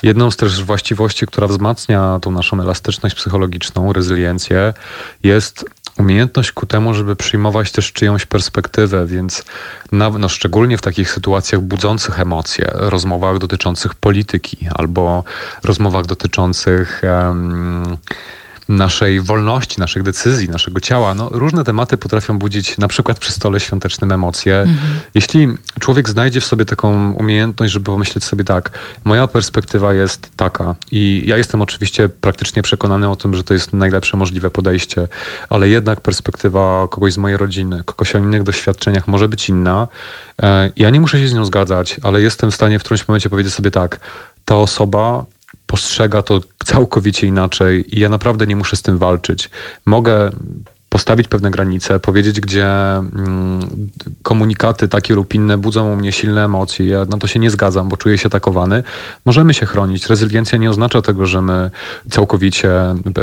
jedną 0.02 0.30
z 0.30 0.36
też 0.36 0.64
właściwości, 0.64 1.26
która 1.26 1.46
wzmacnia 1.46 2.18
tą 2.22 2.30
naszą 2.30 2.60
elastyczność 2.60 3.14
psychologiczną, 3.14 3.92
rezyliencję, 3.92 4.74
jest 5.22 5.64
umiejętność 5.98 6.52
ku 6.52 6.66
temu, 6.66 6.94
żeby 6.94 7.16
przyjmować 7.16 7.72
też 7.72 7.92
czyjąś 7.92 8.26
perspektywę, 8.26 9.06
więc 9.06 9.44
na, 9.92 10.10
no, 10.10 10.28
szczególnie 10.28 10.78
w 10.78 10.82
takich 10.82 11.10
sytuacjach 11.10 11.60
budzących 11.60 12.20
emocje, 12.20 12.70
rozmowach 12.72 13.38
dotyczących 13.38 13.94
polityki 13.94 14.58
albo 14.74 15.24
rozmowach 15.62 16.06
dotyczących. 16.06 17.02
Um, 17.02 17.96
naszej 18.68 19.20
wolności, 19.20 19.80
naszych 19.80 20.02
decyzji, 20.02 20.48
naszego 20.48 20.80
ciała. 20.80 21.14
No, 21.14 21.28
różne 21.32 21.64
tematy 21.64 21.96
potrafią 21.96 22.38
budzić 22.38 22.78
na 22.78 22.88
przykład 22.88 23.18
przy 23.18 23.32
stole 23.32 23.60
świątecznym 23.60 24.12
emocje. 24.12 24.60
Mhm. 24.60 25.00
Jeśli 25.14 25.48
człowiek 25.80 26.08
znajdzie 26.08 26.40
w 26.40 26.44
sobie 26.44 26.64
taką 26.64 27.12
umiejętność, 27.12 27.72
żeby 27.72 27.86
pomyśleć 27.86 28.24
sobie 28.24 28.44
tak, 28.44 28.70
moja 29.04 29.26
perspektywa 29.26 29.94
jest 29.94 30.30
taka 30.36 30.74
i 30.90 31.22
ja 31.26 31.36
jestem 31.36 31.62
oczywiście 31.62 32.08
praktycznie 32.08 32.62
przekonany 32.62 33.10
o 33.10 33.16
tym, 33.16 33.34
że 33.34 33.44
to 33.44 33.54
jest 33.54 33.72
najlepsze 33.72 34.16
możliwe 34.16 34.50
podejście, 34.50 35.08
ale 35.50 35.68
jednak 35.68 36.00
perspektywa 36.00 36.88
kogoś 36.90 37.12
z 37.12 37.18
mojej 37.18 37.36
rodziny, 37.36 37.82
kogoś 37.84 38.14
o 38.14 38.18
innych 38.18 38.42
doświadczeniach 38.42 39.08
może 39.08 39.28
być 39.28 39.48
inna. 39.48 39.88
E, 40.42 40.70
ja 40.76 40.90
nie 40.90 41.00
muszę 41.00 41.18
się 41.18 41.28
z 41.28 41.34
nią 41.34 41.44
zgadzać, 41.44 41.96
ale 42.02 42.22
jestem 42.22 42.50
w 42.50 42.54
stanie 42.54 42.78
w 42.78 42.82
którymś 42.82 43.08
momencie 43.08 43.30
powiedzieć 43.30 43.54
sobie 43.54 43.70
tak, 43.70 44.00
ta 44.44 44.56
osoba 44.56 45.24
postrzega 45.74 46.22
to 46.22 46.40
całkowicie 46.64 47.26
inaczej 47.26 47.96
i 47.96 48.00
ja 48.00 48.08
naprawdę 48.08 48.46
nie 48.46 48.56
muszę 48.56 48.76
z 48.76 48.82
tym 48.82 48.98
walczyć. 48.98 49.50
Mogę 49.86 50.30
postawić 50.94 51.28
pewne 51.28 51.50
granice, 51.50 52.00
powiedzieć, 52.00 52.40
gdzie 52.40 52.66
mm, 52.66 53.90
komunikaty 54.22 54.88
takie 54.88 55.14
lub 55.14 55.34
inne 55.34 55.58
budzą 55.58 55.92
u 55.92 55.96
mnie 55.96 56.12
silne 56.12 56.44
emocje. 56.44 56.86
Ja 56.86 57.04
na 57.04 57.18
to 57.18 57.26
się 57.26 57.38
nie 57.38 57.50
zgadzam, 57.50 57.88
bo 57.88 57.96
czuję 57.96 58.18
się 58.18 58.26
atakowany. 58.26 58.82
Możemy 59.24 59.54
się 59.54 59.66
chronić. 59.66 60.06
Rezyliencja 60.06 60.58
nie 60.58 60.70
oznacza 60.70 61.02
tego, 61.02 61.26
że 61.26 61.42
my 61.42 61.70
całkowicie 62.10 62.70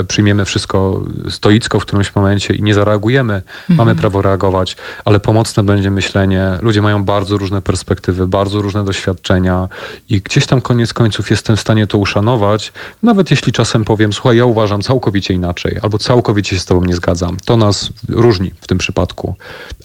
przyjmiemy 0.08 0.44
wszystko 0.44 1.02
stoicko 1.30 1.80
w 1.80 1.82
którymś 1.82 2.14
momencie 2.14 2.54
i 2.54 2.62
nie 2.62 2.74
zareagujemy. 2.74 3.34
Mhm. 3.34 3.76
Mamy 3.76 3.94
prawo 3.94 4.22
reagować, 4.22 4.76
ale 5.04 5.20
pomocne 5.20 5.62
będzie 5.62 5.90
myślenie. 5.90 6.58
Ludzie 6.62 6.82
mają 6.82 7.04
bardzo 7.04 7.38
różne 7.38 7.62
perspektywy, 7.62 8.26
bardzo 8.26 8.62
różne 8.62 8.84
doświadczenia 8.84 9.68
i 10.08 10.20
gdzieś 10.20 10.46
tam 10.46 10.60
koniec 10.60 10.92
końców 10.92 11.30
jestem 11.30 11.56
w 11.56 11.60
stanie 11.60 11.86
to 11.86 11.98
uszanować, 11.98 12.72
nawet 13.02 13.30
jeśli 13.30 13.52
czasem 13.52 13.84
powiem, 13.84 14.12
słuchaj, 14.12 14.36
ja 14.36 14.44
uważam 14.44 14.82
całkowicie 14.82 15.34
inaczej, 15.34 15.78
albo 15.82 15.98
całkowicie 15.98 16.56
się 16.56 16.62
z 16.62 16.64
tobą 16.64 16.84
nie 16.84 16.94
zgadzam. 16.94 17.36
To 17.44 17.61
nas 17.64 17.90
różni 18.08 18.52
w 18.60 18.66
tym 18.66 18.78
przypadku, 18.78 19.34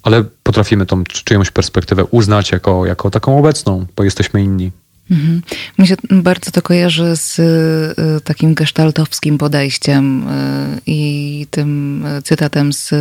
ale 0.04 0.24
potrafimy 0.44 0.86
tą 0.86 1.04
czyjąś 1.04 1.52
perspektywę 1.52 2.06
uznać 2.06 2.52
jako, 2.52 2.86
jako 2.86 3.10
taką 3.10 3.40
obecną, 3.40 3.86
bo 3.96 4.04
jesteśmy 4.04 4.44
inni. 4.44 4.72
Mhm. 5.12 5.42
Mi 5.80 5.88
się 5.88 5.96
bardzo 6.12 6.52
to 6.52 6.62
kojarzy 6.62 7.16
z 7.16 7.40
y, 7.40 8.22
takim 8.22 8.54
gestaltowskim 8.54 9.38
podejściem 9.38 10.28
y, 10.28 10.82
i 10.86 11.48
tym 11.52 12.06
cytatem 12.24 12.74
z 12.74 12.94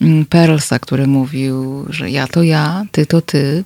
mm, 0.00 0.24
Perlsa, 0.24 0.78
który 0.78 1.06
mówił, 1.06 1.86
że 1.90 2.10
ja 2.10 2.26
to 2.26 2.42
ja, 2.42 2.86
ty 2.92 3.06
to 3.06 3.20
ty. 3.20 3.64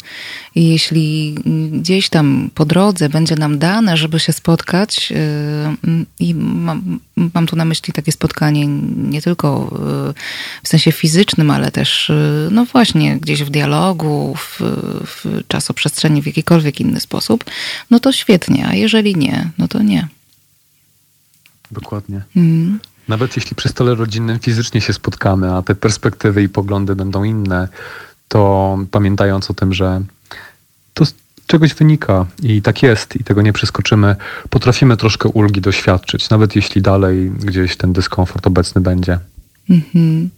I 0.54 0.68
jeśli 0.68 1.34
gdzieś 1.72 2.08
tam 2.08 2.50
po 2.54 2.64
drodze 2.64 3.08
będzie 3.08 3.36
nam 3.36 3.58
dane, 3.58 3.96
żeby 3.96 4.20
się 4.20 4.32
spotkać, 4.32 5.12
y, 5.12 6.06
i 6.20 6.34
mam, 6.34 7.00
mam 7.34 7.46
tu 7.46 7.56
na 7.56 7.64
myśli 7.64 7.92
takie 7.92 8.12
spotkanie 8.12 8.66
nie 8.96 9.22
tylko 9.22 9.78
w 10.62 10.68
sensie 10.68 10.92
fizycznym, 10.92 11.50
ale 11.50 11.70
też, 11.70 12.12
no 12.50 12.64
właśnie, 12.64 13.16
gdzieś 13.16 13.44
w 13.44 13.50
dialogu, 13.50 14.34
w, 14.38 14.60
w 15.06 15.42
czasoprzestrzeni, 15.48 16.22
w 16.22 16.26
jakikolwiek 16.26 16.80
inny 16.80 17.00
sposób, 17.00 17.44
no 17.90 18.00
to 18.00 18.12
świetnie, 18.12 18.66
a 18.68 18.74
jeżeli 18.74 19.16
nie, 19.16 19.50
no 19.58 19.68
to 19.68 19.82
nie. 19.82 20.08
Dokładnie. 21.70 22.22
Mm. 22.36 22.80
Nawet 23.08 23.36
jeśli 23.36 23.56
przy 23.56 23.68
stole 23.68 23.94
rodzinnym 23.94 24.38
fizycznie 24.38 24.80
się 24.80 24.92
spotkamy, 24.92 25.54
a 25.54 25.62
te 25.62 25.74
perspektywy 25.74 26.42
i 26.42 26.48
poglądy 26.48 26.96
będą 26.96 27.24
inne, 27.24 27.68
to 28.28 28.78
pamiętając 28.90 29.50
o 29.50 29.54
tym, 29.54 29.74
że 29.74 30.02
to 30.94 31.06
z 31.06 31.14
czegoś 31.46 31.74
wynika 31.74 32.26
i 32.42 32.62
tak 32.62 32.82
jest 32.82 33.16
i 33.16 33.24
tego 33.24 33.42
nie 33.42 33.52
przeskoczymy, 33.52 34.16
potrafimy 34.50 34.96
troszkę 34.96 35.28
ulgi 35.28 35.60
doświadczyć, 35.60 36.30
nawet 36.30 36.56
jeśli 36.56 36.82
dalej 36.82 37.30
gdzieś 37.30 37.76
ten 37.76 37.92
dyskomfort 37.92 38.46
obecny 38.46 38.80
będzie. 38.80 39.18
Mm-hmm. 39.70 40.28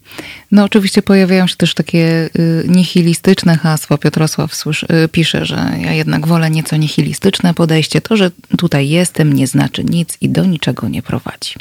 No 0.53 0.65
oczywiście 0.65 1.03
pojawiają 1.03 1.47
się 1.47 1.57
też 1.57 1.75
takie 1.75 2.31
y, 2.39 2.65
nihilistyczne 2.69 3.57
hasła. 3.57 3.99
Piotrosław 3.99 4.55
słyszy, 4.55 4.87
y, 5.05 5.09
pisze, 5.09 5.47
że 5.47 5.73
ja 5.83 5.93
jednak 5.93 6.27
wolę 6.27 6.51
nieco 6.51 6.77
nihilistyczne 6.77 7.55
podejście. 7.55 8.01
To, 8.01 8.17
że 8.17 8.31
tutaj 8.59 8.89
jestem 8.89 9.33
nie 9.33 9.47
znaczy 9.47 9.85
nic 9.85 10.19
i 10.21 10.29
do 10.29 10.45
niczego 10.45 10.89
nie 10.89 11.03
prowadzi. 11.03 11.55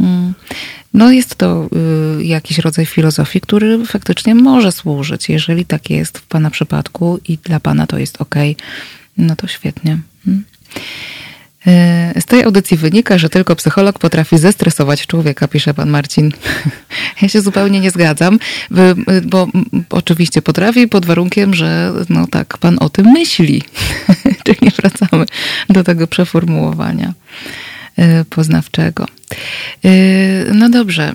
Mm. 0.00 0.34
No 0.94 1.10
jest 1.10 1.34
to 1.34 1.68
y, 2.20 2.24
jakiś 2.24 2.58
rodzaj 2.58 2.86
filozofii, 2.86 3.40
który 3.40 3.86
faktycznie 3.86 4.34
może 4.34 4.72
służyć. 4.72 5.28
Jeżeli 5.28 5.66
tak 5.66 5.90
jest 5.90 6.18
w 6.18 6.26
Pana 6.26 6.50
przypadku 6.50 7.20
i 7.28 7.38
dla 7.38 7.60
Pana 7.60 7.86
to 7.86 7.98
jest 7.98 8.22
ok, 8.22 8.34
no 9.16 9.36
to 9.36 9.46
świetnie. 9.46 9.98
Mm. 10.26 10.44
Z 12.20 12.24
tej 12.24 12.44
audycji 12.44 12.76
wynika, 12.76 13.18
że 13.18 13.28
tylko 13.28 13.56
psycholog 13.56 13.98
potrafi 13.98 14.38
zestresować 14.38 15.06
człowieka, 15.06 15.48
pisze 15.48 15.74
pan 15.74 15.90
Marcin. 15.90 16.30
Ja 17.22 17.28
się 17.28 17.40
zupełnie 17.40 17.80
nie 17.80 17.90
zgadzam, 17.90 18.38
bo 19.24 19.48
oczywiście 19.90 20.42
potrafi 20.42 20.88
pod 20.88 21.06
warunkiem, 21.06 21.54
że 21.54 21.92
no 22.08 22.26
tak, 22.26 22.58
pan 22.58 22.76
o 22.80 22.88
tym 22.88 23.06
myśli. 23.06 23.62
Czyli 24.44 24.70
wracamy 24.70 25.24
do 25.68 25.84
tego 25.84 26.06
przeformułowania. 26.06 27.14
Y, 27.98 28.24
poznawczego. 28.24 29.06
Y, 29.84 30.50
no 30.54 30.68
dobrze. 30.68 31.12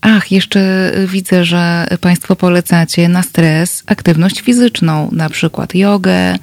Ach, 0.00 0.32
jeszcze 0.32 0.92
widzę, 1.06 1.44
że 1.44 1.86
Państwo 2.00 2.36
polecacie 2.36 3.08
na 3.08 3.22
stres 3.22 3.82
aktywność 3.86 4.40
fizyczną, 4.40 5.08
na 5.12 5.30
przykład 5.30 5.74
jogę, 5.74 6.34
y, 6.34 6.38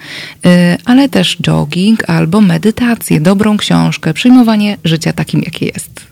ale 0.85 1.09
też 1.09 1.37
jogging 1.41 2.09
albo 2.09 2.41
medytację, 2.41 3.21
dobrą 3.21 3.57
książkę, 3.57 4.13
przyjmowanie 4.13 4.77
życia 4.83 5.13
takim, 5.13 5.41
jakie 5.41 5.65
jest. 5.65 6.06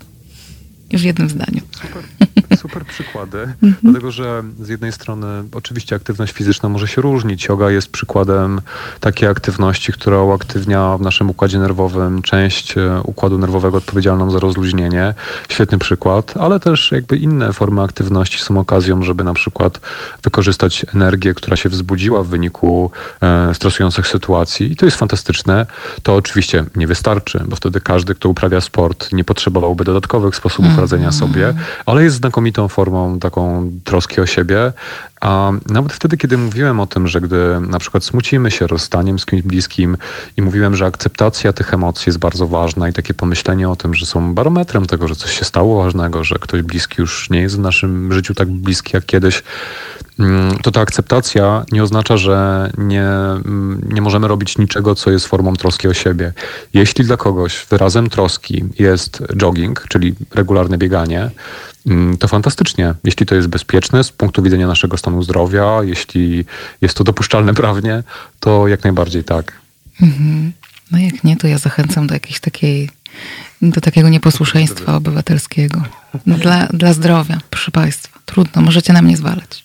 W 1.01 1.03
jednym 1.03 1.29
zdaniu. 1.29 1.61
Super, 1.71 2.03
super 2.61 2.85
przykłady, 2.85 3.39
mhm. 3.41 3.75
dlatego 3.83 4.11
że 4.11 4.43
z 4.59 4.69
jednej 4.69 4.91
strony 4.91 5.27
oczywiście 5.51 5.95
aktywność 5.95 6.33
fizyczna 6.33 6.69
może 6.69 6.87
się 6.87 7.01
różnić. 7.01 7.45
Yoga 7.45 7.71
jest 7.71 7.91
przykładem 7.91 8.61
takiej 8.99 9.29
aktywności, 9.29 9.93
która 9.93 10.21
uaktywnia 10.21 10.97
w 10.97 11.01
naszym 11.01 11.29
układzie 11.29 11.59
nerwowym 11.59 12.21
część 12.21 12.77
e, 12.77 13.01
układu 13.03 13.37
nerwowego 13.37 13.77
odpowiedzialną 13.77 14.31
za 14.31 14.39
rozluźnienie. 14.39 15.13
Świetny 15.49 15.77
przykład, 15.77 16.33
ale 16.37 16.59
też 16.59 16.91
jakby 16.91 17.17
inne 17.17 17.53
formy 17.53 17.81
aktywności 17.81 18.39
są 18.39 18.59
okazją, 18.59 19.03
żeby 19.03 19.23
na 19.23 19.33
przykład 19.33 19.79
wykorzystać 20.23 20.85
energię, 20.95 21.33
która 21.33 21.57
się 21.57 21.69
wzbudziła 21.69 22.23
w 22.23 22.27
wyniku 22.27 22.91
e, 23.21 23.53
stresujących 23.53 24.07
sytuacji 24.07 24.71
i 24.71 24.75
to 24.75 24.85
jest 24.85 24.97
fantastyczne. 24.97 25.65
To 26.03 26.15
oczywiście 26.15 26.65
nie 26.75 26.87
wystarczy, 26.87 27.43
bo 27.47 27.55
wtedy 27.55 27.81
każdy, 27.81 28.15
kto 28.15 28.29
uprawia 28.29 28.61
sport, 28.61 29.13
nie 29.13 29.23
potrzebowałby 29.23 29.83
dodatkowych 29.83 30.35
sposobów 30.35 30.69
mhm 30.69 30.84
radzenia 30.85 31.11
sobie, 31.11 31.53
ale 31.85 32.03
jest 32.03 32.15
znakomitą 32.15 32.67
formą 32.67 33.19
taką 33.19 33.71
troski 33.83 34.21
o 34.21 34.25
siebie. 34.25 34.73
A 35.21 35.51
nawet 35.69 35.93
wtedy, 35.93 36.17
kiedy 36.17 36.37
mówiłem 36.37 36.79
o 36.79 36.87
tym, 36.87 37.07
że 37.07 37.21
gdy 37.21 37.59
na 37.59 37.79
przykład 37.79 38.03
smucimy 38.03 38.51
się 38.51 38.67
rozstaniem 38.67 39.19
z 39.19 39.25
kimś 39.25 39.41
bliskim 39.41 39.97
i 40.37 40.41
mówiłem, 40.41 40.75
że 40.75 40.85
akceptacja 40.85 41.53
tych 41.53 41.73
emocji 41.73 42.03
jest 42.09 42.19
bardzo 42.19 42.47
ważna 42.47 42.89
i 42.89 42.93
takie 42.93 43.13
pomyślenie 43.13 43.69
o 43.69 43.75
tym, 43.75 43.93
że 43.93 44.05
są 44.05 44.33
barometrem 44.33 44.85
tego, 44.85 45.07
że 45.07 45.15
coś 45.15 45.39
się 45.39 45.45
stało 45.45 45.83
ważnego, 45.83 46.23
że 46.23 46.35
ktoś 46.39 46.61
bliski 46.61 46.95
już 47.01 47.29
nie 47.29 47.41
jest 47.41 47.55
w 47.55 47.59
naszym 47.59 48.13
życiu 48.13 48.33
tak 48.33 48.47
bliski 48.47 48.91
jak 48.93 49.05
kiedyś, 49.05 49.43
to 50.61 50.71
ta 50.71 50.81
akceptacja 50.81 51.65
nie 51.71 51.83
oznacza, 51.83 52.17
że 52.17 52.69
nie, 52.77 53.03
mm, 53.03 53.81
nie 53.93 54.01
możemy 54.01 54.27
robić 54.27 54.57
niczego, 54.57 54.95
co 54.95 55.11
jest 55.11 55.27
formą 55.27 55.55
troski 55.55 55.87
o 55.87 55.93
siebie. 55.93 56.33
Jeśli 56.73 57.05
dla 57.05 57.17
kogoś 57.17 57.65
wyrazem 57.69 58.09
troski 58.09 58.63
jest 58.79 59.23
jogging, 59.37 59.85
czyli 59.89 60.15
regularne 60.35 60.77
bieganie, 60.77 61.31
Mm, 61.87 62.17
to 62.17 62.27
fantastycznie. 62.27 62.93
Jeśli 63.03 63.25
to 63.25 63.35
jest 63.35 63.47
bezpieczne 63.47 64.03
z 64.03 64.11
punktu 64.11 64.43
widzenia 64.43 64.67
naszego 64.67 64.97
stanu 64.97 65.23
zdrowia, 65.23 65.79
jeśli 65.83 66.45
jest 66.81 66.97
to 66.97 67.03
dopuszczalne 67.03 67.53
prawnie, 67.63 68.03
to 68.39 68.67
jak 68.67 68.83
najbardziej 68.83 69.23
tak. 69.23 69.53
Mhm. 70.01 70.51
No 70.91 70.97
jak 70.97 71.23
nie, 71.23 71.37
to 71.37 71.47
ja 71.47 71.57
zachęcam 71.57 72.07
do 72.07 72.13
jakiejś 72.13 72.39
takiej, 72.39 72.89
do 73.61 73.81
takiego 73.81 74.09
nieposłuszeństwa 74.09 74.95
obywatelskiego. 74.95 75.81
Dla, 76.27 76.67
dla 76.67 76.93
zdrowia, 76.93 77.39
proszę 77.49 77.71
Państwa. 77.71 78.19
Trudno, 78.25 78.61
możecie 78.61 78.93
na 78.93 79.01
mnie 79.01 79.17
zwalać. 79.17 79.64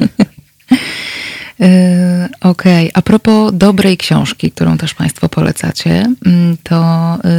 okej, 1.61 2.89
okay. 2.89 2.91
a 2.93 3.01
propos 3.01 3.51
dobrej 3.53 3.97
książki, 3.97 4.51
którą 4.51 4.77
też 4.77 4.93
Państwo 4.93 5.29
polecacie, 5.29 6.05
mm, 6.25 6.57
to 6.63 6.77
e, 7.23 7.29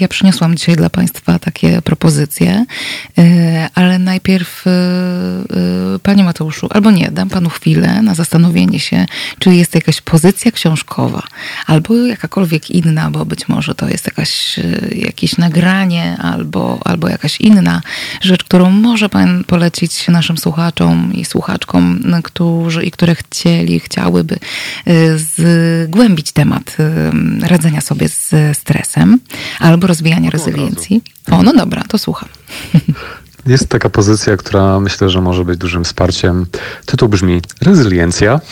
ja 0.00 0.08
przyniosłam 0.08 0.56
dzisiaj 0.56 0.76
dla 0.76 0.90
Państwa 0.90 1.38
takie 1.38 1.82
propozycje, 1.82 2.64
e, 3.18 3.68
ale 3.74 3.98
najpierw 3.98 4.64
Panie 6.02 6.24
Mateuszu, 6.24 6.68
albo 6.70 6.90
nie, 6.90 7.10
dam 7.10 7.28
Panu 7.28 7.50
chwilę 7.50 8.02
na 8.02 8.14
zastanowienie 8.14 8.80
się, 8.80 9.06
czy 9.38 9.54
jest 9.54 9.74
jakaś 9.74 10.00
pozycja 10.00 10.52
książkowa, 10.52 11.22
albo 11.66 11.96
jakakolwiek 11.96 12.70
inna, 12.70 13.10
bo 13.10 13.24
być 13.24 13.48
może 13.48 13.74
to 13.74 13.88
jest 13.88 14.06
jakaś, 14.06 14.60
jakieś 14.92 15.36
nagranie, 15.36 16.16
albo, 16.16 16.80
albo 16.84 17.08
jakaś 17.08 17.40
inna 17.40 17.82
rzecz, 18.20 18.44
którą 18.44 18.70
może 18.70 19.08
Pan 19.08 19.44
polecić 19.44 20.08
naszym 20.08 20.38
słuchaczom 20.38 21.12
i 21.14 21.24
słuchaczkom, 21.24 22.02
którzy 22.24 22.84
i 22.84 22.90
które 22.90 23.14
chcieli 23.14 23.53
chcieli, 23.54 23.80
chciałyby 23.80 24.38
zgłębić 25.16 26.32
temat 26.32 26.76
radzenia 27.42 27.80
sobie 27.80 28.08
z 28.08 28.32
stresem 28.58 29.18
albo 29.58 29.86
rozwijania 29.86 30.30
rezyliencji. 30.30 31.02
O, 31.30 31.42
no 31.42 31.52
dobra, 31.52 31.82
to 31.88 31.98
słucham. 31.98 32.28
Jest 33.46 33.68
taka 33.68 33.90
pozycja, 33.90 34.36
która 34.36 34.80
myślę, 34.80 35.10
że 35.10 35.20
może 35.20 35.44
być 35.44 35.58
dużym 35.58 35.84
wsparciem. 35.84 36.46
Tytuł 36.86 37.08
brzmi 37.08 37.40
Rezyliencja. 37.60 38.40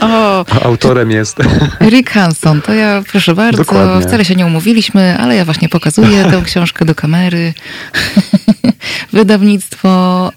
O, 0.00 0.44
autorem 0.64 1.10
jest. 1.10 1.36
Rick 1.90 2.10
Hanson. 2.10 2.62
To 2.62 2.72
ja, 2.72 3.02
proszę 3.10 3.34
bardzo, 3.34 3.58
Dokładnie. 3.58 4.06
wcale 4.06 4.24
się 4.24 4.34
nie 4.34 4.46
umówiliśmy, 4.46 5.18
ale 5.18 5.36
ja 5.36 5.44
właśnie 5.44 5.68
pokazuję 5.68 6.24
tę 6.24 6.42
książkę 6.44 6.84
do 6.84 6.94
kamery. 6.94 7.54
Wydawnictwo, 9.12 10.32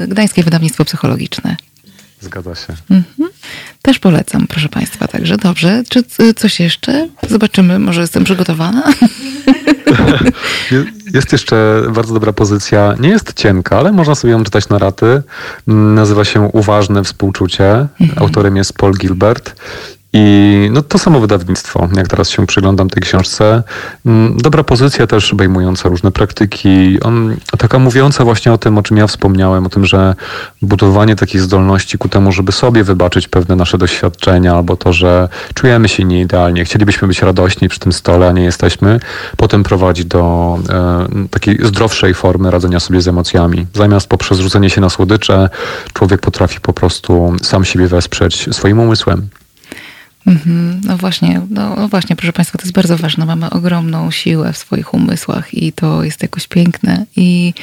yy, 0.00 0.08
Gdańskie 0.08 0.42
Wydawnictwo 0.42 0.84
Psychologiczne. 0.84 1.56
Zgadza 2.24 2.54
się. 2.54 2.74
Mhm. 2.90 3.30
Też 3.82 3.98
polecam, 3.98 4.46
proszę 4.46 4.68
Państwa. 4.68 5.08
Także 5.08 5.36
dobrze. 5.36 5.82
Czy 5.88 6.04
coś 6.36 6.60
jeszcze? 6.60 7.08
Zobaczymy, 7.30 7.78
może 7.78 8.00
jestem 8.00 8.24
przygotowana. 8.24 8.82
Jest 11.14 11.32
jeszcze 11.32 11.82
bardzo 11.94 12.14
dobra 12.14 12.32
pozycja. 12.32 12.94
Nie 13.00 13.08
jest 13.08 13.32
cienka, 13.34 13.78
ale 13.78 13.92
można 13.92 14.14
sobie 14.14 14.32
ją 14.32 14.44
czytać 14.44 14.68
na 14.68 14.78
raty. 14.78 15.22
Nazywa 15.66 16.24
się 16.24 16.40
Uważne 16.40 17.04
Współczucie. 17.04 17.86
Mhm. 18.00 18.22
Autorem 18.22 18.56
jest 18.56 18.72
Paul 18.72 18.92
Gilbert. 18.92 19.62
I 20.16 20.68
no, 20.72 20.82
to 20.82 20.98
samo 20.98 21.20
wydawnictwo, 21.20 21.88
jak 21.96 22.08
teraz 22.08 22.30
się 22.30 22.46
przyglądam 22.46 22.90
tej 22.90 23.02
książce. 23.02 23.62
Mm, 24.06 24.36
dobra 24.36 24.64
pozycja 24.64 25.06
też 25.06 25.32
obejmująca 25.32 25.88
różne 25.88 26.10
praktyki. 26.10 27.00
On, 27.00 27.36
taka 27.58 27.78
mówiąca 27.78 28.24
właśnie 28.24 28.52
o 28.52 28.58
tym, 28.58 28.78
o 28.78 28.82
czym 28.82 28.96
ja 28.96 29.06
wspomniałem, 29.06 29.66
o 29.66 29.68
tym, 29.68 29.86
że 29.86 30.14
budowanie 30.62 31.16
takiej 31.16 31.40
zdolności 31.40 31.98
ku 31.98 32.08
temu, 32.08 32.32
żeby 32.32 32.52
sobie 32.52 32.84
wybaczyć 32.84 33.28
pewne 33.28 33.56
nasze 33.56 33.78
doświadczenia, 33.78 34.54
albo 34.54 34.76
to, 34.76 34.92
że 34.92 35.28
czujemy 35.54 35.88
się 35.88 36.04
nieidealnie, 36.04 36.64
chcielibyśmy 36.64 37.08
być 37.08 37.22
radośni 37.22 37.68
przy 37.68 37.80
tym 37.80 37.92
stole, 37.92 38.28
a 38.28 38.32
nie 38.32 38.44
jesteśmy, 38.44 39.00
potem 39.36 39.62
prowadzi 39.62 40.04
do 40.04 40.58
e, 40.68 41.28
takiej 41.30 41.58
zdrowszej 41.62 42.14
formy 42.14 42.50
radzenia 42.50 42.80
sobie 42.80 43.00
z 43.00 43.08
emocjami. 43.08 43.66
Zamiast 43.72 44.06
poprzez 44.06 44.38
rzucenie 44.38 44.70
się 44.70 44.80
na 44.80 44.90
słodycze, 44.90 45.48
człowiek 45.92 46.20
potrafi 46.20 46.60
po 46.60 46.72
prostu 46.72 47.32
sam 47.42 47.64
siebie 47.64 47.86
wesprzeć 47.86 48.48
swoim 48.52 48.80
umysłem. 48.80 49.28
Mhm. 50.26 50.80
No 50.84 50.96
właśnie, 50.96 51.40
no, 51.50 51.76
no, 51.76 51.88
właśnie, 51.88 52.16
proszę 52.16 52.32
Państwa, 52.32 52.58
to 52.58 52.64
jest 52.64 52.74
bardzo 52.74 52.96
ważne. 52.96 53.26
Mamy 53.26 53.50
ogromną 53.50 54.10
siłę 54.10 54.52
w 54.52 54.56
swoich 54.56 54.94
umysłach 54.94 55.54
i 55.54 55.72
to 55.72 56.04
jest 56.04 56.22
jakoś 56.22 56.48
piękne. 56.48 57.06
I 57.16 57.54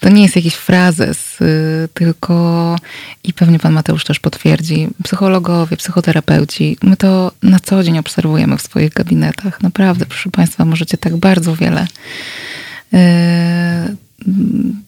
to 0.00 0.08
nie 0.08 0.22
jest 0.22 0.36
jakiś 0.36 0.54
frazes, 0.54 1.40
y, 1.40 1.88
tylko 1.94 2.76
i 3.24 3.32
pewnie 3.32 3.58
Pan 3.58 3.72
Mateusz 3.72 4.04
też 4.04 4.20
potwierdzi, 4.20 4.88
psychologowie, 5.02 5.76
psychoterapeuci, 5.76 6.76
my 6.82 6.96
to 6.96 7.32
na 7.42 7.60
co 7.60 7.82
dzień 7.82 7.98
obserwujemy 7.98 8.56
w 8.56 8.62
swoich 8.62 8.92
gabinetach. 8.92 9.62
Naprawdę, 9.62 10.06
proszę 10.06 10.30
Państwa, 10.30 10.64
możecie 10.64 10.98
tak 10.98 11.16
bardzo 11.16 11.56
wiele 11.56 11.86
y, 12.94 13.96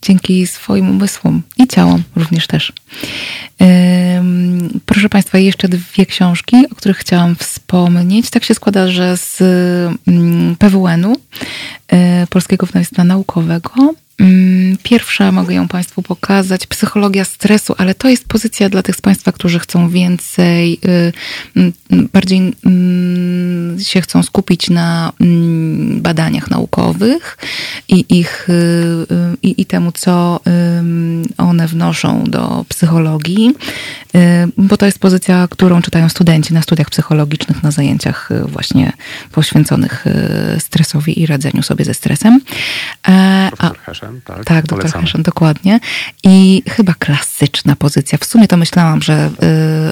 dzięki 0.03 0.47
swoim 0.47 0.91
umysłom 0.91 1.43
i 1.59 1.67
ciałom 1.67 2.03
również 2.17 2.47
też. 2.47 2.73
Proszę 4.87 5.09
Państwa, 5.09 5.39
jeszcze 5.39 5.69
dwie 5.69 6.07
książki, 6.07 6.57
o 6.73 6.75
których 6.75 6.97
chciałam 6.97 7.37
wspomnieć. 7.37 8.31
Tak 8.31 8.45
się 8.45 8.55
składa, 8.55 8.89
że 8.89 9.17
z 9.17 9.41
mm, 10.07 10.57
PWN-u, 10.57 11.17
Polskiego 12.31 12.66
Wydawnictwa 12.66 13.05
Naukowego, 13.05 13.94
Mm, 14.23 14.77
pierwsza 14.82 15.32
mogę 15.32 15.55
ją 15.55 15.69
Państwu 15.69 16.02
pokazać, 16.02 16.66
psychologia 16.66 17.24
stresu, 17.24 17.74
ale 17.78 17.94
to 17.94 18.09
jest 18.09 18.28
pozycja 18.28 18.69
dla 18.69 18.82
tych 18.82 18.97
z 18.97 19.01
Państwa, 19.01 19.32
którzy 19.32 19.59
chcą 19.59 19.89
więcej, 19.89 20.78
y, 20.85 21.12
mm, 21.56 21.73
bardziej 22.12 22.52
mm, 22.66 23.81
się 23.81 24.01
chcą 24.01 24.23
skupić 24.23 24.70
na 24.70 25.12
badaniach 25.97 26.51
naukowych 26.51 27.39
i 27.89 28.05
ich 28.19 28.48
y, 28.48 28.52
y, 28.52 29.06
i, 29.43 29.60
i 29.62 29.66
temu, 29.66 29.93
co 29.93 30.40
one 31.39 31.69
wnoszą 31.69 32.24
do 32.24 32.64
psychologii, 32.69 33.55
bo 34.56 34.77
to 34.77 34.86
jest 34.86 34.98
pozycja, 34.98 35.48
którą 35.51 35.82
czytają 35.82 36.09
studenci 36.09 36.55
na 36.55 36.62
studiach 36.62 36.90
psychologicznych, 36.90 37.62
na 37.62 37.70
zajęciach 37.70 38.28
właśnie 38.47 38.93
poświęconych 39.32 40.05
stresowi 40.59 41.20
i 41.20 41.27
radzeniu 41.27 41.62
sobie 41.62 41.82
ze 41.85 41.95
stresem. 41.95 42.41
E, 43.09 43.51
a, 43.59 43.71
Heszem, 43.85 44.21
tak? 44.25 44.45
Tak, 44.45 44.67
doktor 44.67 45.23
dokładnie. 45.23 45.81
I 46.25 46.63
chyba 46.69 46.95
klasyczna 46.99 47.77
pozycja. 47.77 48.19
W 48.19 48.25
sumie 48.25 48.49
to 48.49 48.57
myślałam, 48.57 49.03
że 49.03 49.31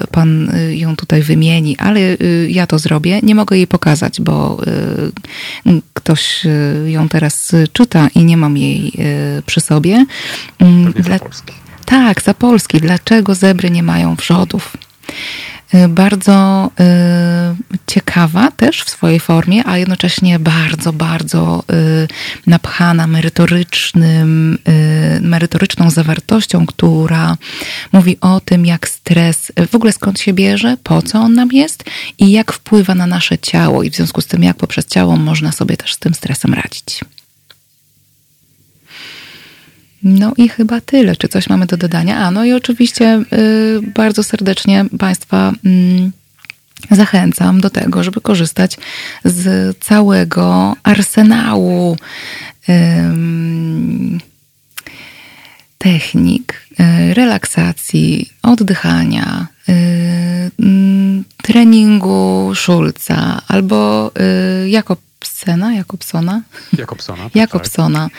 y, 0.02 0.06
pan 0.06 0.50
y, 0.50 0.76
ją 0.76 0.96
tutaj 0.96 1.22
wymieni, 1.22 1.76
ale 1.78 2.00
y, 2.00 2.48
ja 2.50 2.66
to 2.66 2.78
zrobię. 2.78 3.20
Nie 3.22 3.34
mogę 3.34 3.56
jej 3.56 3.66
pokazać, 3.66 4.20
bo 4.20 4.60
ktoś 5.94 6.46
ją 6.86 7.08
teraz 7.08 7.52
czyta 7.72 8.08
i 8.14 8.24
nie 8.24 8.36
mam 8.36 8.56
jej 8.56 8.92
przy 9.46 9.60
sobie. 9.60 10.06
Mm, 10.58 10.92
Dla... 10.92 11.18
Zapolski. 11.18 11.52
Tak, 11.84 12.22
Zapolski. 12.22 12.80
Dlaczego 12.80 13.34
zebry 13.34 13.70
nie 13.70 13.82
mają 13.82 14.14
wrzodów? 14.14 14.76
Y, 15.74 15.88
bardzo 15.88 16.70
y, 16.80 17.82
ciekawa 17.86 18.50
też 18.50 18.82
w 18.82 18.90
swojej 18.90 19.20
formie, 19.20 19.66
a 19.66 19.78
jednocześnie 19.78 20.38
bardzo, 20.38 20.92
bardzo 20.92 21.64
y, 21.72 22.08
napchana 22.46 23.06
merytorycznym, 23.06 24.58
merytoryczną 25.20 25.90
zawartością, 25.90 26.66
która 26.66 27.36
mówi 27.92 28.16
o 28.20 28.40
tym, 28.40 28.66
jak 28.66 28.88
stres 28.88 29.52
w 29.70 29.74
ogóle 29.74 29.92
skąd 29.92 30.20
się 30.20 30.32
bierze, 30.32 30.76
po 30.82 31.02
co 31.02 31.20
on 31.20 31.34
nam 31.34 31.48
jest 31.52 31.84
i 32.18 32.30
jak 32.30 32.52
wpływa 32.52 32.94
na 32.94 33.06
nasze 33.06 33.38
ciało 33.38 33.82
i 33.82 33.90
w 33.90 33.96
związku 33.96 34.20
z 34.20 34.26
tym, 34.26 34.42
jak 34.42 34.56
poprzez 34.56 34.86
ciało 34.86 35.16
można 35.16 35.52
sobie 35.52 35.76
też 35.76 35.94
z 35.94 35.98
tym 35.98 36.14
stresem 36.14 36.54
radzić. 36.54 37.00
No 40.02 40.32
i 40.36 40.48
chyba 40.48 40.80
tyle. 40.80 41.16
Czy 41.16 41.28
coś 41.28 41.48
mamy 41.48 41.66
do 41.66 41.76
dodania? 41.76 42.18
A, 42.18 42.30
no 42.30 42.44
i 42.44 42.52
oczywiście 42.52 43.22
y, 43.32 43.80
bardzo 43.94 44.22
serdecznie 44.22 44.84
Państwa 44.98 45.52
y, 46.90 46.96
zachęcam 46.96 47.60
do 47.60 47.70
tego, 47.70 48.02
żeby 48.02 48.20
korzystać 48.20 48.76
z 49.24 49.76
całego 49.78 50.76
arsenału 50.82 51.96
technik 55.80 56.66
y, 56.80 57.14
relaksacji, 57.14 58.32
oddychania, 58.42 59.46
y, 59.68 59.72
mm, 60.58 61.24
treningu 61.42 62.52
Szulca 62.54 63.42
albo 63.48 64.10
y, 64.64 64.68
jako 64.68 64.96
Jakobsena, 65.40 65.72
Jakobsona? 65.74 66.42
Jakobsona. 66.78 67.24
Tak, 67.24 67.36
Jakobsona, 67.36 68.10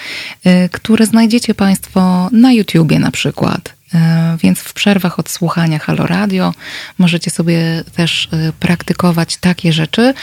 tak. 0.44 0.72
które 0.72 1.06
znajdziecie 1.06 1.54
Państwo 1.54 2.30
na 2.32 2.52
YouTubie 2.52 3.00
na 3.00 3.12
przykład. 3.12 3.74
Y, 3.94 3.98
więc 4.38 4.60
w 4.60 4.74
przerwach 4.74 5.20
od 5.20 5.30
słuchania 5.30 5.80
Halo 5.80 6.08
Radio 6.08 6.54
możecie 6.98 7.32
sobie 7.32 7.84
też 7.96 8.26
y, 8.26 8.54
praktykować 8.60 9.38
takie 9.38 9.74
rzeczy, 9.74 10.14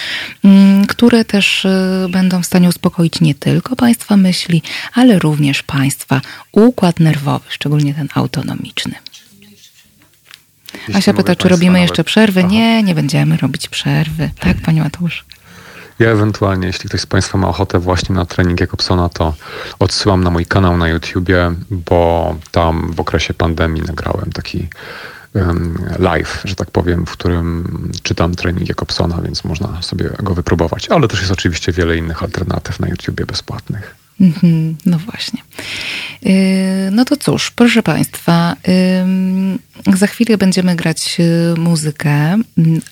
mm, 0.44 0.86
które 0.86 1.24
też 1.24 1.66
będą 2.08 2.42
w 2.42 2.46
stanie 2.46 2.68
uspokoić 2.68 3.20
nie 3.20 3.34
tylko 3.34 3.76
Państwa 3.76 4.16
myśli, 4.16 4.62
ale 4.92 5.18
również 5.18 5.62
Państwa 5.62 6.20
układ 6.52 7.00
nerwowy, 7.00 7.44
szczególnie 7.48 7.94
ten 7.94 8.08
autonomiczny. 8.14 8.94
Jeśli 10.74 10.94
Asia 10.94 11.12
pyta, 11.12 11.36
czy 11.36 11.48
robimy 11.48 11.80
jeszcze 11.80 12.04
przerwy? 12.04 12.40
Aha. 12.40 12.48
Nie, 12.48 12.82
nie 12.82 12.94
będziemy 12.94 13.36
robić 13.36 13.68
przerwy. 13.68 14.30
Tak, 14.40 14.56
Panie 14.56 14.82
Mateusz? 14.82 15.24
Ja 15.98 16.10
ewentualnie, 16.10 16.66
jeśli 16.66 16.88
ktoś 16.88 17.00
z 17.00 17.06
Państwa 17.06 17.38
ma 17.38 17.48
ochotę 17.48 17.78
właśnie 17.78 18.14
na 18.14 18.24
trening 18.24 18.60
Jakobsona, 18.60 19.08
to 19.08 19.34
odsyłam 19.78 20.24
na 20.24 20.30
mój 20.30 20.46
kanał 20.46 20.76
na 20.76 20.88
YouTubie, 20.88 21.54
bo 21.70 22.36
tam 22.50 22.92
w 22.92 23.00
okresie 23.00 23.34
pandemii 23.34 23.82
nagrałem 23.82 24.32
taki 24.32 24.68
live, 25.98 26.40
że 26.44 26.54
tak 26.54 26.70
powiem, 26.70 27.06
w 27.06 27.12
którym 27.12 27.92
czytam 28.02 28.34
trening 28.34 28.68
Jakobsona, 28.68 29.20
więc 29.22 29.44
można 29.44 29.82
sobie 29.82 30.10
go 30.22 30.34
wypróbować. 30.34 30.88
Ale 30.88 31.08
też 31.08 31.20
jest 31.20 31.32
oczywiście 31.32 31.72
wiele 31.72 31.96
innych 31.96 32.22
alternatyw 32.22 32.80
na 32.80 32.88
YouTubie 32.88 33.26
bezpłatnych. 33.26 33.94
Mhm, 34.20 34.76
no 34.86 34.98
właśnie. 34.98 35.42
Y, 36.26 36.90
no 36.92 37.04
to 37.04 37.16
cóż, 37.16 37.50
proszę 37.50 37.82
Państwa, 37.82 38.56
za 39.86 40.06
chwilę 40.06 40.38
będziemy 40.38 40.76
grać 40.76 41.16
y, 41.20 41.60
muzykę, 41.60 42.36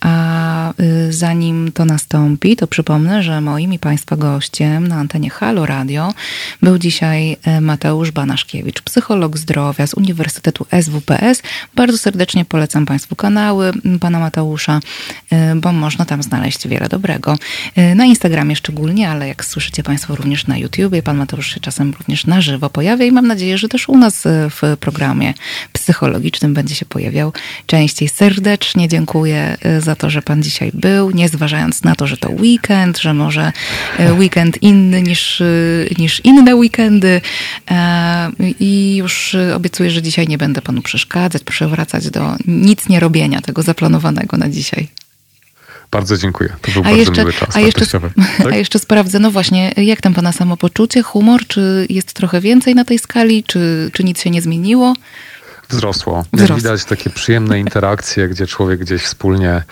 a 0.00 0.72
y, 0.80 1.12
zanim 1.12 1.72
to 1.72 1.84
nastąpi, 1.84 2.56
to 2.56 2.66
przypomnę, 2.66 3.22
że 3.22 3.40
moim 3.40 3.72
i 3.72 3.78
Państwa 3.78 4.16
gościem 4.16 4.88
na 4.88 4.96
antenie 4.96 5.30
Halo 5.30 5.66
Radio 5.66 6.14
był 6.62 6.78
dzisiaj 6.78 7.36
Mateusz 7.60 8.10
Banaszkiewicz, 8.10 8.82
psycholog 8.82 9.38
zdrowia 9.38 9.86
z 9.86 9.94
Uniwersytetu 9.94 10.66
SWPS. 10.82 11.42
Bardzo 11.74 11.98
serdecznie 11.98 12.44
polecam 12.44 12.86
Państwu 12.86 13.16
kanały 13.16 13.72
pana 14.00 14.18
Mateusza, 14.18 14.80
bo 15.56 15.72
można 15.72 16.04
tam 16.04 16.22
znaleźć 16.22 16.68
wiele 16.68 16.88
dobrego. 16.88 17.36
Na 17.94 18.04
Instagramie 18.04 18.56
szczególnie, 18.56 19.10
ale 19.10 19.28
jak 19.28 19.44
słyszycie 19.44 19.82
Państwo 19.82 20.16
również 20.16 20.46
na 20.46 20.58
YouTubie, 20.58 21.02
pan 21.02 21.16
Mateusz 21.16 21.54
się 21.54 21.60
czasem 21.60 21.92
również 21.98 22.26
na 22.26 22.40
żywo 22.40 22.70
pojawia 22.70 23.06
i 23.06 23.12
mam 23.12 23.26
nadzieję, 23.26 23.58
że 23.58 23.68
też 23.68 23.88
u 23.88 23.98
nas 23.98 24.24
w 24.26 24.76
programie 24.80 25.34
psychologicznym 25.72 26.54
będzie 26.54 26.75
się 26.76 26.86
pojawiał 26.86 27.32
częściej. 27.66 28.08
Serdecznie 28.08 28.88
dziękuję 28.88 29.56
y, 29.78 29.80
za 29.80 29.96
to, 29.96 30.10
że 30.10 30.22
Pan 30.22 30.42
dzisiaj 30.42 30.70
był, 30.74 31.10
nie 31.10 31.28
zważając 31.28 31.84
na 31.84 31.94
to, 31.94 32.06
że 32.06 32.16
to 32.16 32.30
weekend, 32.30 32.98
że 32.98 33.14
może 33.14 33.52
y, 34.00 34.12
weekend 34.12 34.62
inny 34.62 35.02
niż, 35.02 35.40
y, 35.40 35.94
niż 35.98 36.20
inne 36.24 36.56
weekendy. 36.56 37.20
E, 37.70 38.30
I 38.60 38.96
już 38.96 39.36
obiecuję, 39.54 39.90
że 39.90 40.02
dzisiaj 40.02 40.28
nie 40.28 40.38
będę 40.38 40.62
Panu 40.62 40.82
przeszkadzać, 40.82 41.44
przewracać 41.44 42.10
do 42.10 42.36
nic 42.46 42.88
nie 42.88 43.00
robienia 43.00 43.40
tego 43.40 43.62
zaplanowanego 43.62 44.36
na 44.36 44.48
dzisiaj. 44.48 44.88
Bardzo 45.90 46.16
dziękuję. 46.16 46.56
To 46.62 46.72
był 46.72 46.82
a 46.82 46.84
bardzo 46.84 46.98
jeszcze, 46.98 47.20
miły 47.20 47.32
czas. 47.32 47.56
A 47.56 47.60
jeszcze, 47.60 47.86
tak? 47.86 48.02
a 48.52 48.56
jeszcze 48.56 48.78
sprawdzę, 48.78 49.18
no 49.18 49.30
właśnie, 49.30 49.72
jak 49.76 50.00
tam 50.00 50.14
pana 50.14 50.32
samopoczucie, 50.32 51.02
humor? 51.02 51.46
Czy 51.46 51.86
jest 51.90 52.12
trochę 52.12 52.40
więcej 52.40 52.74
na 52.74 52.84
tej 52.84 52.98
skali? 52.98 53.44
Czy, 53.44 53.90
czy 53.92 54.04
nic 54.04 54.22
się 54.22 54.30
nie 54.30 54.42
zmieniło? 54.42 54.94
Wzrosło. 55.68 56.24
Wzrosło. 56.32 56.56
widać 56.56 56.84
takie 56.84 57.10
przyjemne 57.10 57.60
interakcje, 57.60 58.28
gdzie 58.28 58.46
człowiek 58.46 58.80
gdzieś 58.80 59.02
wspólnie 59.02 59.62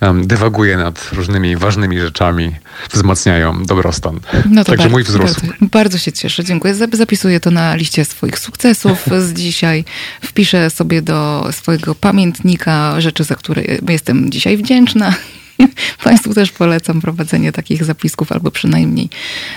um, 0.00 0.26
dywaguje 0.26 0.76
nad 0.76 1.10
różnymi 1.12 1.56
ważnymi 1.56 2.00
rzeczami, 2.00 2.54
wzmacniają 2.92 3.64
dobrostan. 3.64 4.20
No 4.50 4.64
Także 4.64 4.76
bardzo, 4.76 4.88
mój 4.88 5.02
wzrost. 5.02 5.40
Bardzo, 5.46 5.66
bardzo, 5.72 5.98
się 5.98 6.12
cieszę, 6.12 6.44
dziękuję. 6.44 6.74
Zapisuję 6.74 7.40
to 7.40 7.50
na 7.50 7.74
liście 7.74 8.04
swoich 8.04 8.38
sukcesów 8.38 9.06
z 9.18 9.32
dzisiaj. 9.32 9.84
Wpiszę 10.20 10.70
sobie 10.70 11.02
do 11.02 11.48
swojego 11.52 11.94
pamiętnika 11.94 13.00
rzeczy, 13.00 13.24
za 13.24 13.34
które 13.34 13.62
jestem 13.88 14.30
dzisiaj 14.30 14.56
wdzięczna. 14.56 15.14
Państwu 16.04 16.34
też 16.34 16.50
polecam 16.50 17.00
prowadzenie 17.00 17.52
takich 17.52 17.84
zapisków 17.84 18.32
albo 18.32 18.50
przynajmniej, 18.50 19.08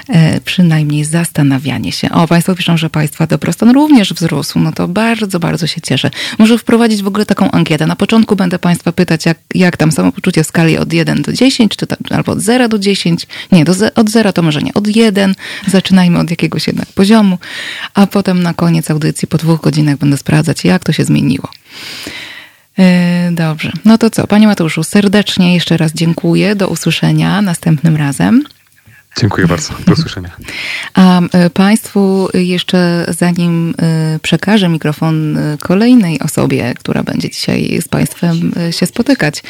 e, 0.09 0.41
przynajmniej 0.41 1.05
zastanawianie 1.05 1.91
się. 1.91 2.09
O, 2.09 2.27
Państwo 2.27 2.55
piszą, 2.55 2.77
że 2.77 2.89
Państwa 2.89 3.27
dobrostan 3.27 3.71
również 3.71 4.13
wzrósł. 4.13 4.59
No 4.59 4.71
to 4.71 4.87
bardzo, 4.87 5.39
bardzo 5.39 5.67
się 5.67 5.81
cieszę. 5.81 6.11
Może 6.37 6.57
wprowadzić 6.57 7.03
w 7.03 7.07
ogóle 7.07 7.25
taką 7.25 7.51
ankietę. 7.51 7.87
Na 7.87 7.95
początku 7.95 8.35
będę 8.35 8.59
Państwa 8.59 8.91
pytać, 8.91 9.25
jak, 9.25 9.37
jak 9.55 9.77
tam 9.77 9.91
samopoczucie 9.91 10.43
w 10.43 10.47
skali 10.47 10.77
od 10.77 10.93
1 10.93 11.21
do 11.21 11.33
10, 11.33 11.75
czy 11.75 11.87
tam, 11.87 11.97
albo 12.09 12.31
od 12.31 12.39
0 12.39 12.69
do 12.69 12.79
10. 12.79 13.27
Nie, 13.51 13.65
do, 13.65 13.73
od 13.95 14.09
0 14.09 14.33
to 14.33 14.41
może 14.41 14.61
nie, 14.61 14.73
od 14.73 14.95
1. 14.95 15.35
Zaczynajmy 15.67 16.19
od 16.19 16.29
jakiegoś 16.29 16.67
jednak 16.67 16.87
poziomu, 16.87 17.37
a 17.93 18.07
potem 18.07 18.43
na 18.43 18.53
koniec 18.53 18.91
audycji 18.91 19.27
po 19.27 19.37
dwóch 19.37 19.61
godzinach 19.61 19.97
będę 19.97 20.17
sprawdzać, 20.17 20.63
jak 20.63 20.83
to 20.83 20.91
się 20.91 21.05
zmieniło. 21.05 21.49
E, 22.79 23.29
dobrze. 23.31 23.71
No 23.85 23.97
to 23.97 24.09
co, 24.09 24.27
Panie 24.27 24.47
Mateuszu, 24.47 24.83
serdecznie 24.83 25.53
jeszcze 25.53 25.77
raz 25.77 25.93
dziękuję. 25.93 26.55
Do 26.55 26.67
usłyszenia 26.67 27.41
następnym 27.41 27.95
razem. 27.95 28.43
Dziękuję 29.19 29.47
bardzo. 29.47 29.73
Do 29.87 29.93
usłyszenia. 29.93 30.29
A 30.93 31.21
e, 31.21 31.49
Państwu 31.49 32.29
jeszcze 32.33 33.05
zanim 33.07 33.73
e, 33.81 34.19
przekażę 34.19 34.69
mikrofon 34.69 35.37
e, 35.37 35.57
kolejnej 35.57 36.19
osobie, 36.19 36.73
która 36.79 37.03
będzie 37.03 37.29
dzisiaj 37.29 37.79
z 37.81 37.87
Państwem 37.87 38.51
się 38.71 38.85
spotykać, 38.85 39.43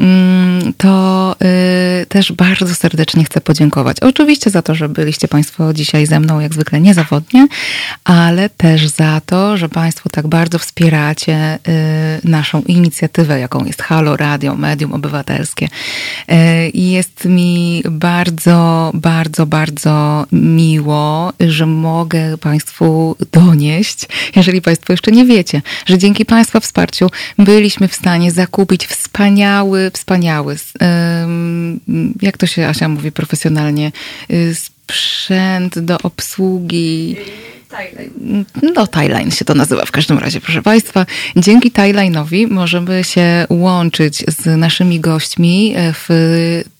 mm, 0.00 0.72
to 0.76 1.36
też 2.08 2.32
bardzo 2.32 2.74
serdecznie 2.74 3.24
chcę 3.24 3.40
podziękować. 3.40 4.00
Oczywiście 4.00 4.50
za 4.50 4.62
to, 4.62 4.74
że 4.74 4.88
byliście 4.88 5.28
Państwo 5.28 5.74
dzisiaj 5.74 6.06
ze 6.06 6.20
mną 6.20 6.40
jak 6.40 6.54
zwykle 6.54 6.80
niezawodnie, 6.80 7.46
ale 8.04 8.48
też 8.48 8.88
za 8.88 9.20
to, 9.26 9.56
że 9.56 9.68
Państwo 9.68 10.10
tak 10.10 10.26
bardzo 10.26 10.58
wspieracie 10.58 11.58
naszą 12.24 12.62
inicjatywę, 12.62 13.40
jaką 13.40 13.64
jest 13.64 13.82
Halo 13.82 14.16
Radio, 14.16 14.56
Medium 14.56 14.92
Obywatelskie. 14.92 15.68
Jest 16.74 17.24
mi 17.24 17.82
bardzo, 17.90 18.90
bardzo, 18.94 19.05
bardzo 19.46 20.26
miło, 20.32 21.32
że 21.40 21.66
mogę 21.66 22.38
Państwu 22.38 23.16
donieść, 23.32 24.06
jeżeli 24.36 24.62
Państwo 24.62 24.92
jeszcze 24.92 25.10
nie 25.10 25.24
wiecie, 25.24 25.62
że 25.86 25.98
dzięki 25.98 26.24
Państwa 26.24 26.60
wsparciu 26.60 27.10
byliśmy 27.38 27.88
w 27.88 27.94
stanie 27.94 28.30
zakupić 28.30 28.86
wspaniały, 28.86 29.90
wspaniały, 29.94 30.56
jak 32.22 32.36
to 32.36 32.46
się 32.46 32.66
Asia 32.66 32.88
mówi 32.88 33.12
profesjonalnie, 33.12 33.92
y, 34.30 34.54
sprzęt 34.54 35.78
do 35.78 35.98
obsługi 36.02 37.16
no, 38.74 38.86
Timeline 38.86 39.30
się 39.30 39.44
to 39.44 39.54
nazywa 39.54 39.84
w 39.84 39.90
każdym 39.90 40.18
razie, 40.18 40.40
proszę 40.40 40.62
Państwa. 40.62 41.06
Dzięki 41.36 41.70
Timeline'owi 41.70 42.50
możemy 42.50 43.04
się 43.04 43.46
łączyć 43.50 44.24
z 44.28 44.58
naszymi 44.58 45.00
gośćmi 45.00 45.74
w 45.76 46.06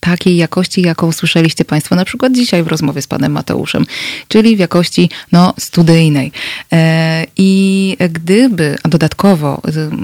takiej 0.00 0.36
jakości, 0.36 0.82
jaką 0.82 1.12
słyszeliście 1.12 1.64
Państwo 1.64 1.94
na 1.94 2.04
przykład 2.04 2.32
dzisiaj 2.32 2.62
w 2.62 2.66
rozmowie 2.66 3.02
z 3.02 3.06
Panem 3.06 3.32
Mateuszem, 3.32 3.86
czyli 4.28 4.56
w 4.56 4.58
jakości 4.58 5.10
no, 5.32 5.54
studyjnej. 5.58 6.32
E, 6.72 7.24
I 7.36 7.96
gdyby, 8.10 8.76
a 8.82 8.88
dodatkowo 8.88 9.62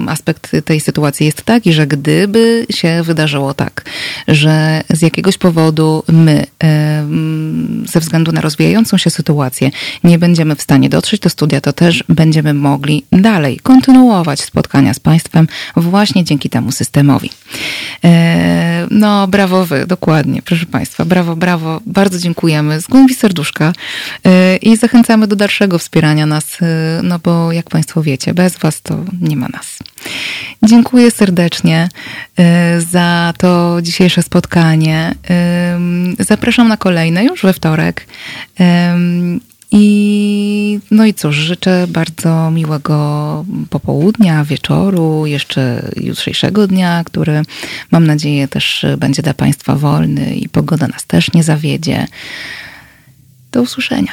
aspekt 0.08 0.50
tej 0.64 0.80
sytuacji 0.80 1.26
jest 1.26 1.42
taki, 1.42 1.72
że 1.72 1.86
gdyby 1.86 2.66
się 2.70 3.02
wydarzyło 3.02 3.54
tak, 3.54 3.84
że 4.28 4.82
z 4.90 5.02
jakiegoś 5.02 5.38
powodu 5.38 6.02
my, 6.08 6.46
ze 7.92 8.00
względu 8.00 8.32
na 8.32 8.40
rozwijającą 8.40 8.96
się 8.98 9.10
sytuację, 9.10 9.70
nie 10.04 10.18
będziemy 10.18 10.56
w 10.56 10.62
stanie 10.62 10.71
stanie 10.72 10.88
dotrzeć 10.88 11.20
do 11.20 11.30
studia, 11.30 11.60
to 11.60 11.72
też 11.72 12.04
będziemy 12.08 12.54
mogli 12.54 13.04
dalej 13.12 13.58
kontynuować 13.62 14.40
spotkania 14.40 14.94
z 14.94 15.00
Państwem 15.00 15.46
właśnie 15.76 16.24
dzięki 16.24 16.50
temu 16.50 16.72
systemowi. 16.72 17.30
E, 18.04 18.86
no, 18.90 19.28
brawo 19.28 19.66
wy, 19.66 19.86
dokładnie, 19.86 20.42
proszę 20.42 20.66
Państwa, 20.66 21.04
brawo, 21.04 21.36
brawo, 21.36 21.80
bardzo 21.86 22.18
dziękujemy 22.18 22.80
z 22.80 22.86
głębi 22.86 23.14
serduszka 23.14 23.72
e, 24.24 24.56
i 24.56 24.76
zachęcamy 24.76 25.26
do 25.26 25.36
dalszego 25.36 25.78
wspierania 25.78 26.26
nas, 26.26 26.58
e, 26.62 27.00
no 27.02 27.18
bo 27.18 27.52
jak 27.52 27.70
Państwo 27.70 28.02
wiecie, 28.02 28.34
bez 28.34 28.58
Was 28.58 28.82
to 28.82 28.96
nie 29.20 29.36
ma 29.36 29.48
nas. 29.48 29.78
Dziękuję 30.62 31.10
serdecznie 31.10 31.88
za 32.78 33.32
to 33.38 33.78
dzisiejsze 33.82 34.22
spotkanie. 34.22 35.14
Zapraszam 36.18 36.68
na 36.68 36.76
kolejne 36.76 37.24
już 37.24 37.42
we 37.42 37.52
wtorek. 37.52 38.06
I 39.72 40.80
no 40.90 41.04
i 41.04 41.14
cóż, 41.14 41.36
życzę 41.36 41.86
bardzo 41.88 42.50
miłego 42.50 43.44
popołudnia, 43.70 44.44
wieczoru, 44.44 45.26
jeszcze 45.26 45.90
jutrzejszego 45.96 46.66
dnia, 46.66 47.04
który 47.04 47.42
mam 47.90 48.06
nadzieję 48.06 48.48
też 48.48 48.86
będzie 48.98 49.22
dla 49.22 49.34
Państwa 49.34 49.76
wolny 49.76 50.34
i 50.34 50.48
pogoda 50.48 50.88
nas 50.88 51.06
też 51.06 51.32
nie 51.32 51.42
zawiedzie. 51.42 52.06
Do 53.52 53.62
usłyszenia. 53.62 54.12